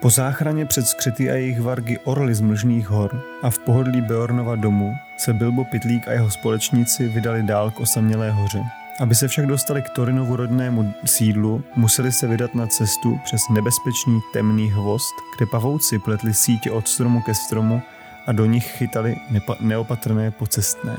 Po 0.00 0.10
záchraně 0.10 0.66
před 0.66 0.86
skřety 0.86 1.30
a 1.30 1.34
jejich 1.34 1.60
vargy 1.60 1.98
orly 2.04 2.34
z 2.34 2.40
mlžných 2.40 2.88
hor 2.88 3.22
a 3.42 3.50
v 3.50 3.58
pohodlí 3.58 4.00
Beornova 4.00 4.56
domu 4.56 4.94
se 5.16 5.32
Bilbo 5.32 5.64
Pitlík 5.64 6.08
a 6.08 6.12
jeho 6.12 6.30
společníci 6.30 7.08
vydali 7.08 7.42
dál 7.42 7.70
k 7.70 7.80
osamělé 7.80 8.30
hoře. 8.30 8.62
Aby 9.00 9.14
se 9.14 9.28
však 9.28 9.46
dostali 9.46 9.82
k 9.82 9.90
Torinovu 9.90 10.36
rodnému 10.36 10.94
sídlu, 11.04 11.64
museli 11.76 12.12
se 12.12 12.26
vydat 12.26 12.54
na 12.54 12.66
cestu 12.66 13.20
přes 13.24 13.40
nebezpečný 13.50 14.20
temný 14.32 14.70
hvozd, 14.70 15.14
kde 15.36 15.46
pavouci 15.46 15.98
pletli 15.98 16.34
sítě 16.34 16.70
od 16.70 16.88
stromu 16.88 17.22
ke 17.22 17.34
stromu 17.34 17.82
a 18.26 18.32
do 18.32 18.46
nich 18.46 18.66
chytali 18.66 19.16
nepa- 19.30 19.56
neopatrné 19.60 20.30
pocestné. 20.30 20.96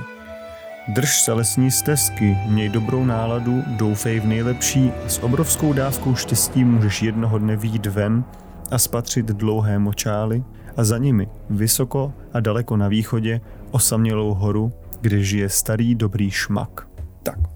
Drž 0.88 1.22
se 1.22 1.34
lesní 1.34 1.72
stezky, 1.72 2.38
měj 2.46 2.70
dobrou 2.70 3.06
náladu, 3.06 3.64
doufej 3.68 4.20
v 4.20 4.26
nejlepší 4.26 4.92
a 5.06 5.10
s 5.10 5.24
obrovskou 5.24 5.74
dávkou 5.74 6.16
štěstí 6.16 6.64
můžeš 6.64 7.02
jednoho 7.02 7.38
dne 7.38 7.56
výjít 7.56 7.86
ven 7.86 8.24
a 8.72 8.78
spatřit 8.78 9.26
dlouhé 9.26 9.80
močály 9.80 10.44
a 10.78 10.84
za 10.84 10.98
nimi, 10.98 11.28
vysoko 11.50 12.14
a 12.34 12.40
daleko 12.40 12.78
na 12.78 12.88
východě, 12.88 13.42
osamělou 13.72 14.34
horu, 14.34 14.74
kde 15.02 15.24
žije 15.24 15.50
starý 15.50 15.96
dobrý 15.96 16.32
šmak. 16.32 16.88
Tak, 17.24 17.38
uh, 17.40 17.48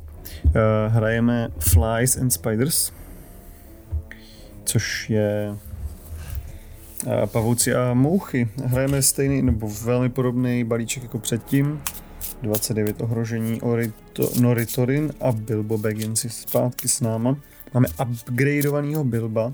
hrajeme 0.87 1.49
Flies 1.59 2.17
and 2.17 2.29
Spiders, 2.29 2.91
což 4.63 5.09
je 5.09 5.55
uh, 7.05 7.25
pavouci 7.25 7.75
a 7.75 7.93
mouchy. 7.93 8.49
Hrajeme 8.65 9.01
stejný 9.01 9.41
nebo 9.41 9.69
velmi 9.83 10.09
podobný 10.09 10.63
balíček 10.63 11.03
jako 11.03 11.19
předtím. 11.19 11.81
29 12.41 13.01
ohrožení 13.01 13.61
Orito, 13.61 14.29
Noritorin 14.41 15.13
a 15.21 15.31
Bilbo 15.31 15.77
Baggins 15.77 16.25
zpátky 16.29 16.87
s 16.87 17.01
náma. 17.01 17.37
Máme 17.73 17.87
upgradeovaného 18.01 19.03
Bilba, 19.03 19.53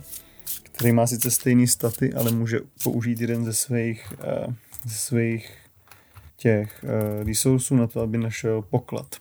který 0.80 0.94
má 0.94 1.08
sice 1.08 1.32
stejný 1.32 1.68
staty, 1.68 2.14
ale 2.14 2.32
může 2.32 2.60
použít 2.84 3.22
jeden 3.22 3.46
ze 3.46 3.54
svých, 3.54 4.14
uh, 4.48 4.54
ze 4.86 4.96
svých 4.96 5.58
těch 6.38 6.84
uh, 6.84 7.28
resursů 7.28 7.76
na 7.76 7.88
to, 7.88 8.02
aby 8.02 8.18
našel 8.18 8.62
poklad 8.62 9.16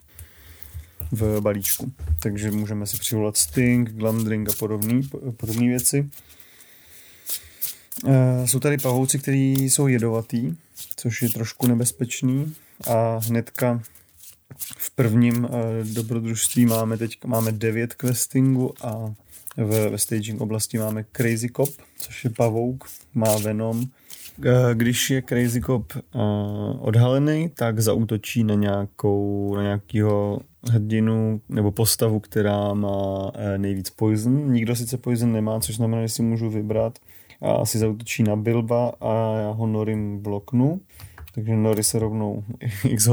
v 1.13 1.41
balíčku. 1.41 1.93
Takže 2.23 2.51
můžeme 2.51 2.87
si 2.87 2.97
přivolat 2.97 3.37
Sting, 3.37 3.91
Glamdring 3.91 4.49
a 4.49 4.53
podobné 5.37 5.69
věci. 5.69 6.11
Uh, 8.05 8.13
jsou 8.47 8.61
tady 8.61 8.79
pavouci, 8.79 9.19
kteří 9.19 9.71
jsou 9.71 9.87
jedovatý, 9.87 10.57
což 10.97 11.23
je 11.23 11.29
trošku 11.29 11.67
nebezpečný 11.67 12.55
a 12.87 13.19
hnedka 13.19 13.83
v 14.59 14.91
prvním 14.91 15.49
dobrodružství 15.95 16.67
máme 16.67 16.99
teď 16.99 17.25
máme 17.25 17.53
9 17.53 17.95
questingu 17.95 18.75
a 18.87 19.15
v, 19.59 19.91
ve 19.91 19.99
staging 19.99 20.41
oblasti 20.41 20.79
máme 20.79 21.05
Crazy 21.13 21.49
Cop, 21.57 21.69
což 21.99 22.25
je 22.25 22.31
pavouk, 22.31 22.85
má 23.15 23.39
Venom. 23.39 23.85
Když 24.75 25.11
je 25.11 25.23
Crazy 25.23 25.61
Cop 25.61 25.93
uh, 25.97 26.21
odhalený, 26.81 27.49
tak 27.49 27.81
zautočí 27.81 28.45
na 28.45 28.55
nějakou, 28.55 29.55
na 29.57 29.63
nějakýho 29.63 30.41
hrdinu 30.71 31.41
nebo 31.49 31.73
postavu, 31.73 32.21
která 32.21 32.75
má 32.75 33.25
uh, 33.25 33.31
nejvíc 33.57 33.91
poison. 33.91 34.53
Nikdo 34.53 34.77
sice 34.77 34.97
poison 34.97 35.33
nemá, 35.33 35.61
což 35.61 35.77
znamená, 35.77 36.03
že 36.03 36.09
si 36.09 36.23
můžu 36.23 36.51
vybrat 36.51 36.99
a 37.43 37.53
asi 37.53 37.79
zautočí 37.79 38.23
na 38.23 38.37
Bilba 38.37 38.93
a 39.01 39.39
já 39.39 39.51
ho 39.51 39.67
Norim 39.67 40.19
bloknu. 40.19 40.81
Takže 41.35 41.57
Nori 41.57 41.85
se 41.85 41.99
rovnou 41.99 42.45
x 42.85 43.09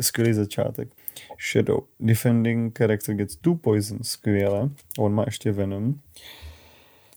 skvělý 0.00 0.32
začátek. 0.32 0.88
Shadow. 1.38 1.80
Defending 2.00 2.78
character 2.78 3.14
gets 3.14 3.36
two 3.36 3.54
poison, 3.54 3.98
skvěle. 4.02 4.70
On 4.98 5.14
má 5.14 5.24
ještě 5.26 5.52
Venom. 5.52 6.00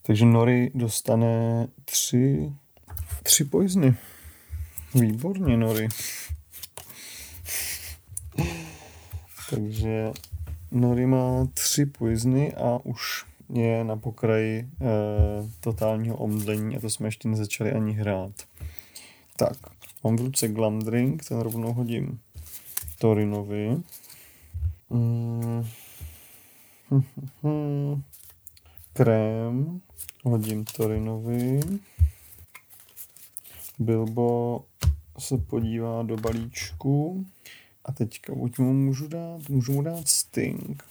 Takže 0.01 0.25
Nori 0.25 0.71
dostane 0.75 1.67
tři, 1.85 2.53
tři 3.23 3.45
poisony. 3.45 3.95
Výborně, 4.95 5.57
Nori. 5.57 5.87
Takže 9.49 10.11
Nori 10.71 11.05
má 11.05 11.47
tři 11.53 11.85
poisony 11.85 12.53
a 12.53 12.79
už 12.83 13.25
je 13.53 13.83
na 13.83 13.95
pokraji 13.95 14.59
e, 14.59 14.67
totálního 15.59 16.15
omdlení 16.15 16.77
a 16.77 16.79
to 16.79 16.89
jsme 16.89 17.07
ještě 17.07 17.27
nezačali 17.27 17.71
ani 17.71 17.93
hrát. 17.93 18.31
Tak, 19.37 19.57
mám 20.03 20.15
v 20.15 20.21
ruce 20.21 20.47
Glamdring, 20.47 21.23
ten 21.27 21.39
rovnou 21.39 21.73
hodím 21.73 22.19
Torinovi. 22.99 23.77
Mm. 24.91 25.65
Krém 28.93 29.81
hodím 30.23 30.65
Torinovi. 30.65 31.59
Bilbo 33.79 34.61
se 35.19 35.37
podívá 35.37 36.03
do 36.03 36.17
balíčku 36.17 37.25
a 37.85 37.91
teďka 37.91 38.35
buď 38.35 38.59
mu 38.59 38.73
můžu 38.73 39.07
dát, 39.07 39.49
můžu 39.49 39.73
mu 39.73 39.81
dát 39.81 40.07
Sting. 40.07 40.83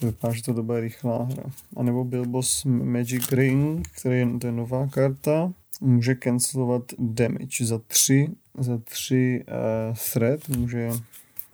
To 0.00 0.06
vypadá, 0.06 0.34
že 0.34 0.42
to 0.42 0.52
doba 0.52 0.74
je 0.74 0.80
rychlá 0.80 1.22
hra. 1.22 1.44
A 1.76 1.82
nebo 1.82 2.04
Bilbo's 2.04 2.64
Magic 2.64 3.32
Ring, 3.32 3.88
který 3.88 4.18
je, 4.18 4.38
to 4.40 4.46
je 4.46 4.52
nová 4.52 4.86
karta, 4.86 5.52
může 5.80 6.14
cancelovat 6.14 6.82
damage 6.98 7.66
za 7.66 7.78
tři, 7.78 8.28
za 8.58 8.78
tři 8.78 9.44
uh, 9.48 9.96
threat, 10.12 10.48
může 10.48 10.90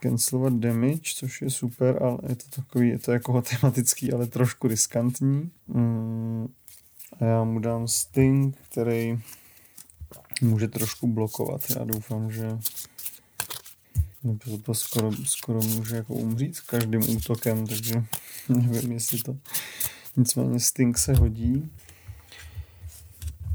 cancelovat 0.08 0.52
damage, 0.52 1.14
což 1.14 1.42
je 1.42 1.50
super, 1.50 2.02
ale 2.02 2.18
je 2.28 2.36
to 2.36 2.62
takový, 2.62 2.88
je 2.88 2.98
to 2.98 3.12
jako 3.12 3.42
tematický, 3.42 4.12
ale 4.12 4.26
trošku 4.26 4.68
riskantní. 4.68 5.50
Mm, 5.66 6.48
a 7.20 7.24
já 7.24 7.44
mu 7.44 7.58
dám 7.58 7.88
Sting, 7.88 8.56
který 8.70 9.18
může 10.42 10.68
trošku 10.68 11.06
blokovat. 11.06 11.60
Já 11.78 11.84
doufám, 11.84 12.30
že 12.30 12.58
nebo 14.24 14.58
to 14.58 14.74
skoro, 14.74 15.12
skoro 15.24 15.62
může 15.62 15.96
jako 15.96 16.14
umřít 16.14 16.56
s 16.56 16.60
každým 16.60 17.16
útokem, 17.16 17.66
takže 17.66 18.04
nevím, 18.48 18.92
jestli 18.92 19.18
to 19.18 19.36
nicméně 20.16 20.60
Sting 20.60 20.98
se 20.98 21.14
hodí. 21.14 21.70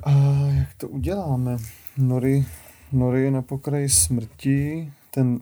A 0.03 0.11
jak 0.47 0.73
to 0.77 0.87
uděláme? 0.87 1.57
Nori, 1.97 2.45
Nori 2.91 3.23
je 3.23 3.31
na 3.31 3.41
pokraji 3.41 3.89
smrti, 3.89 4.93
ten 5.11 5.39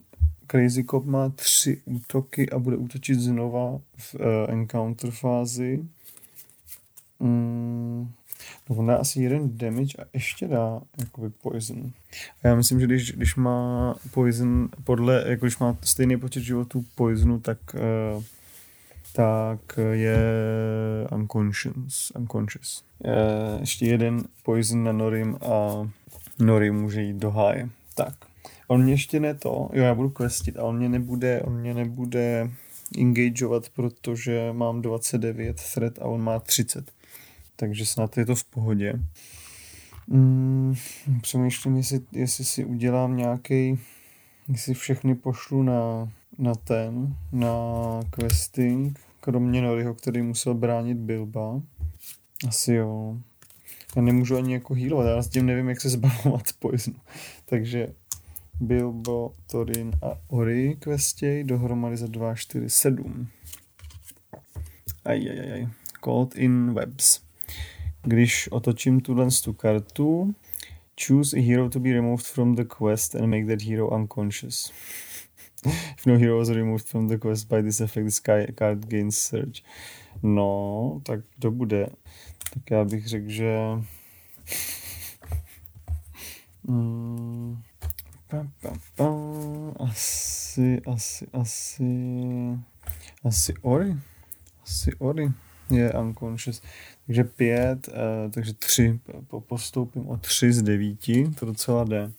Crazy 0.52 0.84
Cop 0.84 1.06
má 1.06 1.30
tři 1.30 1.82
útoky 1.86 2.50
a 2.50 2.60
bude 2.60 2.78
útočit 2.78 3.20
znova 3.20 3.80
v 3.98 4.16
uh, 4.16 4.22
encounter 4.48 5.12
fázi. 5.12 5.86
Mm, 7.20 8.12
no 8.70 8.76
on 8.76 8.86
dá 8.86 8.96
asi 8.96 9.22
jeden 9.22 9.58
damage 9.58 9.98
a 9.98 10.06
ještě 10.14 10.48
dá 10.48 10.82
jakoby 11.00 11.30
poison. 11.30 11.92
A 12.44 12.48
já 12.48 12.56
myslím, 12.56 12.80
že 12.80 12.86
když, 12.86 13.12
když 13.12 13.36
má 13.36 13.96
poison 14.12 14.70
podle, 14.84 15.24
jako 15.28 15.46
když 15.46 15.58
má 15.58 15.78
stejný 15.82 16.18
počet 16.18 16.44
životů 16.44 16.86
poisonu, 16.96 17.40
tak 17.40 17.58
uh, 18.16 18.24
tak 19.14 19.60
je 19.92 20.18
unconscious. 21.12 22.12
unconscious. 22.16 22.84
Uh, 23.00 23.60
ještě 23.60 23.86
jeden 23.86 24.24
poison 24.44 24.84
na 24.84 24.92
Norim 24.92 25.38
a 25.42 25.90
Norim 26.40 26.76
může 26.76 27.02
jít 27.02 27.18
do 27.18 27.32
háje. 27.32 27.70
Tak. 27.96 28.29
On 28.72 28.84
mě 28.84 28.94
ještě 28.94 29.20
ne 29.20 29.34
to, 29.34 29.70
jo, 29.74 29.84
já 29.84 29.96
budu 29.96 30.10
questit, 30.10 30.58
a 30.58 30.64
on 30.64 30.78
mě 30.78 30.90
nebude, 30.90 31.42
on 31.42 31.60
mě 31.60 31.74
nebude 31.74 32.52
engageovat, 32.98 33.70
protože 33.70 34.50
mám 34.54 34.82
29 34.82 35.62
thread 35.74 36.00
a 36.00 36.06
on 36.06 36.24
má 36.24 36.40
30. 36.40 36.92
Takže 37.56 37.86
snad 37.86 38.18
je 38.18 38.26
to 38.26 38.36
v 38.36 38.44
pohodě. 38.44 38.94
Mm, 40.08 40.76
přemýšlím, 41.22 41.78
jestli, 41.78 42.02
jestli 42.12 42.46
si 42.46 42.66
udělám 42.66 43.18
nějaký, 43.18 43.80
jestli 44.48 44.74
všechny 44.74 45.16
pošlu 45.16 45.64
na, 45.64 46.12
na 46.38 46.56
ten, 46.56 47.16
na 47.32 47.54
questing, 48.10 49.00
kromě 49.20 49.62
Noriho, 49.62 49.94
který 49.94 50.22
musel 50.22 50.54
bránit 50.54 50.98
Bilba. 50.98 51.62
Asi 52.48 52.74
jo. 52.74 53.18
Já 53.96 54.02
nemůžu 54.02 54.38
ani 54.38 54.54
jako 54.54 54.74
healovat, 54.74 55.08
já 55.08 55.22
s 55.22 55.30
tím 55.30 55.46
nevím, 55.46 55.70
jak 55.70 55.82
se 55.82 55.90
zbavovat 55.90 56.46
poisonu. 56.60 56.98
Takže 57.46 57.88
Bilbo, 58.60 59.34
Torin 59.52 59.92
a 60.02 60.18
Ori 60.28 60.76
questěj 60.80 61.44
dohromady 61.44 61.98
za 61.98 62.08
2, 62.08 62.36
4, 62.36 62.70
7. 62.70 63.28
Ajajaj. 65.06 65.68
Called 66.04 66.36
in 66.36 66.74
webs. 66.74 67.22
Když 68.02 68.48
otočím 68.52 69.02
tuhle 69.02 69.28
tu 69.44 69.54
kartu, 69.54 70.36
choose 71.08 71.38
a 71.38 71.42
hero 71.42 71.70
to 71.70 71.80
be 71.80 71.94
removed 71.94 72.26
from 72.26 72.56
the 72.56 72.66
quest 72.66 73.16
and 73.16 73.28
make 73.28 73.46
that 73.46 73.62
hero 73.62 73.96
unconscious. 73.96 74.72
If 75.98 76.06
no 76.06 76.18
hero 76.18 76.38
was 76.38 76.50
removed 76.50 76.86
from 76.86 77.08
the 77.08 77.18
quest 77.18 77.48
by 77.48 77.64
this 77.64 77.82
effect, 77.82 78.06
this 78.06 78.20
card 78.56 78.86
gains 78.86 79.18
search. 79.18 79.64
No, 80.24 81.02
tak 81.06 81.20
to 81.40 81.52
bude. 81.52 81.88
Tak 82.54 82.72
já 82.72 82.86
bych 82.86 83.08
řekl, 83.08 83.30
že... 83.30 83.56
Mm, 86.68 87.62
Asi, 89.80 90.82
asi, 90.86 91.28
asi... 91.34 91.84
Asi 93.24 93.54
Ori. 93.62 93.96
Asi 94.64 94.96
Ori. 95.00 95.32
je 95.70 95.94
unconscious. 95.94 96.62
Takže 97.06 97.24
pět, 97.24 97.88
uh, 97.88 98.32
takže 98.32 98.54
tři, 98.54 99.00
postoupím 99.48 100.08
o 100.08 100.18
tři 100.18 100.54
z 100.54 100.62
devíti, 100.62 101.32
to 101.40 101.46
docela 101.46 101.84
jde. 101.84 102.12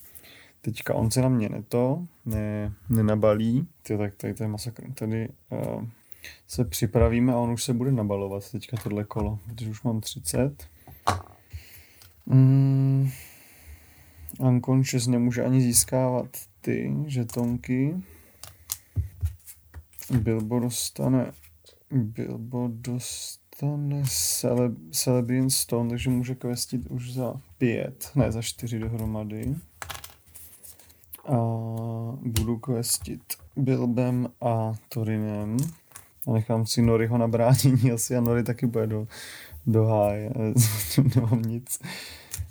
Teďka 0.61 0.95
on 0.95 1.11
se 1.11 1.23
na 1.23 1.29
mě 1.29 1.49
neto, 1.49 2.07
ne, 2.27 2.73
nenabalí, 2.89 3.69
Ty, 3.83 3.99
tak 3.99 4.15
tady 4.15 4.35
to 4.35 4.43
je 4.43 4.49
masakr. 4.49 4.93
Tady 4.93 5.29
uh, 5.51 5.85
se 6.47 6.65
připravíme 6.65 7.33
a 7.33 7.37
on 7.37 7.51
už 7.51 7.65
se 7.65 7.73
bude 7.73 7.93
nabalovat 7.93 8.51
teďka 8.51 8.77
tohle 8.77 9.05
kolo, 9.05 9.39
protože 9.47 9.71
už 9.71 9.83
mám 9.83 10.01
30. 10.01 10.69
Mm, 12.27 13.11
unconscious 14.41 15.07
nemůže 15.07 15.45
ani 15.45 15.61
získávat 15.61 16.27
ty 16.61 16.95
žetonky. 17.07 17.97
Bilbo 20.11 20.61
dostane 20.61 21.33
Bilbo 21.91 22.69
dostane 22.69 24.03
Cele, 24.09 24.71
Celebrian 24.91 25.51
Stone, 25.51 25.91
takže 25.91 26.11
může 26.11 26.35
questit 26.35 26.87
už 26.87 27.13
za 27.13 27.35
pět, 27.59 28.11
ne 28.15 28.33
za 28.33 28.43
čtyři 28.43 28.79
dohromady. 28.79 29.55
A 31.25 31.37
budu 32.23 32.59
questit 32.59 33.23
Bilbem 33.57 34.29
a 34.41 34.73
Torinem. 34.89 35.57
A 36.27 36.33
nechám 36.33 36.67
si 36.67 36.83
Noriho 36.83 37.19
na 37.19 37.29
bránění 37.29 37.93
asi 37.93 38.17
a 38.17 38.21
Nori 38.21 38.43
taky 38.43 38.67
bude 38.67 38.87
do, 38.87 39.07
do 39.67 39.85
háje. 39.87 40.33
Nemám 41.15 41.43
nic. 41.43 41.81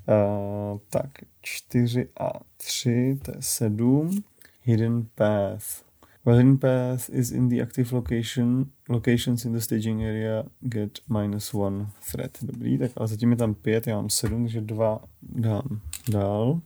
Uh, 0.07 0.79
tak, 0.89 1.09
4 1.49 2.07
a 2.19 2.39
3, 2.57 3.19
to 3.21 3.31
je 3.31 3.37
7. 3.39 4.23
Hidden 4.61 5.07
Path. 5.15 5.89
Well, 6.25 6.37
hidden 6.37 6.57
path 6.57 7.09
is 7.09 7.31
in 7.31 7.49
the 7.49 7.61
active 7.61 7.95
location. 7.95 8.65
Locations 8.89 9.45
in 9.45 9.53
the 9.53 9.61
staging 9.61 10.03
area 10.03 10.43
get 10.61 10.99
minus 11.09 11.53
one 11.53 11.87
threat. 12.11 12.37
Dobrý, 12.41 12.77
tak 12.77 12.91
ale 12.97 13.07
zatím 13.07 13.31
je 13.31 13.37
tam 13.37 13.53
pět, 13.53 13.87
já 13.87 13.95
mám 13.95 14.09
sedm, 14.09 14.43
takže 14.43 14.61
dva 14.61 15.01
dám 15.21 15.79
dál. 16.11 16.61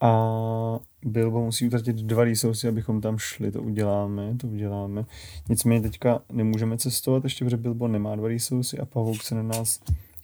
A 0.00 0.80
Bilbo 1.04 1.44
musí 1.44 1.66
utratit 1.66 1.96
dva 1.96 2.24
resursy, 2.24 2.68
abychom 2.68 3.00
tam 3.00 3.18
šli, 3.18 3.52
to 3.52 3.62
uděláme, 3.62 4.34
to 4.40 4.48
uděláme. 4.48 5.04
Nicméně 5.48 5.80
teďka 5.80 6.22
nemůžeme 6.32 6.78
cestovat, 6.78 7.24
ještě 7.24 7.44
protože 7.44 7.56
Bilbo 7.56 7.88
nemá 7.88 8.16
dva 8.16 8.28
resursy 8.28 8.78
a 8.78 8.84
pavouk 8.84 9.22
se 9.22 9.34
na 9.34 9.42
nás 9.42 9.80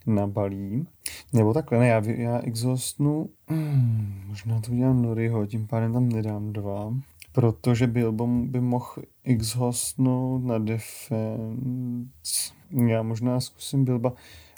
nabalí. 0.08 0.86
Nebo 1.32 1.54
takhle, 1.54 1.78
ne, 1.78 1.88
já, 1.88 2.02
já 2.04 2.38
exhaustnu, 2.38 3.28
hmm, 3.48 4.22
možná 4.28 4.60
to 4.60 4.72
udělám 4.72 5.02
Noriho, 5.02 5.46
tím 5.46 5.66
pádem 5.66 5.92
tam 5.92 6.08
nedám 6.08 6.52
dva, 6.52 6.94
protože 7.32 7.86
Bilbo 7.86 8.26
by 8.26 8.60
mohl 8.60 8.92
exhaustnout 9.24 10.44
na 10.44 10.58
defense. 10.58 12.52
Já 12.86 13.02
možná 13.02 13.40
zkusím 13.40 13.84
Bilba, 13.84 14.12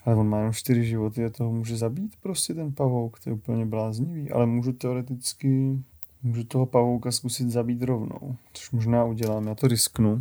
ale 0.04 0.16
on 0.16 0.28
má 0.28 0.38
jenom 0.38 0.52
čtyři 0.52 0.84
životy 0.84 1.24
a 1.24 1.30
toho 1.30 1.52
může 1.52 1.76
zabít 1.76 2.16
prostě 2.22 2.54
ten 2.54 2.72
pavouk, 2.72 3.20
to 3.20 3.30
je 3.30 3.34
úplně 3.34 3.66
bláznivý, 3.66 4.30
ale 4.30 4.46
můžu 4.46 4.72
teoreticky, 4.72 5.78
můžu 6.22 6.44
toho 6.44 6.66
pavouka 6.66 7.12
zkusit 7.12 7.50
zabít 7.50 7.82
rovnou, 7.82 8.36
což 8.52 8.70
možná 8.70 9.04
udělám, 9.04 9.46
já 9.46 9.54
to 9.54 9.68
risknu. 9.68 10.20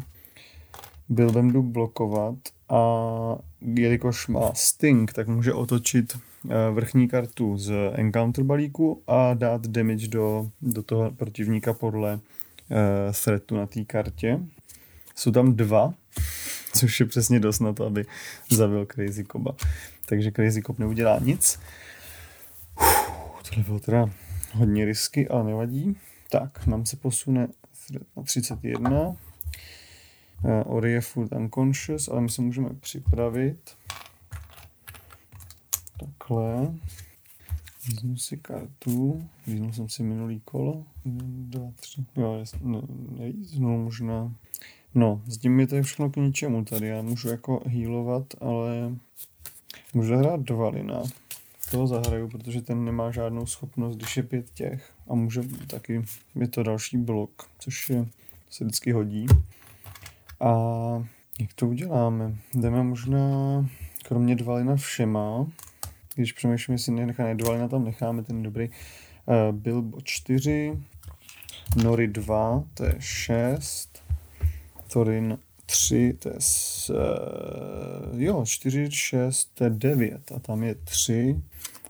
Bilbem 1.10 1.52
jdu 1.52 1.64
blokovat 1.64 2.36
a 2.70 2.82
jelikož 3.62 4.28
má 4.28 4.54
Sting, 4.54 5.14
tak 5.14 5.28
může 5.28 5.54
otočit 5.54 6.18
eh, 6.50 6.72
vrchní 6.72 7.08
kartu 7.08 7.58
z 7.58 7.74
encounter 7.94 8.44
balíku 8.44 9.04
a 9.08 9.34
dát 9.34 9.68
damage 9.68 10.08
do, 10.08 10.50
do 10.62 10.84
toho 10.84 11.12
protivníka 11.12 11.74
podle 11.74 12.14
uh, 12.14 12.20
threatu 13.24 13.58
na 13.58 13.66
té 13.66 13.86
kartě. 13.86 14.40
Jsou 15.16 15.32
tam 15.32 15.56
dva, 15.56 15.94
což 16.74 17.00
je 17.00 17.06
přesně 17.06 17.40
dost 17.40 17.60
na 17.60 17.74
to, 17.74 17.86
aby 17.86 18.06
zabil 18.52 18.86
Crazy 18.86 19.24
Koba. 19.24 19.56
Takže 20.06 20.32
Crazy 20.32 20.62
Cob 20.62 20.80
neudělá 20.80 21.20
nic. 21.20 21.60
Tohle 23.50 23.64
bylo 23.64 23.80
teda 23.80 24.10
hodně 24.54 24.86
risky, 24.86 25.28
ale 25.28 25.44
nevadí. 25.44 25.98
Tak, 26.30 26.68
nám 26.68 26.86
se 26.86 26.96
posune 26.96 27.48
na 28.18 28.24
31. 28.24 29.16
Uh, 30.44 30.76
Ori 30.76 30.92
je 30.92 31.02
furt 31.02 31.32
unconscious, 31.32 32.08
ale 32.08 32.22
my 32.22 32.30
se 32.30 32.42
můžeme 32.42 32.70
připravit. 32.70 33.78
Takhle. 36.00 36.76
Vezmu 37.88 38.18
si 38.18 38.38
kartu. 38.38 39.30
Vyznul 39.48 39.74
jsem 39.74 39.90
si 39.90 40.04
minulý 40.04 40.40
kolo. 40.46 40.84
Dva, 41.06 41.72
tři. 41.76 42.06
Jo, 42.16 42.44
ne, 42.62 42.82
nevíznu 43.20 43.84
možná. 43.84 44.34
No, 44.96 45.22
s 45.28 45.38
tím 45.38 45.60
je 45.60 45.68
to 45.68 45.84
všechno 45.84 46.10
k 46.10 46.16
ničemu 46.16 46.66
tady. 46.66 46.88
Já 46.88 47.02
můžu 47.02 47.30
jako 47.30 47.62
healovat, 47.66 48.26
ale 48.42 48.92
můžu 49.94 50.16
hrát 50.16 50.40
dva 50.40 50.70
lina. 50.70 51.02
Toho 51.72 51.88
zahraju, 51.88 52.30
protože 52.30 52.62
ten 52.62 52.86
nemá 52.86 53.12
žádnou 53.12 53.46
schopnost, 53.46 53.96
když 53.96 54.18
je 54.18 54.24
pět 54.24 54.50
těch. 54.50 54.94
A 55.08 55.16
může 55.16 55.42
taky, 55.68 56.06
je 56.36 56.48
to 56.48 56.64
další 56.64 56.98
blok, 56.98 57.50
což 57.60 57.90
je, 57.90 58.06
se 58.50 58.64
vždycky 58.64 58.92
hodí. 58.92 59.26
A 60.40 60.54
jak 61.40 61.54
to 61.54 61.68
uděláme? 61.68 62.36
Jdeme 62.56 62.84
možná 62.84 63.20
kromě 64.06 64.36
dvalina 64.36 64.76
všema. 64.76 65.48
Když 66.16 66.34
přemýšlím, 66.34 66.74
jestli 66.74 67.06
necháme 67.06 67.36
dvalina 67.36 67.68
tam 67.68 67.86
necháme, 67.86 68.24
ten 68.24 68.44
dobrý. 68.44 68.70
Uh, 68.70 69.56
Bilbo 69.56 70.02
4, 70.04 70.80
Nori 71.84 72.08
2, 72.08 72.64
to 72.74 72.86
je 72.86 72.96
6, 73.00 74.04
Thorin 74.94 75.38
3, 75.66 76.14
to 76.20 76.30
je 76.30 76.36
s, 76.40 76.90
uh, 76.90 78.22
jo, 78.22 78.46
4, 78.46 78.92
6, 78.92 79.52
to 79.54 79.64
je 79.64 79.70
9 79.70 80.32
a 80.32 80.40
tam 80.40 80.64
je 80.64 80.76
3. 80.76 81.42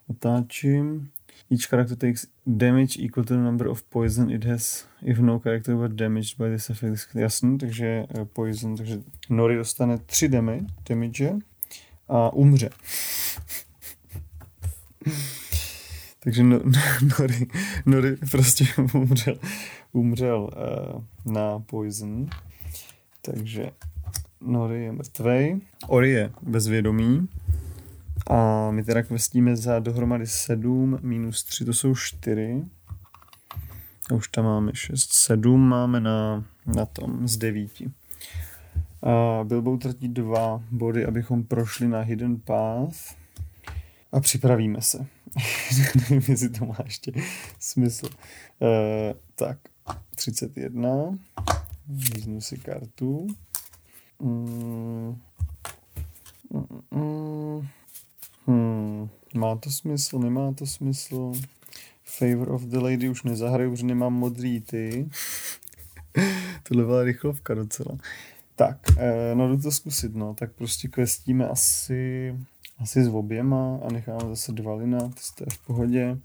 Otáčím. 0.08 1.10
Each 1.52 1.68
character 1.70 1.96
takes 1.96 2.28
damage 2.46 2.98
equal 3.00 3.26
to 3.26 3.34
the 3.34 3.40
number 3.40 3.68
of 3.68 3.84
poison 3.90 4.30
it 4.30 4.44
has 4.44 4.86
if 5.02 5.20
no 5.20 5.40
character 5.40 5.76
were 5.76 5.94
damaged 5.94 6.38
by 6.38 6.50
this 6.50 6.70
effect. 6.70 7.16
Jasný, 7.16 7.58
takže 7.58 8.06
uh, 8.20 8.26
poison, 8.26 8.76
takže 8.76 9.00
Nori 9.30 9.56
dostane 9.56 9.98
3 9.98 10.28
damage, 10.28 10.66
damage 10.90 11.36
a 12.08 12.34
umře. 12.34 12.70
takže 16.20 16.44
no, 16.44 16.60
Nori, 17.20 17.48
Nori 17.86 18.18
prostě 18.32 18.66
umřel, 18.94 19.38
umřel 19.92 20.50
uh, 20.96 21.34
na 21.34 21.60
poison. 21.60 22.30
Takže 23.22 23.72
Nori 24.42 24.84
je 24.84 24.92
mrtvej. 24.92 25.62
Ori 25.88 26.10
je 26.10 26.32
bezvědomý. 26.42 27.28
A 28.30 28.72
my 28.72 28.84
teda 28.84 29.04
kvestíme 29.04 29.56
za 29.56 29.80
dohromady 29.80 30.28
7 30.28 31.00
minus 31.02 31.44
3, 31.44 31.66
to 31.66 31.74
jsou 31.74 31.96
4. 31.96 32.66
A 34.12 34.16
už 34.16 34.28
tam 34.28 34.46
máme 34.46 34.72
6. 34.76 35.14
7 35.14 35.70
máme 35.70 36.00
na, 36.00 36.46
na 36.66 36.86
tom 36.86 37.28
z 37.28 37.38
9. 37.38 37.72
A 39.02 39.44
Bilbo 39.44 39.72
utratí 39.72 40.08
dva 40.08 40.64
body, 40.72 41.06
abychom 41.06 41.44
prošli 41.44 41.88
na 41.88 42.02
Hidden 42.02 42.40
Path. 42.40 43.16
A 44.12 44.20
připravíme 44.20 44.82
se. 44.82 45.06
Nevím, 45.96 46.22
jestli 46.32 46.50
to 46.50 46.66
má 46.66 46.76
ještě 46.84 47.12
smysl. 47.60 48.06
Uh, 48.06 49.18
tak, 49.36 49.58
31. 50.16 50.90
Vezmu 51.88 52.42
si 52.42 52.58
kartu. 52.58 53.28
Mm. 54.20 55.18
Mm, 56.54 56.82
mm. 56.92 57.68
Hmm, 58.50 59.10
má 59.36 59.56
to 59.56 59.72
smysl, 59.72 60.20
nemá 60.20 60.54
to 60.54 60.66
smysl. 60.66 61.32
Favor 62.04 62.52
of 62.52 62.62
the 62.62 62.78
Lady 62.78 63.10
už 63.10 63.24
nezahraju, 63.24 63.72
už 63.72 63.84
nemám 63.84 64.14
modrý 64.14 64.62
ty. 64.62 65.10
Tohle 66.64 66.86
byla 66.86 67.04
rychlovka 67.04 67.54
docela. 67.54 67.98
Tak, 68.56 68.78
eh, 68.98 69.36
no 69.36 69.48
jdu 69.48 69.62
to 69.62 69.72
zkusit, 69.72 70.16
no. 70.16 70.34
Tak 70.34 70.52
prostě 70.52 70.88
questíme 70.88 71.48
asi, 71.48 72.36
asi 72.80 73.04
s 73.04 73.08
oběma 73.08 73.80
a 73.84 73.92
necháme 73.92 74.30
zase 74.30 74.52
dva 74.52 74.76
lina, 74.76 75.00
to 75.00 75.44
je 75.44 75.48
v 75.54 75.66
pohodě. 75.66 76.18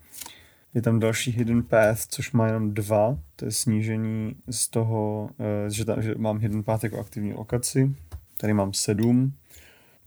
Je 0.74 0.82
tam 0.82 0.98
další 0.98 1.30
hidden 1.30 1.62
path, 1.62 2.06
což 2.08 2.32
má 2.32 2.46
jenom 2.46 2.74
dva, 2.74 3.18
to 3.36 3.44
je 3.44 3.50
snížení 3.50 4.34
z 4.50 4.68
toho, 4.68 5.30
eh, 5.38 5.70
že, 5.70 5.84
tam, 5.84 6.02
že 6.02 6.14
mám 6.18 6.38
hidden 6.38 6.62
path 6.62 6.84
jako 6.84 7.00
aktivní 7.00 7.32
lokaci. 7.32 7.94
Tady 8.36 8.52
mám 8.52 8.72
sedm, 8.72 9.32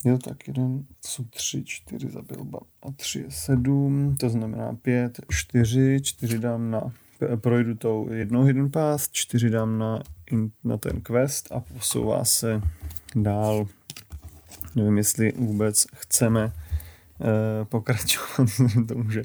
Jo, 0.06 0.18
tak 0.18 0.48
jeden, 0.48 0.86
jsou 1.06 1.24
tři, 1.24 1.64
čtyři 1.64 2.10
za 2.10 2.22
Bilba 2.22 2.60
a 2.82 2.92
tři 2.92 3.20
je 3.20 3.32
sedm, 3.32 4.16
to 4.20 4.30
znamená 4.30 4.74
pět, 4.74 5.20
čtyři, 5.30 6.00
čtyři 6.04 6.40
dám 6.40 6.72
na, 6.72 6.92
projdu 7.36 7.76
tou 7.76 8.10
jednou 8.12 8.44
hidden 8.44 8.72
path, 8.72 9.12
čtyři 9.12 9.50
dám 9.50 9.78
na, 9.78 10.04
na 10.64 10.78
ten 10.78 11.02
quest 11.02 11.52
a 11.52 11.60
posouvá 11.60 12.26
se 12.26 12.62
dál. 13.16 13.68
Nevím, 14.76 14.98
jestli 14.98 15.32
vůbec 15.32 15.86
chceme 15.96 16.52
eh, 17.22 17.66
pokračovat, 17.66 18.50
tomu, 18.88 19.12
že 19.12 19.22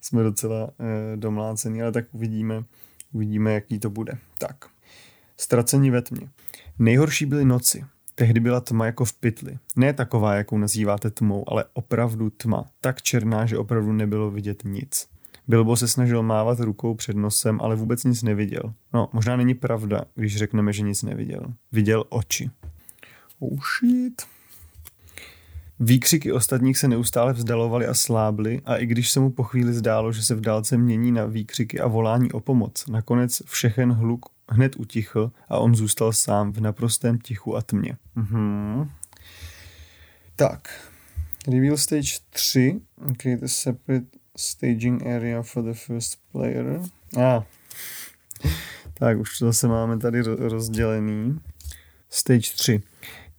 jsme 0.00 0.22
docela 0.22 0.70
eh, 0.70 1.16
domlácení, 1.16 1.82
ale 1.82 1.92
tak 1.92 2.04
uvidíme, 2.12 2.64
uvidíme, 3.12 3.54
jaký 3.54 3.78
to 3.78 3.90
bude. 3.90 4.12
Tak, 4.38 4.64
ztracení 5.36 5.90
ve 5.90 6.02
tmě. 6.02 6.28
Nejhorší 6.78 7.26
byly 7.26 7.44
noci. 7.44 7.84
Tehdy 8.18 8.40
byla 8.40 8.60
tma 8.60 8.86
jako 8.86 9.04
v 9.04 9.12
pytli. 9.12 9.58
Ne 9.76 9.92
taková, 9.92 10.34
jakou 10.34 10.58
nazýváte 10.58 11.10
tmou, 11.10 11.44
ale 11.48 11.64
opravdu 11.72 12.30
tma. 12.30 12.64
Tak 12.80 13.02
černá, 13.02 13.46
že 13.46 13.58
opravdu 13.58 13.92
nebylo 13.92 14.30
vidět 14.30 14.62
nic. 14.64 15.08
Bilbo 15.48 15.76
se 15.76 15.88
snažil 15.88 16.22
mávat 16.22 16.60
rukou 16.60 16.94
před 16.94 17.16
nosem, 17.16 17.60
ale 17.60 17.76
vůbec 17.76 18.04
nic 18.04 18.22
neviděl. 18.22 18.74
No, 18.94 19.08
možná 19.12 19.36
není 19.36 19.54
pravda, 19.54 20.04
když 20.14 20.36
řekneme, 20.36 20.72
že 20.72 20.82
nic 20.82 21.02
neviděl. 21.02 21.40
Viděl 21.72 22.04
oči. 22.08 22.50
Oh 23.38 23.58
shit. 23.80 24.22
Výkřiky 25.80 26.32
ostatních 26.32 26.78
se 26.78 26.88
neustále 26.88 27.32
vzdalovaly 27.32 27.86
a 27.86 27.94
slábly 27.94 28.60
a 28.64 28.76
i 28.76 28.86
když 28.86 29.10
se 29.10 29.20
mu 29.20 29.30
po 29.30 29.42
chvíli 29.42 29.72
zdálo, 29.72 30.12
že 30.12 30.22
se 30.22 30.34
v 30.34 30.40
dálce 30.40 30.76
mění 30.76 31.12
na 31.12 31.26
výkřiky 31.26 31.80
a 31.80 31.86
volání 31.86 32.32
o 32.32 32.40
pomoc, 32.40 32.86
nakonec 32.86 33.42
všechen 33.46 33.92
hluk 33.92 34.26
hned 34.48 34.76
utichl 34.76 35.32
a 35.48 35.58
on 35.58 35.74
zůstal 35.74 36.12
sám 36.12 36.52
v 36.52 36.60
naprostém 36.60 37.18
tichu 37.18 37.56
a 37.56 37.62
tmě. 37.62 37.96
Mhm. 38.14 38.90
Tak, 40.36 40.90
reveal 41.48 41.76
stage 41.76 42.10
3, 42.30 42.80
create 43.16 43.44
a 43.44 43.48
separate 43.48 44.06
staging 44.36 45.06
area 45.06 45.42
for 45.42 45.64
the 45.64 45.72
first 45.72 46.18
player. 46.32 46.80
A, 47.16 47.36
ah. 47.36 47.44
tak 48.94 49.18
už 49.18 49.38
to 49.38 49.46
zase 49.46 49.68
máme 49.68 49.98
tady 49.98 50.22
rozdělený. 50.22 51.40
Stage 52.10 52.50
3. 52.54 52.82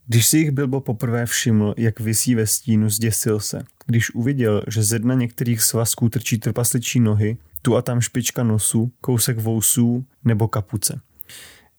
Když 0.07 0.27
si 0.27 0.37
jich 0.37 0.51
Bilbo 0.51 0.81
poprvé 0.81 1.25
všiml, 1.25 1.73
jak 1.77 1.99
visí 1.99 2.35
ve 2.35 2.47
stínu, 2.47 2.89
zděsil 2.89 3.39
se. 3.39 3.63
Když 3.85 4.11
uviděl, 4.11 4.63
že 4.67 4.83
ze 4.83 4.99
dna 4.99 5.13
některých 5.13 5.61
svazků 5.61 6.09
trčí 6.09 6.37
trpasličí 6.37 6.99
nohy, 6.99 7.37
tu 7.61 7.77
a 7.77 7.81
tam 7.81 8.01
špička 8.01 8.43
nosu, 8.43 8.91
kousek 9.01 9.39
vousů 9.39 10.05
nebo 10.23 10.47
kapuce. 10.47 11.01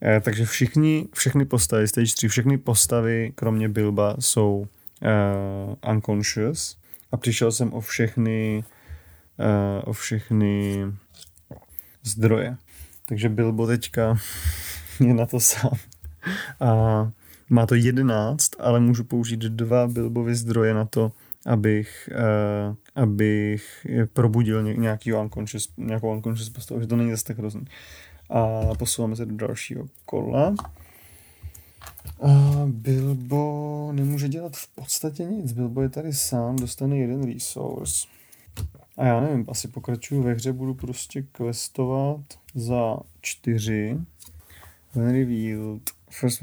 E, 0.03 0.21
takže 0.21 0.45
všichni, 0.45 1.09
všechny 1.13 1.45
postavy, 1.45 1.89
stage 1.89 2.15
3, 2.15 2.29
všechny 2.29 2.59
postavy, 2.59 3.33
kromě 3.35 3.69
Bilba, 3.69 4.17
jsou 4.19 4.67
uh, 5.03 5.93
unconscious 5.95 6.77
a 7.13 7.17
přišel 7.17 7.53
jsem 7.53 7.73
o 7.73 7.81
všechny 7.81 8.65
uh, 9.39 9.83
o 9.85 9.93
všechny 9.93 10.85
zdroje. 12.03 12.57
Takže 13.09 13.29
Bilbo 13.29 13.67
teďka 13.67 14.19
je 15.01 15.15
na 15.15 15.27
to 15.27 15.41
sám. 15.41 15.73
A 16.61 17.11
má 17.51 17.67
to 17.67 17.75
11, 17.75 18.51
ale 18.59 18.81
můžu 18.81 19.05
použít 19.05 19.41
dva 19.41 19.87
Bilbovy 19.87 20.35
zdroje 20.35 20.75
na 20.75 20.85
to, 20.85 21.13
abych, 21.47 22.09
abych 23.03 23.87
probudil 24.13 24.63
nějaký 24.63 25.13
unconscious, 25.13 25.69
nějakou 25.77 26.13
unconscious 26.13 26.51
postavu, 26.51 26.81
že 26.81 26.87
to 26.87 26.97
není 26.97 27.11
zase 27.11 27.25
tak 27.25 27.39
hrozný. 27.39 27.65
A 28.31 28.61
posouváme 28.79 29.17
se 29.17 29.27
do 29.27 29.37
dalšího 29.37 29.89
kola. 30.05 30.55
A 32.23 32.31
Bilbo 32.67 33.91
nemůže 33.93 34.29
dělat 34.29 34.57
v 34.57 34.69
podstatě 34.75 35.25
nic. 35.25 35.53
Bilbo 35.53 35.83
je 35.83 35.89
tady 35.89 36.13
sám, 36.13 36.57
dostane 36.57 36.97
jeden 36.97 37.33
resource. 37.33 38.07
A 38.97 39.05
já 39.05 39.21
nevím, 39.21 39.45
asi 39.49 39.69
pokračuju 39.69 40.23
ve 40.23 40.33
hře, 40.33 40.53
budu 40.53 40.75
prostě 40.75 41.23
questovat 41.23 42.21
za 42.55 42.97
čtyři. 43.21 43.99
When 44.95 45.13
revealed, 45.13 45.83
first, 46.11 46.43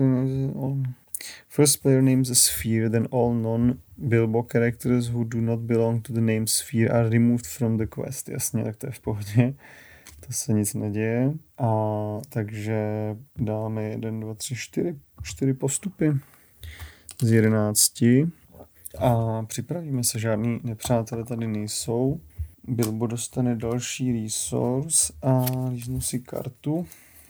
first 1.49 1.81
player 1.81 2.01
names 2.01 2.29
a 2.29 2.35
sphere, 2.35 2.89
then 2.89 3.07
all 3.11 3.33
non-Bilbo 3.97 4.43
characters 4.43 5.09
who 5.09 5.23
do 5.23 5.41
not 5.41 5.59
belong 5.59 6.01
to 6.01 6.13
the 6.13 6.21
name 6.21 6.47
sphere 6.47 6.91
are 6.91 7.09
removed 7.09 7.47
from 7.47 7.77
the 7.77 7.85
quest. 7.85 8.29
Jasně, 8.29 8.63
tak 8.63 8.75
to 8.75 8.85
je 8.85 8.91
v 8.91 8.99
pohodě. 8.99 9.53
To 10.27 10.33
se 10.33 10.53
nic 10.53 10.73
neděje. 10.73 11.33
A 11.57 11.71
takže 12.29 12.77
dáme 13.35 13.83
jeden, 13.83 14.19
dva, 14.19 14.33
tři, 14.33 14.55
čtyři, 14.55 14.95
čtyři 15.23 15.53
postupy 15.53 16.13
z 17.21 17.31
jedenácti. 17.31 18.29
A 18.97 19.43
připravíme 19.43 20.03
se, 20.03 20.19
žádný 20.19 20.59
nepřátelé 20.63 21.23
tady 21.23 21.47
nejsou. 21.47 22.19
Bilbo 22.67 23.07
dostane 23.07 23.55
další 23.55 24.23
resource 24.23 25.13
a 25.21 25.45
líznu 25.69 26.01
si 26.01 26.19
kartu 26.19 26.87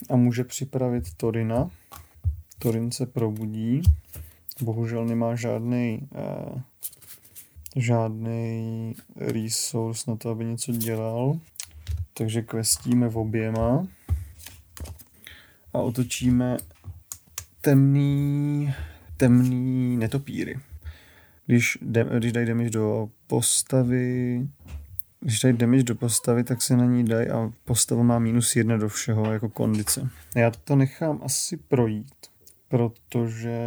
a 0.09 0.15
může 0.15 0.43
připravit 0.43 1.13
Torina. 1.17 1.69
Torin 2.59 2.91
se 2.91 3.05
probudí. 3.05 3.81
Bohužel 4.61 5.05
nemá 5.05 5.35
žádný 5.35 6.07
uh, 6.11 6.61
žádný 7.75 8.95
resource 9.15 10.11
na 10.11 10.17
to, 10.17 10.29
aby 10.29 10.45
něco 10.45 10.71
dělal. 10.71 11.39
Takže 12.13 12.41
questíme 12.41 13.09
v 13.09 13.17
oběma 13.17 13.87
a 15.73 15.79
otočíme 15.79 16.57
temný, 17.61 18.73
temný 19.17 19.97
netopíry. 19.97 20.59
Když, 21.45 21.77
de, 21.81 22.05
když 22.17 22.31
dají 22.31 22.47
damage 22.47 22.69
do 22.69 23.09
postavy, 23.27 24.47
když 25.19 25.39
dají 25.39 25.57
damage 25.57 25.83
do 25.83 25.95
postavy, 25.95 26.43
tak 26.43 26.61
se 26.61 26.77
na 26.77 26.85
ní 26.85 27.05
dají 27.05 27.27
a 27.27 27.51
postava 27.65 28.03
má 28.03 28.19
minus 28.19 28.55
jedna 28.55 28.77
do 28.77 28.89
všeho 28.89 29.31
jako 29.31 29.49
kondice. 29.49 30.09
Já 30.35 30.51
to 30.51 30.75
nechám 30.75 31.19
asi 31.23 31.57
projít, 31.57 32.15
protože 32.67 33.59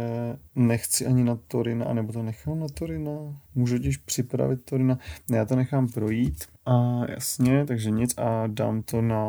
nechci 0.55 1.05
ani 1.05 1.23
na 1.23 1.35
Torina, 1.47 1.85
anebo 1.85 2.13
to 2.13 2.23
nechám 2.23 2.59
na 2.59 2.67
Torina. 2.67 3.11
Můžu 3.55 3.77
těž 3.77 3.97
připravit 3.97 4.65
Torina. 4.65 4.97
Ne, 5.29 5.37
já 5.37 5.45
to 5.45 5.55
nechám 5.55 5.87
projít. 5.87 6.45
A 6.65 7.01
jasně, 7.09 7.65
takže 7.65 7.91
nic 7.91 8.17
a 8.17 8.47
dám 8.47 8.81
to 8.81 9.01
na 9.01 9.23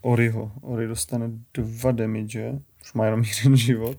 Oriho. 0.00 0.52
Ori 0.60 0.86
dostane 0.86 1.30
dva 1.54 1.92
damage, 1.92 2.58
už 2.82 2.92
má 2.92 3.04
jenom 3.04 3.22
jeden 3.38 3.56
život, 3.56 3.98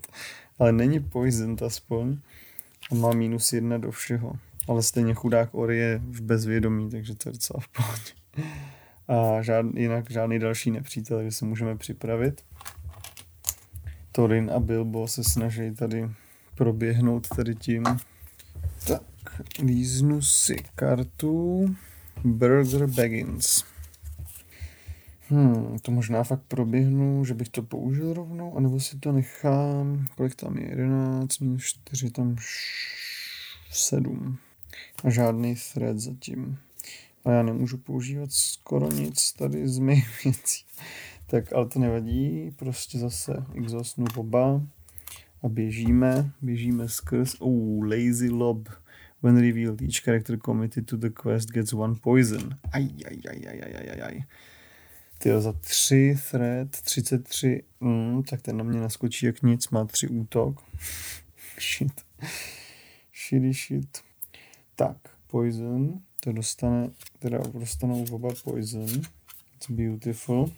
ale 0.59 0.71
není 0.71 0.99
poisoned 0.99 1.61
aspoň 1.61 2.17
a 2.91 2.95
má 2.95 3.11
minus 3.13 3.53
jedna 3.53 3.77
do 3.77 3.91
všeho. 3.91 4.33
Ale 4.67 4.83
stejně 4.83 5.13
chudák 5.13 5.49
Ori 5.55 5.77
je 5.77 6.01
v 6.03 6.21
bezvědomí, 6.21 6.89
takže 6.89 7.15
to 7.15 7.29
je 7.29 7.33
docela 7.33 7.59
v 7.59 7.67
pohodě. 7.67 8.11
A 9.07 9.41
žád, 9.41 9.65
jinak 9.73 10.11
žádný 10.11 10.39
další 10.39 10.71
nepřítel, 10.71 11.17
takže 11.17 11.31
se 11.31 11.45
můžeme 11.45 11.77
připravit. 11.77 12.41
Torin 14.15 14.51
a 14.55 14.59
Bilbo 14.59 15.07
se 15.07 15.23
snaží 15.23 15.75
tady 15.75 16.09
proběhnout 16.55 17.27
tady 17.27 17.55
tím. 17.55 17.83
Tak, 18.87 19.01
líznu 19.63 20.21
si 20.21 20.55
kartu. 20.75 21.75
Burger 22.23 22.87
Baggins. 22.87 23.63
Hmm, 25.29 25.79
to 25.81 25.91
možná 25.91 26.23
fakt 26.23 26.41
proběhnu, 26.47 27.25
že 27.25 27.33
bych 27.33 27.49
to 27.49 27.63
použil 27.63 28.13
rovnou, 28.13 28.57
anebo 28.57 28.79
si 28.79 28.97
to 28.97 29.11
nechám, 29.11 30.07
kolik 30.17 30.35
tam 30.35 30.57
je, 30.57 30.69
11 30.69 31.39
minus 31.39 31.63
4, 31.63 32.11
tam 32.11 32.35
7. 33.71 34.37
A 35.03 35.09
žádný 35.09 35.55
thread 35.73 35.97
zatím. 35.97 36.57
A 37.25 37.31
já 37.31 37.43
nemůžu 37.43 37.77
používat 37.77 38.31
skoro 38.31 38.91
nic 38.91 39.33
tady 39.33 39.67
z 39.67 39.79
mých 39.79 40.23
věcí. 40.23 40.65
Tak, 41.27 41.53
ale 41.53 41.65
to 41.65 41.79
nevadí, 41.79 42.51
prostě 42.55 42.99
zase 42.99 43.45
exhaustnu 43.53 44.05
oba 44.15 44.61
a 45.43 45.49
běžíme, 45.49 46.31
běžíme 46.41 46.89
skrz, 46.89 47.35
oh, 47.39 47.85
lazy 47.85 48.29
lob. 48.29 48.69
When 49.23 49.37
revealed, 49.37 49.81
each 49.81 50.03
character 50.03 50.37
committed 50.37 50.85
to 50.85 50.97
the 50.97 51.09
quest 51.09 51.49
gets 51.49 51.73
one 51.73 51.95
poison. 51.95 52.57
Aj, 52.71 52.83
aj, 52.83 53.17
aj, 53.29 53.47
aj, 53.47 53.61
aj, 53.63 53.89
aj, 53.89 54.01
aj. 54.01 54.21
Tyjo, 55.17 55.41
za 55.41 55.53
3 55.53 56.15
thread, 56.31 56.69
33, 56.69 57.63
mm, 57.79 58.23
tak 58.23 58.41
ten 58.41 58.57
na 58.57 58.63
mě 58.63 58.79
naskočí 58.79 59.25
jak 59.25 59.41
nic, 59.41 59.69
má 59.69 59.85
3 59.85 60.07
útok. 60.07 60.63
shit. 61.59 62.01
Shitty 63.13 63.53
shit. 63.53 64.03
Tak, 64.75 64.97
poison, 65.27 66.01
to 66.19 66.31
dostane, 66.31 66.89
teda 67.19 67.37
dostanou 67.53 68.05
oba 68.11 68.29
poison. 68.43 68.89
It's 69.55 69.69
beautiful. 69.69 70.51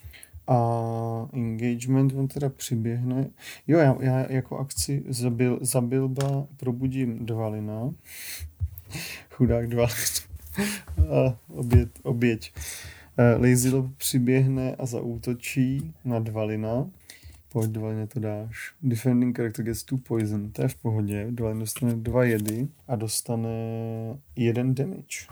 A 0.47 1.29
engagement, 1.33 2.13
on 2.13 2.27
teda 2.27 2.49
přiběhne. 2.49 3.29
Jo, 3.67 3.79
já, 3.79 3.97
já 3.99 4.31
jako 4.31 4.57
akci 4.57 5.03
zabil, 5.07 5.59
zabilba 5.61 6.47
probudím 6.57 7.25
Dvalina. 7.25 7.93
Chudák 9.29 9.67
Dvalin. 9.67 9.95
a 11.09 11.37
oběť. 11.47 11.89
oběť. 12.03 12.53
Uh, 13.19 13.43
Lazy 13.43 13.69
Lob 13.69 13.97
přiběhne 13.97 14.75
a 14.75 14.85
zaútočí 14.85 15.93
na 16.05 16.19
Dvalina. 16.19 16.89
Pojď, 17.49 17.71
Dvalin, 17.71 18.07
to 18.07 18.19
dáš. 18.19 18.73
Defending 18.81 19.37
character 19.37 19.65
gets 19.65 19.83
two 19.83 19.97
poison. 19.97 20.51
To 20.51 20.61
je 20.61 20.67
v 20.67 20.75
pohodě. 20.75 21.27
Dvalin 21.31 21.59
dostane 21.59 21.95
dva 21.95 22.23
jedy 22.23 22.67
a 22.87 22.95
dostane 22.95 23.49
jeden 24.35 24.75
damage. 24.75 25.27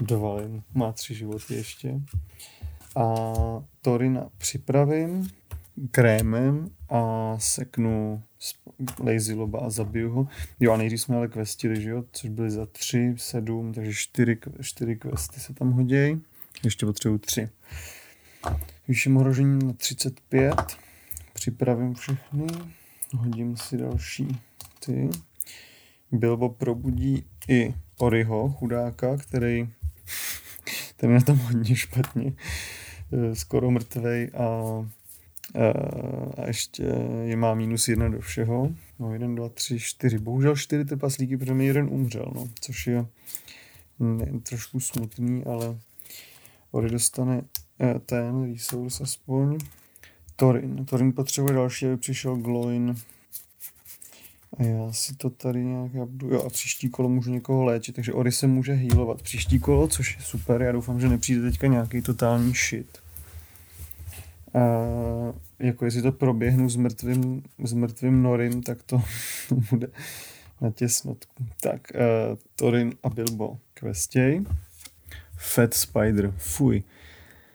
Dvalin 0.00 0.62
má 0.74 0.92
tři 0.92 1.14
životy 1.14 1.54
ještě 1.54 2.00
a 2.96 3.24
Torina 3.80 4.28
připravím 4.38 5.28
krémem 5.90 6.68
a 6.88 7.34
seknu 7.38 8.22
Lazy 9.04 9.34
Loba 9.34 9.60
a 9.60 9.70
zabiju 9.70 10.10
ho. 10.10 10.26
Jo 10.60 10.72
a 10.72 10.76
nejdřív 10.76 11.00
jsme 11.00 11.16
ale 11.16 11.28
questili, 11.28 11.82
že 11.82 11.90
jo, 11.90 12.04
což 12.12 12.30
byly 12.30 12.50
za 12.50 12.66
3, 12.66 13.14
7, 13.16 13.74
takže 13.74 13.94
4, 13.94 14.36
4 14.60 14.96
questy 14.96 15.40
se 15.40 15.54
tam 15.54 15.72
hodí. 15.72 16.20
Ještě 16.64 16.86
potřebuji 16.86 17.18
3. 17.18 17.48
Vyšším 18.88 19.16
ohrožení 19.16 19.66
na 19.66 19.72
35. 19.72 20.54
Připravím 21.32 21.94
všechny. 21.94 22.46
Hodím 23.16 23.56
si 23.56 23.76
další 23.76 24.40
ty. 24.86 25.10
Bilbo 26.12 26.48
probudí 26.48 27.24
i 27.48 27.74
Oriho, 27.98 28.48
chudáka, 28.48 29.16
který 29.16 29.68
ten 30.96 31.10
je 31.10 31.22
tom 31.22 31.38
hodně 31.38 31.76
špatně, 31.76 32.32
skoro 33.32 33.70
mrtvej 33.70 34.30
a, 34.34 34.44
a, 34.44 34.86
a 36.42 36.46
ještě 36.46 36.82
je 37.24 37.36
má 37.36 37.54
minus 37.54 37.88
jedna 37.88 38.08
do 38.08 38.20
všeho. 38.20 38.72
No, 38.98 39.12
jeden, 39.12 39.34
dva, 39.34 39.48
tři, 39.48 39.80
čtyři. 39.80 40.18
Bohužel 40.18 40.56
čtyři 40.56 40.84
trpaslíky, 40.84 41.36
protože 41.36 41.54
mi 41.54 41.66
jeden 41.66 41.88
umřel, 41.90 42.32
no, 42.34 42.48
což 42.60 42.86
je 42.86 43.06
ne, 43.98 44.40
trošku 44.42 44.80
smutný, 44.80 45.44
ale 45.44 45.78
Ori 46.70 46.90
dostane 46.90 47.42
eh, 47.80 47.98
ten 47.98 48.52
resource 48.52 49.02
aspoň. 49.02 49.58
Torin. 50.36 50.84
Torin 50.84 51.12
potřebuje 51.12 51.54
další, 51.54 51.86
aby 51.86 51.96
přišel 51.96 52.36
Gloin. 52.36 52.94
A 54.58 54.62
já 54.62 54.92
si 54.92 55.16
to 55.16 55.30
tady 55.30 55.64
nějak, 55.64 55.94
já 55.94 56.06
budu, 56.06 56.28
jo, 56.28 56.42
a 56.42 56.50
příští 56.50 56.88
kolo 56.88 57.08
můžu 57.08 57.30
někoho 57.30 57.64
léčit, 57.64 57.94
takže 57.94 58.12
Ori 58.12 58.32
se 58.32 58.46
může 58.46 58.72
healovat 58.72 59.22
příští 59.22 59.60
kolo, 59.60 59.88
což 59.88 60.16
je 60.16 60.22
super, 60.22 60.62
já 60.62 60.72
doufám, 60.72 61.00
že 61.00 61.08
nepřijde 61.08 61.42
teďka 61.42 61.66
nějaký 61.66 62.02
totální 62.02 62.52
shit. 62.52 63.01
A 64.54 64.58
jako 65.58 65.84
jestli 65.84 66.02
to 66.02 66.12
proběhnu 66.12 66.68
s 66.68 66.76
mrtvým, 66.76 67.42
s 67.64 67.72
mrtvým 67.72 68.22
Norim, 68.22 68.62
tak 68.62 68.82
to, 68.82 69.02
bude 69.70 69.88
na 70.60 70.70
těsnotku. 70.70 71.46
Tak, 71.60 71.80
uh, 71.94 72.36
Torin 72.56 72.92
a 73.02 73.10
Bilbo 73.10 73.58
questěj. 73.74 74.44
Fat 75.36 75.74
Spider, 75.74 76.34
fuj. 76.36 76.82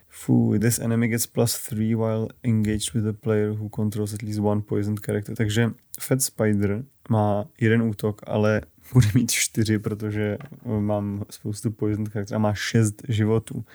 Fuj, 0.10 0.60
this 0.60 0.80
enemy 0.80 1.08
gets 1.08 1.28
plus 1.28 1.58
3 1.70 1.96
while 1.96 2.28
engaged 2.44 2.94
with 2.94 3.08
a 3.08 3.14
player 3.14 3.50
who 3.50 3.70
controls 3.70 4.14
at 4.14 4.22
least 4.24 4.40
one 4.40 4.62
poisoned 4.62 5.00
character. 5.06 5.36
Takže 5.36 5.70
Fat 6.00 6.22
Spider 6.22 6.84
má 7.10 7.46
jeden 7.62 7.82
útok, 7.82 8.22
ale 8.28 8.62
bude 8.94 9.08
mít 9.16 9.32
čtyři, 9.32 9.80
protože 9.80 10.38
mám 10.80 11.26
spoustu 11.30 11.72
poisoned 11.72 12.10
character 12.10 12.36
a 12.36 12.40
má 12.40 12.54
šest 12.54 13.02
životů. 13.10 13.66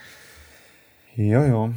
Jo, 1.16 1.42
jo. 1.42 1.74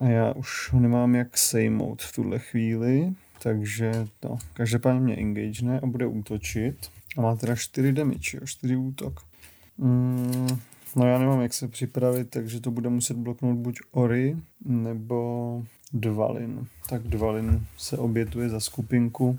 A 0.00 0.04
já 0.04 0.32
už 0.32 0.72
ho 0.72 0.80
nemám 0.80 1.14
jak 1.14 1.38
sejmout 1.38 2.02
v 2.02 2.12
tuhle 2.12 2.38
chvíli, 2.38 3.12
takže 3.42 4.06
to. 4.20 4.38
Každopádně 4.54 5.00
mě 5.00 5.16
engagene 5.16 5.80
a 5.80 5.86
bude 5.86 6.06
útočit. 6.06 6.90
A 7.16 7.20
má 7.20 7.36
teda 7.36 7.56
4 7.56 7.92
damage, 7.92 8.36
jo, 8.36 8.46
4 8.46 8.76
útok. 8.76 9.20
Mm, 9.78 10.58
no 10.96 11.06
já 11.06 11.18
nemám 11.18 11.40
jak 11.40 11.54
se 11.54 11.68
připravit, 11.68 12.30
takže 12.30 12.60
to 12.60 12.70
bude 12.70 12.88
muset 12.88 13.16
bloknout 13.16 13.56
buď 13.56 13.78
Ori, 13.90 14.36
nebo 14.64 15.62
Dvalin. 15.92 16.66
Tak 16.88 17.02
Dvalin 17.02 17.66
se 17.76 17.98
obětuje 17.98 18.48
za 18.48 18.60
skupinku. 18.60 19.38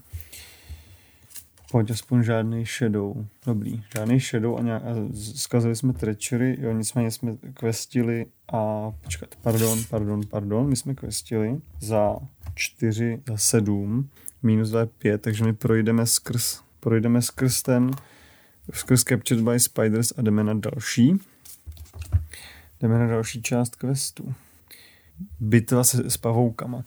Pojď 1.71 1.91
aspoň 1.91 2.23
žádný 2.23 2.65
shadow. 2.65 3.25
Dobrý, 3.45 3.83
žádný 3.95 4.19
shadow 4.19 4.57
a, 4.59 4.61
nějak, 4.61 4.83
a 4.83 4.95
zkazili 5.35 5.75
jsme 5.75 5.93
treachery, 5.93 6.57
jo, 6.59 6.71
nicméně 6.71 7.11
jsme 7.11 7.37
questili 7.53 8.25
a 8.53 8.91
počkat, 9.01 9.35
pardon, 9.41 9.79
pardon, 9.89 10.21
pardon, 10.29 10.69
my 10.69 10.75
jsme 10.75 10.95
questili 10.95 11.61
za 11.79 12.15
4, 12.55 13.21
za 13.27 13.37
7, 13.37 14.09
minus 14.43 14.69
2 14.69 14.85
5, 14.85 15.21
takže 15.21 15.43
my 15.43 15.53
projdeme 15.53 16.05
skrz, 16.05 16.61
projdeme 16.79 17.21
skrz 17.21 17.61
ten, 17.61 17.91
skrz 18.73 19.03
Captured 19.03 19.43
by 19.43 19.59
Spiders 19.59 20.13
a 20.17 20.21
jdeme 20.21 20.43
na 20.43 20.53
další. 20.53 21.19
Jdeme 22.81 22.99
na 22.99 23.07
další 23.07 23.41
část 23.41 23.75
questu. 23.75 24.33
Bitva 25.39 25.83
se, 25.83 26.09
s 26.09 26.17
pavoukama. 26.17 26.83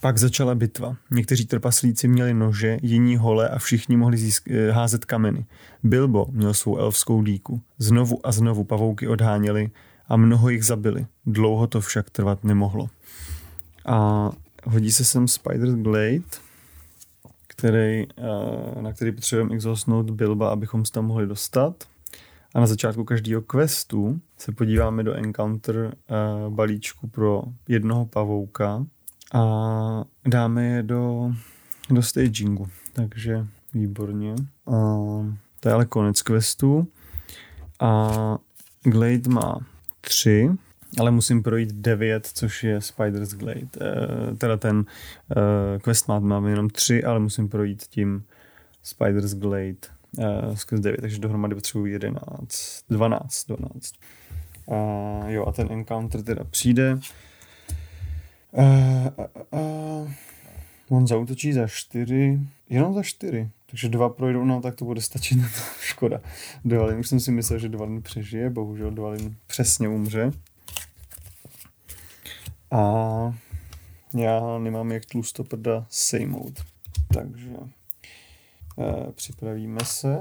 Pak 0.00 0.18
začala 0.18 0.54
bitva. 0.54 0.96
Někteří 1.10 1.46
trpaslíci 1.46 2.08
měli 2.08 2.34
nože, 2.34 2.78
jiní 2.82 3.16
hole 3.16 3.48
a 3.48 3.58
všichni 3.58 3.96
mohli 3.96 4.16
získ- 4.16 4.52
eh, 4.54 4.70
házet 4.70 5.04
kameny. 5.04 5.46
Bilbo 5.82 6.26
měl 6.30 6.54
svou 6.54 6.76
elfskou 6.76 7.22
díku. 7.22 7.60
Znovu 7.78 8.26
a 8.26 8.32
znovu 8.32 8.64
pavouky 8.64 9.08
odháněli 9.08 9.70
a 10.08 10.16
mnoho 10.16 10.48
jich 10.48 10.64
zabili. 10.64 11.06
Dlouho 11.26 11.66
to 11.66 11.80
však 11.80 12.10
trvat 12.10 12.44
nemohlo. 12.44 12.88
A 13.86 14.30
hodí 14.64 14.92
se 14.92 15.04
sem 15.04 15.28
Spider's 15.28 15.74
Glade, 15.74 16.22
který, 17.46 18.06
eh, 18.18 18.82
na 18.82 18.92
který 18.92 19.12
potřebujeme 19.12 19.54
exhaustnout 19.54 20.10
Bilba, 20.10 20.48
abychom 20.48 20.84
se 20.84 20.92
tam 20.92 21.06
mohli 21.06 21.26
dostat. 21.26 21.84
A 22.54 22.60
na 22.60 22.66
začátku 22.66 23.04
každého 23.04 23.42
questu 23.42 24.20
se 24.38 24.52
podíváme 24.52 25.02
do 25.02 25.14
encounter 25.14 25.76
uh, 25.76 26.54
balíčku 26.54 27.08
pro 27.08 27.42
jednoho 27.68 28.06
pavouka 28.06 28.86
a 29.32 30.04
dáme 30.28 30.66
je 30.66 30.82
do, 30.82 31.32
do 31.90 32.02
stagingu. 32.02 32.68
Takže 32.92 33.46
výborně. 33.74 34.34
Uh, 34.64 35.26
to 35.60 35.68
je 35.68 35.72
ale 35.72 35.86
konec 35.86 36.22
questu. 36.22 36.88
A 37.80 38.38
Glade 38.82 39.28
má 39.28 39.58
tři, 40.00 40.50
ale 41.00 41.10
musím 41.10 41.42
projít 41.42 41.72
devět, 41.72 42.26
což 42.26 42.64
je 42.64 42.80
Spider's 42.80 43.34
Glade. 43.34 43.60
Uh, 43.60 44.36
teda 44.36 44.56
ten 44.56 44.76
uh, 44.76 44.84
quest 45.78 46.08
má, 46.08 46.18
mám 46.18 46.46
jenom 46.46 46.70
tři, 46.70 47.04
ale 47.04 47.20
musím 47.20 47.48
projít 47.48 47.82
tím 47.82 48.24
Spider's 48.82 49.34
Glade 49.34 49.76
uh, 50.18 50.54
skrz 50.54 50.80
9, 50.80 51.00
takže 51.00 51.18
dohromady 51.18 51.54
potřebuji 51.54 51.86
11, 51.86 52.84
12, 52.90 53.46
12. 53.46 53.94
Uh, 54.66 54.76
jo, 55.26 55.46
a 55.46 55.52
ten 55.52 55.68
encounter 55.70 56.22
teda 56.22 56.44
přijde. 56.44 56.98
Uh, 58.52 58.64
uh, 59.52 59.60
uh, 59.60 60.10
on 60.88 61.06
zautočí 61.06 61.52
za 61.52 61.66
4, 61.66 62.40
jenom 62.68 62.94
za 62.94 63.02
4, 63.02 63.50
takže 63.66 63.88
dva 63.88 64.08
projdou, 64.08 64.44
no 64.44 64.60
tak 64.60 64.74
to 64.74 64.84
bude 64.84 65.00
stačit 65.00 65.34
na 65.34 65.48
to. 65.48 65.60
Škoda. 65.80 66.20
Dvalin, 66.64 66.98
už 66.98 67.08
jsem 67.08 67.20
si 67.20 67.32
myslel, 67.32 67.58
že 67.58 67.68
Dvalin 67.68 68.02
přežije, 68.02 68.50
bohužel 68.50 68.90
Dvalin 68.90 69.36
přesně 69.46 69.88
umře. 69.88 70.30
A 72.70 72.80
já 74.14 74.58
nemám 74.58 74.92
jak 74.92 75.06
tlustoprda 75.06 75.86
sejmout. 75.88 76.64
Takže 77.14 77.50
Eh, 78.80 79.12
připravíme 79.12 79.80
se. 79.84 80.18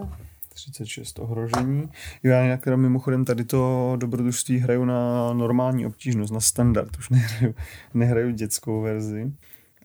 36 0.65 1.19
ohrožení. 1.19 1.89
Jo, 2.23 2.31
já 2.31 2.43
nějak 2.43 2.67
mimochodem 2.67 3.25
tady 3.25 3.45
to 3.45 3.93
dobrodružství 3.99 4.57
hraju 4.57 4.85
na 4.85 5.33
normální 5.33 5.85
obtížnost, 5.85 6.33
na 6.33 6.39
standard, 6.39 6.97
už 6.97 7.09
nehraju, 7.09 7.55
nehraju 7.93 8.29
dětskou 8.29 8.81
verzi. 8.81 9.31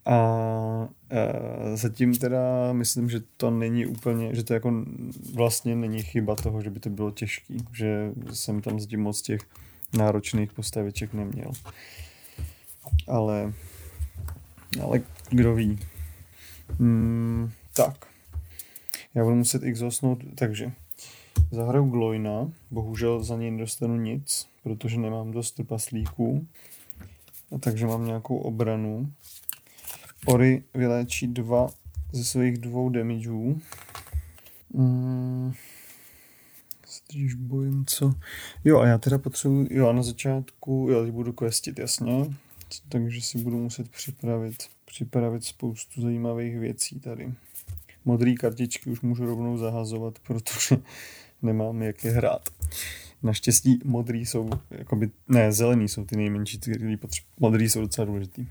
A 0.06 0.88
e, 1.10 1.76
zatím 1.76 2.14
teda 2.14 2.72
myslím, 2.72 3.10
že 3.10 3.20
to 3.37 3.50
není 3.50 3.87
úplně, 3.87 4.34
že 4.34 4.44
to 4.44 4.54
jako 4.54 4.84
vlastně 5.34 5.76
není 5.76 6.02
chyba 6.02 6.34
toho, 6.34 6.62
že 6.62 6.70
by 6.70 6.80
to 6.80 6.90
bylo 6.90 7.10
těžký, 7.10 7.56
že 7.72 8.12
jsem 8.32 8.60
tam 8.60 8.80
zatím 8.80 9.00
moc 9.00 9.22
těch 9.22 9.40
náročných 9.96 10.52
postaviček 10.52 11.12
neměl. 11.12 11.50
Ale, 13.08 13.52
ale 14.82 15.02
kdo 15.30 15.54
ví. 15.54 15.78
Hmm, 16.78 17.50
tak. 17.76 18.13
Já 19.14 19.24
budu 19.24 19.37
muset 19.37 19.62
exhaustnout, 19.62 20.18
takže 20.35 20.72
zahraju 21.50 21.90
Gloina, 21.90 22.53
bohužel 22.70 23.24
za 23.24 23.37
něj 23.37 23.50
nedostanu 23.50 23.96
nic, 23.96 24.48
protože 24.62 24.98
nemám 24.98 25.31
dost 25.31 25.53
trpaslíků, 25.53 26.46
takže 27.61 27.87
mám 27.87 28.07
nějakou 28.07 28.37
obranu. 28.37 29.12
Ori 30.27 30.62
vyléčí 30.74 31.27
dva 31.27 31.70
ze 32.12 32.24
svých 32.24 32.59
dvou 32.59 32.88
damageů. 32.88 33.61
Hmm. 34.74 35.53
Když 37.12 37.35
bojím, 37.35 37.85
co... 37.87 38.14
Jo, 38.64 38.79
a 38.79 38.87
já 38.87 38.98
teda 38.98 39.18
potřebuji... 39.18 39.68
Jo, 39.70 39.88
a 39.88 39.92
na 39.92 40.03
začátku... 40.03 40.88
Jo, 40.90 41.05
teď 41.05 41.12
budu 41.12 41.33
questit, 41.33 41.79
jasně. 41.79 42.35
Takže 42.88 43.20
si 43.20 43.38
budu 43.38 43.59
muset 43.59 43.88
připravit, 43.88 44.55
připravit 44.85 45.44
spoustu 45.44 46.03
zajímavých 46.03 46.59
věcí 46.59 47.00
tady 47.00 47.33
modré 48.05 48.35
kartičky 48.35 48.90
už 48.90 49.01
můžu 49.01 49.27
rovnou 49.27 49.59
zahazovat, 49.59 50.19
protože 50.19 50.77
nemám 51.43 51.83
jak 51.83 52.05
je 52.05 52.11
hrát. 52.11 52.49
Naštěstí 53.23 53.81
modrý 53.85 54.27
jsou, 54.27 54.51
jakoby, 54.71 55.11
ne, 55.29 55.53
zelený 55.53 55.88
jsou 55.88 56.05
ty 56.05 56.17
nejmenší, 56.17 56.59
který 56.59 56.97
potřebují. 56.97 57.35
Modrý 57.40 57.69
jsou 57.69 57.81
docela 57.81 58.05
důležitý. 58.05 58.47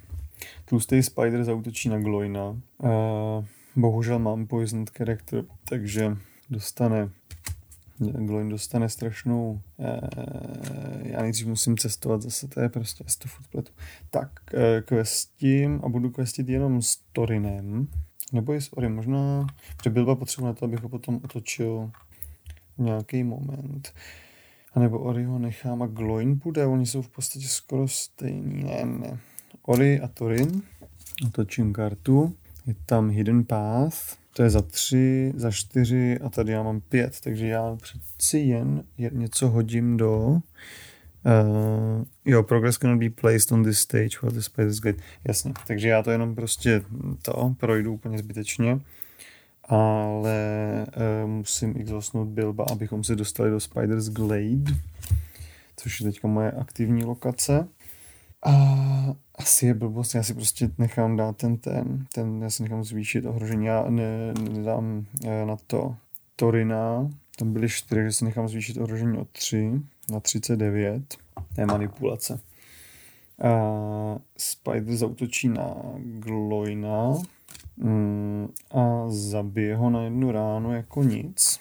Tlustý 0.65 1.03
Spider 1.03 1.43
zautočí 1.43 1.89
na 1.89 1.99
Gloina. 1.99 2.49
Uh, 2.49 3.45
bohužel 3.75 4.19
mám 4.19 4.47
poisoned 4.47 4.89
character, 4.89 5.43
takže 5.69 6.17
dostane 6.49 7.09
Gloin 7.99 8.49
dostane 8.49 8.89
strašnou 8.89 9.61
uh, 9.77 9.87
já 11.03 11.21
nejdřív 11.21 11.47
musím 11.47 11.77
cestovat 11.77 12.21
zase, 12.21 12.47
to 12.47 12.61
je 12.61 12.69
prostě, 12.69 13.03
to 13.19 13.27
furt 13.27 13.71
Tak, 14.09 14.31
uh, 14.53 14.59
questím 14.85 15.81
a 15.83 15.89
budu 15.89 16.09
questit 16.09 16.49
jenom 16.49 16.81
s 16.81 16.97
Torinem. 17.11 17.87
Nebo 18.33 18.53
i 18.53 18.61
s 18.61 18.77
Ori, 18.77 18.89
možná, 18.89 19.47
že 19.83 19.89
Bilba 19.89 20.17
na 20.41 20.53
to, 20.53 20.65
abych 20.65 20.83
ho 20.83 20.89
potom 20.89 21.19
otočil 21.23 21.91
nějaký 22.77 23.23
moment. 23.23 23.93
A 24.73 24.79
nebo 24.79 24.99
Ori 24.99 25.23
ho 25.23 25.39
nechám 25.39 25.81
a 25.81 25.87
Gloin 25.87 26.35
bude, 26.35 26.65
oni 26.65 26.85
jsou 26.85 27.01
v 27.01 27.09
podstatě 27.09 27.47
skoro 27.47 27.87
stejní. 27.87 28.63
Ne, 28.63 28.85
ne. 28.85 29.19
Ori 29.61 29.99
a 29.99 30.07
Torin. 30.07 30.61
Otočím 31.25 31.73
kartu. 31.73 32.35
Je 32.65 32.75
tam 32.85 33.09
Hidden 33.09 33.43
Path, 33.43 34.17
to 34.35 34.43
je 34.43 34.49
za 34.49 34.61
tři, 34.61 35.33
za 35.35 35.51
čtyři 35.51 36.19
a 36.19 36.29
tady 36.29 36.51
já 36.51 36.63
mám 36.63 36.81
pět, 36.81 37.19
takže 37.23 37.47
já 37.47 37.75
přeci 37.75 38.37
jen 38.39 38.83
něco 38.97 39.49
hodím 39.49 39.97
do 39.97 40.39
uh, 41.25 42.03
jo, 42.25 42.43
progress 42.43 42.77
cannot 42.77 42.99
be 42.99 43.09
placed 43.09 43.51
on 43.51 43.63
this 43.63 43.79
stage 43.79 44.21
while 44.21 44.35
the 44.35 44.41
spider's 44.41 44.79
glide. 44.79 45.03
Jasně, 45.27 45.53
takže 45.67 45.89
já 45.89 46.03
to 46.03 46.11
jenom 46.11 46.35
prostě 46.35 46.81
to 47.21 47.55
projdu 47.59 47.93
úplně 47.93 48.17
zbytečně 48.17 48.79
ale 49.63 50.85
uh, 51.23 51.29
musím 51.29 51.73
exhaustnout 51.77 52.27
Bilba, 52.27 52.65
abychom 52.71 53.03
se 53.03 53.15
dostali 53.15 53.49
do 53.49 53.59
Spider's 53.59 54.09
Glade, 54.09 54.73
což 55.77 55.99
je 55.99 56.11
teďka 56.11 56.27
moje 56.27 56.51
aktivní 56.51 57.03
lokace. 57.03 57.67
A 58.45 58.53
asi 59.35 59.65
je 59.65 59.73
blbost, 59.73 60.15
já 60.15 60.23
si 60.23 60.33
prostě 60.33 60.69
nechám 60.77 61.17
dát 61.17 61.37
ten 61.37 61.57
ten, 61.57 62.05
ten 62.13 62.41
já 62.41 62.49
si 62.49 62.63
nechám 62.63 62.83
zvýšit 62.83 63.25
ohrožení, 63.25 63.65
já 63.65 63.85
ne, 63.89 64.33
nedám 64.33 65.05
eh, 65.25 65.45
na 65.45 65.55
to 65.67 65.95
Torina, 66.35 67.09
tam 67.37 67.53
byly 67.53 67.69
4, 67.69 68.03
že 68.03 68.11
si 68.11 68.25
nechám 68.25 68.47
zvýšit 68.47 68.77
ohrožení 68.77 69.17
o 69.17 69.25
3 69.25 69.81
na 70.11 70.19
39, 70.19 71.17
to 71.55 71.61
je 71.61 71.65
manipulace. 71.65 72.39
A 73.43 74.19
Spider 74.37 74.95
zautočí 74.95 75.49
na 75.49 75.75
Gloina 75.97 77.13
mm, 77.77 78.47
a 78.71 79.05
zabije 79.09 79.75
ho 79.75 79.89
na 79.89 80.03
jednu 80.03 80.31
ránu 80.31 80.73
jako 80.73 81.03
nic. 81.03 81.59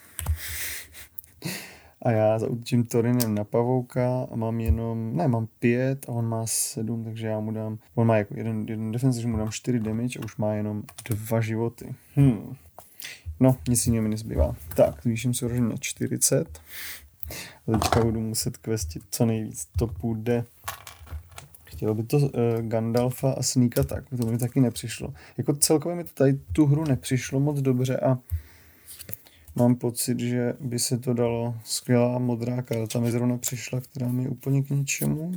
A 2.02 2.10
já 2.10 2.38
zautočím 2.38 2.84
Torinem 2.84 3.34
na 3.34 3.44
pavouka 3.44 4.26
a 4.32 4.36
mám 4.36 4.60
jenom, 4.60 5.16
ne, 5.16 5.28
mám 5.28 5.48
pět 5.58 6.08
a 6.08 6.12
on 6.12 6.28
má 6.28 6.46
sedm, 6.46 7.04
takže 7.04 7.26
já 7.26 7.40
mu 7.40 7.50
dám, 7.50 7.78
on 7.94 8.06
má 8.06 8.16
jako 8.16 8.34
jeden, 8.36 8.64
jeden 8.68 8.92
defense, 8.92 9.16
takže 9.16 9.28
mu 9.28 9.36
dám 9.36 9.50
čtyři 9.50 9.80
damage 9.80 10.18
a 10.18 10.24
už 10.24 10.36
má 10.36 10.54
jenom 10.54 10.82
dva 11.10 11.40
životy. 11.40 11.94
Hmm. 12.14 12.56
No, 13.40 13.56
nic 13.68 13.86
jiného 13.86 14.02
mi 14.02 14.08
nezbývá. 14.08 14.56
Tak, 14.76 15.02
zvýším 15.02 15.34
se 15.34 15.60
na 15.60 15.76
40. 15.76 16.60
A 17.68 17.78
teďka 17.78 18.04
budu 18.04 18.20
muset 18.20 18.56
questit 18.56 19.02
co 19.10 19.26
nejvíc. 19.26 19.68
To 19.78 19.86
půjde 19.86 20.44
Chtělo 21.82 21.94
by 21.94 22.02
to 22.02 22.16
uh, 22.16 22.30
Gandalfa 22.60 23.32
a 23.32 23.42
Sneak 23.42 23.74
tak, 23.86 24.04
to 24.20 24.26
mi 24.26 24.38
taky 24.38 24.60
nepřišlo. 24.60 25.14
Jako 25.38 25.54
celkově 25.54 25.96
mi 25.96 26.04
to 26.04 26.10
tady 26.14 26.38
tu 26.52 26.66
hru 26.66 26.84
nepřišlo 26.84 27.40
moc 27.40 27.60
dobře 27.60 27.96
a 27.96 28.18
mám 29.56 29.74
pocit, 29.74 30.20
že 30.20 30.54
by 30.60 30.78
se 30.78 30.98
to 30.98 31.14
dalo 31.14 31.54
skvělá 31.64 32.18
modrá 32.18 32.62
karta 32.62 33.00
mi 33.00 33.10
zrovna 33.10 33.38
přišla, 33.38 33.80
která 33.80 34.08
mi 34.08 34.28
úplně 34.28 34.62
k 34.62 34.70
ničemu. 34.70 35.32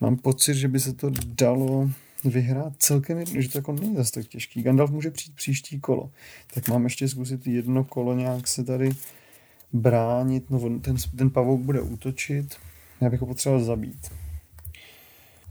Mám 0.00 0.16
pocit, 0.16 0.54
že 0.54 0.68
by 0.68 0.80
se 0.80 0.92
to 0.92 1.10
dalo 1.26 1.90
vyhrát 2.24 2.72
celkem 2.78 3.26
že 3.26 3.48
to 3.48 3.58
jako 3.58 3.72
není 3.72 3.96
zase 3.96 4.12
tak 4.12 4.26
těžký. 4.26 4.62
Gandalf 4.62 4.90
může 4.90 5.10
přijít 5.10 5.36
příští 5.36 5.80
kolo. 5.80 6.10
Tak 6.54 6.68
mám 6.68 6.84
ještě 6.84 7.08
zkusit 7.08 7.46
jedno 7.46 7.84
kolo 7.84 8.14
nějak 8.14 8.48
se 8.48 8.64
tady 8.64 8.90
bránit. 9.72 10.50
No, 10.50 10.80
ten, 10.80 10.96
ten 11.16 11.30
pavouk 11.30 11.60
bude 11.60 11.80
útočit. 11.80 12.56
Já 13.00 13.10
bych 13.10 13.20
ho 13.20 13.26
potřeboval 13.26 13.64
zabít. 13.64 14.10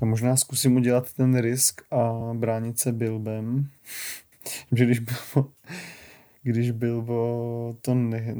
Já 0.01 0.07
možná 0.07 0.35
zkusím 0.35 0.75
udělat 0.75 1.13
ten 1.13 1.37
risk 1.37 1.81
a 1.91 2.13
bránit 2.33 2.79
se 2.79 2.91
Bilbem. 2.91 3.69
že 4.71 4.85
když 4.85 4.99
Bilbo, 4.99 5.49
když 6.43 6.71
Bilbo 6.71 7.75
to 7.81 7.93
ne, 7.93 8.35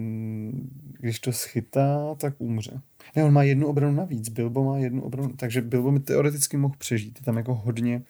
když 1.00 1.20
to 1.20 1.34
schytá, 1.34 2.16
tak 2.16 2.34
umře. 2.38 2.82
Ne, 3.16 3.24
on 3.24 3.34
má 3.34 3.44
jednu 3.44 3.68
obranu 3.68 3.96
navíc. 3.96 4.30
Bilbo 4.30 4.64
má 4.64 4.78
jednu 4.78 5.02
obranu, 5.02 5.30
takže 5.30 5.62
Bilbo 5.62 5.92
mi 5.92 6.00
teoreticky 6.00 6.58
mohl 6.58 6.76
přežít. 6.78 7.20
Je 7.20 7.26
tam 7.26 7.38
jako 7.38 7.56
hodně 7.56 8.02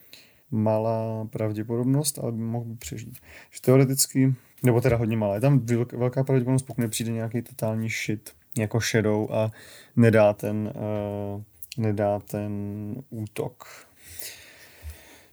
malá 0.52 1.26
pravděpodobnost, 1.26 2.20
ale 2.20 2.32
by 2.32 2.38
mohl 2.38 2.66
by 2.66 2.76
přežít. 2.76 3.18
Že 3.52 3.62
teoreticky, 3.62 4.36
nebo 4.64 4.82
teda 4.82 4.98
hodně 4.98 5.18
malá, 5.18 5.36
je 5.36 5.42
tam 5.42 5.66
velká 5.94 6.24
pravděpodobnost, 6.24 6.64
pokud 6.64 6.82
nepřijde 6.82 7.12
nějaký 7.12 7.42
totální 7.42 7.90
shit, 7.90 8.32
jako 8.58 8.80
Shadow 8.80 9.34
a 9.34 9.52
nedá 9.96 10.34
ten 10.34 10.74
uh, 10.76 11.42
nedá 11.78 12.20
ten 12.20 12.52
útok. 13.10 13.68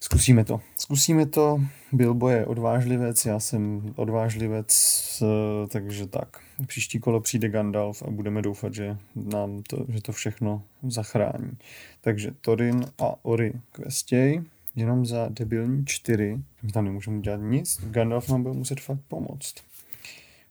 Zkusíme 0.00 0.44
to. 0.44 0.60
Zkusíme 0.78 1.26
to. 1.26 1.60
Bilbo 1.92 2.28
je 2.28 2.46
odvážlivec, 2.46 3.26
já 3.26 3.40
jsem 3.40 3.92
odvážlivec, 3.96 5.22
takže 5.68 6.06
tak. 6.06 6.28
Příští 6.66 6.98
kolo 7.00 7.20
přijde 7.20 7.48
Gandalf 7.48 8.02
a 8.02 8.10
budeme 8.10 8.42
doufat, 8.42 8.74
že 8.74 8.96
nám 9.14 9.62
to, 9.62 9.84
že 9.88 10.02
to 10.02 10.12
všechno 10.12 10.62
zachrání. 10.82 11.58
Takže 12.00 12.30
Torin 12.40 12.86
a 12.98 13.14
Ori 13.22 13.52
questěj, 13.72 14.42
jenom 14.76 15.06
za 15.06 15.28
debilní 15.28 15.86
čtyři. 15.86 16.38
My 16.62 16.72
tam 16.72 16.84
nemůžeme 16.84 17.20
dělat 17.20 17.40
nic, 17.42 17.80
Gandalf 17.84 18.28
nám 18.28 18.42
bude 18.42 18.54
muset 18.54 18.80
fakt 18.80 19.00
pomoct. 19.08 19.54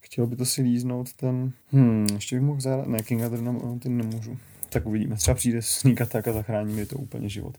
Chtěl 0.00 0.26
by 0.26 0.36
to 0.36 0.44
si 0.44 0.62
líznout 0.62 1.12
ten... 1.12 1.52
Hmm, 1.72 2.06
ještě 2.14 2.36
bych 2.36 2.44
mohl 2.44 2.60
zahrát... 2.60 2.86
Ne, 2.86 3.02
King 3.02 3.22
Arthur 3.22 3.40
nám 3.40 3.78
ten 3.78 3.96
nemůžu 3.96 4.38
tak 4.74 4.86
uvidíme. 4.86 5.16
Třeba 5.16 5.34
přijde 5.34 5.62
sníkat 5.62 6.08
tak 6.08 6.28
a 6.28 6.32
zachrání 6.32 6.74
mi 6.74 6.86
to 6.86 6.96
úplně 6.96 7.28
život. 7.28 7.58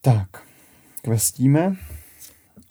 Tak, 0.00 0.28
kvestíme. 1.02 1.76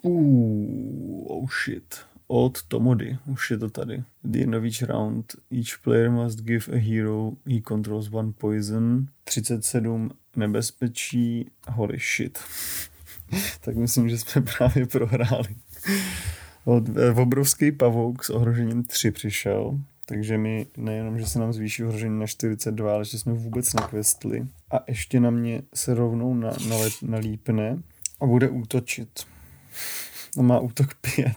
Uh, 0.02 1.26
oh 1.28 1.50
shit. 1.64 1.96
Od 2.28 2.64
Tomody, 2.64 3.18
už 3.28 3.52
je 3.52 3.58
to 3.58 3.70
tady. 3.70 4.04
The 4.24 4.44
end 4.44 4.56
of 4.56 4.64
each 4.64 4.90
round, 4.90 5.36
each 5.52 5.84
player 5.84 6.12
must 6.12 6.40
give 6.40 6.66
a 6.74 6.80
hero 6.80 7.32
he 7.50 7.62
controls 7.68 8.10
one 8.12 8.32
poison, 8.32 9.06
37 9.24 10.12
nebezpečí, 10.36 11.50
holy 11.68 11.98
shit. 11.98 12.40
tak 13.62 13.76
myslím, 13.76 14.10
že 14.10 14.18
jsme 14.18 14.42
právě 14.42 14.86
prohráli. 14.86 15.56
Od, 16.66 16.98
eh, 16.98 17.12
obrovský 17.12 17.72
pavouk 17.72 18.24
s 18.24 18.30
ohrožením 18.30 18.84
3 18.84 19.12
přišel, 19.12 19.80
takže 20.06 20.38
mi 20.38 20.68
nejenom, 20.78 21.20
že 21.20 21.26
se 21.26 21.40
nám 21.40 21.54
zvýší 21.54 21.84
ohrožení 21.84 22.20
na 22.20 22.28
42, 22.28 22.94
ale 22.94 23.06
že 23.06 23.20
jsme 23.20 23.34
vůbec 23.34 23.74
nekvestli. 23.74 24.48
A 24.72 24.84
ještě 24.88 25.20
na 25.20 25.30
mě 25.30 25.62
se 25.74 25.94
rovnou 25.94 26.34
na, 26.34 26.52
na 26.70 26.78
let, 26.78 26.94
nalípne 27.02 27.78
a 28.22 28.26
bude 28.26 28.50
útočit. 28.50 29.10
A 30.40 30.42
má 30.42 30.60
útok 30.60 30.88
5. 31.16 31.34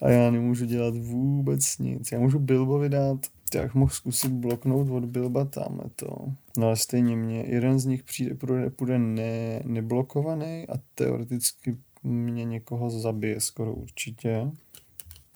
A 0.00 0.08
já 0.08 0.30
nemůžu 0.30 0.64
dělat 0.64 0.94
vůbec 0.96 1.78
nic. 1.78 2.12
Já 2.12 2.18
můžu 2.18 2.38
Bilbovi 2.38 2.88
dát, 2.88 3.26
já 3.54 3.68
mohl 3.74 3.92
zkusit 3.92 4.32
bloknout 4.32 4.90
od 4.90 5.04
Bilba 5.04 5.44
tamhle 5.44 5.84
to. 5.96 6.32
No 6.58 6.66
ale 6.66 6.76
stejně 6.76 7.16
mě, 7.16 7.44
jeden 7.46 7.78
z 7.78 7.84
nich 7.84 8.02
přijde, 8.02 8.34
půjde, 8.34 8.70
půjde 8.70 8.98
ne, 8.98 9.62
neblokovaný 9.64 10.68
a 10.68 10.72
teoreticky 10.94 11.76
mě 12.02 12.44
někoho 12.44 12.90
zabije 12.90 13.40
skoro 13.40 13.74
určitě. 13.74 14.50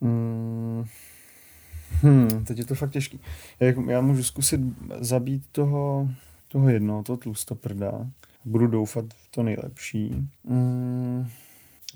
Hmm. 0.01 0.85
Hmm, 1.91 2.45
teď 2.45 2.59
je 2.59 2.65
to 2.65 2.75
fakt 2.75 2.91
těžký. 2.91 3.21
Já, 3.61 3.73
já 3.91 4.01
můžu 4.01 4.23
zkusit 4.23 4.61
zabít 5.01 5.43
toho, 5.53 6.09
toho 6.49 6.69
jednoho, 6.69 7.03
toho 7.03 7.17
tlustoprda. 7.17 8.11
Budu 8.45 8.67
doufat 8.67 9.05
v 9.17 9.31
to 9.31 9.43
nejlepší. 9.43 10.29
Hmm, 10.49 11.27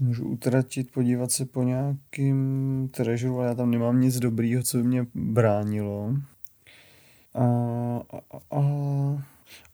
můžu 0.01 0.29
utratit, 0.29 0.91
podívat 0.93 1.31
se 1.31 1.45
po 1.45 1.63
nějakým 1.63 2.89
treasure, 2.93 3.35
ale 3.35 3.47
já 3.47 3.55
tam 3.55 3.71
nemám 3.71 4.01
nic 4.01 4.19
dobrýho, 4.19 4.63
co 4.63 4.77
by 4.77 4.85
mě 4.85 5.07
bránilo. 5.15 6.15
A, 7.35 7.45
a, 8.11 8.57
a, 8.57 8.63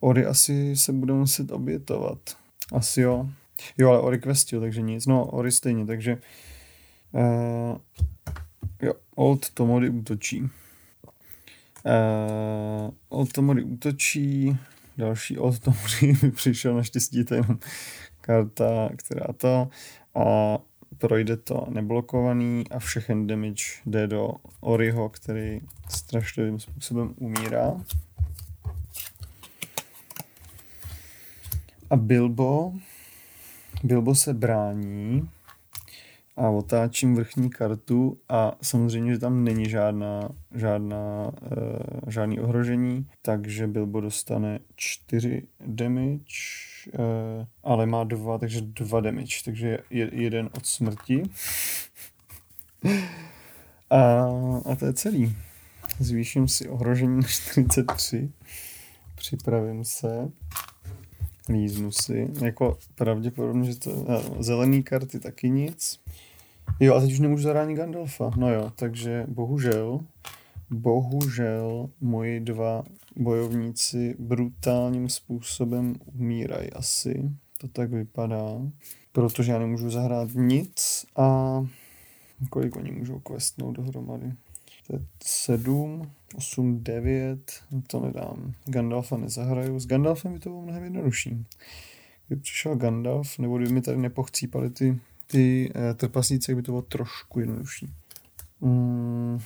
Ori 0.00 0.26
asi 0.26 0.76
se 0.76 0.92
bude 0.92 1.12
muset 1.12 1.50
obětovat. 1.50 2.18
Asi 2.72 3.00
jo. 3.00 3.28
Jo, 3.78 3.90
ale 3.90 4.00
Ori 4.00 4.18
questil, 4.18 4.60
takže 4.60 4.82
nic. 4.82 5.06
No, 5.06 5.26
Ori 5.26 5.52
stejně, 5.52 5.86
takže 5.86 6.18
uh, 7.12 7.78
Jo, 8.82 8.92
Old 9.14 9.50
Tomody 9.50 9.90
útočí. 9.90 10.40
Uh, 10.42 10.50
Old 13.08 13.32
Tomody 13.32 13.62
útočí, 13.62 14.56
další 14.96 15.38
Old 15.38 15.58
Tomody 15.58 16.16
mi 16.22 16.30
přišel 16.30 16.74
naštěstí, 16.74 17.24
to 17.24 17.34
je 17.34 17.40
jenom 17.40 17.58
karta, 18.20 18.90
která 18.96 19.26
to 19.36 19.68
a 20.16 20.58
projde 20.98 21.36
to 21.36 21.66
neblokovaný 21.68 22.64
a 22.70 22.78
všechen 22.78 23.26
damage 23.26 23.64
jde 23.86 24.06
do 24.06 24.30
Oriho, 24.60 25.08
který 25.08 25.60
strašlivým 25.88 26.60
způsobem 26.60 27.14
umírá. 27.16 27.80
A 31.90 31.96
Bilbo, 31.96 32.72
Bilbo 33.84 34.14
se 34.14 34.34
brání, 34.34 35.28
a 36.36 36.48
otáčím 36.48 37.14
vrchní 37.14 37.50
kartu 37.50 38.18
a 38.28 38.56
samozřejmě, 38.62 39.12
že 39.12 39.18
tam 39.18 39.44
není 39.44 39.68
žádná, 39.68 40.28
žádná, 40.54 41.32
uh, 41.42 42.10
žádný 42.10 42.40
ohrožení, 42.40 43.06
takže 43.22 43.66
Bilbo 43.66 44.00
dostane 44.00 44.58
4 44.76 45.42
damage, 45.66 46.16
uh, 46.94 47.46
ale 47.62 47.86
má 47.86 48.04
dva, 48.04 48.38
takže 48.38 48.60
dva 48.60 49.00
damage, 49.00 49.36
takže 49.44 49.78
je, 49.90 50.10
jeden 50.12 50.50
od 50.56 50.66
smrti. 50.66 51.22
A, 53.90 54.24
a 54.72 54.76
to 54.78 54.86
je 54.86 54.92
celý. 54.92 55.36
Zvýším 55.98 56.48
si 56.48 56.68
ohrožení 56.68 57.16
na 57.16 57.28
43. 57.28 58.30
Připravím 59.14 59.84
se. 59.84 60.30
líznu 61.48 61.92
si. 61.92 62.28
Jako 62.44 62.78
pravděpodobně, 62.94 63.72
že 63.72 63.78
to... 63.78 64.04
No, 64.08 64.42
zelený 64.42 64.82
karty 64.82 65.20
taky 65.20 65.50
nic. 65.50 66.00
Jo, 66.80 66.94
a 66.94 67.00
teď 67.00 67.12
už 67.12 67.18
nemůžu 67.18 67.42
zahrát 67.42 67.68
Gandalfa. 67.68 68.30
No 68.36 68.54
jo, 68.54 68.72
takže 68.76 69.24
bohužel, 69.28 70.00
bohužel 70.70 71.90
moji 72.00 72.40
dva 72.40 72.82
bojovníci 73.16 74.16
brutálním 74.18 75.08
způsobem 75.08 75.94
umírají 76.04 76.72
asi. 76.72 77.30
To 77.58 77.68
tak 77.68 77.90
vypadá. 77.90 78.60
Protože 79.12 79.52
já 79.52 79.58
nemůžu 79.58 79.90
zahrát 79.90 80.28
nic 80.34 81.06
a 81.16 81.60
kolik 82.50 82.76
oni 82.76 82.92
můžou 82.92 83.18
questnout 83.18 83.72
dohromady. 83.72 84.32
To 84.86 84.96
je 84.96 85.02
7, 85.24 86.10
8, 86.36 86.84
9, 86.84 87.62
to 87.86 88.00
nedám. 88.00 88.52
Gandalfa 88.64 89.16
nezahraju. 89.16 89.80
S 89.80 89.86
Gandalfem 89.86 90.32
by 90.32 90.38
to 90.38 90.48
bylo 90.48 90.62
mnohem 90.62 90.84
jednodušší. 90.84 91.44
Kdyby 92.26 92.42
přišel 92.42 92.76
Gandalf, 92.76 93.38
nebo 93.38 93.58
kdyby 93.58 93.72
mi 93.72 93.82
tady 93.82 93.96
nepochcípali 93.96 94.70
ty, 94.70 94.98
ty 95.26 95.72
uh, 95.74 95.96
trpaslíci, 95.96 96.54
by 96.54 96.62
to 96.62 96.72
bylo 96.72 96.82
trošku 96.82 97.40
jednodušší. 97.40 97.88
Mm. 98.60 99.40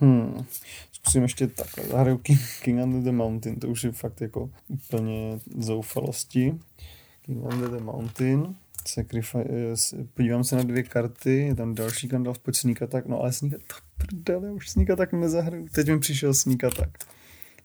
Hmm. 0.00 0.44
Zkusím 0.92 1.22
ještě 1.22 1.46
takhle. 1.46 1.84
Zahraju 1.84 2.18
King, 2.18 2.40
King 2.62 2.82
Under 2.82 3.02
the 3.02 3.12
Mountain, 3.12 3.56
to 3.56 3.68
už 3.68 3.84
je 3.84 3.92
fakt 3.92 4.20
jako 4.20 4.50
úplně 4.68 5.38
zoufalosti. 5.58 6.58
King 7.22 7.44
Under 7.44 7.70
the 7.70 7.84
Mountain. 7.84 8.54
Sacrifice, 8.88 9.96
podívám 10.14 10.44
se 10.44 10.56
na 10.56 10.62
dvě 10.62 10.82
karty, 10.82 11.36
je 11.36 11.54
tam 11.54 11.74
další 11.74 12.08
Gandalf, 12.08 12.38
pojď 12.38 12.56
sníka 12.56 12.86
tak, 12.86 13.06
no 13.06 13.20
ale 13.20 13.32
sníka 13.32 13.56
tak, 13.66 13.82
prdele, 13.96 14.52
už 14.52 14.70
sníka 14.70 14.96
tak 14.96 15.12
nezahraju. 15.12 15.68
Teď 15.72 15.88
mi 15.88 15.98
přišel 15.98 16.34
sníka 16.34 16.70
tak. 16.70 16.98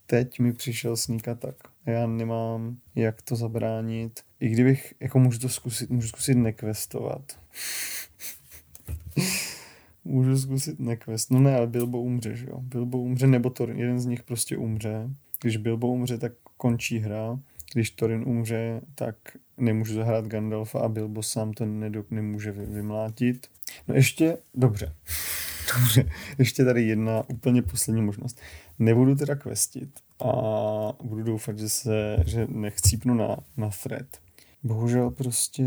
Teď 0.06 0.40
mi 0.40 0.54
přišel 0.54 0.98
sníka 0.98 1.36
tak. 1.36 1.56
Já 1.86 2.08
nemám 2.08 2.78
jak 2.96 3.22
to 3.22 3.36
zabránit. 3.36 4.20
I 4.40 4.50
kdybych, 4.50 4.94
jako 5.00 5.20
můžu 5.20 5.40
to 5.40 5.50
zkusit, 5.50 5.90
můžu 5.90 6.08
zkusit 6.08 6.36
nekvestovat. 6.36 7.40
Můžu 10.06 10.38
zkusit 10.38 10.80
nekvest. 10.80 11.32
No 11.32 11.40
ne, 11.40 11.56
ale 11.56 11.68
Bilbo 11.68 12.02
umře, 12.02 12.36
že 12.36 12.46
jo. 12.50 12.60
Bilbo 12.62 12.98
umře, 13.00 13.28
nebo 13.28 13.50
to 13.50 13.68
jeden 13.68 14.00
z 14.00 14.06
nich 14.06 14.24
prostě 14.24 14.58
umře. 14.58 15.10
Když 15.42 15.58
Bilbo 15.58 15.88
umře, 15.88 16.18
tak 16.18 16.34
končí 16.58 17.00
hra 17.00 17.40
když 17.74 17.90
Torin 17.90 18.24
umře, 18.28 18.82
tak 18.96 19.16
nemůžu 19.58 19.96
zahrát 19.96 20.28
Gandalfa 20.28 20.80
a 20.80 20.88
Bilbo 20.88 21.24
sám 21.24 21.54
to 21.54 21.66
nedok, 21.66 22.12
nemůže 22.12 22.52
vymlátit. 22.52 23.48
No 23.88 23.96
ještě, 23.96 24.38
dobře. 24.54 24.96
Dobře, 25.76 26.10
ještě 26.38 26.66
tady 26.66 26.84
jedna 26.84 27.24
úplně 27.30 27.62
poslední 27.62 28.02
možnost. 28.02 28.42
Nebudu 28.80 29.16
teda 29.16 29.36
questit 29.36 29.90
a 30.20 30.32
budu 31.04 31.24
doufat, 31.24 31.60
že 31.60 31.70
se, 31.70 32.18
že 32.26 32.48
nechcípnu 32.50 33.14
na, 33.14 33.38
na 33.58 33.70
thread. 33.84 34.08
Bohužel 34.66 35.12
prostě 35.12 35.64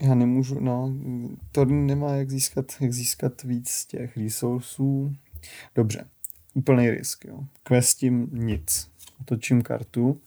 já 0.00 0.14
nemůžu, 0.14 0.60
no, 0.60 0.94
Torin 1.52 1.86
nemá 1.86 2.10
jak 2.10 2.30
získat, 2.30 2.64
jak 2.80 2.92
získat 2.92 3.42
víc 3.42 3.86
těch 3.86 4.16
resursů. 4.16 5.12
Dobře, 5.74 6.04
úplný 6.54 6.90
risk, 6.90 7.24
jo. 7.24 7.44
Questím 7.62 8.28
nic. 8.32 8.90
Otočím 9.20 9.62
kartu 9.62 10.20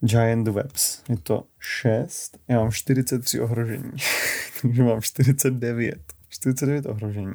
Giant 0.00 0.48
Webs. 0.48 1.02
Je 1.08 1.16
to 1.16 1.46
6, 1.58 2.38
já 2.48 2.58
mám 2.58 2.70
43 2.70 3.40
ohrožení, 3.40 3.92
takže 4.62 4.82
mám 4.82 5.00
49. 5.00 6.12
49 6.28 6.86
ohrožení. 6.86 7.34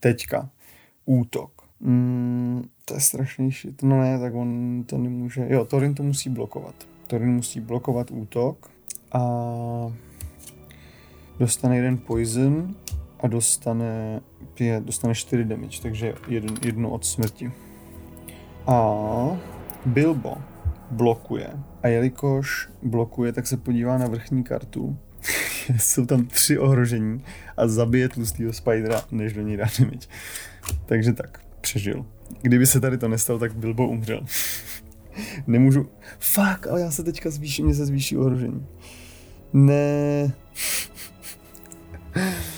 Teďka. 0.00 0.50
Útok. 1.04 1.62
Mm, 1.80 2.68
to 2.84 2.94
je 2.94 3.00
strašný 3.00 3.52
shit. 3.52 3.82
No 3.82 4.00
ne, 4.00 4.18
tak 4.18 4.34
on 4.34 4.84
to 4.84 4.98
nemůže. 4.98 5.46
Jo, 5.48 5.64
Torin 5.64 5.94
to 5.94 6.02
musí 6.02 6.30
blokovat. 6.30 6.95
Torin 7.06 7.32
musí 7.32 7.60
blokovat 7.60 8.10
útok 8.10 8.70
a 9.12 9.22
dostane 11.38 11.76
jeden 11.76 11.98
poison 11.98 12.74
a 13.20 13.26
dostane 13.26 14.20
pět, 14.54 14.84
dostane 14.84 15.14
4 15.14 15.44
damage, 15.44 15.82
takže 15.82 16.14
jeden, 16.28 16.56
jednu 16.62 16.90
od 16.90 17.06
smrti. 17.06 17.52
A 18.66 18.94
Bilbo 19.86 20.34
blokuje. 20.90 21.50
A 21.82 21.88
jelikož 21.88 22.68
blokuje, 22.82 23.32
tak 23.32 23.46
se 23.46 23.56
podívá 23.56 23.98
na 23.98 24.06
vrchní 24.06 24.44
kartu. 24.44 24.98
Jsou 25.78 26.06
tam 26.06 26.26
tři 26.26 26.58
ohrožení 26.58 27.24
a 27.56 27.68
zabije 27.68 28.08
tlustýho 28.08 28.52
Spidera, 28.52 29.02
než 29.10 29.32
do 29.32 29.42
něj 29.42 29.56
dá 29.56 29.66
damage. 29.78 30.08
Takže 30.86 31.12
tak, 31.12 31.40
přežil. 31.60 32.06
Kdyby 32.42 32.66
se 32.66 32.80
tady 32.80 32.98
to 32.98 33.08
nestalo, 33.08 33.38
tak 33.38 33.54
Bilbo 33.54 33.88
umřel. 33.88 34.20
Nemůžu... 35.46 35.86
Fuck, 36.18 36.66
ale 36.70 36.80
já 36.80 36.90
se 36.90 37.02
teďka 37.02 37.30
zvýším, 37.30 37.66
mě 37.66 37.74
se 37.74 37.86
zvýší 37.86 38.16
ohrožení. 38.16 38.66
Ne 39.52 40.32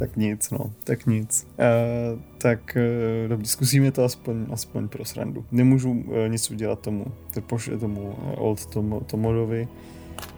tak 0.00 0.16
nic, 0.16 0.50
no, 0.50 0.72
tak 0.84 1.06
nic. 1.06 1.46
Uh, 1.58 2.20
tak 2.38 2.76
uh, 2.76 3.28
dobře, 3.28 3.46
zkusíme 3.46 3.92
to 3.92 4.04
aspoň, 4.04 4.46
aspoň 4.52 4.88
pro 4.88 5.04
srandu. 5.04 5.44
Nemůžu 5.50 5.90
uh, 5.90 6.28
nic 6.28 6.50
udělat 6.50 6.80
tomu, 6.80 7.04
poš, 7.46 7.70
tomu 7.80 8.00
uh, 8.00 8.44
Old 8.44 8.66
Tom, 8.66 9.00
Tomodovi. 9.06 9.68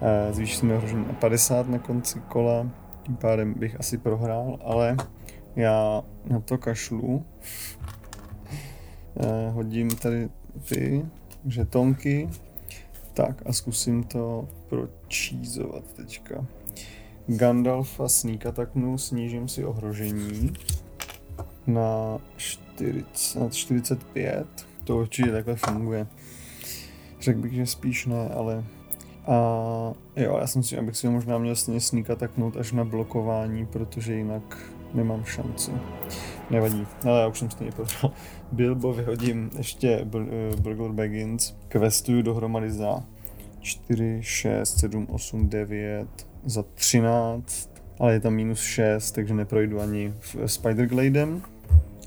Uh, 0.00 0.34
zvýšíme 0.34 0.74
ohrožení 0.74 1.04
na 1.06 1.12
50 1.12 1.68
na 1.68 1.78
konci 1.78 2.20
kola, 2.28 2.70
tím 3.02 3.16
pádem 3.16 3.54
bych 3.54 3.80
asi 3.80 3.98
prohrál, 3.98 4.58
ale 4.64 4.96
já 5.56 6.02
na 6.30 6.40
to 6.40 6.58
kašlu. 6.58 7.24
Uh, 9.14 9.54
hodím 9.54 9.90
tady 9.90 10.28
ty 10.68 11.04
žetonky. 11.46 12.28
Tak 13.14 13.42
a 13.46 13.52
zkusím 13.52 14.04
to 14.04 14.48
pročízovat 14.68 15.84
teďka. 15.96 16.46
Gandalfa 17.26 18.08
sneak 18.08 18.46
attacknu, 18.46 18.98
snížím 18.98 19.48
si 19.48 19.64
ohrožení 19.64 20.52
na 21.66 22.18
40, 22.36 23.54
45. 23.54 24.46
To 24.84 24.96
určitě 24.96 25.32
takhle 25.32 25.56
funguje. 25.56 26.06
Řekl 27.20 27.40
bych, 27.40 27.52
že 27.52 27.66
spíš 27.66 28.06
ne, 28.06 28.28
ale... 28.28 28.64
A 29.26 29.34
jo, 30.16 30.36
já 30.40 30.46
jsem 30.46 30.62
si, 30.62 30.78
abych 30.78 30.96
si 30.96 31.06
ho 31.06 31.12
možná 31.12 31.38
měl 31.38 31.56
stejně 31.56 31.80
sneak 31.80 32.10
attacknout 32.10 32.56
až 32.56 32.72
na 32.72 32.84
blokování, 32.84 33.66
protože 33.66 34.14
jinak 34.14 34.58
nemám 34.94 35.24
šanci. 35.24 35.70
Nevadí, 36.50 36.86
ale 37.04 37.20
já 37.20 37.26
už 37.26 37.38
jsem 37.38 37.50
stejně 37.50 37.72
prohrál. 37.72 38.12
Bilbo 38.52 38.92
vyhodím 38.92 39.50
ještě 39.58 40.04
Burgle 40.56 40.92
Baggins. 40.92 41.54
Questuju 41.68 42.22
dohromady 42.22 42.70
za 42.70 43.02
4, 43.60 44.18
6, 44.22 44.78
7, 44.78 45.06
8, 45.10 45.48
9, 45.48 46.08
za 46.44 46.62
13, 46.74 47.70
ale 47.98 48.12
je 48.12 48.20
tam 48.20 48.34
minus 48.34 48.60
6, 48.60 49.12
takže 49.12 49.34
neprojdu 49.34 49.80
ani 49.80 50.14
v 50.20 50.36
Spider-Gladem. 50.36 51.42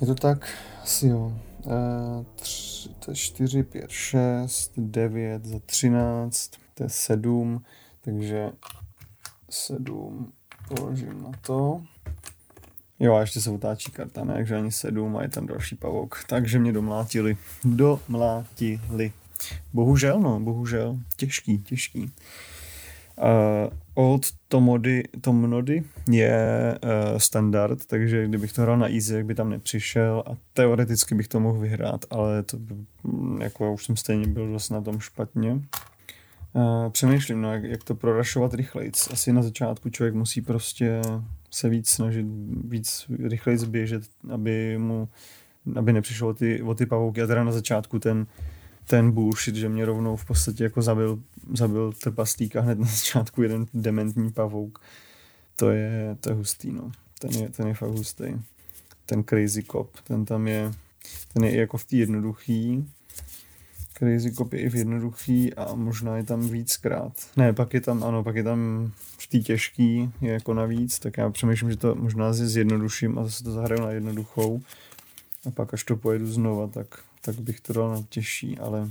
Je 0.02 0.08
to 0.08 0.15
tak? 0.15 0.48
Asi 0.84 1.08
jo. 1.08 1.34
E, 1.67 2.26
tři, 2.36 2.89
to 3.00 3.12
je 3.12 3.15
4, 3.15 3.63
5, 3.63 3.89
6, 3.89 4.71
9 4.78 5.45
za 5.45 5.60
13, 5.65 6.52
to 6.74 6.84
je 6.84 6.89
7, 6.89 7.62
takže 8.02 8.52
7 9.50 10.32
položím 10.67 11.24
na 11.24 11.32
to. 11.41 11.82
Jo, 13.06 13.15
a 13.15 13.22
ještě 13.22 13.41
se 13.41 13.50
otáčí 13.50 13.91
karta, 13.91 14.24
ne? 14.24 14.34
Takže 14.34 14.56
ani 14.56 14.72
7 14.72 15.18
a 15.18 15.22
je 15.22 15.30
tam 15.30 15.48
další 15.48 15.76
pavouk. 15.76 16.24
Takže 16.28 16.60
mě 16.60 16.74
domlátili. 16.74 17.38
Domlátili. 17.63 19.12
Bohužel, 19.74 20.20
no, 20.20 20.39
bohužel. 20.39 20.98
Těžký, 21.18 21.60
těžký. 21.60 22.02
Uh, 22.02 23.74
Old 23.94 24.26
Tomody, 24.48 25.04
Tomnody 25.22 25.84
je 26.10 26.78
uh, 26.84 27.18
standard, 27.18 27.86
takže 27.86 28.28
kdybych 28.28 28.54
to 28.54 28.62
hrál 28.62 28.78
na 28.78 28.89
easy, 28.94 29.13
jak 29.13 29.26
by 29.26 29.36
tam 29.36 29.50
nepřišel 29.50 30.24
a 30.28 30.32
teoreticky 30.54 31.15
bych 31.15 31.28
to 31.28 31.39
mohl 31.39 31.60
vyhrát, 31.60 32.06
ale 32.10 32.44
to 32.44 32.58
mm, 33.04 33.41
jako 33.41 33.74
už 33.74 33.86
jsem 33.86 33.98
stejně 33.98 34.28
byl 34.28 34.52
dost 34.52 34.70
na 34.70 34.82
tom 34.82 35.00
špatně. 35.00 35.52
Uh, 36.54 36.89
přemýšlím, 36.91 37.41
no, 37.41 37.54
jak, 37.54 37.63
jak 37.63 37.84
to 37.84 37.96
prorašovat 37.96 38.54
rychleji. 38.54 38.91
Asi 39.12 39.34
na 39.34 39.41
začátku 39.41 39.89
člověk 39.89 40.15
musí 40.15 40.41
prostě 40.41 41.02
se 41.56 41.70
víc 41.70 41.89
snažit, 41.89 42.26
víc 42.63 43.06
rychleji 43.24 43.65
běžet, 43.65 44.04
aby 44.30 44.78
mu 44.78 45.10
aby 45.76 45.94
nepřišlo 45.94 46.34
ty, 46.34 46.62
o 46.62 46.76
ty 46.76 46.86
pavouky. 46.86 47.22
A 47.22 47.28
teda 47.28 47.44
na 47.44 47.52
začátku 47.52 48.00
ten 48.00 48.28
ten 48.88 49.12
bullshit, 49.12 49.56
že 49.56 49.70
mě 49.70 49.86
rovnou 49.86 50.15
v 50.15 50.26
podstatě 50.26 50.63
jako 50.63 50.82
zabil, 50.82 51.20
zabil 51.54 51.94
trpaslíka 51.94 52.62
hned 52.62 52.80
na 52.80 52.86
začátku 52.86 53.41
jeden 53.44 53.65
dementní 53.74 54.32
pavouk. 54.32 54.80
To 55.56 55.70
je, 55.70 56.18
to 56.20 56.30
je 56.30 56.36
hustý, 56.36 56.72
no. 56.72 56.91
Ten 57.20 57.32
je, 57.32 57.50
ten 57.50 57.68
je 57.68 57.74
fakt 57.74 57.89
hustý. 57.89 58.26
Ten 59.06 59.24
Crazy 59.24 59.63
Cop, 59.63 60.00
ten 60.04 60.26
tam 60.26 60.48
je, 60.48 60.72
ten 61.34 61.44
je 61.44 61.56
jako 61.56 61.78
v 61.78 61.86
té 61.86 61.96
jednoduchý. 61.96 62.86
Crazy 63.97 64.31
Cop 64.31 64.53
je 64.53 64.60
i 64.60 64.69
v 64.69 64.75
jednoduchý 64.75 65.53
a 65.53 65.75
možná 65.75 66.17
je 66.17 66.23
tam 66.23 66.49
víckrát. 66.49 67.13
Ne, 67.38 67.53
pak 67.53 67.73
je 67.73 67.81
tam, 67.81 68.03
ano, 68.03 68.23
pak 68.23 68.36
je 68.36 68.43
tam 68.43 68.91
v 69.17 69.27
té 69.27 69.39
těžký, 69.39 70.12
je 70.21 70.31
jako 70.34 70.53
navíc, 70.53 70.99
tak 70.99 71.17
já 71.17 71.29
přemýšlím, 71.29 71.71
že 71.71 71.77
to 71.77 71.95
možná 71.95 72.34
si 72.34 72.47
zjednoduším 72.47 73.19
a 73.19 73.23
zase 73.23 73.43
to 73.43 73.51
zahraju 73.51 73.81
na 73.81 73.91
jednoduchou. 73.91 74.62
A 75.45 75.51
pak 75.51 75.73
až 75.73 75.84
to 75.84 75.95
pojedu 75.95 76.31
znova, 76.31 76.67
tak 76.67 76.88
tak 77.25 77.39
bych 77.39 77.62
to 77.62 77.73
dal 77.73 77.89
na 77.89 78.03
těžší, 78.10 78.58
ale 78.58 78.89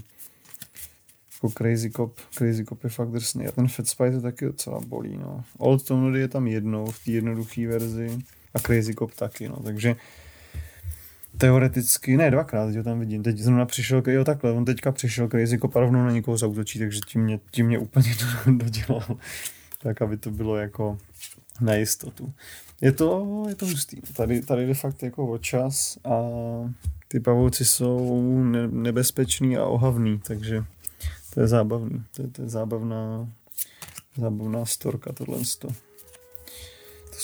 Jako 1.44 1.54
Crazy 1.58 1.90
Cop, 1.90 2.16
Crazy 2.30 2.64
Cop 2.64 2.84
je 2.84 2.90
fakt 2.90 3.08
drsný. 3.08 3.46
A 3.46 3.52
ten 3.52 3.68
Fat 3.68 3.88
Spy 3.88 4.10
to 4.10 4.20
taky 4.20 4.44
docela 4.44 4.80
bolí, 4.80 5.16
no. 5.16 5.44
Old 5.58 5.86
Town 5.86 6.16
je 6.16 6.28
tam 6.28 6.46
jednou 6.46 6.86
v 6.86 7.04
té 7.04 7.10
jednoduché 7.10 7.68
verzi 7.68 8.18
a 8.54 8.58
Crazy 8.58 8.94
Cop 8.94 9.14
taky, 9.14 9.48
no. 9.48 9.56
Takže 9.64 9.96
teoreticky, 11.38 12.16
ne 12.16 12.31
dvakrát, 12.31 12.66
teď 12.66 12.77
ho 12.77 12.83
tam 12.83 13.01
vidím. 13.01 13.23
Teď 13.23 13.38
zrovna 13.38 13.66
přišel, 13.66 14.03
jo 14.07 14.25
takhle, 14.25 14.53
on 14.53 14.64
teďka 14.64 14.92
přišel 14.92 15.29
Crazy 15.29 15.59
Cop 15.59 15.77
a 15.77 15.81
rovnou 15.81 16.05
na 16.05 16.11
někoho 16.11 16.37
zautočí, 16.37 16.79
takže 16.79 17.01
tím 17.09 17.23
mě, 17.23 17.40
tím 17.51 17.66
mě 17.66 17.79
úplně 17.79 18.14
dodělal. 18.47 19.18
tak, 19.83 20.03
aby 20.03 20.16
to 20.16 20.31
bylo 20.31 20.57
jako 20.57 20.99
na 21.61 21.75
jistotu. 21.75 22.33
Je 22.81 22.92
to, 22.92 23.44
je 23.49 23.55
to 23.55 23.66
hustý. 23.66 24.01
Tady, 24.01 24.42
tady 24.42 24.66
jde 24.66 24.75
fakt 24.75 25.03
jako 25.03 25.27
o 25.27 25.38
čas 25.38 25.99
a 26.05 26.20
ty 27.09 27.20
pavouci 27.20 27.64
jsou 27.64 28.42
ne, 28.44 28.68
nebezpečný 28.68 29.57
a 29.57 29.64
ohavný, 29.64 30.20
takže 30.27 30.64
to 31.35 31.40
je 31.40 31.49
zábavný. 31.49 32.05
To 32.16 32.23
je, 32.23 32.29
to 32.29 32.42
je 32.42 32.49
zábavná, 32.49 33.29
zábavná 34.16 34.64
storka 34.64 35.12
tohle. 35.12 35.38
To 35.59 35.68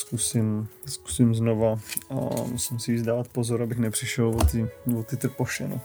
zkusím, 0.01 0.69
zkusím 0.87 1.35
znova 1.35 1.79
a 2.11 2.15
musím 2.47 2.79
si 2.79 2.93
jít 2.93 3.03
dávat 3.03 3.29
pozor, 3.29 3.63
abych 3.63 3.79
nepřišel 3.79 4.29
o 4.29 4.45
ty, 4.45 4.69
o 4.99 5.03
ty 5.03 5.17
trpoše. 5.17 5.69
No. 5.69 5.81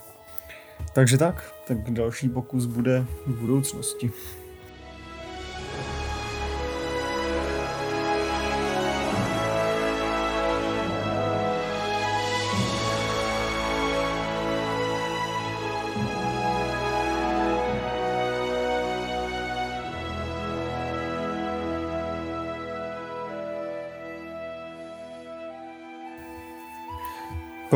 Takže 0.94 1.18
tak, 1.18 1.54
tak 1.66 1.90
další 1.90 2.28
pokus 2.28 2.66
bude 2.66 3.06
v 3.26 3.40
budoucnosti. 3.40 4.10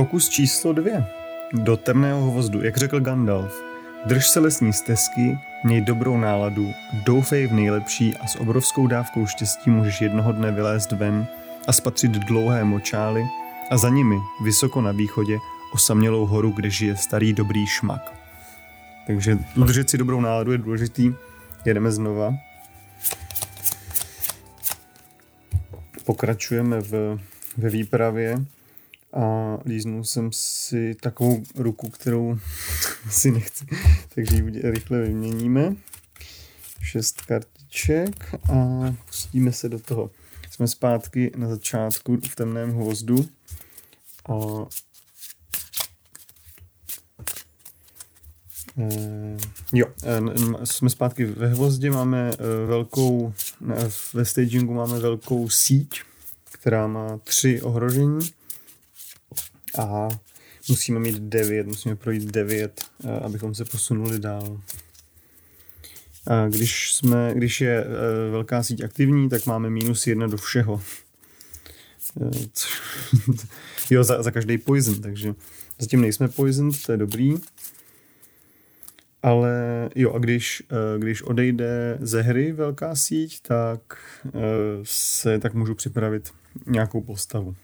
Pokus 0.01 0.29
číslo 0.29 0.73
dvě. 0.73 1.07
Do 1.53 1.77
temného 1.77 2.31
hvozdu, 2.31 2.65
jak 2.65 2.77
řekl 2.77 3.01
Gandalf. 3.01 3.63
Drž 4.07 4.29
se 4.29 4.41
lesní 4.41 4.73
stezky, 4.73 5.39
měj 5.65 5.81
dobrou 5.81 6.17
náladu, 6.17 6.73
doufej 7.05 7.47
v 7.47 7.53
nejlepší 7.53 8.17
a 8.17 8.27
s 8.27 8.37
obrovskou 8.37 8.87
dávkou 8.87 9.27
štěstí 9.27 9.71
můžeš 9.71 10.01
jednoho 10.01 10.33
dne 10.33 10.53
vylézt 10.53 10.93
ven 10.93 11.27
a 11.67 11.73
spatřit 11.73 12.11
dlouhé 12.11 12.65
močály 12.65 13.25
a 13.71 13.77
za 13.77 13.89
nimi, 13.89 14.17
vysoko 14.45 14.81
na 14.81 14.93
východě, 14.93 15.39
osamělou 15.73 16.27
horu, 16.27 16.51
kde 16.51 16.71
žije 16.71 16.97
starý 16.97 17.33
dobrý 17.33 17.67
šmak. 17.67 18.13
Takže 19.07 19.39
udržet 19.57 19.91
si 19.91 19.99
dobrou 19.99 20.21
náladu 20.21 20.53
je 20.53 20.59
důležitý. 20.59 21.15
Jedeme 21.65 21.93
znova. 21.93 22.35
Pokračujeme 26.05 26.81
v, 26.81 27.19
ve 27.57 27.71
výpravě 27.71 28.45
a 29.13 29.59
líznul 29.67 30.05
jsem 30.05 30.31
si 30.33 30.95
takovou 30.95 31.43
ruku, 31.55 31.91
kterou 31.91 32.39
si 33.11 33.31
nechci, 33.31 33.67
takže 34.15 34.37
ji 34.37 34.61
rychle 34.71 35.01
vyměníme. 35.01 35.77
Šest 36.83 37.21
kartiček 37.21 38.35
a 38.35 38.95
pustíme 39.07 39.53
se 39.53 39.69
do 39.69 39.79
toho. 39.79 40.11
Jsme 40.51 40.69
zpátky 40.69 41.33
na 41.37 41.49
začátku 41.49 42.19
v 42.29 42.37
temném 42.37 42.73
hvozdu 42.73 43.29
a 44.29 44.35
Uh, 48.75 49.39
jo, 49.73 49.87
uh, 50.21 50.65
jsme 50.65 50.91
zpátky 50.91 51.25
ve 51.25 51.47
hvozdě, 51.47 51.91
máme 51.91 52.31
uh, 52.31 52.69
velkou, 52.69 53.33
ve 54.15 54.25
stagingu 54.25 54.75
máme 54.75 54.99
velkou 54.99 55.49
síť, 55.49 56.01
která 56.53 56.87
má 56.87 57.19
tři 57.19 57.63
ohrožení 57.63 58.19
a 59.79 60.09
musíme 60.69 61.01
mít 61.01 61.19
9, 61.19 61.67
musíme 61.67 61.97
projít 61.97 62.25
9, 62.25 62.85
eh, 63.05 63.21
abychom 63.21 63.55
se 63.55 63.65
posunuli 63.65 64.19
dál. 64.19 64.61
A 66.27 66.49
když, 66.49 66.95
jsme, 66.95 67.33
když 67.35 67.61
je 67.61 67.85
eh, 67.85 68.31
velká 68.31 68.63
síť 68.63 68.85
aktivní, 68.85 69.29
tak 69.29 69.47
máme 69.47 69.71
minus 69.71 70.07
jedna 70.07 70.27
do 70.27 70.37
všeho. 70.37 70.83
Eh, 72.21 72.31
jo, 73.91 74.05
za, 74.05 74.23
za 74.23 74.31
každý 74.31 74.59
poison, 74.59 75.01
takže 75.01 75.35
zatím 75.81 76.01
nejsme 76.01 76.29
poison, 76.29 76.71
to 76.87 76.93
je 76.93 76.99
dobrý. 76.99 77.35
Ale 79.23 79.91
jo, 79.95 80.13
a 80.13 80.19
když, 80.19 80.63
když 80.99 81.23
odejde 81.23 81.99
ze 82.01 82.23
hry 82.23 82.53
velká 82.53 82.97
síť, 82.97 83.41
tak 83.43 83.81
se 84.83 85.39
tak 85.39 85.55
můžu 85.55 85.75
připravit 85.75 86.33
nějakou 86.67 87.01
postavu. 87.01 87.57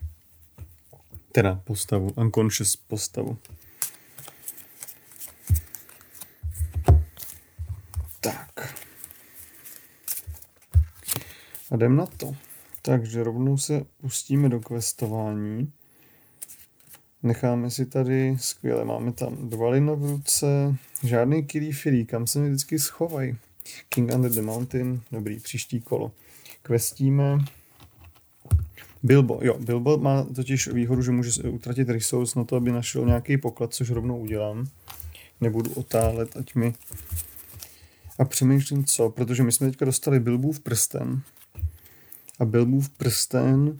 Teda 1.36 1.60
postavu, 1.64 2.12
unconscious 2.16 2.76
postavu. 2.76 3.38
Tak. 8.20 8.74
A 11.70 11.76
jdem 11.76 11.96
na 11.96 12.06
to. 12.06 12.36
Takže 12.82 13.24
rovnou 13.24 13.58
se 13.58 13.82
pustíme 14.00 14.48
do 14.48 14.60
questování. 14.60 15.72
Necháme 17.22 17.70
si 17.70 17.86
tady, 17.86 18.36
skvěle, 18.40 18.84
máme 18.84 19.12
tam 19.12 19.48
dva 19.48 19.70
lina 19.70 19.92
v 19.94 20.10
ruce, 20.10 20.76
žádný 21.02 21.44
kilý 21.44 21.72
filí, 21.72 22.06
kam 22.06 22.26
se 22.26 22.38
mi 22.38 22.48
vždycky 22.48 22.78
schovají. 22.78 23.36
King 23.88 24.14
Under 24.14 24.30
the 24.30 24.42
Mountain, 24.42 25.02
dobrý, 25.12 25.40
příští 25.40 25.80
kolo. 25.80 26.12
Questíme, 26.62 27.38
Bilbo, 29.06 29.38
jo, 29.42 29.58
Bilbo 29.58 29.98
má 29.98 30.22
totiž 30.22 30.68
výhodu, 30.68 31.02
že 31.02 31.10
může 31.10 31.42
utratit 31.42 31.88
resource 31.88 32.38
na 32.38 32.44
to, 32.44 32.56
aby 32.56 32.72
našel 32.72 33.06
nějaký 33.06 33.36
poklad, 33.36 33.74
což 33.74 33.90
rovnou 33.90 34.18
udělám. 34.18 34.66
Nebudu 35.40 35.72
otálet, 35.72 36.36
ať 36.36 36.54
mi... 36.54 36.74
A 38.18 38.24
přemýšlím 38.24 38.84
co, 38.84 39.10
protože 39.10 39.42
my 39.42 39.52
jsme 39.52 39.70
teďka 39.70 39.84
dostali 39.84 40.20
Bilbův 40.20 40.60
prsten. 40.60 41.22
A 42.38 42.44
Bilbův 42.44 42.88
prsten 42.88 43.60
uh, 43.60 43.76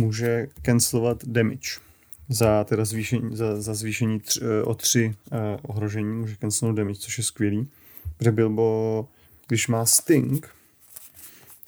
může 0.00 0.48
cancelovat 0.62 1.24
damage 1.24 1.80
za, 2.28 2.64
teda 2.64 2.84
zvýšení, 2.84 3.36
za, 3.36 3.60
za 3.60 3.74
zvýšení 3.74 4.20
tři, 4.20 4.40
uh, 4.40 4.46
o 4.64 4.74
tři 4.74 5.14
uh, 5.32 5.38
ohrožení, 5.62 6.12
může 6.16 6.36
cancelovat 6.36 6.76
damage, 6.76 6.98
což 6.98 7.18
je 7.18 7.24
skvělý. 7.24 7.68
Protože 8.16 8.32
Bilbo, 8.32 9.08
když 9.48 9.68
má 9.68 9.86
Sting, 9.86 10.48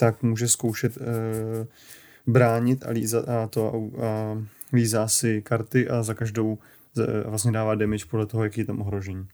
tak 0.00 0.22
může 0.22 0.48
zkoušet 0.48 0.96
uh, 0.96 1.04
bránit 2.26 2.86
a, 2.86 2.90
líza, 2.90 3.20
a, 3.20 3.46
to, 3.46 3.90
a 4.02 4.38
lízá 4.72 5.08
si 5.08 5.42
karty 5.42 5.88
a 5.88 6.02
za 6.02 6.14
každou 6.14 6.58
a 7.24 7.28
vlastně 7.28 7.52
dává 7.52 7.74
damage 7.74 8.04
podle 8.10 8.26
toho, 8.26 8.44
jaký 8.44 8.60
je 8.60 8.64
tam 8.64 8.80
ohrožení. 8.80 9.28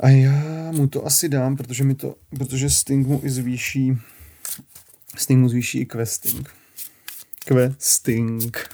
A 0.00 0.08
já 0.08 0.72
mu 0.72 0.86
to 0.86 1.06
asi 1.06 1.28
dám, 1.28 1.56
protože 1.56 1.84
mi 1.84 1.94
to, 1.94 2.16
protože 2.38 2.70
Sting 2.70 3.06
mu 3.06 3.20
i 3.24 3.30
zvýší 3.30 3.98
Sting 5.16 5.40
mu 5.40 5.48
zvýší 5.48 5.80
i 5.80 5.86
questing. 5.86 6.48
Questing. 7.44 8.68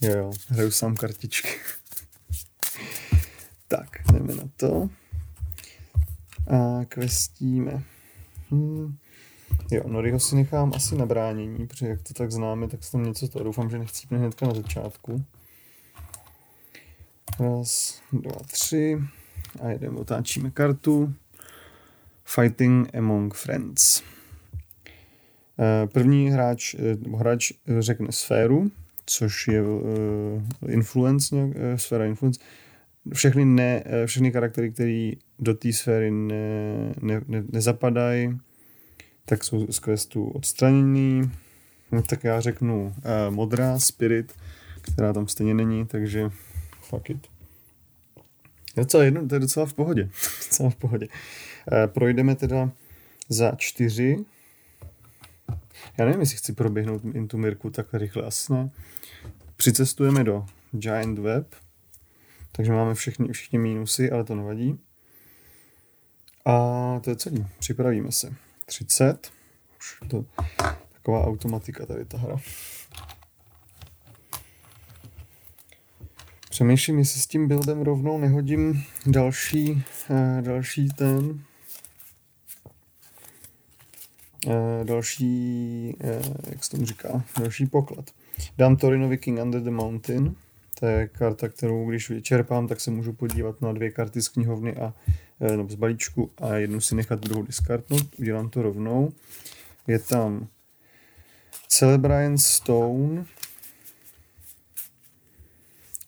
jo, 0.00 0.16
jo, 0.16 0.32
hraju 0.48 0.70
sám 0.70 0.96
kartičky. 0.96 1.48
tak, 3.68 3.88
jdeme 4.12 4.34
na 4.34 4.44
to 4.56 4.90
a 6.46 6.84
kvestíme. 6.84 7.82
Hmm. 8.50 8.96
Jo, 9.70 9.82
Noriho 9.86 10.20
si 10.20 10.36
nechám 10.36 10.72
asi 10.74 10.96
na 10.96 11.06
bránění, 11.06 11.66
protože 11.66 11.86
jak 11.86 12.02
to 12.02 12.14
tak 12.14 12.32
známe, 12.32 12.68
tak 12.68 12.80
tam 12.92 13.04
něco 13.04 13.28
to 13.28 13.44
doufám, 13.44 13.70
že 13.70 13.78
nechcípne 13.78 14.18
hnedka 14.18 14.46
na 14.46 14.54
začátku. 14.54 15.24
Raz, 17.40 18.00
dva, 18.12 18.36
tři 18.46 18.98
a 19.62 19.68
jedeme, 19.68 19.98
otáčíme 19.98 20.50
kartu. 20.50 21.14
Fighting 22.24 22.94
Among 22.94 23.34
Friends. 23.34 24.02
Eh, 25.58 25.86
první 25.86 26.30
hráč, 26.30 26.74
eh, 26.74 27.16
hráč 27.16 27.52
řekne 27.78 28.12
sféru, 28.12 28.70
což 29.06 29.48
je 29.48 29.62
uh, 29.62 29.82
influence, 30.68 31.36
sféra 31.76 32.04
influence, 32.04 32.40
všechny, 33.14 33.44
ne, 33.44 33.82
eh, 33.86 34.06
všechny 34.06 34.32
charaktery, 34.32 34.72
které 34.72 35.10
do 35.38 35.54
té 35.54 35.72
sféry 35.72 36.10
ne, 36.10 36.94
ne, 37.00 37.20
ne, 37.28 37.44
nezapadají, 37.52 38.38
tak 39.24 39.44
jsou 39.44 39.66
z 39.72 39.78
questu 39.78 40.28
odstraněný. 40.28 41.30
No, 41.92 42.02
tak 42.02 42.24
já 42.24 42.40
řeknu 42.40 42.84
uh, 42.86 43.34
modrá, 43.34 43.78
spirit, 43.78 44.32
která 44.80 45.12
tam 45.12 45.28
stejně 45.28 45.54
není, 45.54 45.86
takže 45.86 46.30
fuck 46.80 47.10
it. 47.10 47.26
Je 48.76 48.82
docela 48.82 49.04
jedno, 49.04 49.28
to 49.28 49.34
je 49.34 49.40
docela 49.40 49.66
v 49.66 49.74
pohodě. 49.74 50.08
docela 50.48 50.70
v 50.70 50.76
pohodě. 50.76 51.06
Uh, 51.06 51.92
projdeme 51.92 52.34
teda 52.34 52.70
za 53.28 53.52
čtyři. 53.56 54.16
Já 55.98 56.04
nevím, 56.04 56.20
jestli 56.20 56.36
chci 56.36 56.52
proběhnout 56.52 57.02
Intu 57.14 57.38
Mirku 57.38 57.70
tak 57.70 57.94
rychle, 57.94 58.22
asi 58.22 58.52
ne. 58.52 58.70
Přicestujeme 59.56 60.24
do 60.24 60.46
Giant 60.72 61.18
Web, 61.18 61.54
Takže 62.56 62.72
máme 62.72 62.94
všechny, 62.94 63.32
všichni 63.32 63.58
mínusy, 63.58 64.10
ale 64.10 64.24
to 64.24 64.34
nevadí. 64.34 64.78
A 66.44 67.00
to 67.04 67.10
je 67.10 67.16
celý. 67.16 67.46
Připravíme 67.58 68.12
se. 68.12 68.34
30. 68.66 69.32
Už 69.78 69.98
to 70.08 70.24
taková 70.92 71.24
automatika 71.26 71.86
tady 71.86 72.04
ta 72.04 72.18
hra. 72.18 72.36
Přemýšlím, 76.50 76.98
jestli 76.98 77.20
s 77.20 77.26
tím 77.26 77.48
buildem 77.48 77.82
rovnou 77.82 78.18
nehodím 78.18 78.84
další, 79.06 79.72
uh, 79.72 80.42
další 80.42 80.88
ten 80.88 81.44
uh, 84.46 84.84
další, 84.84 85.96
uh, 86.04 86.34
jak 86.50 86.64
se 86.64 86.70
tomu 86.70 86.86
říká, 86.86 87.24
další 87.38 87.66
poklad. 87.66 88.10
Dám 88.58 88.76
Torinovi 88.76 89.18
King 89.18 89.40
Under 89.40 89.62
the 89.62 89.70
Mountain. 89.70 90.36
To 90.80 90.86
je 90.86 91.08
karta, 91.08 91.48
kterou 91.48 91.90
když 91.90 92.10
vyčerpám, 92.10 92.68
tak 92.68 92.80
se 92.80 92.90
můžu 92.90 93.12
podívat 93.12 93.60
na 93.60 93.72
dvě 93.72 93.90
karty 93.90 94.22
z 94.22 94.28
knihovny 94.28 94.76
a 94.76 94.94
nebo 95.40 95.68
z 95.68 95.74
balíčku 95.74 96.30
a 96.36 96.54
jednu 96.54 96.80
si 96.80 96.94
nechat 96.94 97.20
druhou 97.20 97.42
diskartnout. 97.42 98.14
Udělám 98.18 98.50
to 98.50 98.62
rovnou. 98.62 99.12
Je 99.86 99.98
tam 99.98 100.48
Celebrant 101.68 102.40
Stone, 102.40 103.24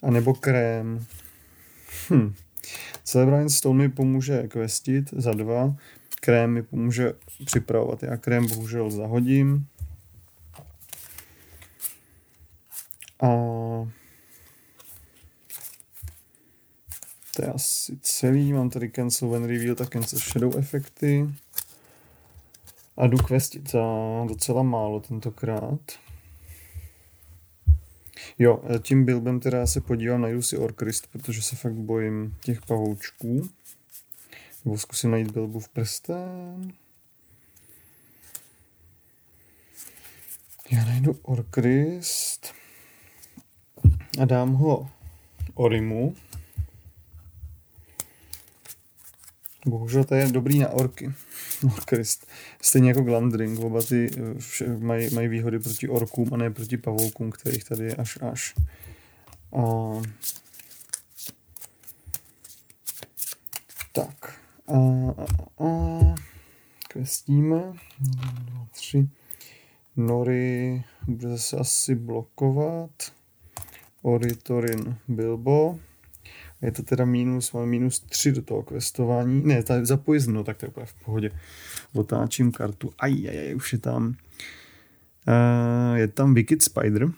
a 0.02 0.10
nebo 0.10 0.34
krém. 0.34 1.06
Hm. 2.10 2.34
Celebrant 3.04 3.50
Stone 3.50 3.78
mi 3.78 3.88
pomůže 3.88 4.48
questit 4.48 5.10
za 5.12 5.32
dva, 5.32 5.76
krém 6.20 6.50
mi 6.50 6.62
pomůže 6.62 7.12
připravovat. 7.44 8.02
Já 8.02 8.16
krém 8.16 8.46
bohužel 8.46 8.90
zahodím. 8.90 9.66
A 13.22 13.28
to 17.38 17.44
je 17.44 17.52
asi 17.52 17.98
celý. 18.02 18.52
Mám 18.52 18.70
tady 18.70 18.90
cancel 18.90 19.28
when 19.28 19.44
reveal, 19.44 19.74
tak 19.74 19.88
cancel 19.88 20.18
shadow 20.18 20.56
efekty. 20.58 21.30
A 22.96 23.06
jdu 23.06 23.18
questit 23.18 23.70
za 23.70 23.80
docela 24.28 24.62
málo 24.62 25.00
tentokrát. 25.00 25.80
Jo, 28.38 28.62
tím 28.82 29.04
bilbem 29.04 29.40
teda 29.40 29.66
se 29.66 29.80
podívám, 29.80 30.20
najdu 30.20 30.42
si 30.42 30.56
Orkrist, 30.56 31.06
protože 31.06 31.42
se 31.42 31.56
fakt 31.56 31.74
bojím 31.74 32.36
těch 32.44 32.62
pavoučků. 32.66 33.48
Nebo 34.64 34.78
zkusím 34.78 35.10
najít 35.10 35.30
bilbu 35.30 35.60
v 35.60 35.68
prsten. 35.68 36.72
Já 40.70 40.84
najdu 40.84 41.18
Orkrist 41.22 42.54
a 44.20 44.24
dám 44.24 44.52
ho 44.52 44.90
Orimu. 45.54 46.14
Bohužel 49.68 50.04
to 50.04 50.14
je 50.14 50.28
dobrý 50.28 50.58
na 50.58 50.68
orky. 50.68 51.12
Orkrist. 51.66 52.26
Stejně 52.62 52.88
jako 52.88 53.02
Glamdring, 53.02 53.58
oba 53.58 53.82
ty 53.82 54.10
eh, 54.62 54.78
mají, 54.78 55.14
mají 55.14 55.28
výhody 55.28 55.58
proti 55.58 55.88
orkům 55.88 56.34
a 56.34 56.36
ne 56.36 56.50
proti 56.50 56.76
pavoukům, 56.76 57.30
kterých 57.30 57.64
tady 57.64 57.84
je 57.84 57.94
až 57.94 58.18
až. 58.22 58.54
A... 59.52 59.62
Tak. 63.92 64.40
A, 64.66 64.76
a, 64.76 65.26
a, 65.64 66.14
kvestíme. 66.88 67.72
Dva, 68.44 68.66
tři. 68.72 69.08
Nory 69.96 70.84
bude 71.06 71.28
zase 71.28 71.56
asi 71.56 71.94
blokovat. 71.94 72.90
Oritorin 74.02 74.96
Bilbo. 75.08 75.78
Je 76.62 76.72
to 76.72 76.82
teda 76.82 77.04
minus, 77.04 77.52
mám 77.52 77.68
minus 77.68 78.00
3 78.00 78.32
do 78.32 78.42
toho 78.42 78.62
questování. 78.62 79.42
Ne, 79.44 79.62
tady 79.62 79.86
za 79.86 79.96
poison, 79.96 80.34
no, 80.34 80.44
tak 80.44 80.56
to 80.56 80.66
je 80.66 80.68
úplně 80.68 80.86
v 80.86 80.94
pohodě. 80.94 81.30
Otáčím 81.92 82.52
kartu. 82.52 82.92
Aj, 82.98 83.12
aj, 83.28 83.38
aj, 83.38 83.54
už 83.54 83.72
je 83.72 83.78
tam. 83.78 84.14
Uh, 85.28 85.96
je 85.96 86.08
tam 86.08 86.34
Wicked 86.34 86.62
Spider, 86.62 87.10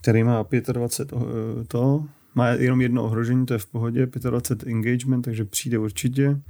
který 0.00 0.24
má 0.24 0.46
25 0.72 1.08
to, 1.08 1.26
eh, 1.60 1.64
to, 1.64 2.06
má 2.34 2.48
jenom 2.48 2.80
jedno 2.80 3.04
ohrožení, 3.04 3.46
to 3.46 3.52
je 3.52 3.58
v 3.58 3.66
pohodě, 3.66 4.06
25 4.06 4.70
engagement, 4.70 5.22
takže 5.22 5.44
přijde 5.44 5.78
určitě. 5.78 6.40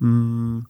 Hmm. 0.00 0.62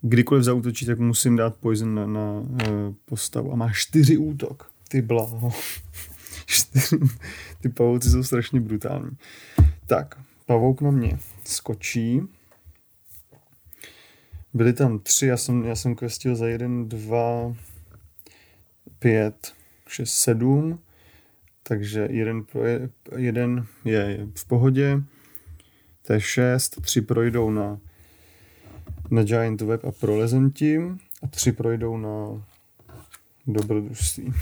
Kdykoliv 0.00 0.44
zautočí, 0.44 0.86
tak 0.86 0.98
musím 0.98 1.36
dát 1.36 1.56
poison 1.56 1.94
na, 1.94 2.06
na 2.06 2.40
uh, 2.40 2.58
postavu. 3.04 3.52
A 3.52 3.56
má 3.56 3.72
4 3.72 4.16
útok. 4.16 4.70
Ty 4.88 5.02
blaho. 5.02 5.52
Ty 7.60 7.68
pavouci 7.68 8.10
jsou 8.10 8.22
strašně 8.22 8.60
brutální. 8.60 9.10
Tak, 9.86 10.18
pavouk 10.46 10.80
na 10.80 10.90
mě 10.90 11.18
skočí. 11.44 12.22
Byli 14.54 14.72
tam 14.72 14.98
tři, 14.98 15.26
já 15.26 15.36
jsem, 15.36 15.64
já 15.64 15.76
jsem 15.76 15.94
questil 15.94 16.36
za 16.36 16.46
jeden, 16.46 16.88
dva, 16.88 17.54
pět, 18.98 19.52
šest, 19.88 20.12
sedm. 20.12 20.78
Takže 21.62 22.08
jeden, 22.10 22.44
pro 22.44 22.64
je, 22.64 22.90
jeden 23.16 23.66
je, 23.84 24.00
je 24.00 24.26
v 24.36 24.44
pohodě. 24.44 25.02
To 26.02 26.12
je 26.12 26.20
šest, 26.20 26.80
tři 26.80 27.00
projdou 27.00 27.50
na, 27.50 27.78
na 29.10 29.22
Giant 29.22 29.60
Web 29.60 29.84
a 29.84 29.92
prolezem 29.92 30.50
tím 30.50 30.98
a 31.22 31.26
tři 31.26 31.52
projdou 31.52 31.96
na 31.96 32.42
dobrodružství. 33.46 34.32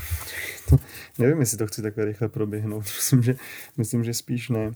nevím, 1.19 1.39
jestli 1.39 1.57
to 1.57 1.67
chci 1.67 1.81
takhle 1.81 2.05
rychle 2.05 2.29
proběhnout. 2.29 2.79
Myslím, 2.95 3.23
že, 3.23 3.35
myslím, 3.77 4.03
že 4.03 4.13
spíš 4.13 4.49
ne. 4.49 4.71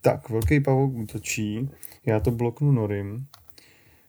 Tak, 0.00 0.28
velký 0.28 0.60
pavouk 0.60 0.94
útočí. 0.94 1.70
Já 2.06 2.20
to 2.20 2.30
bloknu 2.30 2.72
Norim. 2.72 3.26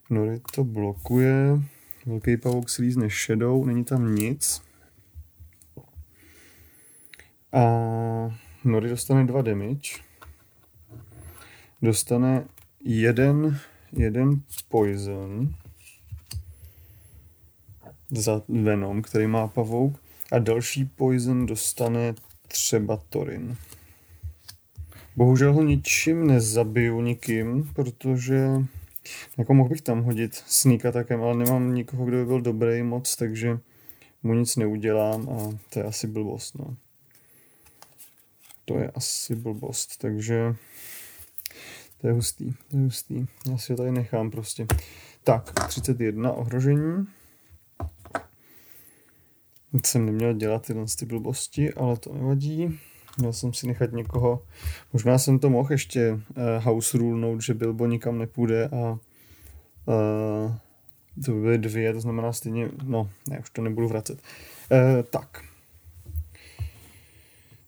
Nori 0.09 0.41
to 0.55 0.63
blokuje. 0.63 1.59
Velký 2.05 2.37
pavouk 2.37 2.69
slízne 2.69 3.09
Shadow. 3.09 3.65
Není 3.65 3.83
tam 3.83 4.15
nic. 4.15 4.61
A 7.53 7.61
Nori 8.63 8.89
dostane 8.89 9.25
dva 9.25 9.41
damage. 9.41 9.91
Dostane 11.81 12.45
jeden, 12.83 13.59
jeden 13.93 14.41
poison 14.69 15.55
za 18.11 18.41
Venom, 18.47 19.01
který 19.01 19.27
má 19.27 19.47
pavouk. 19.47 19.99
A 20.31 20.39
další 20.39 20.85
poison 20.85 21.45
dostane 21.45 22.15
třeba 22.47 22.97
Torin. 23.09 23.57
Bohužel 25.15 25.53
ho 25.53 25.63
ničím 25.63 26.27
nezabiju 26.27 27.01
nikým, 27.01 27.71
protože 27.73 28.47
jako 29.37 29.53
mohl 29.53 29.69
bych 29.69 29.81
tam 29.81 30.03
hodit 30.03 30.43
sneak 30.47 30.85
atakem, 30.85 31.23
ale 31.23 31.35
nemám 31.35 31.73
nikoho, 31.73 32.05
kdo 32.05 32.17
by 32.17 32.25
byl 32.25 32.41
dobrý 32.41 32.83
moc, 32.83 33.15
takže 33.15 33.59
mu 34.23 34.33
nic 34.33 34.55
neudělám 34.55 35.29
a 35.29 35.57
to 35.69 35.79
je 35.79 35.85
asi 35.85 36.07
blbost, 36.07 36.55
no. 36.55 36.75
To 38.65 38.79
je 38.79 38.91
asi 38.91 39.35
blbost, 39.35 39.97
takže 39.97 40.55
to 42.01 42.07
je 42.07 42.13
hustý, 42.13 42.53
to 42.71 42.77
je 42.77 42.83
hustý. 42.83 43.25
Já 43.51 43.57
si 43.57 43.73
ho 43.73 43.77
tady 43.77 43.91
nechám 43.91 44.31
prostě. 44.31 44.67
Tak, 45.23 45.67
31 45.67 46.31
ohrožení. 46.31 47.07
Jsem 49.83 50.05
neměl 50.05 50.33
dělat 50.33 50.65
tyhle 50.65 50.85
ty 50.99 51.05
blbosti, 51.05 51.73
ale 51.73 51.97
to 51.97 52.13
nevadí. 52.13 52.79
Měl 53.17 53.33
jsem 53.33 53.53
si 53.53 53.67
nechat 53.67 53.91
někoho, 53.91 54.43
možná 54.93 55.17
jsem 55.17 55.39
to 55.39 55.49
mohl 55.49 55.71
ještě 55.71 56.11
uh, 56.11 56.19
house 56.63 56.97
rulenout, 56.97 57.41
že 57.41 57.53
Bilbo 57.53 57.85
nikam 57.85 58.17
nepůjde 58.17 58.67
a 58.67 58.91
uh, 58.91 60.55
to 61.25 61.31
by 61.31 61.41
byly 61.41 61.57
dvě, 61.57 61.93
to 61.93 62.01
znamená 62.01 62.33
stejně, 62.33 62.69
no, 62.83 63.09
ne, 63.29 63.39
už 63.39 63.49
to 63.49 63.61
nebudu 63.61 63.87
vracet. 63.87 64.21
Uh, 64.71 65.03
tak. 65.03 65.43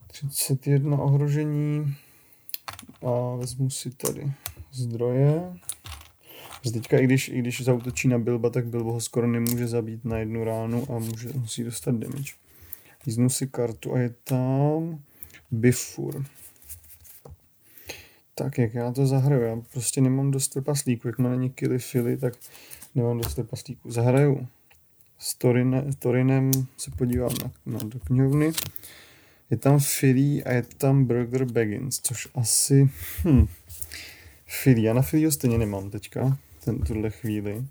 31 0.07 0.97
ohrožení 0.97 1.95
a 3.01 3.35
vezmu 3.35 3.69
si 3.69 3.91
tady 3.91 4.31
zdroje. 4.71 5.53
Že 6.67 6.73
teďka, 6.73 6.97
i 6.97 7.03
když, 7.03 7.29
i 7.29 7.39
když 7.39 7.61
zautočí 7.61 8.07
na 8.07 8.19
Bilba, 8.19 8.49
tak 8.49 8.67
Bilbo 8.67 8.93
ho 8.93 9.01
skoro 9.01 9.27
nemůže 9.27 9.67
zabít 9.67 10.05
na 10.05 10.17
jednu 10.17 10.43
ránu 10.43 10.85
a 10.91 10.99
může, 10.99 11.29
musí 11.33 11.63
dostat 11.63 11.95
damage. 11.95 12.33
Líznu 13.05 13.29
si 13.29 13.47
kartu 13.47 13.93
a 13.93 13.99
je 13.99 14.13
tam 14.23 14.99
Bifur. 15.51 16.25
Tak, 18.35 18.57
jak 18.57 18.73
já 18.73 18.91
to 18.91 19.07
zahraju? 19.07 19.41
Já 19.41 19.61
prostě 19.73 20.01
nemám 20.01 20.31
dost 20.31 20.47
trpaslíků. 20.47 21.07
Jak 21.07 21.17
má 21.17 21.29
není 21.29 21.49
killy 21.49 21.79
fily, 21.79 22.17
tak 22.17 22.33
nemám 22.95 23.17
dost 23.17 23.35
trpaslíků. 23.35 23.91
Zahraju 23.91 24.47
s 25.17 25.35
Torine, 25.35 25.85
Torinem, 25.99 26.51
se 26.77 26.91
podívám 26.91 27.31
na, 27.43 27.51
na 27.65 27.79
do 27.83 27.99
knihovny. 27.99 28.51
Je 29.49 29.57
tam 29.57 29.79
Philly 29.99 30.43
a 30.43 30.53
je 30.53 30.63
tam 30.77 31.05
Burger 31.05 31.45
Baggins, 31.45 31.99
což 31.99 32.27
asi... 32.35 32.89
Hm, 33.23 33.47
Philly, 34.63 34.83
já 34.83 34.93
na 34.93 35.01
Phillyho 35.01 35.31
stejně 35.31 35.57
nemám 35.57 35.89
teďka 35.89 36.37
tuhle 36.73 37.09
chvíli. 37.09 37.65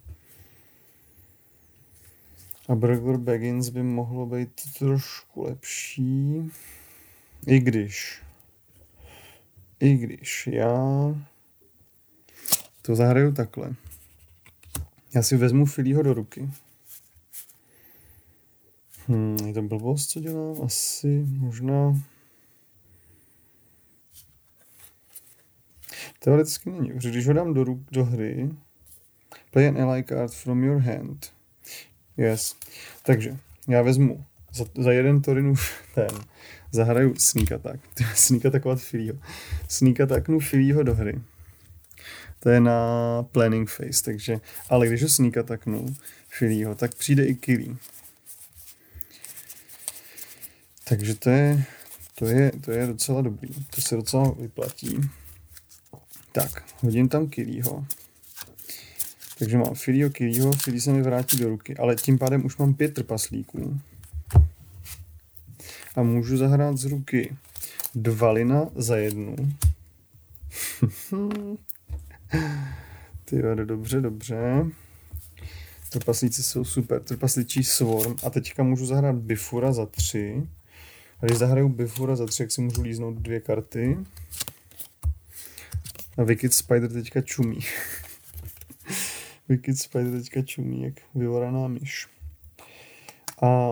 A 2.69 2.75
Burger 2.75 3.17
Baggins 3.17 3.69
by 3.69 3.83
mohlo 3.83 4.27
být 4.27 4.61
trošku 4.79 5.43
lepší. 5.43 6.51
I 7.47 7.59
když. 7.59 8.23
I 9.81 9.95
když 9.95 10.47
já 10.47 10.77
to 12.83 12.95
zahraju 12.95 13.33
takhle. 13.33 13.75
Já 15.15 15.23
si 15.23 15.37
vezmu 15.37 15.67
Filího 15.67 16.03
do 16.03 16.15
ruky. 16.15 16.51
Hmm, 19.07 19.37
je 19.47 19.53
to 19.53 19.63
blbost, 19.63 20.11
co 20.11 20.21
dělám? 20.21 20.63
Asi, 20.65 21.27
možná... 21.29 22.03
Teoreticky 26.19 26.71
není, 26.71 26.93
protože 26.93 27.11
když 27.11 27.27
ho 27.27 27.33
dám 27.33 27.55
do, 27.55 27.65
ruk, 27.65 27.79
do 27.93 28.05
hry, 28.05 28.51
play 29.57 29.69
an 29.69 29.77
ally 29.79 30.03
card 30.03 30.31
from 30.31 30.65
your 30.65 30.79
hand. 30.81 31.31
Yes. 32.19 32.57
Takže 33.03 33.37
já 33.69 33.83
vezmu 33.83 34.25
za, 34.55 34.65
za 34.79 34.93
jeden 34.93 35.23
Torinův 35.23 35.71
ten, 35.95 36.09
zahraju 36.73 37.15
Sneak 37.19 37.53
Attack. 37.53 37.81
Sneak 38.15 38.47
Attackovat 38.47 38.81
Filího. 38.81 39.19
Sneak 39.69 40.01
Attacknu 40.01 40.41
Filího 40.41 40.83
do 40.83 40.95
hry. 40.95 41.21
To 42.41 42.51
je 42.51 42.61
na 42.61 43.23
planning 43.23 43.71
phase, 43.71 44.05
takže, 44.05 44.41
ale 44.69 44.87
když 44.87 45.03
ho 45.03 45.09
Sneak 45.09 45.37
Attacknu 45.37 45.97
Filího, 46.29 46.75
tak 46.75 46.95
přijde 46.95 47.25
i 47.27 47.35
Killy. 47.35 47.77
Takže 50.85 51.15
to 51.15 51.31
je, 51.31 51.65
to 52.15 52.27
je, 52.27 52.53
to 52.61 52.71
je 52.71 52.87
docela 52.87 53.23
dobrý. 53.23 53.49
To 53.75 53.81
se 53.81 53.97
docela 53.97 54.31
vyplatí. 54.39 55.01
Tak, 56.33 56.65
hodím 56.83 57.09
tam 57.09 57.29
Killyho. 57.29 57.87
Takže 59.39 59.59
mám 59.59 59.75
Filio 59.75 60.11
Killyho, 60.11 60.53
Filí 60.53 60.81
se 60.81 60.93
mi 60.93 61.03
vrátí 61.03 61.37
do 61.37 61.49
ruky, 61.49 61.77
ale 61.77 61.97
tím 61.97 62.19
pádem 62.19 62.47
už 62.47 62.57
mám 62.57 62.75
pět 62.75 62.95
trpaslíků. 62.95 63.81
A 65.95 66.03
můžu 66.03 66.37
zahrát 66.37 66.77
z 66.77 66.85
ruky 66.85 67.37
dva 67.95 68.31
lina 68.31 68.69
za 68.75 68.97
jednu. 68.97 69.37
Ty 73.25 73.37
jo, 73.37 73.55
dobře, 73.55 74.01
dobře. 74.01 74.67
Trpaslíci 75.91 76.43
jsou 76.43 76.65
super. 76.65 77.03
Trpaslíčí 77.03 77.65
swarm. 77.65 78.17
A 78.27 78.31
teďka 78.31 78.63
můžu 78.63 78.87
zahrát 78.87 79.17
Bifura 79.17 79.73
za 79.73 79.87
tři. 79.87 80.43
A 81.21 81.27
když 81.27 81.39
zahraju 81.39 81.69
Bifura 81.69 82.17
za 82.17 82.27
tři, 82.27 82.43
jak 82.43 82.53
si 82.53 82.61
můžu 82.61 82.83
líznout 82.83 83.15
dvě 83.15 83.41
karty. 83.41 83.99
A 86.19 86.23
Wicked 86.23 86.55
Spider 86.55 86.93
teďka 86.93 87.21
čumí. 87.21 87.59
Wicked 89.49 89.79
Spider 89.79 90.13
teďka 90.13 90.43
čumí, 90.43 90.83
jak 90.83 90.95
vyvoraná 91.15 91.69
myš. 91.69 92.09
A 93.43 93.69